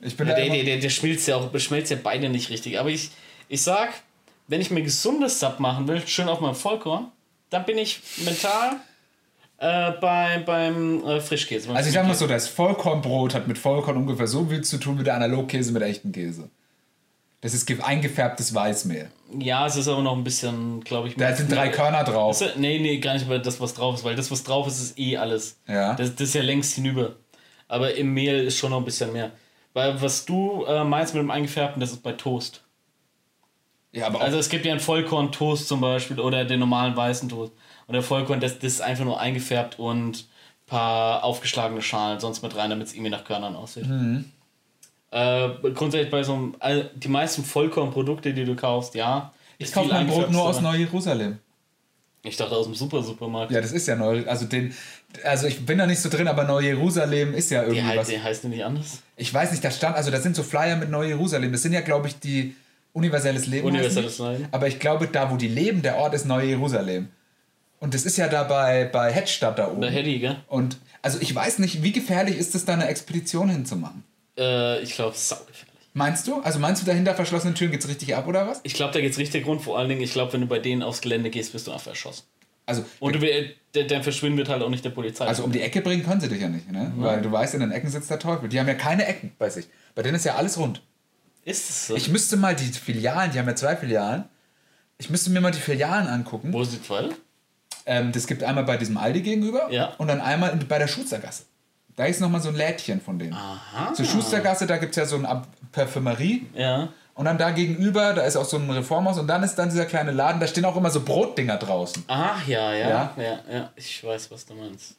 Ich 0.00 0.16
bin 0.16 0.28
Ja, 0.28 0.36
der, 0.36 0.48
der, 0.48 0.62
der, 0.62 0.78
der 0.78 0.88
schmilzt 0.90 1.26
ja 1.26 1.34
auch, 1.36 1.50
schmilzt 1.58 1.90
ja 1.90 1.96
beide 2.00 2.28
nicht 2.28 2.48
richtig. 2.50 2.78
Aber 2.78 2.88
ich, 2.90 3.10
ich 3.48 3.60
sag, 3.60 3.90
wenn 4.46 4.60
ich 4.60 4.70
mir 4.70 4.82
gesundes 4.82 5.40
Sub 5.40 5.58
machen 5.58 5.88
will, 5.88 6.06
schön 6.06 6.28
auf 6.28 6.40
meinem 6.40 6.54
Vollkorn, 6.54 7.10
dann 7.50 7.64
bin 7.64 7.76
ich 7.76 8.00
mental 8.24 8.76
äh, 9.58 9.90
bei, 10.00 10.38
beim 10.46 11.04
äh, 11.04 11.20
Frischkäse. 11.20 11.66
beim 11.66 11.76
Also 11.76 11.88
ich 11.88 11.94
sag 11.94 12.06
mal 12.06 12.14
so, 12.14 12.28
das 12.28 12.46
Vollkornbrot 12.46 13.34
hat 13.34 13.48
mit 13.48 13.58
Vollkorn 13.58 13.96
ungefähr 13.96 14.28
so 14.28 14.46
viel 14.46 14.62
zu 14.62 14.78
tun 14.78 15.00
wie 15.00 15.04
der 15.04 15.16
Analogkäse 15.16 15.72
mit 15.72 15.82
echtem 15.82 16.12
Käse. 16.12 16.48
Das 17.40 17.54
ist 17.54 17.66
ge- 17.66 17.80
eingefärbtes 17.80 18.52
Weißmehl. 18.54 19.10
Ja, 19.38 19.66
es 19.66 19.76
ist 19.76 19.86
aber 19.88 20.02
noch 20.02 20.16
ein 20.16 20.24
bisschen, 20.24 20.80
glaube 20.82 21.08
ich. 21.08 21.14
Da 21.16 21.34
sind 21.36 21.52
drei 21.52 21.68
Körner 21.68 22.02
drauf. 22.02 22.40
Ist 22.40 22.56
Nee, 22.56 22.78
nee, 22.80 22.98
gar 22.98 23.14
nicht, 23.14 23.28
weil 23.28 23.40
das, 23.40 23.60
was 23.60 23.74
drauf 23.74 23.94
ist, 23.94 24.04
weil 24.04 24.16
das, 24.16 24.30
was 24.30 24.42
drauf 24.42 24.66
ist, 24.66 24.80
ist 24.80 24.98
eh 24.98 25.16
alles. 25.18 25.60
Ja. 25.68 25.94
Das, 25.94 26.10
das 26.16 26.28
ist 26.28 26.34
ja 26.34 26.42
längst 26.42 26.74
hinüber. 26.74 27.16
Aber 27.68 27.94
im 27.94 28.12
Mehl 28.14 28.44
ist 28.44 28.56
schon 28.58 28.70
noch 28.70 28.78
ein 28.78 28.84
bisschen 28.84 29.12
mehr. 29.12 29.30
Weil 29.74 30.00
was 30.02 30.24
du 30.24 30.64
äh, 30.64 30.82
meinst 30.82 31.14
mit 31.14 31.22
dem 31.22 31.30
Eingefärbten, 31.30 31.78
das 31.80 31.92
ist 31.92 32.02
bei 32.02 32.12
Toast. 32.12 32.64
Ja, 33.92 34.06
aber 34.06 34.18
auch, 34.18 34.22
Also 34.22 34.38
es 34.38 34.48
gibt 34.48 34.64
ja 34.64 34.72
einen 34.72 34.80
Vollkorn-Toast 34.80 35.68
zum 35.68 35.80
Beispiel 35.80 36.18
oder 36.18 36.44
den 36.44 36.58
normalen 36.60 36.96
weißen 36.96 37.28
Toast. 37.28 37.52
Und 37.86 37.92
der 37.94 38.02
Vollkorn, 38.02 38.40
das, 38.40 38.54
das 38.58 38.72
ist 38.74 38.80
einfach 38.80 39.04
nur 39.04 39.20
eingefärbt 39.20 39.78
und 39.78 40.18
ein 40.18 40.66
paar 40.66 41.22
aufgeschlagene 41.24 41.82
Schalen 41.82 42.18
sonst 42.20 42.42
mit 42.42 42.56
rein, 42.56 42.70
damit 42.70 42.88
es 42.88 42.94
irgendwie 42.94 43.10
nach 43.10 43.24
Körnern 43.24 43.54
aussieht. 43.56 43.86
Äh, 45.10 45.48
grundsätzlich 45.74 46.10
bei 46.10 46.22
so 46.22 46.34
einem, 46.34 46.54
all- 46.58 46.90
die 46.94 47.08
meisten 47.08 47.44
Vollkornprodukte, 47.44 48.34
die 48.34 48.44
du 48.44 48.54
kaufst, 48.54 48.94
ja. 48.94 49.32
ich 49.56 49.72
kaufe 49.72 49.88
mein 49.88 50.06
Brot 50.06 50.30
nur 50.30 50.42
aus 50.42 50.60
Neu-Jerusalem. 50.60 51.38
Ich 52.22 52.36
dachte 52.36 52.54
aus 52.54 52.66
dem 52.66 52.74
Super-Supermarkt. 52.74 53.52
Ja, 53.52 53.60
das 53.60 53.72
ist 53.72 53.86
ja 53.86 53.94
neu. 53.96 54.24
Also 54.26 54.44
den, 54.44 54.74
also 55.24 55.46
ich 55.46 55.64
bin 55.64 55.78
da 55.78 55.86
nicht 55.86 56.00
so 56.00 56.08
drin, 56.08 56.28
aber 56.28 56.44
Neu-Jerusalem 56.44 57.32
ist 57.32 57.50
ja 57.50 57.62
die, 57.62 57.68
irgendwie 57.68 57.86
halt, 57.86 58.00
was. 58.00 58.08
die 58.08 58.20
heißt 58.20 58.44
die 58.44 58.48
nicht 58.48 58.64
anders. 58.64 59.02
Ich 59.16 59.32
weiß 59.32 59.52
nicht, 59.52 59.64
da 59.64 59.70
stand, 59.70 59.96
also 59.96 60.10
da 60.10 60.20
sind 60.20 60.36
so 60.36 60.42
Flyer 60.42 60.76
mit 60.76 60.90
Neu-Jerusalem. 60.90 61.52
Das 61.52 61.62
sind 61.62 61.72
ja, 61.72 61.80
glaube 61.80 62.08
ich, 62.08 62.18
die 62.18 62.54
universelles 62.92 63.46
Leben. 63.46 63.68
Universelles 63.68 64.16
die. 64.16 64.22
Leben. 64.22 64.48
Aber 64.50 64.66
ich 64.66 64.78
glaube, 64.80 65.06
da, 65.06 65.30
wo 65.30 65.36
die 65.36 65.48
leben, 65.48 65.80
der 65.80 65.96
Ort 65.96 66.12
ist 66.12 66.26
Neu-Jerusalem. 66.26 67.08
Und 67.80 67.94
das 67.94 68.04
ist 68.04 68.16
ja 68.18 68.28
da 68.28 68.42
bei, 68.42 68.84
bei 68.84 69.12
Hedstadt 69.12 69.58
da 69.58 69.68
oben. 69.68 69.80
Bei 69.80 69.90
Heddy, 69.90 70.18
gell? 70.18 70.36
Und 70.48 70.76
also 71.00 71.18
ich 71.20 71.32
weiß 71.32 71.60
nicht, 71.60 71.82
wie 71.84 71.92
gefährlich 71.92 72.36
ist 72.36 72.54
es, 72.56 72.64
da 72.64 72.72
eine 72.72 72.88
Expedition 72.88 73.48
hinzumachen? 73.48 74.02
Äh, 74.38 74.80
ich 74.82 74.94
glaube, 74.94 75.16
saugefährlich. 75.16 75.64
Meinst 75.94 76.26
du? 76.28 76.40
Also 76.42 76.58
meinst 76.60 76.82
du, 76.82 76.86
dahinter 76.86 77.14
verschlossenen 77.14 77.54
Türen 77.54 77.72
geht's 77.72 77.88
richtig 77.88 78.14
ab 78.14 78.26
oder 78.28 78.46
was? 78.46 78.60
Ich 78.62 78.74
glaube, 78.74 78.92
da 78.92 79.00
geht's 79.00 79.18
richtig 79.18 79.46
rund. 79.46 79.62
Vor 79.62 79.78
allen 79.78 79.88
Dingen, 79.88 80.00
ich 80.00 80.12
glaube, 80.12 80.32
wenn 80.32 80.42
du 80.42 80.46
bei 80.46 80.58
denen 80.60 80.82
aufs 80.82 81.00
Gelände 81.00 81.28
gehst, 81.30 81.52
bist 81.52 81.66
du 81.66 81.72
einfach 81.72 81.88
erschossen. 81.88 82.22
Also, 82.66 82.84
Und 83.00 83.14
du, 83.16 83.20
will- 83.22 83.54
der, 83.74 83.84
der 83.84 84.02
Verschwinden 84.02 84.36
wird 84.38 84.48
halt 84.50 84.62
auch 84.62 84.68
nicht 84.68 84.84
der 84.84 84.90
Polizei. 84.90 85.26
also 85.26 85.42
um 85.42 85.50
die 85.52 85.62
Ecke 85.62 85.80
bringen 85.80 86.04
können 86.04 86.20
sie 86.20 86.28
dich 86.28 86.40
ja 86.40 86.48
nicht, 86.48 86.70
ne? 86.70 86.92
Weil 86.96 87.22
du 87.22 87.32
weißt, 87.32 87.54
in 87.54 87.60
den 87.60 87.72
Ecken 87.72 87.88
sitzt 87.90 88.10
der 88.10 88.18
Teufel. 88.18 88.48
Die 88.50 88.60
haben 88.60 88.68
ja 88.68 88.74
keine 88.74 89.06
Ecken 89.06 89.32
bei 89.38 89.48
sich. 89.48 89.66
Bei 89.94 90.02
denen 90.02 90.14
ist 90.16 90.24
ja 90.26 90.34
alles 90.36 90.58
rund. 90.58 90.82
ist 91.44 91.70
es 91.70 91.86
so? 91.86 91.96
Ich 91.96 92.08
müsste 92.10 92.36
mal 92.36 92.54
die 92.54 92.66
Filialen, 92.66 93.32
die 93.32 93.38
haben 93.38 93.48
ja 93.48 93.56
zwei 93.56 93.74
Filialen. 93.74 94.24
Ich 94.98 95.08
müsste 95.08 95.30
mir 95.30 95.40
mal 95.40 95.50
die 95.50 95.60
Filialen 95.60 96.06
angucken. 96.08 96.52
Wo 96.52 96.60
ist 96.62 96.72
die 96.72 96.82
zweite? 96.82 97.14
Ähm, 97.86 98.12
das 98.12 98.26
gibt 98.26 98.42
einmal 98.42 98.64
bei 98.64 98.76
diesem 98.76 98.98
Aldi 98.98 99.22
gegenüber 99.22 99.72
Ja. 99.72 99.94
und 99.96 100.08
dann 100.08 100.20
einmal 100.20 100.50
in- 100.52 100.68
bei 100.68 100.78
der 100.78 100.88
Schustergasse. 100.88 101.44
Da 101.98 102.04
ist 102.04 102.20
nochmal 102.20 102.40
so 102.40 102.50
ein 102.50 102.54
Lädchen 102.54 103.00
von 103.00 103.18
denen. 103.18 103.32
Aha. 103.32 103.92
Zur 103.92 104.04
Schustergasse, 104.04 104.68
da 104.68 104.76
gibt 104.76 104.90
es 104.92 104.96
ja 104.98 105.04
so 105.04 105.16
eine 105.16 105.42
Parfümerie. 105.72 106.46
Ja. 106.54 106.90
Und 107.14 107.24
dann 107.24 107.38
da 107.38 107.50
gegenüber, 107.50 108.14
da 108.14 108.22
ist 108.22 108.36
auch 108.36 108.44
so 108.44 108.56
ein 108.56 108.70
Reformhaus 108.70 109.18
und 109.18 109.26
dann 109.26 109.42
ist 109.42 109.56
dann 109.56 109.68
dieser 109.68 109.84
kleine 109.84 110.12
Laden, 110.12 110.40
da 110.40 110.46
stehen 110.46 110.64
auch 110.64 110.76
immer 110.76 110.90
so 110.90 111.00
Brotdinger 111.02 111.56
draußen. 111.56 112.04
Ach 112.06 112.46
ja, 112.46 112.72
ja, 112.72 112.88
Ja? 112.88 113.14
ja, 113.16 113.38
ja, 113.52 113.72
Ich 113.74 114.04
weiß, 114.04 114.30
was 114.30 114.46
du 114.46 114.54
meinst. 114.54 114.94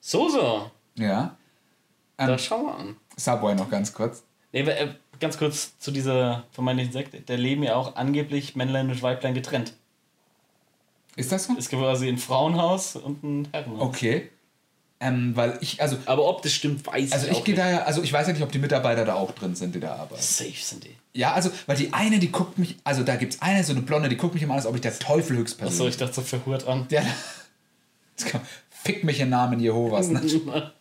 So, 0.00 0.28
so. 0.28 0.70
Ja. 0.94 1.34
Da 2.16 2.28
Ähm, 2.28 2.38
schau 2.38 2.58
mal 2.62 2.76
an. 2.76 2.96
Subway 3.16 3.56
noch 3.56 3.68
ganz 3.68 3.92
kurz. 3.92 4.22
Nee, 4.52 4.60
äh, 4.60 4.90
ganz 5.18 5.36
kurz 5.36 5.76
zu 5.80 5.90
dieser 5.90 6.44
vermeintlichen 6.52 6.92
Sekte. 6.92 7.22
Da 7.22 7.34
leben 7.34 7.64
ja 7.64 7.74
auch 7.74 7.96
angeblich 7.96 8.54
Männlein 8.54 8.88
und 8.88 9.02
Weiblein 9.02 9.34
getrennt. 9.34 9.72
Ist 11.16 11.32
das 11.32 11.46
so? 11.46 11.54
Es 11.58 11.68
gibt 11.68 11.82
quasi 11.82 12.08
ein 12.08 12.18
Frauenhaus 12.18 12.94
und 12.94 13.24
ein 13.24 13.48
Herrenhaus. 13.50 13.80
Okay. 13.80 14.30
Ähm, 14.98 15.36
weil 15.36 15.58
ich, 15.60 15.82
also, 15.82 15.98
Aber 16.06 16.26
ob 16.26 16.40
das 16.42 16.52
stimmt, 16.54 16.86
weiß 16.86 17.12
also 17.12 17.26
ich 17.26 17.32
ich 17.32 17.38
auch 17.38 17.44
gehe 17.44 17.54
nicht. 17.54 17.64
da 17.64 17.70
ja, 17.70 17.82
also 17.82 18.02
ich 18.02 18.10
weiß 18.12 18.26
ja 18.28 18.32
nicht, 18.32 18.42
ob 18.42 18.50
die 18.50 18.58
Mitarbeiter 18.58 19.04
da 19.04 19.14
auch 19.14 19.32
drin 19.32 19.54
sind, 19.54 19.74
die 19.74 19.80
da 19.80 19.94
arbeiten. 19.96 20.22
Safe 20.22 20.52
sind 20.58 20.84
die. 20.84 20.96
Ja, 21.12 21.32
also, 21.34 21.50
weil 21.66 21.76
die 21.76 21.92
eine, 21.92 22.18
die 22.18 22.32
guckt 22.32 22.58
mich, 22.58 22.76
also 22.82 23.02
da 23.02 23.16
gibt's 23.16 23.42
eine, 23.42 23.62
so 23.62 23.72
eine 23.72 23.82
Blonde, 23.82 24.08
die 24.08 24.16
guckt 24.16 24.32
mich 24.34 24.42
immer 24.42 24.54
an, 24.54 24.58
als 24.58 24.66
ob 24.66 24.74
ich 24.74 24.80
der 24.80 24.98
Teufel 24.98 25.32
Achso, 25.34 25.40
höchstpersönlich 25.42 25.94
ich 25.94 25.98
dachte 26.00 26.14
so 26.14 26.22
verhurt 26.22 26.66
an. 26.66 26.86
Ja, 26.90 27.02
das 28.16 28.26
kann, 28.26 28.40
fick 28.70 29.04
mich 29.04 29.20
im 29.20 29.28
Namen 29.28 29.60
Jehovas. 29.60 30.08
Ne? 30.08 30.20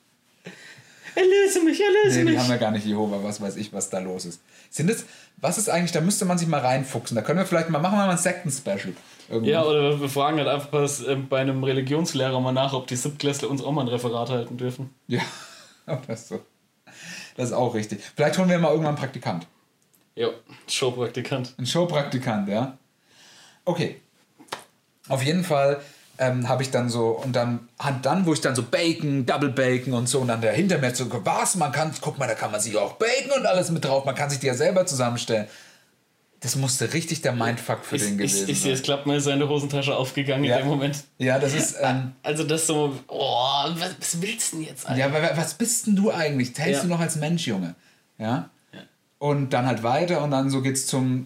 Erlöse 1.15 1.61
mich, 1.63 1.79
erlöse 1.81 2.19
Nee, 2.19 2.25
die 2.25 2.31
mich. 2.31 2.39
haben 2.39 2.49
ja 2.49 2.57
gar 2.57 2.71
nicht 2.71 2.85
Jehova, 2.85 3.23
was 3.23 3.39
weiß 3.39 3.55
ich, 3.55 3.71
was 3.71 3.89
da 3.89 3.99
los 3.99 4.25
ist. 4.25 4.41
Sind 4.69 4.89
das, 4.89 5.05
was 5.37 5.57
ist 5.57 5.69
eigentlich, 5.69 5.93
da 5.93 6.01
müsste 6.01 6.25
man 6.25 6.37
sich 6.37 6.47
mal 6.47 6.59
reinfuchsen. 6.59 7.15
Da 7.15 7.21
können 7.21 7.39
wir 7.39 7.45
vielleicht 7.45 7.69
mal, 7.69 7.79
machen 7.79 7.97
wir 7.97 8.05
mal 8.05 8.11
ein 8.11 8.17
Sekten-Special. 8.17 8.93
Irgendwann. 9.29 9.49
Ja, 9.49 9.63
oder 9.63 9.99
wir 9.99 10.09
fragen 10.09 10.37
halt 10.37 10.47
einfach 10.47 10.71
was, 10.71 11.05
ähm, 11.05 11.27
bei 11.27 11.39
einem 11.39 11.63
Religionslehrer 11.63 12.39
mal 12.39 12.51
nach, 12.51 12.73
ob 12.73 12.87
die 12.87 12.95
Siebtklässler 12.95 13.49
uns 13.49 13.63
auch 13.63 13.71
mal 13.71 13.81
ein 13.81 13.87
Referat 13.87 14.29
halten 14.29 14.57
dürfen. 14.57 14.93
Ja, 15.07 15.21
das 16.07 16.21
ist 16.21 16.27
so. 16.29 16.39
Das 17.35 17.47
ist 17.47 17.53
auch 17.53 17.73
richtig. 17.73 18.01
Vielleicht 18.15 18.37
holen 18.37 18.49
wir 18.49 18.59
mal 18.59 18.69
irgendwann 18.69 18.95
einen 18.95 18.97
Praktikant. 18.97 19.47
Jo, 20.15 20.29
Showpraktikant. 20.67 21.55
Ein 21.57 21.65
Showpraktikant, 21.65 22.47
ja. 22.47 22.77
Okay. 23.65 23.99
Auf 25.09 25.21
jeden 25.23 25.43
Fall 25.43 25.81
ähm, 26.17 26.47
habe 26.47 26.63
ich 26.63 26.71
dann 26.71 26.89
so, 26.89 27.09
und 27.09 27.35
dann, 27.35 27.67
dann, 28.01 28.25
wo 28.25 28.33
ich 28.33 28.41
dann 28.41 28.55
so 28.55 28.63
Bacon, 28.63 29.25
Double 29.25 29.49
Bacon 29.49 29.93
und 29.93 30.07
so, 30.07 30.19
und 30.19 30.29
dann 30.29 30.41
der 30.41 30.53
hinter 30.53 30.77
mir 30.77 30.95
so, 30.95 31.05
was, 31.25 31.55
man 31.55 31.71
kann, 31.71 31.91
guck 31.99 32.17
mal, 32.17 32.27
da 32.27 32.35
kann 32.35 32.51
man 32.51 32.61
sich 32.61 32.77
auch 32.77 32.93
Bacon 32.93 33.39
und 33.39 33.45
alles 33.45 33.69
mit 33.71 33.83
drauf, 33.83 34.05
man 34.05 34.15
kann 34.15 34.29
sich 34.29 34.39
die 34.39 34.47
ja 34.47 34.53
selber 34.53 34.85
zusammenstellen. 34.85 35.47
Das 36.45 36.55
musste 36.57 36.93
richtig 36.93 37.21
der 37.23 37.31
Mindfuck 37.31 37.83
für 37.83 37.95
Ich, 37.95 38.03
den 38.03 38.11
ich, 38.11 38.17
gewesen 38.33 38.49
ich 38.49 38.61
sehe, 38.61 38.73
es 38.73 38.77
sein. 38.77 38.83
klappt 38.85 39.07
mir 39.07 39.19
seine 39.19 39.49
Hosentasche 39.49 39.95
aufgegangen 39.97 40.43
Ja. 40.43 40.57
in 40.57 40.61
dem 40.61 40.67
Moment. 40.67 41.03
Ja, 41.17 41.39
das 41.39 41.55
ist, 41.55 41.75
ähm, 41.81 42.11
Also 42.21 42.43
das 42.43 42.67
so, 42.67 42.95
oh, 43.07 43.63
was, 43.73 43.95
was 43.99 44.21
willst 44.21 44.53
du 44.53 44.57
denn 44.57 44.67
jetzt 44.67 44.85
eigentlich? 44.85 44.99
ja, 44.99 45.07
aber 45.07 45.35
was 45.35 45.55
bist 45.55 45.87
denn 45.87 45.95
du 45.95 46.11
eigentlich? 46.11 46.53
Hältst 46.55 46.83
Ja. 46.83 46.87
du 46.87 46.93
noch 46.93 46.99
als 46.99 47.15
Mensch, 47.15 47.47
Junge? 47.47 47.73
Ja? 48.19 48.51
Ja. 48.71 48.79
Und 49.17 49.53
dann 49.53 49.65
halt 49.65 49.81
weiter 49.81 50.21
und 50.21 50.29
dann 50.29 50.51
so 50.51 50.61
geht's 50.61 50.85
zum, 50.85 51.23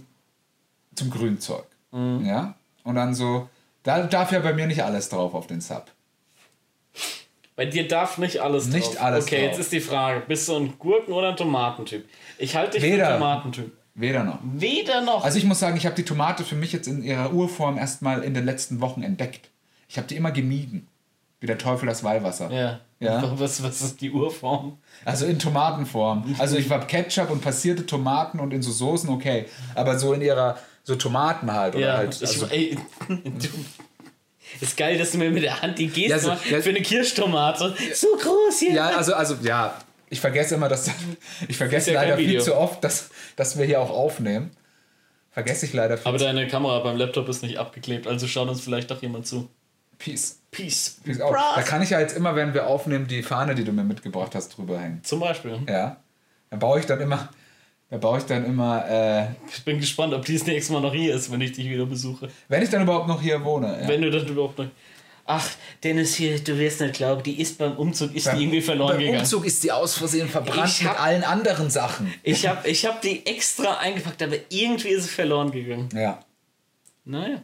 zum 0.96 1.10
Grünzeug. 1.10 1.66
Mhm. 1.92 2.26
Ja? 2.26 2.56
Und 2.86 2.96
dann 2.96 3.14
so, 3.14 3.50
da 3.84 4.02
darf 4.04 4.32
ja 4.32 4.40
bei 4.40 4.54
mir 4.54 4.68
nicht 4.68 4.86
alles 4.86 5.10
drauf 5.10 5.34
auf 5.34 5.48
den 5.48 5.60
Sub. 5.60 5.92
Bei 7.58 7.66
dir 7.66 7.90
darf 7.90 8.18
nicht 8.20 8.40
alles 8.40 8.68
Nicht 8.68 8.96
drauf. 8.96 9.02
alles 9.04 9.26
Okay, 9.26 9.40
drauf. 9.42 9.48
jetzt 9.50 9.60
ist 9.60 9.72
die 9.74 9.82
Frage, 9.82 10.22
bist 10.26 10.48
du 10.48 10.56
ein 10.56 10.80
Gurken- 10.80 11.12
oder 11.14 11.32
ein 11.32 11.36
Tomatentyp? 11.36 12.08
Ich 12.38 12.56
halte 12.56 12.80
dich 12.80 12.84
für 12.88 12.94
Weder. 12.94 13.10
einen 13.10 13.20
Tomatentyp. 13.20 13.74
Weder 14.00 14.24
noch. 14.24 14.40
Weder 14.44 15.02
noch. 15.02 15.24
Also 15.24 15.38
ich 15.38 15.44
muss 15.46 15.60
sagen, 15.60 15.76
ich 15.78 15.86
habe 15.86 15.96
die 15.96 16.06
Tomate 16.06 16.44
für 16.44 16.56
mich 16.56 16.72
jetzt 16.72 16.88
in 16.88 17.04
ihrer 17.04 17.34
Urform 17.34 17.78
erst 17.78 18.02
mal 18.02 18.24
in 18.24 18.34
den 18.34 18.46
letzten 18.46 18.80
Wochen 18.82 19.04
entdeckt. 19.04 19.50
Ich 19.88 19.98
habe 19.98 20.08
die 20.08 20.16
immer 20.16 20.32
gemieden. 20.32 20.88
Wie 21.42 21.48
der 21.48 21.58
Teufel 21.58 21.88
das 21.88 22.04
Weihwasser. 22.04 22.52
ja. 22.52 22.80
Ja. 23.02 23.24
Was, 23.40 23.64
was 23.64 23.80
ist 23.82 24.02
die 24.02 24.12
Urform? 24.12 24.78
Also 25.06 25.26
in 25.26 25.40
Tomatenform. 25.40 26.36
Also 26.38 26.58
ich 26.58 26.70
habe 26.70 26.86
Ketchup 26.86 27.30
und 27.30 27.40
passierte 27.42 27.86
Tomaten 27.86 28.42
und 28.42 28.52
in 28.54 28.62
so 28.62 28.72
Soßen 28.74 29.10
okay. 29.10 29.46
Aber 29.74 29.98
so 29.98 30.12
in 30.12 30.20
ihrer, 30.22 30.58
so 30.84 30.96
Tomaten 30.98 31.50
halt. 31.54 31.76
Oder 31.76 31.86
Ja, 31.88 31.98
halt 31.98 32.16
ich, 32.22 32.28
also, 32.28 32.48
ey, 32.48 32.78
du, 33.08 33.48
ist 34.60 34.76
geil, 34.76 34.98
dass 34.98 35.12
du 35.12 35.18
mir 35.18 35.30
mit 35.32 35.44
der 35.44 35.62
Hand 35.62 35.80
die 35.80 35.88
Geste 35.88 36.10
Ja, 36.10 36.20
so- 36.20 36.28
machst 36.28 36.46
ja. 36.48 36.60
für 36.60 36.70
eine 36.72 36.82
Kirschtomate. 36.82 37.74
So 37.94 38.08
groß 38.22 38.60
hier. 38.60 38.74
ja, 38.74 38.88
also, 38.90 39.14
also, 39.14 39.36
ja. 39.44 39.74
Ich 40.10 40.20
vergesse 40.22 40.56
immer, 40.56 40.70
dass. 40.70 40.90
Ich 41.48 41.58
vergesse 41.58 41.92
ja 41.94 42.02
leider 42.02 42.18
viel 42.18 42.42
zu 42.42 42.56
oft, 42.56 42.84
dass, 42.84 43.10
dass 43.36 43.58
wir 43.58 43.66
hier 43.66 43.82
auch 43.82 43.90
aufnehmen. 43.92 44.52
Vergesse 45.32 45.66
ich 45.66 45.74
leider 45.74 45.98
viel. 45.98 46.08
Aber 46.08 46.18
zu 46.18 46.26
deine 46.26 46.48
Kamera 46.48 46.80
beim 46.80 46.98
Laptop 46.98 47.30
ist 47.30 47.44
nicht 47.44 47.58
abgeklebt, 47.58 48.08
also 48.08 48.28
schaut 48.28 48.50
uns 48.50 48.62
vielleicht 48.62 48.90
doch 48.92 49.02
jemand 49.02 49.28
zu. 49.28 49.50
Peace. 50.00 50.40
Peace. 50.52 50.98
Peace 51.04 51.22
out. 51.22 51.36
Da 51.56 51.62
kann 51.62 51.82
ich 51.82 51.90
ja 51.92 52.00
jetzt 52.00 52.16
immer, 52.16 52.36
wenn 52.36 52.54
wir 52.54 52.68
aufnehmen, 52.68 53.08
die 53.08 53.22
Fahne, 53.22 53.54
die 53.54 53.64
du 53.64 53.72
mir 53.72 53.84
mitgebracht 53.84 54.34
hast, 54.34 54.58
drüber 54.58 54.80
hängen. 54.80 55.04
Zum 55.04 55.20
Beispiel. 55.20 55.60
Ja. 55.68 55.98
Da 56.50 56.58
baue 56.58 56.80
ich 56.80 56.86
dann 56.86 57.00
immer. 57.02 57.30
Da 57.90 57.98
baue 57.98 58.18
ich 58.20 58.24
dann 58.26 58.46
immer. 58.46 58.88
Äh, 58.90 59.28
Ich 59.52 59.64
bin 59.66 59.80
gespannt, 59.80 60.14
ob 60.14 60.24
die 60.26 60.38
das 60.38 60.48
nächste 60.48 60.74
Mal 60.74 60.82
noch 60.82 60.94
hier 60.94 61.14
ist, 61.14 61.32
wenn 61.32 61.42
ich 61.42 61.52
dich 61.52 61.70
wieder 61.70 61.86
besuche. 61.86 62.30
wenn 62.48 62.64
ich 62.64 62.70
dann 62.70 62.82
überhaupt 62.84 63.08
noch 63.08 63.22
hier 63.22 63.44
wohne. 63.44 63.80
Ja. 63.82 63.88
Wenn 63.88 64.02
du 64.02 64.10
das 64.10 64.24
überhaupt 64.24 64.58
noch. 64.58 64.68
Ach, 65.32 65.48
Dennis 65.84 66.16
hier, 66.16 66.40
du 66.44 66.58
wirst 66.58 66.82
nicht 66.82 66.96
glauben, 66.96 67.22
die 67.22 67.40
ist 67.40 67.60
beim 67.60 67.78
Umzug, 67.78 68.16
ist 68.16 68.26
Beim- 68.26 68.38
die 68.38 68.44
irgendwie 68.46 68.62
verloren 68.62 68.94
Beim 68.94 69.00
gegangen. 69.00 69.20
Umzug 69.20 69.46
ist 69.46 69.64
die 69.64 69.72
aus 69.72 69.96
Versehen 69.96 70.28
verbrannt 70.28 70.68
Ich 70.72 70.82
mit 70.82 70.90
hab- 70.92 71.00
allen 71.04 71.24
anderen 71.24 71.70
Sachen. 71.70 72.12
Ich 72.24 72.48
hab, 72.48 72.66
ich 72.66 72.84
hab 72.86 73.00
die 73.04 73.24
extra 73.28 73.78
eingepackt, 73.78 74.24
aber 74.24 74.38
irgendwie 74.50 74.88
ist 74.90 75.04
sie 75.04 75.10
verloren 75.10 75.52
gegangen. 75.52 75.88
Ja. 75.94 76.20
Naja. 77.06 77.44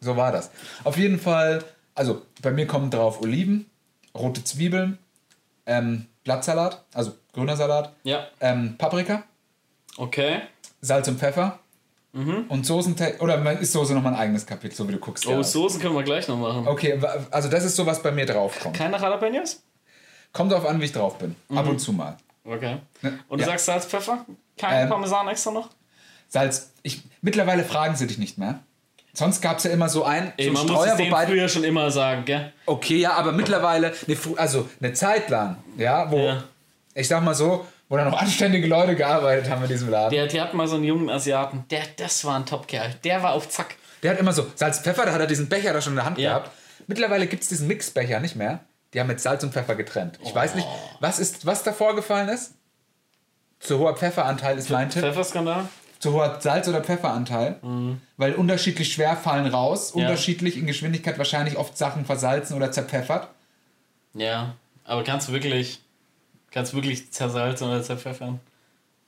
So 0.00 0.16
war 0.16 0.30
das. 0.30 0.52
Auf 0.84 0.96
jeden 0.96 1.18
Fall, 1.18 1.64
also 1.96 2.22
bei 2.40 2.52
mir 2.52 2.68
kommen 2.68 2.88
drauf 2.88 3.20
Oliven, 3.20 3.66
rote 4.14 4.44
Zwiebeln, 4.44 4.98
ähm, 5.66 6.06
Blattsalat, 6.22 6.84
also 6.94 7.16
grüner 7.32 7.56
Salat, 7.56 7.94
Ja. 8.04 8.28
ähm, 8.40 8.76
Paprika, 8.78 9.24
Okay. 9.96 10.42
Salz 10.80 11.08
und 11.08 11.18
Pfeffer 11.18 11.58
Mhm. 12.18 12.44
und 12.48 12.66
Soßen. 12.66 12.96
Oder 13.20 13.60
ist 13.60 13.72
Soße 13.72 13.94
nochmal 13.94 14.14
ein 14.14 14.18
eigenes 14.18 14.44
Kapitel, 14.46 14.74
so 14.74 14.88
wie 14.88 14.92
du 14.92 14.98
guckst? 14.98 15.26
Oh, 15.26 15.30
ja. 15.30 15.42
Soßen 15.42 15.80
können 15.80 15.94
wir 15.94 16.02
gleich 16.02 16.26
noch 16.28 16.36
machen. 16.36 16.66
Okay, 16.66 16.98
also 17.30 17.48
das 17.48 17.64
ist 17.64 17.76
so, 17.76 17.86
was 17.86 18.02
bei 18.02 18.10
mir 18.10 18.26
draufkommt. 18.26 18.76
Keine 18.76 18.98
Jalapenos? 18.98 19.62
Kommt 20.32 20.52
drauf 20.52 20.66
an, 20.66 20.80
wie 20.80 20.84
ich 20.86 20.92
drauf 20.92 21.16
bin. 21.18 21.36
Ab 21.54 21.66
und 21.68 21.78
zu 21.78 21.92
mal. 21.92 22.16
Okay. 22.44 22.78
Ne? 23.02 23.18
Und 23.28 23.38
du 23.38 23.44
Ja. 23.44 23.50
sagst 23.50 23.66
Salz, 23.66 23.86
Pfeffer? 23.86 24.24
Kein 24.56 24.82
Ähm, 24.84 24.88
Parmesan 24.88 25.28
extra 25.28 25.50
noch? 25.52 25.68
Salz, 26.28 26.72
ich, 26.82 27.02
mittlerweile 27.22 27.64
fragen 27.64 27.94
sie 27.96 28.06
dich 28.06 28.18
nicht 28.18 28.36
mehr. 28.38 28.60
Sonst 29.12 29.40
gab 29.40 29.58
es 29.58 29.64
ja 29.64 29.70
immer 29.70 29.88
so 29.88 30.04
einen, 30.04 30.32
Ey, 30.36 30.46
so 30.46 30.52
man 30.52 30.66
muss 30.66 30.70
Streuer, 30.72 30.96
denen 30.96 31.10
wobei 31.10 31.26
früher 31.26 31.48
schon 31.48 31.64
immer 31.64 31.90
sagen, 31.90 32.24
gell? 32.24 32.52
Okay, 32.66 32.98
ja, 32.98 33.12
aber 33.14 33.32
mittlerweile, 33.32 33.92
ne, 34.06 34.16
also 34.36 34.68
eine 34.80 34.92
Zeit 34.92 35.30
lang, 35.30 35.56
ja, 35.76 36.10
wo, 36.10 36.18
Ja. 36.18 36.44
ich 36.94 37.08
sag 37.08 37.22
mal 37.24 37.34
so, 37.34 37.66
wo 37.88 37.96
da 37.96 38.04
noch 38.04 38.18
anständige 38.20 38.66
Leute 38.66 38.94
gearbeitet 38.96 39.50
haben 39.50 39.62
in 39.62 39.68
diesem 39.68 39.88
Laden. 39.90 40.10
Der, 40.10 40.26
die 40.26 40.40
hatten 40.40 40.56
mal 40.56 40.68
so 40.68 40.76
einen 40.76 40.84
jungen 40.84 41.08
Asiaten, 41.10 41.64
der, 41.70 41.82
das 41.96 42.24
war 42.24 42.36
ein 42.36 42.46
Top-Kerl. 42.46 42.94
Der 43.04 43.22
war 43.22 43.32
auf 43.32 43.48
Zack. 43.48 43.76
Der 44.02 44.12
hat 44.12 44.18
immer 44.20 44.32
so 44.32 44.46
Salz, 44.54 44.78
Pfeffer, 44.80 45.06
da 45.06 45.12
hat 45.12 45.20
er 45.20 45.26
diesen 45.26 45.48
Becher 45.48 45.72
da 45.72 45.80
schon 45.80 45.92
in 45.94 45.96
der 45.96 46.04
Hand 46.04 46.18
Ja. 46.18 46.30
gehabt. 46.38 46.50
Mittlerweile 46.86 47.26
gibt 47.26 47.42
es 47.42 47.48
diesen 47.48 47.66
Mixbecher 47.66 48.20
nicht 48.20 48.36
mehr. 48.36 48.60
Die 48.94 49.00
haben 49.00 49.08
mit 49.08 49.20
Salz 49.20 49.42
und 49.42 49.52
Pfeffer 49.52 49.74
getrennt. 49.74 50.18
Ich 50.24 50.34
weiß 50.34 50.54
nicht, 50.54 50.66
was 51.00 51.18
ist, 51.18 51.44
was 51.44 51.62
da 51.62 51.72
vorgefallen 51.72 52.28
ist? 52.28 52.54
Zu 53.60 53.78
hoher 53.78 53.96
Pfefferanteil 53.96 54.56
ist 54.56 54.70
mein 54.70 54.88
Tipp. 54.88 55.02
Pfefferskandal? 55.02 55.68
Zu 55.98 56.12
hoher 56.12 56.38
Salz- 56.40 56.68
oder 56.68 56.80
Pfefferanteil. 56.82 57.56
Weil 58.16 58.34
unterschiedlich 58.34 58.92
schwer 58.92 59.16
fallen 59.16 59.46
raus, 59.46 59.92
Ja. 59.94 60.02
unterschiedlich 60.02 60.56
in 60.56 60.66
Geschwindigkeit 60.66 61.18
wahrscheinlich 61.18 61.56
oft 61.58 61.76
Sachen 61.76 62.04
versalzen 62.06 62.56
oder 62.56 62.70
zerpfeffert. 62.70 63.28
Ja, 64.14 64.54
aber 64.84 65.04
kannst 65.04 65.28
du 65.28 65.32
wirklich, 65.32 65.80
kannst 66.50 66.72
du 66.72 66.76
wirklich 66.76 67.10
zersalzen 67.12 67.68
oder 67.68 67.82
zerpfeffern? 67.82 68.40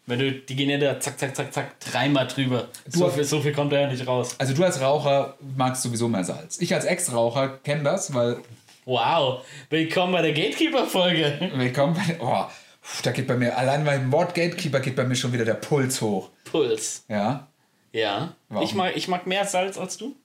Wenn 0.07 0.19
du, 0.19 0.33
die 0.33 0.57
gehen 0.57 0.71
ja 0.71 0.79
da 0.79 0.99
zack, 0.99 1.19
zack, 1.21 1.37
zack, 1.37 1.53
zack, 1.53 1.79
dreimal 1.81 2.27
drüber. 2.27 2.69
So 2.89 3.07
auf- 3.07 3.15
viel, 3.15 3.25
so 3.25 3.41
viel 3.41 3.53
kommt 3.53 3.73
da 3.73 3.81
ja 3.81 3.87
nicht 3.87 4.07
raus. 4.07 4.35
Also 4.39 4.55
du 4.55 4.65
als 4.65 4.81
Raucher 4.81 5.37
magst 5.57 5.83
sowieso 5.83 6.09
mehr 6.09 6.25
Salz. 6.25 6.61
Ich 6.61 6.75
als 6.75 6.85
Ex-Raucher 6.85 7.59
kenne 7.59 7.85
das, 7.85 8.13
weil 8.15 8.39
Wow, 8.87 9.45
willkommen 9.69 10.13
bei 10.13 10.23
der 10.23 10.33
Gatekeeper-Folge. 10.33 11.51
willkommen 11.55 11.95
bei 11.95 12.17
oh, 12.21 12.47
pf, 12.83 13.03
da 13.03 13.13
geht 13.13 13.27
bei 13.29 13.37
mir 13.37 13.57
allein 13.57 13.85
beim 13.85 14.11
Wort 14.11 14.35
Gatekeeper 14.35 14.81
geht 14.81 14.97
bei 14.97 15.05
mir 15.05 15.15
schon 15.15 15.33
wieder 15.33 15.45
der 15.45 15.55
Puls 15.55 16.01
hoch. 16.01 16.31
Puls. 16.45 17.05
Ja, 17.09 17.47
Ja. 17.93 18.35
Warum? 18.49 18.65
Ich 18.65 18.75
mag, 18.75 18.97
ich 18.97 19.07
mag 19.07 19.27
mehr 19.29 19.45
Salz 19.45 19.79
als 19.79 19.97
du. 19.97 20.17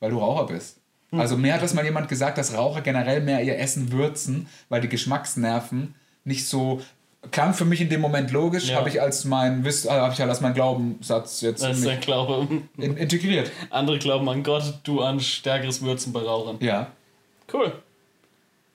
weil 0.00 0.10
du 0.10 0.18
Raucher 0.18 0.46
bist. 0.52 0.81
Hm. 1.12 1.20
Also 1.20 1.36
mir 1.36 1.54
hat 1.54 1.62
das 1.62 1.74
mal 1.74 1.84
jemand 1.84 2.08
gesagt, 2.08 2.38
dass 2.38 2.54
Raucher 2.56 2.80
generell 2.80 3.20
mehr 3.20 3.42
ihr 3.42 3.58
Essen 3.58 3.92
würzen, 3.92 4.48
weil 4.68 4.80
die 4.80 4.88
Geschmacksnerven 4.88 5.94
nicht 6.24 6.48
so 6.48 6.80
Klang 7.30 7.54
für 7.54 7.64
mich 7.64 7.80
in 7.80 7.88
dem 7.88 8.00
Moment 8.00 8.32
logisch, 8.32 8.68
Ja. 8.70 8.76
habe 8.78 8.88
ich 8.88 9.00
als 9.00 9.24
mein 9.24 9.64
Wiss, 9.64 9.84
äh, 9.84 9.90
habe 9.90 10.12
ich 10.12 10.18
halt 10.18 10.28
als 10.28 10.40
mein 10.40 10.54
Glaubenssatz 10.54 11.40
jetzt 11.42 11.62
Das 11.62 11.78
ist 11.78 11.86
der 11.86 11.98
Glaube. 11.98 12.48
in, 12.76 12.96
integriert. 12.96 13.52
Andere 13.70 13.98
glauben 14.00 14.28
an 14.28 14.42
Gott, 14.42 14.80
du 14.82 15.02
an 15.02 15.20
stärkeres 15.20 15.82
Würzen 15.82 16.12
bei 16.12 16.18
Rauchern. 16.20 16.56
Ja, 16.60 16.88
Cool. 17.52 17.72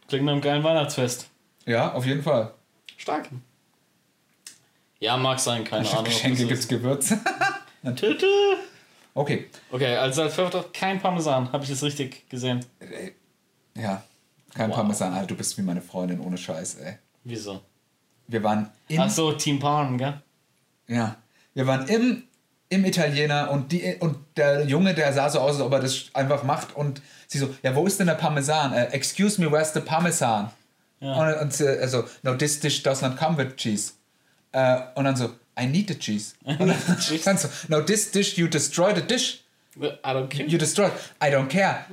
Klingt 0.07 0.23
nach 0.25 0.31
einem 0.33 0.41
geilen 0.41 0.63
Weihnachtsfest. 0.63 1.27
ja, 1.65 1.91
auf 1.93 2.05
jeden 2.05 2.23
Fall. 2.23 2.51
Stark. 2.95 3.27
Ja, 4.99 5.17
mag 5.17 5.39
sein, 5.39 5.63
keine 5.65 5.89
Ahnung. 5.89 6.05
Geschenke 6.05 6.45
gibt's. 6.45 6.67
Gewürze. 6.69 7.19
Tüte. 7.95 8.25
Okay, 9.17 9.47
Okay, 9.71 9.95
also 9.95 10.21
als 10.21 10.35
Pfeffer 10.35 10.65
kein 10.71 10.99
Parmesan. 11.01 11.51
Habe 11.51 11.63
ich 11.63 11.69
das 11.71 11.81
richtig 11.81 12.29
gesehen? 12.29 12.63
ja, 13.75 14.03
kein 14.53 14.69
Wow. 14.69 14.75
Parmesan. 14.77 15.11
Alter, 15.13 15.27
du 15.27 15.35
bist 15.35 15.57
wie 15.57 15.63
meine 15.63 15.81
Freundin, 15.81 16.19
ohne 16.19 16.37
Scheiß, 16.37 16.75
ey. 16.75 16.97
Wieso? 17.23 17.61
Wir 18.27 18.43
waren 18.43 18.69
in 18.87 18.99
Ach 18.99 19.09
so, 19.09 19.31
Team 19.33 19.59
Parm, 19.59 19.97
gell? 19.97 20.21
Ja, 20.87 21.15
wir 21.55 21.65
waren 21.65 21.87
im, 21.87 22.23
im 22.69 22.85
Italiener 22.85 23.49
und, 23.49 23.71
die, 23.71 23.95
und 23.99 24.17
der 24.35 24.65
Junge, 24.65 24.93
der 24.93 25.11
sah 25.13 25.29
so 25.29 25.39
aus, 25.39 25.55
als 25.55 25.61
ob 25.61 25.73
er 25.73 25.79
das 25.79 26.11
einfach 26.13 26.43
macht 26.43 26.75
und 26.75 27.01
sie 27.27 27.39
so, 27.39 27.49
ja, 27.63 27.75
wo 27.75 27.87
ist 27.87 27.99
denn 27.99 28.07
der 28.07 28.13
Parmesan? 28.15 28.71
Äh, 28.73 28.85
excuse 28.91 29.41
me, 29.41 29.51
where's 29.51 29.73
the 29.73 29.79
Parmesan? 29.79 30.51
Ja. 30.99 31.13
Und, 31.15 31.41
und 31.41 31.53
sie, 31.53 31.67
also, 31.67 32.03
no, 32.21 32.35
this 32.35 32.59
dish 32.59 32.83
does 32.83 33.01
not 33.01 33.17
come 33.17 33.35
with 33.37 33.55
cheese. 33.55 33.93
Äh, 34.51 34.79
und 34.95 35.05
dann 35.05 35.15
so, 35.15 35.29
I 35.59 35.65
need 35.65 35.87
the 35.87 35.97
cheese. 35.97 36.35
Dann 36.45 37.37
so, 37.37 37.49
no, 37.67 37.81
this 37.81 38.11
dish, 38.11 38.37
you 38.37 38.47
destroy 38.47 38.93
the 38.93 39.01
dish. 39.01 39.43
I 39.79 40.13
don't 40.13 40.29
care. 40.29 40.45
You 40.45 40.57
destroy. 40.57 40.89
I 41.21 41.29
don't 41.29 41.49
care. 41.49 41.85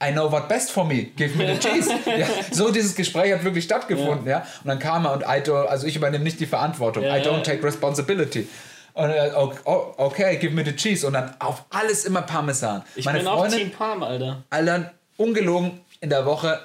I 0.00 0.12
know 0.12 0.30
what 0.30 0.48
best 0.48 0.70
for 0.70 0.84
me. 0.84 1.12
Give 1.16 1.36
me 1.36 1.46
the 1.46 1.58
cheese. 1.68 1.90
ja, 2.06 2.26
so 2.52 2.70
dieses 2.70 2.94
Gespräch 2.94 3.32
hat 3.32 3.42
wirklich 3.42 3.64
stattgefunden, 3.64 4.28
ja. 4.28 4.46
Und 4.62 4.68
dann 4.68 4.78
kam 4.78 5.04
er 5.04 5.12
und 5.12 5.22
I 5.22 5.42
don't, 5.42 5.66
also 5.66 5.86
ich 5.86 5.96
übernehme 5.96 6.22
nicht 6.22 6.38
die 6.38 6.46
Verantwortung. 6.46 7.02
Ja, 7.02 7.16
I 7.16 7.20
don't 7.20 7.38
ja. 7.38 7.42
take 7.42 7.62
responsibility. 7.64 8.48
Und 8.94 9.10
er, 9.10 9.36
oh, 9.36 9.52
oh, 9.64 9.94
okay, 9.96 10.36
give 10.38 10.54
me 10.54 10.64
the 10.64 10.74
cheese. 10.74 11.06
Und 11.06 11.14
dann 11.14 11.34
auf 11.40 11.64
alles 11.70 12.04
immer 12.04 12.22
Parmesan. 12.22 12.82
Ich 12.94 13.04
Meine 13.04 13.18
bin 13.18 13.28
auch 13.28 13.38
Freundin, 13.38 13.58
Team 13.58 13.70
Parm, 13.70 14.02
Alter. 14.02 14.44
Alter, 14.50 14.94
ungelogen, 15.16 15.80
in 16.00 16.10
der 16.10 16.24
Woche 16.26 16.60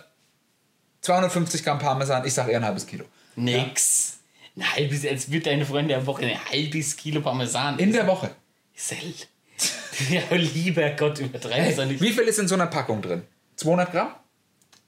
250 1.02 1.64
Gramm 1.64 1.80
Parmesan. 1.80 2.26
Ich 2.26 2.34
sag 2.34 2.48
eher 2.48 2.58
ein 2.58 2.66
halbes 2.66 2.86
Kilo. 2.86 3.06
Nix. 3.36 4.12
Ein 4.56 4.76
halbes, 4.76 5.06
als 5.06 5.32
wird 5.32 5.46
deine 5.46 5.66
Freundin 5.66 5.90
der 5.90 6.06
Woche 6.06 6.26
ein 6.26 6.38
halbes 6.52 6.96
Kilo 6.96 7.22
Parmesan. 7.22 7.80
In 7.80 7.92
der 7.92 8.06
Woche. 8.06 8.32
Sel. 8.76 9.14
ja, 10.10 10.22
lieber 10.32 10.90
Gott, 10.92 11.20
übertreib 11.20 11.70
es 11.70 11.76
doch 11.76 11.86
nicht. 11.86 12.02
Wie 12.02 12.12
viel 12.12 12.24
ist 12.24 12.40
in 12.40 12.48
so 12.48 12.56
einer 12.56 12.68
Packung 12.68 13.02
drin? 13.02 13.24
200 13.56 13.92
Gramm? 13.92 14.16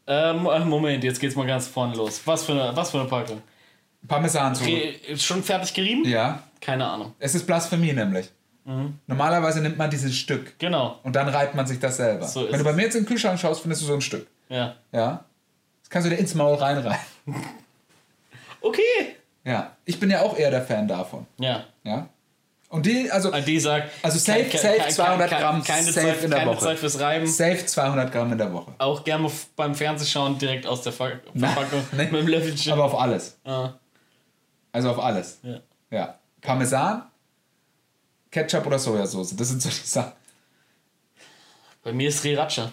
Ähm, 0.08 0.46
äh, 0.46 0.60
Moment, 0.60 1.04
jetzt 1.04 1.20
geht's 1.20 1.36
mal 1.36 1.48
ganz 1.48 1.68
vorne 1.68 1.96
los. 1.96 2.22
Was 2.26 2.44
für 2.44 2.52
eine, 2.52 2.76
was 2.76 2.92
für 2.92 3.00
eine 3.00 3.10
Packung? 3.10 3.42
Parmesan 4.08 4.54
so. 4.54 4.64
Okay, 4.64 5.00
ist 5.08 5.24
schon 5.24 5.44
fertig 5.44 5.74
gerieben? 5.74 6.06
Ja. 6.06 6.44
Keine 6.62 6.86
Ahnung. 6.86 7.16
Es 7.20 7.34
ist 7.34 7.48
Blasphemie 7.48 7.94
nämlich. 7.94 8.30
Mhm. 8.66 9.00
Normalerweise 9.08 9.62
nimmt 9.62 9.78
man 9.78 9.90
dieses 9.90 10.16
Stück. 10.16 10.58
Genau. 10.60 11.00
Und 11.04 11.16
dann 11.16 11.30
reibt 11.30 11.56
man 11.56 11.66
sich 11.66 11.80
das 11.80 11.98
selber. 11.98 12.28
So 12.28 12.52
Wenn 12.52 12.60
du 12.60 12.64
bei 12.64 12.74
mir 12.74 12.84
jetzt 12.84 12.96
in 12.96 13.04
den 13.04 13.08
Kühlschrank 13.08 13.40
schaust, 13.40 13.62
findest 13.62 13.82
du 13.84 13.88
so 13.88 13.94
ein 13.94 14.02
Stück. 14.02 14.28
Ja. 14.50 14.76
Ja. 14.92 15.26
Das 15.82 15.90
kannst 15.90 16.08
du 16.08 16.10
dir 16.10 16.18
ins 16.18 16.36
Maul 16.36 16.56
reinreiben. 16.56 16.98
Okay. 18.62 19.16
Ja. 19.46 19.72
Ich 19.86 20.00
bin 20.00 20.10
ja 20.10 20.22
auch 20.22 20.36
eher 20.38 20.52
der 20.52 20.64
Fan 20.64 20.88
davon. 20.88 21.26
Ja. 21.38 21.64
Ja. 21.84 22.10
Und 22.70 22.86
die, 22.88 23.10
also 23.12 23.32
Und 23.32 23.48
die 23.48 23.60
sagt. 23.60 23.90
Also 24.04 24.18
safe- 24.18 24.50
safe 24.58 24.90
200 24.90 25.30
Gramm 25.30 25.64
keine 25.64 25.84
safe 25.92 26.08
Zeit, 26.08 26.24
in 26.24 26.32
der 26.32 26.40
keine 26.40 26.52
Woche. 26.52 26.66
Zeit 26.66 26.80
fürs 26.80 27.00
Reiben. 27.00 27.26
safe 27.28 27.66
200 27.66 28.12
Gramm 28.12 28.32
in 28.34 28.38
der 28.40 28.52
Woche. 28.52 28.74
Auch 28.80 29.04
gerne 29.04 29.32
beim 29.56 29.74
Fernsehschauen 29.76 30.38
direkt 30.40 30.66
aus 30.68 30.82
der 30.82 30.92
Ver 30.92 31.20
Verpackung 31.38 31.84
Nee. 31.94 32.06
mit 32.06 32.14
dem 32.14 32.28
Löffelchen. 32.28 32.74
Aber 32.74 32.86
auf 32.86 33.00
alles. 33.00 33.38
Ah, 33.46 33.74
Also 34.74 34.90
auf 34.92 35.00
alles. 35.00 35.40
ja. 35.44 35.60
Ja. 35.92 36.16
Parmesan, 36.42 37.04
Ketchup 38.32 38.66
oder 38.66 38.80
Sojasauce. 38.80 39.36
Das 39.36 39.48
sind 39.48 39.62
so 39.62 39.70
die 39.70 39.76
Sachen. 39.76 40.12
Bei 41.84 41.94
mir 41.94 42.10
ist 42.10 42.20
Sriracha. 42.20 42.72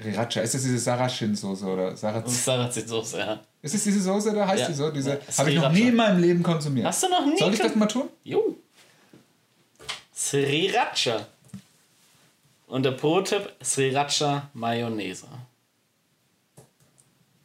Sriracha. 0.00 0.40
Ist 0.42 0.54
das 0.54 0.62
diese 0.62 0.78
Sarachin-Soße 0.78 1.64
oder 1.66 1.92
ist 1.92 2.04
Sarazin-Soße, 2.04 3.18
ja. 3.18 3.40
Ist 3.62 3.74
es 3.76 3.84
diese 3.84 4.02
Soße 4.02 4.30
oder 4.32 4.46
heißt 4.46 4.62
Ja. 4.62 4.68
die 4.68 4.74
so? 4.74 4.90
Diese 4.90 5.10
Ja, 5.10 5.38
habe 5.38 5.50
ich 5.52 5.56
noch 5.56 5.70
nie 5.72 5.82
in 5.88 5.94
meinem 5.96 6.20
Leben 6.20 6.42
konsumiert. 6.42 6.86
Hast 6.86 7.02
du 7.04 7.08
noch 7.08 7.24
nie? 7.24 7.38
Soll 7.38 7.52
ich 7.54 7.60
das 7.60 7.74
mal 7.76 7.86
tun? 7.86 8.08
Jo. 8.24 8.56
Sriracha. 10.14 11.26
Und 12.66 12.82
der 12.84 12.92
Pro-Tipp: 12.92 13.52
Sriracha 13.62 14.50
Mayonnaise. 14.54 15.26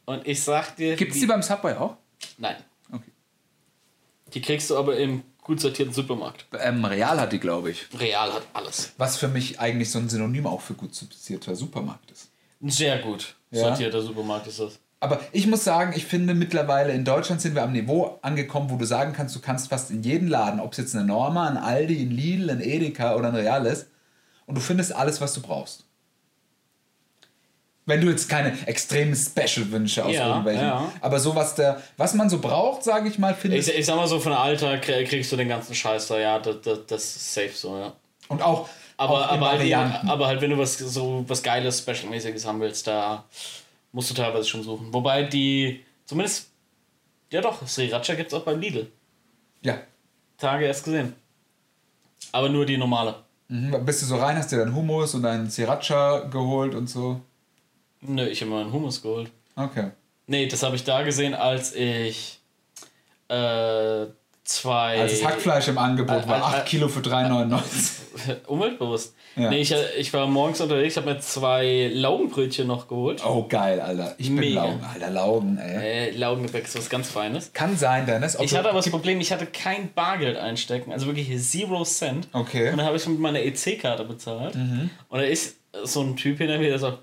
Und 0.06 0.26
ich 0.26 0.42
sag 0.42 0.74
dir. 0.76 0.96
Gibt 0.96 1.12
es 1.14 1.20
die 1.20 1.26
beim 1.26 1.42
Subway 1.42 1.74
auch? 1.74 1.96
Nein. 2.38 2.56
Okay. 2.90 3.10
Die 4.34 4.40
kriegst 4.40 4.70
du 4.70 4.76
aber 4.76 4.96
im 4.96 5.22
gut 5.42 5.60
sortierten 5.60 5.92
Supermarkt. 5.94 6.46
Ähm, 6.58 6.84
Real 6.84 7.20
hat 7.20 7.32
die, 7.32 7.38
glaube 7.38 7.70
ich. 7.70 7.86
Real 7.98 8.32
hat 8.32 8.42
alles. 8.54 8.92
Was 8.96 9.16
für 9.18 9.28
mich 9.28 9.60
eigentlich 9.60 9.90
so 9.90 9.98
ein 9.98 10.08
Synonym 10.08 10.46
auch 10.46 10.60
für 10.62 10.74
gut 10.74 10.94
sortierter 10.94 11.54
Supermarkt 11.54 12.10
ist. 12.10 12.28
Ein 12.62 12.70
sehr 12.70 12.98
gut 12.98 13.34
Ja. 13.50 13.68
sortierter 13.68 14.02
Supermarkt 14.02 14.46
ist 14.46 14.60
das. 14.60 14.78
Aber 15.00 15.20
ich 15.30 15.46
muss 15.46 15.62
sagen, 15.62 15.92
ich 15.94 16.06
finde 16.06 16.34
mittlerweile 16.34 16.92
in 16.92 17.04
Deutschland 17.04 17.40
sind 17.40 17.54
wir 17.54 17.62
am 17.62 17.72
Niveau 17.72 18.18
angekommen, 18.22 18.68
wo 18.70 18.76
du 18.76 18.84
sagen 18.84 19.12
kannst, 19.12 19.34
du 19.36 19.40
kannst 19.40 19.68
fast 19.68 19.90
in 19.92 20.02
jeden 20.02 20.26
Laden, 20.28 20.58
ob 20.58 20.72
es 20.72 20.78
jetzt 20.78 20.94
eine 20.96 21.04
Norma, 21.04 21.46
ein 21.48 21.56
Aldi, 21.56 22.02
ein 22.02 22.10
Lidl, 22.10 22.50
ein 22.50 22.60
Edeka 22.60 23.14
oder 23.14 23.28
ein 23.28 23.36
Real 23.36 23.64
ist, 23.66 23.86
und 24.46 24.56
du 24.56 24.60
findest 24.60 24.92
alles, 24.94 25.20
was 25.20 25.34
du 25.34 25.40
brauchst. 25.42 25.84
Wenn 27.86 28.00
du 28.02 28.08
jetzt 28.10 28.28
keine 28.28 28.52
extremen 28.66 29.14
Special-Wünsche 29.14 30.04
aus 30.04 30.12
Ja, 30.14 30.26
irgendwelchen. 30.28 30.64
ja. 30.66 30.92
Aber 31.00 31.18
so, 31.20 31.34
was, 31.34 31.54
der, 31.54 31.80
was 31.96 32.12
man 32.14 32.28
so 32.28 32.38
braucht, 32.38 32.82
sage 32.84 33.08
ich 33.08 33.18
mal, 33.18 33.30
Ich, 33.32 33.38
findest 33.38 33.68
ich 33.70 33.86
sag 33.86 33.96
mal 33.96 34.06
so, 34.06 34.20
von 34.20 34.32
der 34.32 34.40
Alter 34.40 34.74
krie- 34.74 35.04
kriegst 35.04 35.32
du 35.32 35.36
den 35.36 35.48
ganzen 35.48 35.74
Scheiß 35.74 36.08
da, 36.08 36.18
ja, 36.18 36.38
das, 36.38 36.56
das, 36.62 36.78
das 36.86 37.04
ist 37.16 37.34
safe 37.34 37.52
so, 37.54 37.78
ja. 37.78 37.92
Und 38.28 38.42
auch, 38.42 38.68
Aber, 38.98 39.12
auch 39.12 39.28
aber, 39.32 39.50
halt, 39.52 39.72
aber 40.06 40.26
halt, 40.26 40.40
wenn 40.42 40.50
du 40.50 40.58
was 40.58 40.76
so 40.76 41.24
was 41.28 41.42
Geiles, 41.42 41.78
Special-mäßiges 41.78 42.44
haben 42.46 42.60
willst, 42.60 42.86
da 42.86 43.24
musst 43.92 44.10
du 44.10 44.14
teilweise 44.14 44.48
schon 44.48 44.62
suchen. 44.62 44.92
Wobei 44.92 45.24
die, 45.24 45.84
zumindest, 46.04 46.50
ja 47.30 47.40
doch, 47.40 47.66
Sriracha 47.66 48.14
gibt's 48.14 48.34
auch 48.34 48.42
beim 48.44 48.60
Lidl. 48.60 48.90
ja. 49.62 49.78
Tage 50.36 50.66
erst 50.66 50.84
gesehen. 50.84 51.14
Aber 52.30 52.48
nur 52.48 52.64
die 52.64 52.76
normale. 52.76 53.16
Mhm. 53.48 53.84
Bist 53.84 54.02
du 54.02 54.06
so 54.06 54.16
rein, 54.18 54.36
hast 54.36 54.52
dir 54.52 54.58
deinen 54.58 54.72
Hummus 54.74 55.14
und 55.14 55.22
deinen 55.22 55.50
Sriracha 55.50 56.20
geholt 56.30 56.76
und 56.76 56.88
so. 56.88 57.20
Nö, 58.02 58.24
ich 58.24 58.40
habe 58.40 58.52
mir 58.52 58.60
einen 58.60 58.72
Hummus 58.72 59.02
geholt. 59.02 59.32
Okay. 59.56 59.90
Nee, 60.28 60.46
das 60.46 60.62
habe 60.62 60.76
ich 60.76 60.84
da 60.84 61.02
gesehen, 61.02 61.34
als 61.34 61.74
ich 61.74 62.38
äh, 63.28 64.06
zwei. 64.44 65.00
Als 65.00 65.18
das 65.18 65.24
Hackfleisch 65.24 65.66
im 65.66 65.78
Angebot 65.78 66.24
Äh, 66.24 66.28
war, 66.28 66.38
äh, 66.38 66.58
8 66.58 66.58
äh, 66.58 66.64
Kilo 66.68 66.86
für 66.88 67.00
3,99. 67.00 68.44
Umweltbewusst. 68.46 69.14
Ja. 69.38 69.50
Nee, 69.50 69.60
ich, 69.60 69.74
ich 69.96 70.12
war 70.12 70.26
morgens 70.26 70.60
unterwegs, 70.60 70.96
habe 70.96 71.12
mir 71.12 71.20
zwei 71.20 71.90
Laugenbrötchen 71.92 72.66
noch 72.66 72.88
geholt. 72.88 73.24
Oh, 73.24 73.46
geil, 73.48 73.80
Alter. 73.80 74.14
Ich 74.18 74.28
bin 74.28 74.36
Mega. 74.36 74.64
Laugen. 74.64 74.84
Alter, 74.84 75.10
Laugen, 75.10 75.58
ey. 75.58 76.08
Äh, 76.08 76.10
Laugengebäck 76.16 76.64
ist 76.64 76.76
was 76.76 76.90
ganz 76.90 77.08
Feines. 77.10 77.52
Kann 77.52 77.76
sein, 77.76 78.06
Dennis. 78.06 78.36
ob 78.36 78.44
Ich 78.44 78.56
hatte 78.56 78.68
aber 78.68 78.78
das 78.78 78.90
Problem, 78.90 79.20
ich 79.20 79.32
hatte 79.32 79.46
kein 79.46 79.92
Bargeld 79.92 80.36
einstecken, 80.36 80.92
also 80.92 81.06
wirklich 81.06 81.28
Zero 81.40 81.84
Cent. 81.84 82.28
Okay. 82.32 82.70
Und 82.70 82.78
dann 82.78 82.86
habe 82.86 82.96
ich 82.96 83.06
mit 83.06 83.20
meiner 83.20 83.40
EC-Karte 83.40 84.04
bezahlt. 84.04 84.54
Und 84.54 84.90
da 85.10 85.20
ist 85.20 85.56
so 85.84 86.02
ein 86.02 86.16
Typ 86.16 86.38
hinter 86.38 86.58
mir, 86.58 86.68
der 86.68 86.78
sagt, 86.78 86.98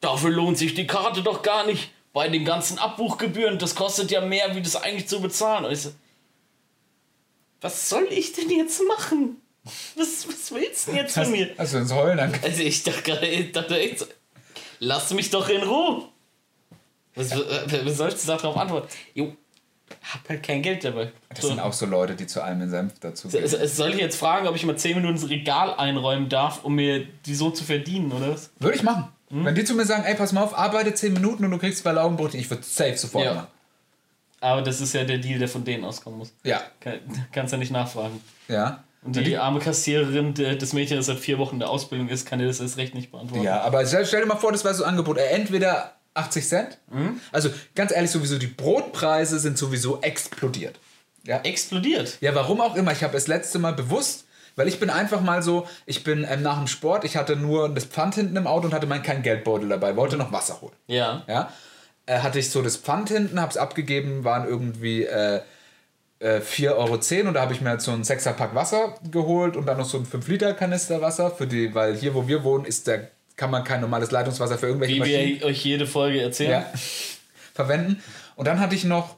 dafür 0.00 0.30
lohnt 0.30 0.58
sich 0.58 0.74
die 0.74 0.86
Karte 0.86 1.22
doch 1.22 1.42
gar 1.42 1.66
nicht. 1.66 1.90
Bei 2.12 2.28
den 2.28 2.44
ganzen 2.44 2.78
Abbuchgebühren, 2.78 3.58
das 3.58 3.74
kostet 3.74 4.10
ja 4.10 4.20
mehr, 4.20 4.54
wie 4.54 4.60
das 4.60 4.76
eigentlich 4.76 5.08
zu 5.08 5.22
bezahlen. 5.22 5.64
Und 5.64 5.72
ich 5.72 5.80
so, 5.80 5.90
was 7.62 7.88
soll 7.88 8.06
ich 8.10 8.32
denn 8.32 8.50
jetzt 8.50 8.82
machen? 8.86 9.41
Was, 9.64 10.26
was 10.28 10.52
willst 10.52 10.86
du 10.88 10.92
denn 10.92 11.00
jetzt 11.02 11.14
von 11.14 11.30
mir? 11.30 11.50
hast 11.56 11.72
du 11.74 11.78
ins 11.78 11.92
Heulen 11.92 12.18
angefangen? 12.18 12.50
Also 12.52 12.62
ich 12.62 12.82
dachte 12.82 13.02
gerade, 13.02 13.26
ich 13.26 13.52
dachte 13.52 13.78
echt 13.78 14.00
so, 14.00 14.06
lass 14.80 15.12
mich 15.14 15.30
doch 15.30 15.48
in 15.48 15.62
Ruhe. 15.62 16.04
Was, 17.14 17.30
was, 17.30 17.84
was 17.86 17.96
sollst 17.96 18.24
du 18.24 18.28
darauf 18.32 18.56
antworten? 18.56 18.88
Jo, 19.14 19.36
hab 20.02 20.28
halt 20.28 20.42
kein 20.42 20.62
Geld 20.62 20.82
dabei. 20.82 21.12
Das 21.28 21.42
So. 21.42 21.48
sind 21.48 21.60
auch 21.60 21.72
so 21.72 21.86
Leute, 21.86 22.14
die 22.14 22.26
zu 22.26 22.42
allem 22.42 22.62
in 22.62 22.70
Senf 22.70 22.94
dazu 23.00 23.28
geben. 23.28 23.44
Es- 23.44 23.76
Soll 23.76 23.90
ich 23.90 23.98
jetzt 24.00 24.16
fragen, 24.16 24.48
ob 24.48 24.56
ich 24.56 24.64
mal 24.64 24.76
10 24.76 24.96
Minuten 24.96 25.14
ins 25.14 25.28
Regal 25.28 25.74
einräumen 25.74 26.28
darf, 26.28 26.64
um 26.64 26.74
mir 26.74 27.06
die 27.26 27.34
so 27.34 27.50
zu 27.50 27.62
verdienen, 27.64 28.10
oder 28.12 28.32
was? 28.32 28.50
Würde 28.58 28.76
ich 28.76 28.82
machen. 28.82 29.08
Hm? 29.28 29.44
Wenn 29.44 29.54
die 29.54 29.64
zu 29.64 29.74
mir 29.74 29.84
sagen, 29.84 30.04
ey, 30.04 30.14
pass 30.14 30.32
mal 30.32 30.42
auf, 30.42 30.56
arbeite 30.58 30.94
10 30.94 31.12
Minuten 31.12 31.44
und 31.44 31.50
du 31.50 31.58
kriegst 31.58 31.80
zwei 31.82 31.92
Laugenbrötchen, 31.92 32.40
ich 32.40 32.48
würde 32.50 32.62
safe 32.64 32.96
sofort 32.96 33.26
Ja. 33.26 33.34
machen. 33.34 33.46
Aber 34.40 34.62
das 34.62 34.80
ist 34.80 34.92
ja 34.94 35.04
der 35.04 35.18
Deal, 35.18 35.38
der 35.38 35.48
von 35.48 35.64
denen 35.64 35.84
auskommen 35.84 36.18
muss. 36.18 36.32
Ja. 36.42 36.62
Kann, 36.80 36.98
kannst 37.30 37.52
ja 37.52 37.58
nicht 37.58 37.70
nachfragen. 37.70 38.20
Ja. 38.48 38.82
Und 39.04 39.16
die, 39.16 39.36
arme 39.36 39.58
Kassiererin, 39.58 40.32
das 40.58 40.72
Mädchen, 40.72 40.96
das 40.96 41.06
seit 41.06 41.18
vier 41.18 41.38
Wochen 41.38 41.56
in 41.56 41.60
der 41.60 41.70
Ausbildung 41.70 42.08
ist, 42.08 42.24
kann 42.26 42.38
dir 42.38 42.46
das 42.46 42.60
erst 42.60 42.76
recht 42.76 42.94
nicht 42.94 43.10
beantworten. 43.10 43.42
Ja, 43.44 43.60
aber 43.62 43.84
stell, 43.84 44.06
stell 44.06 44.20
dir 44.20 44.26
mal 44.26 44.36
vor, 44.36 44.52
das 44.52 44.64
wäre 44.64 44.74
so 44.74 44.84
ein 44.84 44.90
Angebot. 44.90 45.18
Äh, 45.18 45.26
Entweder 45.26 45.96
80 46.14 46.48
Cent. 46.48 46.78
Hm? 46.92 47.20
Also 47.32 47.50
ganz 47.74 47.90
ehrlich, 47.92 48.10
sowieso, 48.12 48.38
die 48.38 48.46
Brotpreise 48.46 49.38
sind 49.40 49.58
sowieso 49.58 50.00
explodiert. 50.02 50.78
Ja, 51.24 51.40
Explodiert. 51.42 52.18
Ja, 52.20 52.34
warum 52.34 52.60
auch 52.60 52.74
immer. 52.76 52.92
Ich 52.92 53.02
habe 53.02 53.12
das 53.12 53.26
letzte 53.28 53.58
Mal 53.58 53.72
bewusst, 53.72 54.24
weil 54.56 54.68
ich 54.68 54.78
bin 54.78 54.90
einfach 54.90 55.20
mal 55.20 55.42
so, 55.42 55.66
ich 55.86 56.04
bin 56.04 56.26
ähm, 56.28 56.42
nach 56.42 56.58
dem 56.58 56.66
Sport, 56.66 57.04
ich 57.04 57.16
hatte 57.16 57.36
nur 57.36 57.68
das 57.68 57.84
Pfand 57.86 58.14
hinten 58.16 58.36
im 58.36 58.46
Auto 58.46 58.66
und 58.66 58.74
hatte 58.74 58.86
mein 58.86 59.02
kein 59.02 59.22
Geldbeutel 59.22 59.68
dabei, 59.68 59.96
wollte 59.96 60.16
noch 60.16 60.32
Wasser 60.32 60.60
holen. 60.60 60.74
Ja. 60.86 61.22
Ja. 61.28 61.50
äh, 62.06 62.18
hatte 62.20 62.38
ich 62.38 62.50
so 62.50 62.60
das 62.62 62.76
Pfand 62.76 63.08
hinten, 63.08 63.40
hab's 63.40 63.56
abgegeben, 63.56 64.24
waren 64.24 64.46
irgendwie 64.46 65.04
äh, 65.04 65.40
äh, 66.22 66.40
4,10 66.40 66.70
Euro 66.76 67.28
und 67.28 67.34
da 67.34 67.40
habe 67.42 67.52
ich 67.52 67.60
mir 67.60 67.70
halt 67.70 67.82
so 67.82 67.90
einen 67.90 68.04
6er 68.04 68.32
Pack 68.32 68.54
Wasser 68.54 68.94
geholt 69.10 69.56
und 69.56 69.66
dann 69.66 69.76
noch 69.78 69.84
so 69.84 69.96
einen 69.96 70.06
5 70.06 70.28
Liter 70.28 70.54
Kanister 70.54 71.00
Wasser 71.00 71.30
für 71.30 71.46
die, 71.46 71.74
weil 71.74 71.96
hier 71.96 72.14
wo 72.14 72.26
wir 72.28 72.44
wohnen 72.44 72.64
ist 72.64 72.86
der 72.86 73.10
kann 73.36 73.50
man 73.50 73.64
kein 73.64 73.80
normales 73.80 74.10
Leitungswasser 74.10 74.58
für 74.58 74.66
irgendwelche 74.66 74.94
Wie 74.94 74.98
Maschinen 75.00 75.40
wir 75.40 75.46
euch 75.46 75.64
jede 75.64 75.86
Folge 75.86 76.20
erzählen. 76.20 76.50
ja, 76.50 76.72
verwenden. 77.54 78.02
Und 78.36 78.46
dann 78.46 78.60
hatte 78.60 78.74
ich 78.74 78.84
noch 78.84 79.16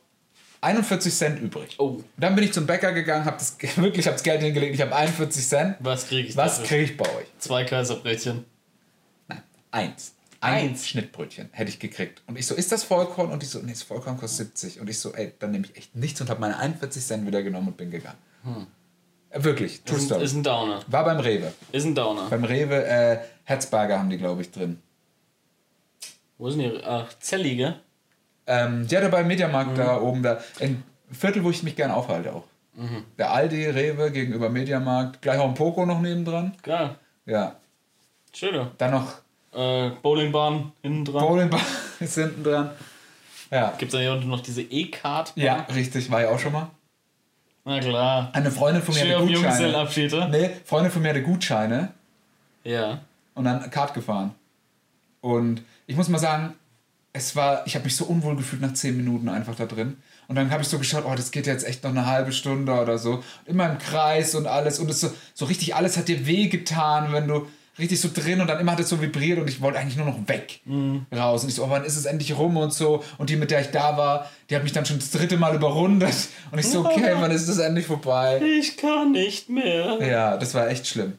41 0.60 1.12
Cent 1.12 1.40
übrig. 1.40 1.74
Oh. 1.78 2.00
Dann 2.16 2.34
bin 2.34 2.44
ich 2.44 2.52
zum 2.52 2.66
Bäcker 2.66 2.92
gegangen, 2.92 3.26
habe 3.26 3.36
das 3.36 3.56
wirklich 3.76 4.06
hab 4.06 4.14
das 4.14 4.22
Geld 4.22 4.40
hingelegt, 4.40 4.74
ich 4.74 4.80
habe 4.80 4.94
41 4.94 5.46
Cent. 5.46 5.76
Was 5.80 6.08
kriege 6.08 6.28
ich 6.28 6.36
Was 6.36 6.62
kriege 6.62 6.84
ich 6.84 6.96
bei 6.96 7.04
euch? 7.06 7.26
Zwei 7.38 7.64
Kaiserbrötchen. 7.64 8.44
Nein, 9.28 9.42
eins. 9.72 10.14
Ein 10.44 10.68
Eins? 10.70 10.86
Schnittbrötchen 10.88 11.48
hätte 11.52 11.70
ich 11.70 11.78
gekriegt. 11.78 12.22
Und 12.26 12.38
ich 12.38 12.46
so, 12.46 12.54
ist 12.54 12.70
das 12.72 12.84
Vollkorn? 12.84 13.30
Und 13.30 13.42
ich 13.42 13.48
so, 13.50 13.58
nee, 13.60 13.72
das 13.72 13.82
Vollkorn 13.82 14.18
kostet 14.18 14.56
70. 14.58 14.80
Und 14.80 14.90
ich 14.90 14.98
so, 14.98 15.12
ey, 15.14 15.32
dann 15.38 15.50
nehme 15.52 15.64
ich 15.66 15.76
echt 15.76 15.96
nichts 15.96 16.20
und 16.20 16.28
habe 16.30 16.40
meine 16.40 16.58
41 16.58 17.02
Cent 17.04 17.26
wieder 17.26 17.42
genommen 17.42 17.68
und 17.68 17.76
bin 17.76 17.90
gegangen. 17.90 18.18
Äh, 19.30 19.42
Wirklich, 19.42 19.82
True 19.82 19.96
Ist, 19.98 20.04
Story. 20.06 20.24
ist 20.24 20.34
ein 20.34 20.42
Downer. 20.42 20.80
War 20.86 21.04
beim 21.04 21.18
Rewe. 21.20 21.52
Ist 21.72 21.84
ein 21.84 21.94
Downer. 21.94 22.28
Beim 22.28 22.44
Rewe, 22.44 22.84
äh, 22.84 23.18
Herzberger 23.44 23.98
haben 23.98 24.10
die, 24.10 24.18
glaube 24.18 24.42
ich, 24.42 24.50
drin. 24.50 24.80
Wo 26.38 26.50
sind 26.50 26.60
die? 26.62 26.80
Ach, 26.84 27.12
Zellige. 27.20 27.76
Ähm, 28.46 28.86
ja, 28.90 29.00
da 29.00 29.08
beim 29.08 29.26
Mediamarkt 29.26 29.72
Mhm. 29.72 29.76
da 29.76 30.00
oben, 30.00 30.22
da. 30.22 30.40
Ein 30.60 30.82
Viertel, 31.10 31.42
wo 31.44 31.50
ich 31.50 31.62
mich 31.62 31.76
gern 31.76 31.90
aufhalte 31.90 32.32
auch. 32.34 32.44
Mhm. 32.74 33.04
Der 33.18 33.30
Aldi, 33.32 33.66
Rewe 33.66 34.10
gegenüber 34.10 34.50
Mediamarkt. 34.50 35.22
Gleich 35.22 35.38
auch 35.38 35.48
ein 35.48 35.54
Poco 35.54 35.86
noch 35.86 36.00
nebendran. 36.00 36.54
Geil. 36.62 36.96
Ja. 37.24 37.56
Schöner. 38.32 38.72
Dann 38.78 38.90
noch 38.90 39.12
Äh, 39.54 39.90
Bowlingbahn 40.02 40.72
hinten 40.82 41.04
dran. 41.04 41.26
Bowlingball 41.26 41.60
ist 42.00 42.14
hinten 42.14 42.42
dran. 42.44 42.70
Ja. 43.50 43.72
Gibt 43.78 43.92
es 43.92 43.96
da 43.96 44.00
hier 44.00 44.12
unten 44.12 44.28
noch 44.28 44.40
diese 44.40 44.62
E-Card? 44.62 45.32
Ja, 45.36 45.66
richtig, 45.74 46.10
war 46.10 46.22
ich 46.22 46.28
auch 46.28 46.38
schon 46.38 46.52
mal. 46.52 46.70
Na 47.64 47.80
klar. 47.80 48.30
Eine 48.32 48.50
Freundin 48.50 48.82
von 48.82 48.94
mir 48.94 49.00
Schön 49.00 49.12
hatte 49.14 49.26
Gutscheine. 49.26 50.28
Nee, 50.30 50.50
Freundin 50.64 50.92
von 50.92 51.02
mir 51.02 51.08
hatte 51.10 51.22
Gutscheine 51.22 51.92
Ja. 52.64 53.00
und 53.34 53.44
dann 53.44 53.70
Kart 53.70 53.94
gefahren. 53.94 54.34
Und 55.20 55.62
ich 55.86 55.96
muss 55.96 56.08
mal 56.08 56.18
sagen, 56.18 56.54
es 57.12 57.36
war, 57.36 57.66
ich 57.66 57.74
habe 57.76 57.84
mich 57.84 57.96
so 57.96 58.04
unwohl 58.06 58.36
gefühlt 58.36 58.60
nach 58.60 58.74
10 58.74 58.96
Minuten 58.96 59.28
einfach 59.28 59.54
da 59.54 59.66
drin. 59.66 59.96
Und 60.26 60.36
dann 60.36 60.50
habe 60.50 60.62
ich 60.62 60.68
so 60.68 60.78
geschaut, 60.78 61.04
oh, 61.06 61.14
das 61.14 61.30
geht 61.30 61.46
jetzt 61.46 61.64
echt 61.66 61.84
noch 61.84 61.90
eine 61.92 62.06
halbe 62.06 62.32
Stunde 62.32 62.72
oder 62.72 62.98
so. 62.98 63.22
Immer 63.46 63.70
im 63.70 63.78
Kreis 63.78 64.34
und 64.34 64.46
alles. 64.46 64.78
Und 64.80 64.90
es 64.90 65.00
so, 65.00 65.12
so 65.32 65.44
richtig, 65.44 65.74
alles 65.74 65.96
hat 65.96 66.08
dir 66.08 66.26
weh 66.26 66.48
getan, 66.48 67.12
wenn 67.12 67.28
du 67.28 67.46
richtig 67.78 68.00
so 68.00 68.08
drin 68.12 68.40
und 68.40 68.46
dann 68.46 68.60
immer 68.60 68.72
hat 68.72 68.80
es 68.80 68.88
so 68.88 69.00
vibriert 69.00 69.38
und 69.38 69.48
ich 69.48 69.60
wollte 69.60 69.78
eigentlich 69.78 69.96
nur 69.96 70.06
noch 70.06 70.28
weg 70.28 70.60
raus. 71.14 71.42
Und 71.42 71.48
ich 71.48 71.54
so, 71.54 71.64
oh, 71.64 71.70
wann 71.70 71.84
ist 71.84 71.96
es 71.96 72.04
endlich 72.04 72.36
rum 72.36 72.56
und 72.56 72.72
so. 72.72 73.02
Und 73.18 73.30
die, 73.30 73.36
mit 73.36 73.50
der 73.50 73.60
ich 73.60 73.70
da 73.70 73.96
war, 73.96 74.30
die 74.48 74.56
hat 74.56 74.62
mich 74.62 74.72
dann 74.72 74.86
schon 74.86 74.98
das 74.98 75.10
dritte 75.10 75.36
Mal 75.36 75.54
überrundet. 75.54 76.14
Und 76.50 76.58
ich 76.58 76.68
so, 76.68 76.84
okay, 76.84 77.14
wann 77.18 77.30
ist 77.30 77.48
das 77.48 77.58
endlich 77.58 77.86
vorbei? 77.86 78.40
Ich 78.42 78.76
kann 78.76 79.12
nicht 79.12 79.48
mehr. 79.48 79.98
Ja, 80.06 80.36
das 80.36 80.54
war 80.54 80.68
echt 80.68 80.86
schlimm. 80.86 81.18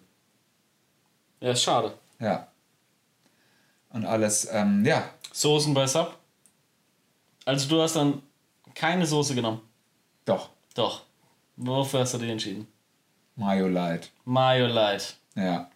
Ja, 1.41 1.52
ist 1.52 1.64
schade. 1.64 1.94
Ja. 2.19 2.48
Und 3.90 4.06
alles, 4.06 4.48
ähm, 4.52 4.86
ja. 4.86 5.03
Soßen 5.32 5.73
bei 5.73 5.88
Sub? 5.88 6.18
Also 7.45 7.68
du 7.68 7.82
hast 7.82 7.95
dann 7.95 8.22
keine 8.73 9.06
Soße 9.06 9.36
genommen. 9.36 9.61
Doch. 10.26 10.49
Doch. 10.73 11.03
Wofür 11.57 12.02
hast 12.02 12.14
du 12.14 12.18
dich 12.18 12.30
entschieden? 12.30 12.68
Mayo 13.36 13.68
Light. 13.68 14.11
Mayo 14.23 14.68
Light. 14.68 15.15
Ja. 15.36 15.69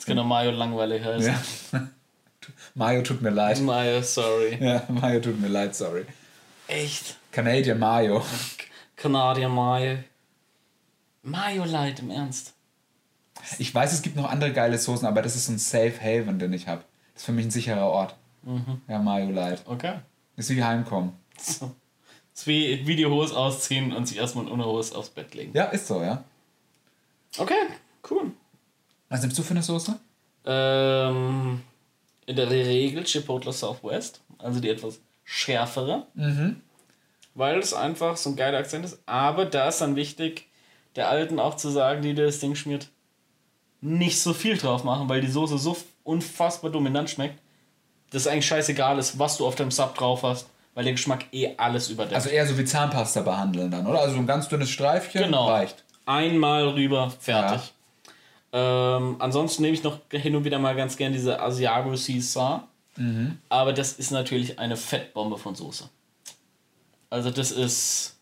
Das 0.00 0.06
kann 0.06 0.16
doch 0.16 0.24
Mayo 0.24 0.50
langweilig 0.50 1.04
heißen. 1.04 1.34
ja. 1.74 1.88
Mayo 2.74 3.02
tut 3.02 3.20
mir 3.20 3.28
leid. 3.28 3.60
Mayo, 3.60 4.00
sorry. 4.00 4.56
Ja, 4.58 4.82
Mayo 4.88 5.20
tut 5.20 5.38
mir 5.38 5.48
leid, 5.48 5.74
sorry. 5.74 6.06
Echt? 6.68 7.18
Canadian 7.30 7.78
Mayo. 7.78 8.24
Canadian 8.96 9.54
Mayo. 9.54 9.98
Mayo 11.22 11.64
Light, 11.66 11.98
im 11.98 12.08
Ernst. 12.08 12.54
Ich 13.58 13.74
weiß, 13.74 13.92
es 13.92 14.00
gibt 14.00 14.16
noch 14.16 14.30
andere 14.30 14.54
geile 14.54 14.78
Soßen, 14.78 15.06
aber 15.06 15.20
das 15.20 15.36
ist 15.36 15.46
so 15.46 15.52
ein 15.52 15.58
Safe 15.58 15.92
Haven, 16.00 16.38
den 16.38 16.54
ich 16.54 16.66
habe. 16.66 16.82
Das 17.12 17.20
ist 17.20 17.26
für 17.26 17.32
mich 17.32 17.44
ein 17.44 17.50
sicherer 17.50 17.86
Ort. 17.86 18.16
Ja, 18.88 19.00
Mayo 19.00 19.30
Light. 19.30 19.64
Okay. 19.66 19.98
Ist 20.36 20.48
wie 20.48 20.64
heimkommen. 20.64 21.12
So. 21.38 21.74
Ist 22.34 22.46
wie 22.46 22.86
Videohose 22.86 23.36
ausziehen 23.36 23.92
und 23.92 24.06
sich 24.08 24.16
erstmal 24.16 24.46
in 24.46 24.50
Unterhose 24.50 24.96
aufs 24.96 25.10
Bett 25.10 25.34
legen. 25.34 25.52
Ja, 25.52 25.64
ist 25.64 25.88
so, 25.88 26.00
ja. 26.02 26.24
Okay, 27.36 27.66
cool. 28.10 28.32
Was 29.10 29.20
nimmst 29.20 29.38
du 29.38 29.42
für 29.42 29.50
eine 29.50 29.62
Soße? 29.62 29.96
Ähm, 30.46 31.60
in 32.26 32.36
der 32.36 32.48
Regel 32.48 33.04
Chipotle 33.04 33.52
Southwest, 33.52 34.22
also 34.38 34.60
die 34.60 34.70
etwas 34.70 35.00
schärfere. 35.24 36.06
Weil 37.34 37.58
es 37.58 37.74
einfach 37.74 38.16
so 38.16 38.30
ein 38.30 38.36
geiler 38.36 38.58
Akzent 38.58 38.84
ist. 38.84 38.98
Aber 39.06 39.44
da 39.44 39.68
ist 39.68 39.80
dann 39.80 39.96
wichtig, 39.96 40.46
der 40.96 41.08
Alten 41.08 41.38
auch 41.38 41.56
zu 41.56 41.68
sagen, 41.70 42.02
die 42.02 42.14
dir 42.14 42.26
das 42.26 42.38
Ding 42.40 42.54
schmiert, 42.54 42.88
nicht 43.80 44.20
so 44.20 44.32
viel 44.32 44.56
drauf 44.56 44.84
machen, 44.84 45.08
weil 45.08 45.20
die 45.20 45.30
Soße 45.30 45.58
so 45.58 45.76
unfassbar 46.04 46.70
dominant 46.70 47.10
schmeckt, 47.10 47.40
dass 48.10 48.22
es 48.22 48.26
eigentlich 48.28 48.46
scheißegal 48.46 48.98
ist, 48.98 49.18
was 49.18 49.36
du 49.36 49.46
auf 49.46 49.54
dem 49.54 49.70
Sub 49.70 49.94
drauf 49.96 50.22
hast, 50.22 50.48
weil 50.74 50.84
der 50.84 50.92
Geschmack 50.94 51.24
eh 51.32 51.54
alles 51.56 51.88
überdeckt. 51.90 52.14
Also 52.14 52.28
eher 52.28 52.46
so 52.46 52.58
wie 52.58 52.64
Zahnpasta 52.64 53.22
behandeln 53.22 53.70
dann, 53.70 53.86
oder? 53.86 54.00
Also 54.00 54.14
so 54.14 54.20
ein 54.20 54.26
ganz 54.26 54.48
dünnes 54.48 54.70
Streifchen 54.70 55.22
Genau. 55.24 55.48
reicht. 55.48 55.84
Einmal 56.06 56.68
rüber, 56.70 57.10
fertig. 57.20 57.72
Ähm, 58.52 59.16
ansonsten 59.20 59.62
nehme 59.62 59.74
ich 59.74 59.82
noch 59.84 59.98
hin 60.10 60.34
und 60.34 60.44
wieder 60.44 60.58
mal 60.58 60.74
ganz 60.74 60.96
gern 60.96 61.12
diese 61.12 61.40
Asiago 61.40 61.90
Caesar. 61.90 62.68
Aber 63.48 63.72
das 63.72 63.92
ist 63.94 64.10
natürlich 64.10 64.58
eine 64.58 64.76
Fettbombe 64.76 65.38
von 65.38 65.54
Soße. 65.54 65.88
Also 67.08 67.30
das 67.30 67.50
ist 67.52 68.16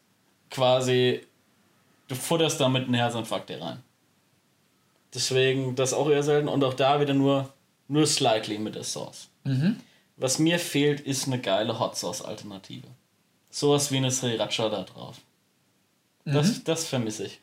quasi, 0.50 1.20
du 2.08 2.14
futterst 2.14 2.60
damit 2.60 2.84
einen 2.84 2.94
Herzinfarkt 2.94 3.50
hier 3.50 3.60
rein. 3.60 3.82
Deswegen 5.14 5.74
das 5.74 5.94
auch 5.94 6.08
eher 6.10 6.22
selten 6.22 6.48
und 6.48 6.62
auch 6.64 6.74
da 6.74 7.00
wieder 7.00 7.14
nur, 7.14 7.52
nur 7.88 8.06
slightly 8.06 8.58
mit 8.58 8.74
der 8.74 8.84
Sauce. 8.84 9.28
Was 10.16 10.38
mir 10.38 10.58
fehlt, 10.58 11.00
ist 11.00 11.26
eine 11.26 11.40
geile 11.40 11.78
Hot 11.80 11.96
Sauce 11.96 12.22
Alternative. 12.22 12.86
Sowas 13.50 13.90
wie 13.90 13.96
eine 13.96 14.10
Sriracha 14.10 14.68
da 14.68 14.82
drauf. 14.82 15.16
Das, 16.24 16.62
das 16.64 16.86
vermisse 16.86 17.24
ich. 17.24 17.40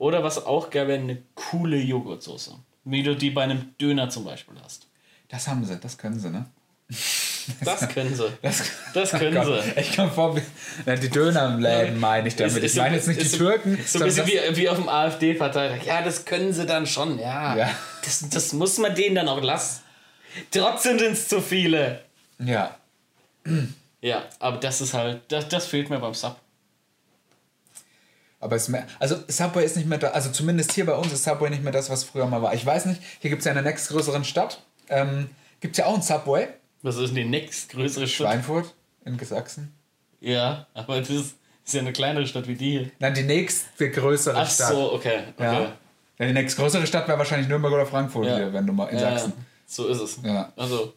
Oder 0.00 0.24
was 0.24 0.44
auch 0.46 0.70
geil 0.70 0.88
wäre, 0.88 0.98
eine 0.98 1.18
coole 1.34 1.76
Joghurtsoße. 1.76 2.54
Wie 2.84 3.02
du 3.02 3.14
die 3.14 3.28
bei 3.30 3.42
einem 3.42 3.74
Döner 3.78 4.08
zum 4.08 4.24
Beispiel 4.24 4.54
hast. 4.64 4.86
Das 5.28 5.46
haben 5.46 5.62
sie, 5.64 5.76
das 5.78 5.98
können 5.98 6.18
sie, 6.18 6.30
ne? 6.30 6.46
Das 7.64 7.86
können 7.90 8.14
sie. 8.14 8.26
Das, 8.40 8.62
Das 8.94 9.10
können 9.10 9.36
Oh 9.36 9.44
Gott, 9.44 9.62
sie. 9.62 9.80
Ich 9.80 9.94
komme 9.94 10.10
vor, 10.10 10.34
wie- 10.36 10.42
Ja, 10.86 10.96
die 10.96 11.10
Dönerläden 11.10 12.00
meine 12.00 12.28
ich 12.28 12.34
damit. 12.36 12.64
Ich 12.64 12.74
meine 12.76 12.96
jetzt 12.96 13.08
nicht 13.08 13.20
die 13.20 13.26
ist 13.26 13.32
so- 13.32 13.36
Türken. 13.38 13.78
So 13.86 13.98
ein 13.98 14.06
bisschen 14.06 14.26
wie, 14.26 14.40
wie 14.56 14.68
auf 14.70 14.78
dem 14.78 14.88
AfD-Parteitag. 14.88 15.84
Ja, 15.84 16.00
das 16.02 16.24
können 16.24 16.54
sie 16.54 16.64
dann 16.64 16.86
schon, 16.86 17.18
ja. 17.18 17.54
Ja. 17.56 17.70
Das, 18.02 18.26
das 18.30 18.52
muss 18.54 18.78
man 18.78 18.94
denen 18.94 19.16
dann 19.16 19.28
auch 19.28 19.42
lassen. 19.42 19.82
Trotzdem 20.50 20.98
sind 20.98 21.12
es 21.12 21.28
zu 21.28 21.42
viele. 21.42 22.00
Ja, 22.38 22.74
Ja, 24.00 24.22
aber 24.38 24.56
das 24.56 24.80
ist 24.80 24.94
halt, 24.94 25.20
das, 25.28 25.46
das 25.48 25.66
fehlt 25.66 25.90
mir 25.90 25.98
beim 25.98 26.14
Sub. 26.14 26.36
Aber 28.40 28.56
es 28.56 28.68
mehr, 28.68 28.86
also 28.98 29.16
Subway 29.28 29.64
ist 29.64 29.76
nicht 29.76 29.88
mehr 29.88 29.98
da, 29.98 30.08
also 30.08 30.30
zumindest 30.30 30.72
hier 30.72 30.86
bei 30.86 30.94
uns 30.94 31.12
ist 31.12 31.24
Subway 31.24 31.50
nicht 31.50 31.62
mehr 31.62 31.72
das, 31.72 31.90
was 31.90 32.04
früher 32.04 32.26
mal 32.26 32.42
war. 32.42 32.54
Ich 32.54 32.64
weiß 32.64 32.86
nicht, 32.86 33.00
hier 33.20 33.30
gibt 33.30 33.40
es 33.40 33.44
ja 33.46 33.52
in 33.52 33.62
der 33.62 33.64
nächstgrößeren 33.64 34.24
Stadt, 34.24 34.62
ähm, 34.88 35.28
gibt 35.60 35.74
es 35.74 35.78
ja 35.78 35.86
auch 35.86 35.94
ein 35.94 36.02
Subway, 36.02 36.48
Was 36.82 36.96
ist 36.96 37.08
denn 37.08 37.16
die 37.16 37.24
nächstgrößere 37.24 38.06
Stadt? 38.08 38.28
Schweinfurt 38.28 38.74
in 39.04 39.18
Sachsen. 39.18 39.72
Ja, 40.20 40.66
aber 40.74 41.00
das 41.00 41.10
ist, 41.10 41.36
ja 41.68 41.80
eine 41.80 41.92
kleinere 41.92 42.26
Stadt 42.26 42.48
wie 42.48 42.54
die 42.54 42.70
hier. 42.70 42.90
Nein, 42.98 43.14
die 43.14 43.22
nächste 43.22 43.90
größere 43.90 44.36
Ach 44.38 44.50
Stadt. 44.50 44.70
so, 44.72 44.92
okay. 44.92 45.20
okay. 45.36 45.44
Ja. 45.44 45.60
ja. 46.18 46.26
Die 46.26 46.32
nächstgrößere 46.32 46.86
Stadt 46.86 47.06
wäre 47.08 47.18
wahrscheinlich 47.18 47.48
Nürnberg 47.48 47.72
oder 47.72 47.86
Frankfurt 47.86 48.26
Ja. 48.26 48.36
hier, 48.36 48.52
wenn 48.52 48.66
du 48.66 48.72
mal 48.72 48.86
in 48.86 48.98
Ja, 48.98 49.12
Sachsen. 49.12 49.32
so 49.66 49.86
ist 49.86 50.00
es. 50.00 50.18
Ja. 50.24 50.52
Also 50.56 50.94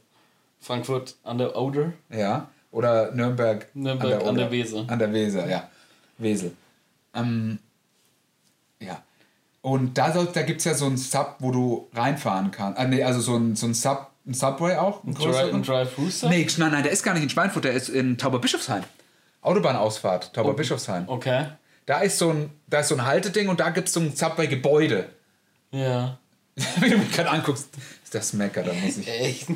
Frankfurt 0.60 1.16
an 1.24 1.38
der 1.38 1.56
Oder. 1.56 1.94
Ja. 2.10 2.50
Oder 2.72 3.12
Nürnberg, 3.12 3.68
Nürnberg 3.76 4.26
an 4.26 4.36
der 4.36 4.46
Oder. 4.46 4.52
Weser. 4.52 4.86
An 4.88 5.00
der 5.00 5.14
Weser, 5.14 5.48
ja. 5.48 5.70
Wesel. 6.18 6.54
Ähm, 7.14 7.60
ja. 8.80 9.02
Und 9.62 9.98
da, 9.98 10.12
soll- 10.12 10.28
da 10.34 10.42
gibt 10.42 10.60
es 10.60 10.66
ja 10.66 10.74
so 10.74 10.86
einen 10.86 10.98
Sub, 10.98 11.36
wo 11.40 11.52
du 11.52 11.88
reinfahren 11.94 12.52
kannst. 12.52 12.80
Ah, 12.80 12.86
nee, 12.86 13.04
also 13.04 13.22
so 13.22 13.36
ein, 13.38 13.56
so 13.56 13.66
ein 13.68 13.74
Sub, 13.74 14.10
ein 14.26 14.34
Subway 14.34 14.76
auch. 14.76 15.04
Ein 15.04 15.14
Dry, 15.14 15.24
größeren. 15.26 15.56
ein 15.56 15.64
Drive-Thru 15.64 16.10
Nee, 16.30 16.48
nein, 16.58 16.72
nein, 16.72 16.84
der 16.84 16.92
ist 16.92 17.04
gar 17.04 17.14
nicht 17.14 17.24
in 17.24 17.30
Schweinfurt, 17.30 17.64
der 17.66 17.74
ist 17.74 17.90
in 17.90 18.18
Tauberbischofsheim. 18.18 18.84
Autobahnausfahrt, 19.42 20.34
Tauberbischofsheim. 20.34 21.06
Okay. 21.08 21.48
Da 21.86 22.00
ist 22.00 22.18
so 22.18 22.30
ein, 22.30 22.50
da 22.68 22.80
ist 22.80 22.90
so 22.90 22.96
ein 22.96 23.06
Halteding 23.06 23.50
und 23.50 23.60
da 23.60 23.70
gibt 23.70 23.88
es 23.90 23.94
so 23.94 24.00
ein 24.00 24.16
Subway-Gebäude. 24.16 25.10
Ja. 25.72 26.18
Wie 26.80 26.90
du 26.90 26.98
mich 26.98 27.12
gerade 27.12 27.30
anguckst, 27.32 27.68
ist 28.04 28.14
das 28.14 28.32
Mecker, 28.34 28.64
da 28.64 28.74
muss 28.74 28.98
ich. 28.98 29.08
Echt? 29.20 29.48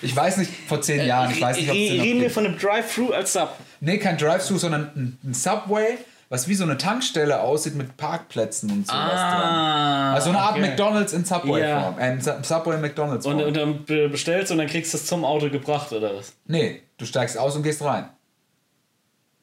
Ich 0.00 0.14
weiß 0.16 0.38
nicht, 0.38 0.50
vor 0.68 0.80
zehn 0.80 1.06
Jahren, 1.06 1.30
ich 1.30 1.40
weiß 1.40 1.56
nicht, 1.58 1.68
ob 1.68 1.74
Reden 1.74 2.20
wir 2.20 2.30
von 2.30 2.46
einem 2.46 2.58
Drive-Thru 2.58 3.10
als 3.12 3.34
Sub. 3.34 3.52
Nee, 3.80 3.98
kein 3.98 4.16
Drive-Thru, 4.16 4.56
sondern 4.58 4.90
ein, 4.96 5.18
ein 5.24 5.34
Subway 5.34 5.98
was 6.28 6.48
wie 6.48 6.54
so 6.54 6.64
eine 6.64 6.76
Tankstelle 6.76 7.40
aussieht 7.40 7.74
mit 7.76 7.96
Parkplätzen 7.96 8.70
und 8.70 8.86
sowas 8.86 8.98
dran. 9.12 9.54
Ah, 9.54 10.14
Also 10.14 10.30
eine 10.30 10.38
Art 10.40 10.52
okay. 10.52 10.60
McDonalds 10.68 11.12
in 11.12 11.24
Subway-Form. 11.24 11.98
Ja. 11.98 12.06
Äh, 12.06 12.20
Subway 12.42 12.78
McDonalds 12.78 13.26
Und, 13.26 13.40
und 13.42 13.56
dann 13.56 13.84
be- 13.84 14.08
bestellst 14.08 14.50
du 14.50 14.54
und 14.54 14.58
dann 14.58 14.66
kriegst 14.66 14.92
du 14.92 14.98
es 14.98 15.06
zum 15.06 15.24
Auto 15.24 15.48
gebracht, 15.50 15.92
oder 15.92 16.16
was? 16.16 16.32
Nee, 16.46 16.82
du 16.98 17.04
steigst 17.06 17.38
aus 17.38 17.54
und 17.54 17.62
gehst 17.62 17.82
rein. 17.82 18.08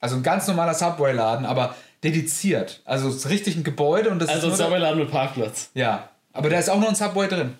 Also 0.01 0.17
ein 0.17 0.23
ganz 0.23 0.47
normaler 0.47 0.73
Subway-Laden, 0.73 1.45
aber 1.45 1.75
dediziert. 2.03 2.81
Also 2.83 3.07
es 3.07 3.15
ist 3.17 3.29
richtig 3.29 3.55
ein 3.55 3.63
Gebäude 3.63 4.09
und 4.09 4.19
das 4.19 4.27
Also 4.29 4.47
ein 4.47 4.51
ist 4.53 4.59
nur 4.59 4.67
Subway-Laden 4.67 4.99
mit 4.99 5.09
Parkplatz. 5.11 5.69
Ja, 5.73 6.09
aber 6.33 6.49
da 6.49 6.59
ist 6.59 6.69
auch 6.69 6.79
nur 6.79 6.89
ein 6.89 6.95
Subway 6.95 7.27
drin. 7.29 7.53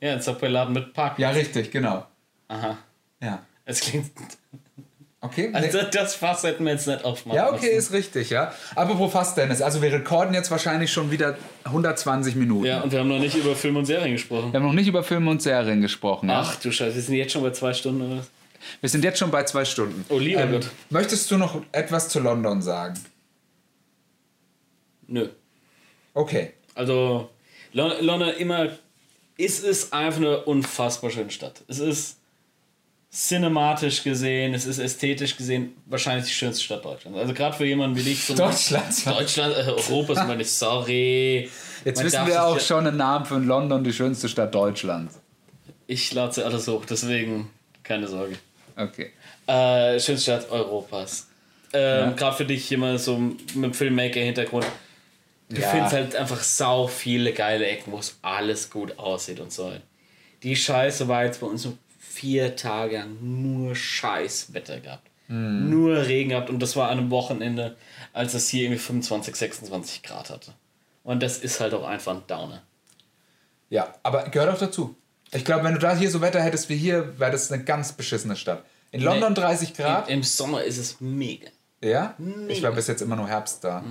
Ja, 0.00 0.12
ein 0.12 0.20
Subway-Laden 0.20 0.74
mit 0.74 0.92
Parkplatz. 0.92 1.20
Ja, 1.22 1.30
richtig, 1.30 1.70
genau. 1.70 2.04
Aha. 2.48 2.76
Ja. 3.22 3.38
Es 3.64 3.80
klingt. 3.80 4.10
Okay. 5.20 5.50
Also 5.52 5.80
das 5.90 6.14
Fass 6.14 6.44
hätten 6.44 6.64
wir 6.64 6.72
jetzt 6.72 6.86
nicht 6.86 7.04
aufmachen 7.04 7.36
Ja, 7.36 7.48
okay, 7.52 7.66
müssen. 7.66 7.78
ist 7.78 7.92
richtig, 7.92 8.30
ja. 8.30 8.52
Apropos 8.76 9.10
fast 9.10 9.36
Dennis, 9.36 9.60
also 9.60 9.82
wir 9.82 9.92
rekorden 9.92 10.32
jetzt 10.32 10.48
wahrscheinlich 10.52 10.92
schon 10.92 11.10
wieder 11.10 11.36
120 11.64 12.36
Minuten. 12.36 12.66
Ja, 12.66 12.82
und 12.82 12.92
wir 12.92 13.00
haben 13.00 13.08
noch 13.08 13.18
nicht 13.18 13.34
über 13.34 13.56
Film 13.56 13.76
und 13.76 13.84
Serien 13.84 14.12
gesprochen. 14.12 14.52
Wir 14.52 14.60
haben 14.60 14.66
noch 14.66 14.72
nicht 14.74 14.86
über 14.86 15.02
Filme 15.02 15.28
und 15.32 15.42
Serien 15.42 15.80
gesprochen. 15.80 16.28
Ja? 16.28 16.42
Ach 16.46 16.54
du 16.56 16.70
Scheiße, 16.70 16.94
wir 16.94 17.02
sind 17.02 17.16
jetzt 17.16 17.32
schon 17.32 17.42
bei 17.42 17.50
zwei 17.50 17.74
Stunden 17.74 18.02
oder 18.02 18.18
was? 18.20 18.30
Wir 18.80 18.88
sind 18.88 19.02
jetzt 19.02 19.18
schon 19.18 19.32
bei 19.32 19.42
zwei 19.42 19.64
Stunden. 19.64 20.04
Oh, 20.08 20.18
lieber 20.18 20.42
ähm, 20.42 20.52
Gott. 20.52 20.68
Möchtest 20.90 21.28
du 21.32 21.36
noch 21.36 21.62
etwas 21.72 22.08
zu 22.10 22.20
London 22.20 22.62
sagen? 22.62 22.94
Nö. 25.08 25.28
Okay. 26.14 26.52
Also, 26.74 27.28
Lon- 27.72 28.00
London 28.04 28.30
immer. 28.38 28.68
Es 29.36 29.60
ist 29.60 29.92
einfach 29.92 30.18
eine 30.20 30.40
unfassbar 30.44 31.10
schöne 31.10 31.30
Stadt. 31.30 31.62
Es 31.68 31.78
ist 31.78 32.17
cinematisch 33.10 34.02
gesehen, 34.02 34.52
es 34.54 34.66
ist 34.66 34.78
ästhetisch 34.78 35.36
gesehen 35.36 35.74
wahrscheinlich 35.86 36.26
die 36.26 36.32
schönste 36.34 36.62
Stadt 36.62 36.84
Deutschlands. 36.84 37.18
Also 37.18 37.32
gerade 37.32 37.56
für 37.56 37.64
jemanden 37.64 37.96
wie 37.96 38.02
dich. 38.02 38.24
So 38.24 38.34
Deutschlands. 38.34 39.04
Deutschland, 39.04 39.54
äh, 39.56 39.60
Europas 39.70 40.26
meine 40.26 40.42
ich, 40.42 40.50
sorry. 40.52 41.50
Jetzt 41.84 41.96
Man 41.96 42.06
wissen 42.06 42.26
wir 42.26 42.44
auch 42.44 42.60
schon 42.60 42.86
einen 42.86 42.96
Namen 42.98 43.24
für 43.24 43.38
London, 43.38 43.82
die 43.82 43.92
schönste 43.92 44.28
Stadt 44.28 44.54
Deutschlands. 44.54 45.18
Ich 45.86 46.12
lade 46.12 46.34
sie 46.34 46.44
alles 46.44 46.68
hoch, 46.68 46.84
deswegen 46.84 47.50
keine 47.82 48.06
Sorge. 48.08 48.36
Okay. 48.76 49.12
Äh, 49.46 49.98
schönste 49.98 50.20
Stadt 50.32 50.50
Europas. 50.50 51.28
Ähm, 51.72 52.10
Ja. 52.10 52.10
Gerade 52.12 52.36
für 52.36 52.44
dich 52.44 52.68
jemand 52.68 53.00
so 53.00 53.16
mit 53.16 53.40
dem 53.54 53.74
Filmmaker-Hintergrund. 53.74 54.66
Du 55.48 55.60
Ja. 55.62 55.68
findest 55.70 55.94
halt 55.94 56.14
einfach 56.16 56.42
sau 56.42 56.86
viele 56.86 57.32
geile 57.32 57.64
Ecken, 57.66 57.90
wo 57.92 57.98
es 57.98 58.18
alles 58.20 58.68
gut 58.68 58.98
aussieht 58.98 59.40
und 59.40 59.50
so. 59.50 59.72
Die 60.42 60.54
Scheiße 60.54 61.08
war 61.08 61.24
jetzt 61.24 61.40
bei 61.40 61.46
uns 61.46 61.62
so 61.62 61.76
vier 62.18 62.56
Tage 62.56 63.04
nur 63.20 63.76
Scheißwetter 63.76 64.80
gehabt. 64.80 65.08
Hm. 65.28 65.70
Nur 65.70 66.06
Regen 66.06 66.30
gehabt 66.30 66.50
und 66.50 66.60
das 66.60 66.74
war 66.74 66.90
an 66.90 66.98
einem 66.98 67.10
Wochenende, 67.10 67.76
als 68.12 68.34
es 68.34 68.48
hier 68.48 68.64
irgendwie 68.64 68.80
25, 68.80 69.36
26 69.36 70.02
Grad 70.02 70.30
hatte. 70.30 70.52
Und 71.04 71.22
das 71.22 71.38
ist 71.38 71.60
halt 71.60 71.74
auch 71.74 71.86
einfach 71.86 72.14
ein 72.14 72.22
Downer. 72.26 72.62
Ja, 73.70 73.94
aber 74.02 74.24
gehört 74.30 74.52
auch 74.52 74.58
dazu. 74.58 74.96
Ich 75.32 75.44
glaube, 75.44 75.64
wenn 75.64 75.74
du 75.74 75.78
da 75.78 75.94
hier 75.94 76.10
so 76.10 76.20
Wetter 76.20 76.40
hättest 76.40 76.68
wie 76.70 76.76
hier, 76.76 77.18
wäre 77.20 77.30
das 77.30 77.52
eine 77.52 77.62
ganz 77.62 77.92
beschissene 77.92 78.34
Stadt. 78.34 78.64
In 78.90 79.02
London 79.02 79.34
30 79.34 79.74
Grad? 79.74 80.08
Im, 80.08 80.18
Im 80.18 80.22
Sommer 80.22 80.64
ist 80.64 80.78
es 80.78 81.00
mega. 81.00 81.48
Ja? 81.82 82.16
Ich 82.48 82.62
war 82.62 82.72
bis 82.72 82.86
jetzt 82.86 83.02
immer 83.02 83.16
nur 83.16 83.28
Herbst 83.28 83.62
da. 83.62 83.84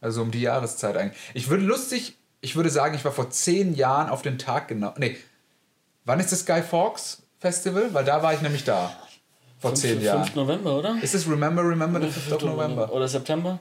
Also 0.00 0.22
um 0.22 0.30
die 0.30 0.40
Jahreszeit 0.40 0.96
eigentlich. 0.96 1.20
Ich 1.34 1.48
würde 1.50 1.64
lustig, 1.64 2.16
ich 2.40 2.56
würde 2.56 2.70
sagen, 2.70 2.94
ich 2.94 3.04
war 3.04 3.12
vor 3.12 3.30
zehn 3.30 3.74
Jahren 3.74 4.08
auf 4.08 4.22
den 4.22 4.38
Tag 4.38 4.68
genau. 4.68 4.94
Nee. 4.96 5.18
Wann 6.06 6.18
ist 6.18 6.32
das 6.32 6.46
Guy 6.46 6.62
Fawkes 6.62 7.22
Festival? 7.40 7.92
Weil 7.92 8.04
da 8.04 8.22
war 8.22 8.34
ich 8.34 8.42
nämlich 8.42 8.64
da. 8.64 8.92
Vor 9.58 9.74
zehn 9.74 9.94
5. 9.94 10.04
Jahren. 10.04 10.30
November, 10.34 10.78
oder? 10.78 10.96
Ist 11.02 11.14
es 11.14 11.28
Remember, 11.28 11.62
Remember 11.62 12.00
the 12.00 12.06
5th 12.06 12.34
of 12.34 12.42
November? 12.42 12.92
Oder 12.92 13.08
September? 13.08 13.58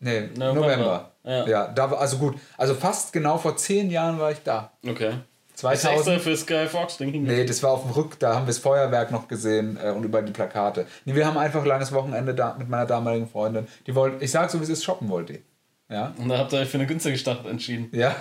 Nee, 0.00 0.28
November. 0.36 0.54
November. 0.54 1.10
Ja. 1.24 1.46
Ja. 1.46 1.66
da 1.68 1.90
war, 1.90 2.00
also 2.00 2.18
gut. 2.18 2.36
Also 2.56 2.74
fast 2.74 3.12
genau 3.12 3.38
vor 3.38 3.56
zehn 3.56 3.90
Jahren 3.90 4.18
war 4.18 4.32
ich 4.32 4.42
da. 4.42 4.72
Okay. 4.86 5.14
Ist 5.54 5.64
extra 5.64 5.90
2000. 5.90 6.20
für 6.20 6.36
Sky 6.36 6.66
Fox 6.66 6.96
hingegangen. 6.96 7.36
Nee, 7.36 7.44
das 7.44 7.62
war 7.62 7.72
auf 7.72 7.82
dem 7.82 7.92
Rück, 7.92 8.18
da 8.18 8.34
haben 8.34 8.44
wir 8.44 8.48
das 8.48 8.58
Feuerwerk 8.58 9.12
noch 9.12 9.28
gesehen 9.28 9.78
äh, 9.82 9.90
und 9.90 10.02
über 10.02 10.22
die 10.22 10.32
Plakate. 10.32 10.86
Nee, 11.04 11.14
wir 11.14 11.26
haben 11.26 11.38
einfach 11.38 11.60
ein 11.60 11.66
langes 11.68 11.92
Wochenende 11.92 12.34
da 12.34 12.56
mit 12.58 12.68
meiner 12.68 12.86
damaligen 12.86 13.28
Freundin. 13.28 13.68
Die 13.86 13.94
wollte, 13.94 14.24
ich 14.24 14.30
sag 14.30 14.50
so 14.50 14.58
wie 14.58 14.64
es 14.64 14.70
ist, 14.70 14.82
shoppen 14.82 15.08
wollte. 15.08 15.40
Ja? 15.88 16.14
Und 16.18 16.28
da 16.30 16.38
habt 16.38 16.52
ihr 16.52 16.60
euch 16.60 16.68
für 16.68 16.78
eine 16.78 16.86
günstige 16.86 17.18
Stadt 17.18 17.46
entschieden. 17.46 17.90
Ja? 17.92 18.16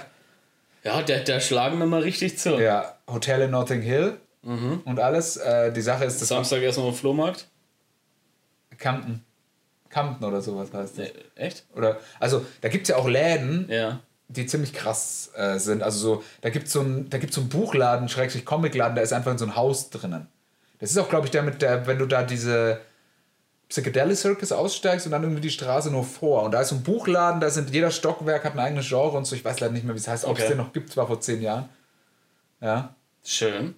Ja, 0.84 1.02
der, 1.02 1.22
der 1.22 1.40
schlagen 1.40 1.80
wir 1.80 1.86
mal 1.86 2.02
richtig 2.02 2.38
zu. 2.38 2.60
Ja, 2.62 2.96
Hotel 3.08 3.42
in 3.42 3.52
Notting 3.52 3.82
Hill 3.82 4.18
und 4.44 5.00
alles. 5.00 5.38
Äh, 5.38 5.72
die 5.72 5.82
Sache 5.82 6.06
ist, 6.06 6.20
das 6.22 6.28
Samstag 6.30 6.62
erstmal 6.62 6.88
im 6.90 6.94
Flohmarkt. 6.96 7.48
Camden. 8.78 9.24
Camden 9.90 10.24
oder 10.24 10.42
sowas 10.42 10.70
heißt 10.74 10.98
das. 10.98 11.06
Nee, 11.08 11.12
echt? 11.36 11.66
Oder, 11.76 12.00
also, 12.20 12.46
da 12.62 12.70
gibt 12.70 12.84
es 12.84 12.90
ja 12.90 12.96
auch 12.96 13.08
Läden, 13.08 13.68
Ja. 13.70 14.00
die 14.30 14.46
ziemlich 14.46 14.74
krass 14.74 15.32
äh, 15.36 15.60
sind. 15.60 15.84
Also 15.84 16.00
so, 16.00 16.24
da 16.42 16.50
gibt 16.50 16.68
es 16.68 16.74
so 16.74 16.84
da 16.84 17.18
gibt's 17.18 17.36
so 17.36 17.42
einen 17.42 17.50
Buchladen, 17.50 18.10
Schrägstrich 18.10 18.46
Comicladen, 18.46 18.96
da 18.96 19.02
ist 19.02 19.14
einfach 19.14 19.32
in 19.32 19.38
so 19.38 19.46
ein 19.46 19.56
Haus 19.56 19.90
drinnen. 19.90 20.28
Das 20.80 20.90
ist 20.90 20.98
auch, 20.98 21.10
glaube 21.10 21.28
ich, 21.28 21.32
der 21.32 21.44
mit 21.44 21.62
der, 21.62 21.86
wenn 21.86 22.00
du 22.00 22.08
da 22.08 22.24
diese 22.24 22.80
Psychedelic 23.70 24.18
Circus 24.18 24.52
aussteigst 24.52 25.06
und 25.06 25.12
dann 25.12 25.24
irgendwie 25.24 25.42
die 25.42 25.50
Straße 25.52 25.92
nur 25.92 26.04
vor. 26.04 26.44
Und 26.44 26.52
da 26.52 26.62
ist 26.62 26.70
so 26.70 26.76
ein 26.76 26.84
Buchladen, 26.84 27.40
da 27.40 27.50
sind 27.50 27.70
jeder 27.70 27.92
Stockwerk 27.92 28.44
hat 28.44 28.54
ein 28.54 28.60
eigenes 28.60 28.88
Genre 28.88 29.16
und 29.18 29.26
so. 29.26 29.36
Ich 29.36 29.46
weiß 29.46 29.60
leider 29.60 29.74
nicht 29.74 29.86
mehr, 29.86 29.94
wie 29.94 30.00
es 30.00 30.08
heißt, 30.08 30.26
ob 30.26 30.40
es 30.40 30.48
den 30.48 30.58
noch 30.58 30.74
gibt, 30.74 30.96
war 30.98 31.06
vor 31.08 31.22
zehn 31.22 31.42
Jahren. 31.42 31.70
Ja. 32.62 32.96
Schön. 33.24 33.76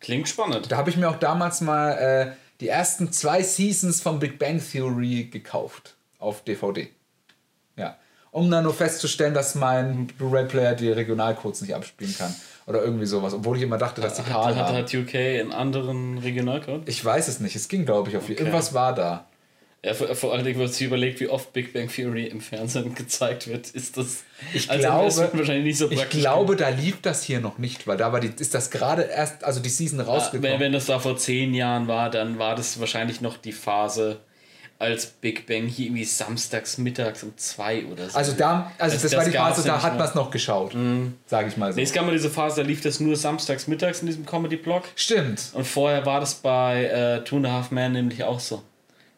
Klingt 0.00 0.28
spannend. 0.28 0.70
Da 0.70 0.76
habe 0.76 0.90
ich 0.90 0.96
mir 0.96 1.08
auch 1.08 1.18
damals 1.18 1.60
mal 1.60 1.92
äh, 1.92 2.32
die 2.60 2.68
ersten 2.68 3.12
zwei 3.12 3.42
Seasons 3.42 4.00
von 4.00 4.18
Big 4.18 4.38
Bang 4.38 4.60
Theory 4.60 5.24
gekauft 5.24 5.96
auf 6.18 6.42
DVD. 6.42 6.88
Ja. 7.76 7.96
Um 8.30 8.50
dann 8.50 8.64
nur 8.64 8.74
festzustellen, 8.74 9.32
dass 9.34 9.54
mein 9.54 10.08
Blu-ray-Player 10.08 10.74
die 10.74 10.90
Regionalcodes 10.90 11.62
nicht 11.62 11.74
abspielen 11.74 12.14
kann. 12.16 12.34
Oder 12.66 12.82
irgendwie 12.82 13.06
sowas. 13.06 13.32
Obwohl 13.32 13.56
ich 13.56 13.62
immer 13.62 13.78
dachte, 13.78 14.00
dass 14.00 14.14
die 14.14 14.22
Hat, 14.22 14.32
PAL 14.32 14.56
hat, 14.56 14.66
haben. 14.66 14.76
hat 14.76 14.92
UK 14.92 15.14
einen 15.14 15.52
anderen 15.52 16.18
Regionalcode? 16.18 16.88
Ich 16.88 17.02
weiß 17.02 17.28
es 17.28 17.40
nicht. 17.40 17.56
Es 17.56 17.68
ging, 17.68 17.86
glaube 17.86 18.10
ich, 18.10 18.16
auf 18.16 18.28
jeden 18.28 18.40
Irgendwas 18.40 18.74
war 18.74 18.94
da. 18.94 19.26
Ja, 19.86 19.94
vor, 19.94 20.12
vor 20.16 20.32
allen 20.32 20.44
Dingen, 20.44 20.56
wenn 20.58 20.64
man 20.66 20.72
sich 20.72 20.84
überlegt, 20.86 21.20
wie 21.20 21.28
oft 21.28 21.52
Big 21.52 21.72
Bang 21.72 21.88
Theory 21.88 22.24
im 22.26 22.40
Fernsehen 22.40 22.94
gezeigt 22.94 23.46
wird, 23.46 23.70
ist 23.70 23.96
das 23.96 24.24
Ich 24.52 24.68
als 24.68 24.80
glaube, 24.80 25.30
wahrscheinlich 25.38 25.64
nicht 25.64 25.78
so 25.78 25.88
ich 25.90 25.98
praktisch. 25.98 26.20
glaube, 26.20 26.56
da 26.56 26.70
lief 26.70 27.00
das 27.02 27.22
hier 27.22 27.40
noch 27.40 27.58
nicht, 27.58 27.86
weil 27.86 27.96
da 27.96 28.12
war 28.12 28.18
die, 28.20 28.32
ist 28.36 28.52
das 28.54 28.70
gerade 28.72 29.02
erst, 29.02 29.44
also 29.44 29.60
die 29.60 29.68
Season 29.68 30.00
rausgekommen. 30.00 30.52
wenn, 30.54 30.60
wenn 30.60 30.72
das 30.72 30.86
da 30.86 30.98
vor 30.98 31.16
zehn 31.16 31.54
Jahren 31.54 31.86
war, 31.86 32.10
dann 32.10 32.38
war 32.38 32.56
das 32.56 32.80
wahrscheinlich 32.80 33.20
noch 33.20 33.36
die 33.36 33.52
Phase, 33.52 34.18
als 34.78 35.06
Big 35.06 35.46
Bang 35.46 35.66
hier 35.68 35.86
irgendwie 35.86 36.04
samstags 36.04 36.76
mittags 36.78 37.22
um 37.22 37.32
zwei 37.38 37.86
oder 37.86 38.10
so. 38.10 38.18
also 38.18 38.32
da, 38.32 38.72
also 38.78 38.94
Das- 38.94 39.02
das, 39.04 39.12
das 39.12 39.18
war 39.18 39.24
die 39.24 39.36
Phase, 39.36 39.66
ja 39.68 39.74
da 39.76 39.82
hat 39.82 39.96
man 39.98 40.06
es 40.08 40.14
noch 40.14 40.30
geschaut, 40.30 40.76
sage 41.26 41.48
ich 41.48 41.56
mal 41.56 41.72
so. 41.72 41.76
Nee, 41.76 41.84
es 41.84 41.92
gab 41.92 42.04
mal 42.04 42.12
diese 42.12 42.28
Phase, 42.28 42.60
da 42.62 42.66
lief 42.66 42.82
das 42.82 43.00
nur 43.00 43.16
samstags 43.16 43.68
mittags 43.68 44.00
in 44.00 44.06
diesem 44.08 44.26
Comedy-Blog. 44.26 44.82
Stimmt. 44.96 45.50
Und 45.54 45.64
vorher 45.66 46.04
war 46.04 46.20
das 46.20 46.34
bei 46.34 46.84
äh, 46.84 47.24
Two 47.24 47.36
and 47.36 47.46
a 47.46 47.52
Half 47.52 47.70
Men 47.70 47.92
nämlich 47.92 48.22
auch 48.24 48.40
so. 48.40 48.62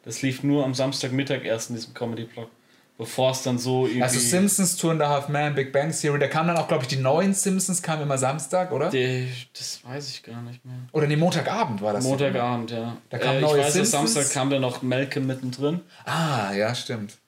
Das 0.09 0.23
lief 0.23 0.43
nur 0.43 0.65
am 0.65 0.73
Samstagmittag 0.73 1.45
erst 1.45 1.69
in 1.69 1.77
diesem 1.77 1.93
Comedy-Blog. 1.93 2.49
Bevor 2.97 3.33
es 3.33 3.43
dann 3.43 3.59
so 3.59 3.85
irgendwie... 3.85 4.03
Also 4.03 4.19
Simpsons, 4.19 4.79
Two 4.79 4.89
and 4.89 5.03
a 5.03 5.09
Half 5.11 5.29
Man, 5.29 5.55
Big 5.55 5.71
Bang 5.71 5.93
Theory, 5.93 6.19
da 6.19 6.29
kamen 6.29 6.49
dann 6.49 6.57
auch, 6.57 6.67
glaube 6.67 6.85
ich, 6.85 6.89
die 6.89 6.97
neuen 6.97 7.35
Simpsons 7.35 7.83
kamen 7.83 8.05
immer 8.05 8.17
Samstag, 8.17 8.73
oder? 8.73 8.89
Die, 8.89 9.29
das 9.53 9.85
weiß 9.85 10.09
ich 10.09 10.23
gar 10.23 10.41
nicht 10.41 10.65
mehr. 10.65 10.77
Oder 10.93 11.07
nee, 11.09 11.17
Montagabend 11.17 11.83
war 11.83 11.93
das. 11.93 12.05
Montagabend, 12.05 12.71
ja. 12.71 12.97
Da 13.11 13.19
kam 13.19 13.35
äh, 13.35 13.37
ich 13.37 13.43
neue 13.43 13.59
weiß, 13.59 13.67
dass 13.67 13.75
Simpsons. 13.75 14.15
Samstag 14.15 14.33
kam 14.33 14.49
dann 14.49 14.63
noch 14.63 14.81
Malcolm 14.81 15.27
mittendrin. 15.27 15.83
Ah, 16.07 16.55
ja, 16.55 16.75
stimmt. 16.75 17.19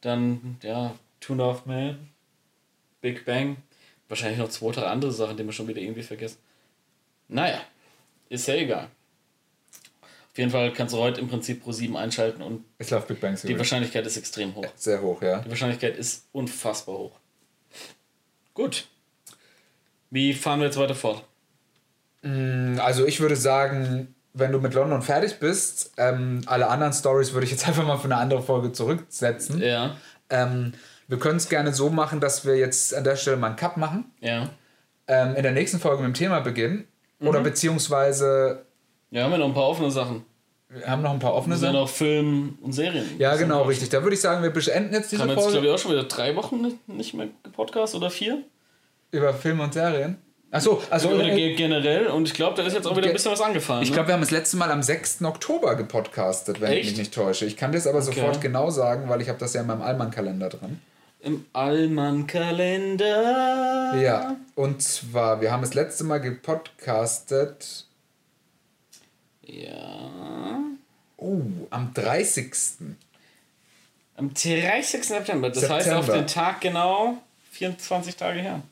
Dann, 0.00 0.58
ja, 0.62 0.94
Two 1.18 1.32
and 1.32 1.42
a 1.42 1.46
Half 1.46 1.66
Men, 1.66 1.98
Big 3.00 3.24
Bang. 3.24 3.56
Wahrscheinlich 4.08 4.38
noch 4.38 4.50
zwei, 4.50 4.70
drei 4.70 4.86
andere 4.86 5.10
Sachen, 5.10 5.36
die 5.36 5.44
wir 5.44 5.52
schon 5.52 5.66
wieder 5.66 5.80
irgendwie 5.80 6.04
vergessen. 6.04 6.38
Naja, 7.26 7.62
ist 8.28 8.46
ja 8.46 8.54
egal. 8.54 8.90
Auf 10.36 10.38
jeden 10.38 10.50
Fall 10.50 10.70
kannst 10.74 10.92
du 10.92 10.98
heute 10.98 11.18
im 11.22 11.28
Prinzip 11.28 11.62
Pro 11.62 11.72
7 11.72 11.96
einschalten 11.96 12.42
und 12.42 12.62
Ich 12.76 12.90
läuft 12.90 13.08
Big 13.08 13.22
Bang 13.22 13.36
die 13.36 13.40
Theory. 13.40 13.56
Wahrscheinlichkeit 13.58 14.04
ist 14.06 14.18
extrem 14.18 14.54
hoch. 14.54 14.66
Sehr 14.74 15.00
hoch, 15.00 15.22
ja. 15.22 15.38
Die 15.38 15.48
Wahrscheinlichkeit 15.48 15.96
ist 15.96 16.26
unfassbar 16.32 16.98
hoch. 16.98 17.18
Gut. 18.52 18.86
Wie 20.10 20.34
fahren 20.34 20.60
wir 20.60 20.66
jetzt 20.66 20.76
weiter 20.76 20.94
fort? 20.94 21.24
Also 22.22 23.06
ich 23.06 23.18
würde 23.20 23.34
sagen, 23.34 24.14
wenn 24.34 24.52
du 24.52 24.60
mit 24.60 24.74
London 24.74 25.00
fertig 25.00 25.38
bist, 25.38 25.94
ähm, 25.96 26.42
alle 26.44 26.68
anderen 26.68 26.92
Stories 26.92 27.32
würde 27.32 27.46
ich 27.46 27.52
jetzt 27.52 27.66
einfach 27.66 27.86
mal 27.86 27.96
für 27.96 28.04
eine 28.04 28.18
andere 28.18 28.42
Folge 28.42 28.72
zurücksetzen. 28.72 29.62
Ja, 29.62 29.96
Ähm, 30.28 30.74
wir 31.08 31.18
können 31.18 31.38
es 31.38 31.48
gerne 31.48 31.72
so 31.72 31.88
machen, 31.88 32.20
dass 32.20 32.44
wir 32.44 32.58
jetzt 32.58 32.94
an 32.94 33.04
der 33.04 33.16
Stelle 33.16 33.38
mal 33.38 33.46
einen 33.46 33.56
Cut 33.56 33.78
machen. 33.78 34.12
ja. 34.20 34.50
Ähm, 35.08 35.34
in 35.34 35.42
der 35.44 35.52
nächsten 35.52 35.78
Folge 35.80 36.02
mit 36.02 36.14
dem 36.14 36.18
Thema 36.18 36.40
beginnen. 36.40 36.86
Oder 37.20 37.40
beziehungsweise, 37.40 38.65
Ja, 39.10 39.24
haben 39.24 39.30
wir 39.30 39.38
noch 39.38 39.46
ein 39.46 39.54
paar 39.54 39.68
offene 39.68 39.90
Sachen. 39.90 40.24
wir 40.68 40.86
haben 40.86 41.02
noch 41.02 41.12
ein 41.12 41.18
paar 41.18 41.34
offene 41.34 41.54
Wir 41.54 41.58
sind 41.58 41.66
Sachen. 41.72 41.80
noch 41.80 41.88
Film 41.88 42.58
und 42.62 42.72
Serien. 42.72 43.06
Ja, 43.18 43.36
genau, 43.36 43.62
richtig. 43.62 43.88
Da 43.88 44.02
würde 44.02 44.14
ich 44.14 44.20
sagen, 44.20 44.42
wir 44.42 44.50
beenden 44.50 44.92
jetzt 44.94 45.10
diese 45.12 45.22
Haben 45.22 45.28
wir 45.28 45.34
jetzt, 45.34 45.42
Folge 45.44 45.58
glaube 45.60 45.66
ich, 45.68 45.74
auch 45.74 45.78
schon 45.78 45.92
wieder 45.92 46.04
drei 46.04 46.34
Wochen 46.36 46.78
nicht- 46.88 47.14
mehr 47.14 47.28
Podcast 47.54 47.94
oder 47.94 48.10
vier? 48.10 48.42
über 49.12 49.32
Filme 49.32 49.62
und 49.62 49.72
Serien. 49.72 50.18
Achso, 50.50 50.82
also 50.90 51.08
Oder 51.10 51.24
äh, 51.24 51.34
ge- 51.34 51.54
generell. 51.54 52.06
Und 52.08 52.28
ich 52.28 52.34
glaube, 52.34 52.56
da 52.56 52.62
ist 52.66 52.74
jetzt 52.74 52.86
auch 52.86 52.96
wieder 52.96 53.06
ein 53.08 53.12
bisschen 53.12 53.32
was 53.32 53.40
angefallen. 53.40 53.82
ich 53.82 53.88
ne? 53.90 53.94
glaube, 53.94 54.08
wir 54.08 54.14
haben 54.14 54.20
das 54.20 54.30
letzte 54.30 54.56
Mal 54.56 54.70
am 54.70 54.82
6. 54.82 55.22
Oktober 55.22 55.74
gepodcastet, 55.74 56.60
wenn 56.60 56.72
ich 56.72 56.78
Echt? 56.80 56.90
mich 56.90 56.98
nicht 56.98 57.14
täusche. 57.14 57.46
Ich 57.46 57.56
kann 57.56 57.72
das 57.72 57.86
aber 57.86 58.02
sofort 58.02 58.40
genau 58.40 58.70
sagen, 58.70 59.08
weil 59.08 59.20
ich 59.22 59.28
habe 59.28 59.38
das 59.38 59.54
ja 59.54 59.60
in 59.62 59.66
meinem 59.68 59.82
Allmann-Kalender 59.82 60.48
drin. 60.48 60.80
Im 61.20 61.44
Allmann-Kalender. 61.52 63.94
Ja, 64.00 64.36
und 64.54 64.82
zwar, 64.82 65.40
wir 65.40 65.50
haben 65.50 65.62
das 65.62 65.74
letzte 65.74 66.04
Mal 66.04 66.18
gepodcastet 66.18 67.85
Ja. 69.46 70.60
oh, 71.16 71.40
am 71.70 71.94
30. 71.94 72.52
Am 74.16 74.34
30. 74.34 75.04
September. 75.04 75.50
Das 75.50 75.68
heißt 75.68 75.86
September. 75.86 76.00
auf 76.00 76.06
den 76.06 76.26
Tag 76.26 76.60
genau 76.60 77.18
24 77.52 78.16
Tage 78.16 78.40
her. 78.40 78.62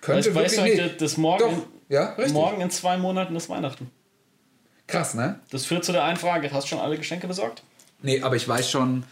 Könnte 0.00 0.30
du 0.30 0.34
wirklich 0.34 0.58
eigentlich, 0.58 0.92
nee. 0.92 0.98
dass 0.98 1.16
morgen, 1.16 1.40
Doch, 1.40 1.66
ja, 1.88 2.12
richtig. 2.14 2.32
morgen 2.32 2.60
in 2.60 2.70
zwei 2.70 2.96
Monaten 2.96 3.34
ist 3.36 3.48
Weihnachten. 3.48 3.90
Krass, 4.86 5.14
ne? 5.14 5.40
Das 5.50 5.66
führt 5.66 5.84
zu 5.84 5.92
der 5.92 6.04
einen 6.04 6.16
Frage. 6.16 6.50
Hast 6.52 6.64
du 6.64 6.68
schon 6.70 6.78
alle 6.78 6.96
Geschenke 6.96 7.26
besorgt? 7.26 7.62
Nee, 8.02 8.22
aber 8.22 8.36
ich 8.36 8.46
weiß 8.46 8.70
schon, 8.70 9.04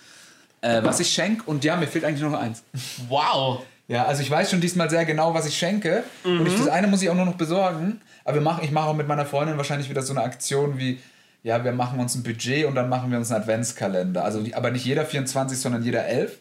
äh, 0.60 0.82
was 0.82 1.00
ich 1.00 1.12
schenke 1.12 1.44
und 1.46 1.64
ja, 1.64 1.76
mir 1.76 1.86
fehlt 1.86 2.04
eigentlich 2.04 2.22
nur 2.22 2.30
noch 2.30 2.40
eins. 2.40 2.62
Wow. 3.08 3.62
Ja, 3.86 4.06
also 4.06 4.22
ich 4.22 4.30
weiß 4.30 4.50
schon 4.50 4.60
diesmal 4.60 4.88
sehr 4.88 5.04
genau, 5.04 5.34
was 5.34 5.46
ich 5.46 5.58
schenke. 5.58 6.04
Und 6.22 6.46
ich, 6.46 6.56
das 6.56 6.68
eine 6.68 6.86
muss 6.86 7.02
ich 7.02 7.10
auch 7.10 7.14
nur 7.14 7.26
noch 7.26 7.34
besorgen. 7.34 8.00
Aber 8.24 8.34
wir 8.36 8.40
machen, 8.42 8.64
ich 8.64 8.70
mache 8.70 8.86
auch 8.88 8.94
mit 8.94 9.06
meiner 9.06 9.26
Freundin 9.26 9.56
wahrscheinlich 9.56 9.88
wieder 9.90 10.02
so 10.02 10.12
eine 10.12 10.22
Aktion 10.22 10.78
wie, 10.78 10.98
ja, 11.42 11.62
wir 11.62 11.72
machen 11.72 12.00
uns 12.00 12.14
ein 12.14 12.22
Budget 12.22 12.64
und 12.64 12.74
dann 12.74 12.88
machen 12.88 13.10
wir 13.10 13.18
uns 13.18 13.30
einen 13.30 13.42
Adventskalender. 13.42 14.24
Also 14.24 14.42
aber 14.54 14.70
nicht 14.70 14.84
jeder 14.84 15.04
24, 15.04 15.58
sondern 15.58 15.82
jeder 15.82 16.06
11. 16.06 16.38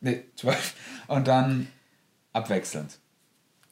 Nee, 0.00 0.22
12. 0.36 0.74
Und 1.08 1.28
dann 1.28 1.68
abwechselnd. 2.32 2.98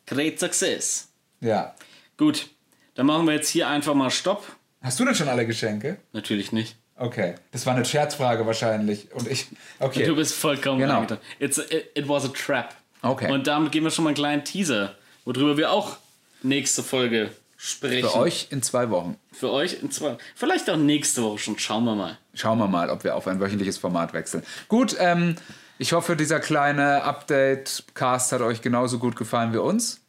Great 0.06 0.38
success. 0.40 1.08
Ja. 1.40 1.74
Gut, 2.16 2.48
dann 2.94 3.06
machen 3.06 3.26
wir 3.26 3.34
jetzt 3.34 3.48
hier 3.48 3.68
einfach 3.68 3.94
mal 3.94 4.10
Stopp. 4.10 4.44
Hast 4.82 4.98
du 4.98 5.04
denn 5.04 5.14
schon 5.14 5.28
alle 5.28 5.46
Geschenke? 5.46 5.98
Natürlich 6.12 6.52
nicht. 6.52 6.76
Okay. 6.96 7.34
Das 7.52 7.64
war 7.64 7.74
eine 7.74 7.84
Scherzfrage 7.84 8.44
wahrscheinlich. 8.46 9.10
Und 9.12 9.28
ich. 9.28 9.46
Okay. 9.78 10.04
Du 10.04 10.14
bist 10.16 10.34
vollkommen 10.34 10.80
Genau. 10.80 10.96
eingetan. 10.96 11.18
It's 11.38 11.58
a, 11.58 11.62
it, 11.62 11.90
it 11.94 12.08
was 12.08 12.24
a 12.24 12.28
trap. 12.28 12.74
Okay. 13.02 13.30
Und 13.32 13.46
damit 13.46 13.72
geben 13.72 13.86
wir 13.86 13.90
schon 13.90 14.04
mal 14.04 14.10
einen 14.10 14.16
kleinen 14.16 14.44
Teaser, 14.44 14.94
worüber 15.24 15.56
wir 15.56 15.70
auch 15.72 15.96
nächste 16.42 16.82
Folge 16.82 17.30
sprechen. 17.56 18.08
Für 18.08 18.16
euch 18.16 18.48
in 18.50 18.62
zwei 18.62 18.90
Wochen. 18.90 19.16
Für 19.32 19.50
euch 19.50 19.82
in 19.82 19.90
zwei. 19.90 20.16
Vielleicht 20.34 20.68
auch 20.70 20.76
nächste 20.76 21.22
Woche 21.22 21.38
schon. 21.38 21.58
Schauen 21.58 21.84
wir 21.84 21.94
mal. 21.94 22.18
Schauen 22.34 22.58
wir 22.58 22.68
mal, 22.68 22.90
ob 22.90 23.04
wir 23.04 23.16
auf 23.16 23.26
ein 23.26 23.40
wöchentliches 23.40 23.78
Format 23.78 24.12
wechseln. 24.12 24.42
Gut, 24.68 24.96
ähm, 24.98 25.36
ich 25.78 25.92
hoffe, 25.92 26.16
dieser 26.16 26.40
kleine 26.40 27.02
Update-Cast 27.04 28.32
hat 28.32 28.40
euch 28.42 28.60
genauso 28.62 28.98
gut 28.98 29.16
gefallen 29.16 29.52
wie 29.52 29.58
uns. 29.58 30.00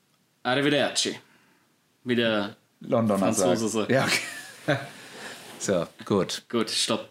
Arrivederci. 0.44 1.18
Wie 2.04 2.16
der. 2.16 2.56
Londoner 2.82 3.20
Franzose 3.20 3.70
sagt. 3.70 3.90
so. 3.90 3.94
Ja, 3.94 4.06
okay. 4.68 4.78
So, 5.60 5.86
gut. 6.06 6.42
Gut, 6.50 6.72
stopp. 6.72 7.08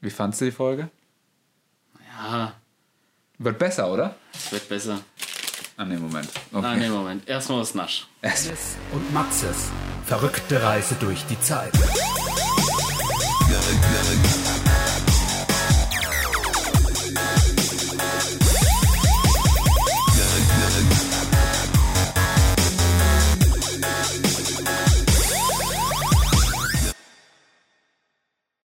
Wie 0.00 0.10
fandst 0.10 0.40
du 0.40 0.44
die 0.44 0.52
Folge? 0.52 0.88
Ja, 2.16 2.52
Wird 3.38 3.58
besser, 3.58 3.92
oder? 3.92 4.14
es 4.32 4.52
wird 4.52 4.68
besser. 4.68 5.00
Ah, 5.76 5.84
nee, 5.84 5.96
Moment. 5.96 6.28
Okay. 6.52 6.64
Ah, 6.66 6.74
nee, 6.76 6.88
Moment. 6.88 7.28
Erstmal 7.28 7.60
was 7.60 7.74
Nasch. 7.74 8.06
Es- 8.20 8.76
und 8.92 9.12
Matzes. 9.12 9.70
Verrückte 10.04 10.60
Reise 10.60 10.96
durch 10.98 11.24
die 11.26 11.40
Zeit. 11.40 11.72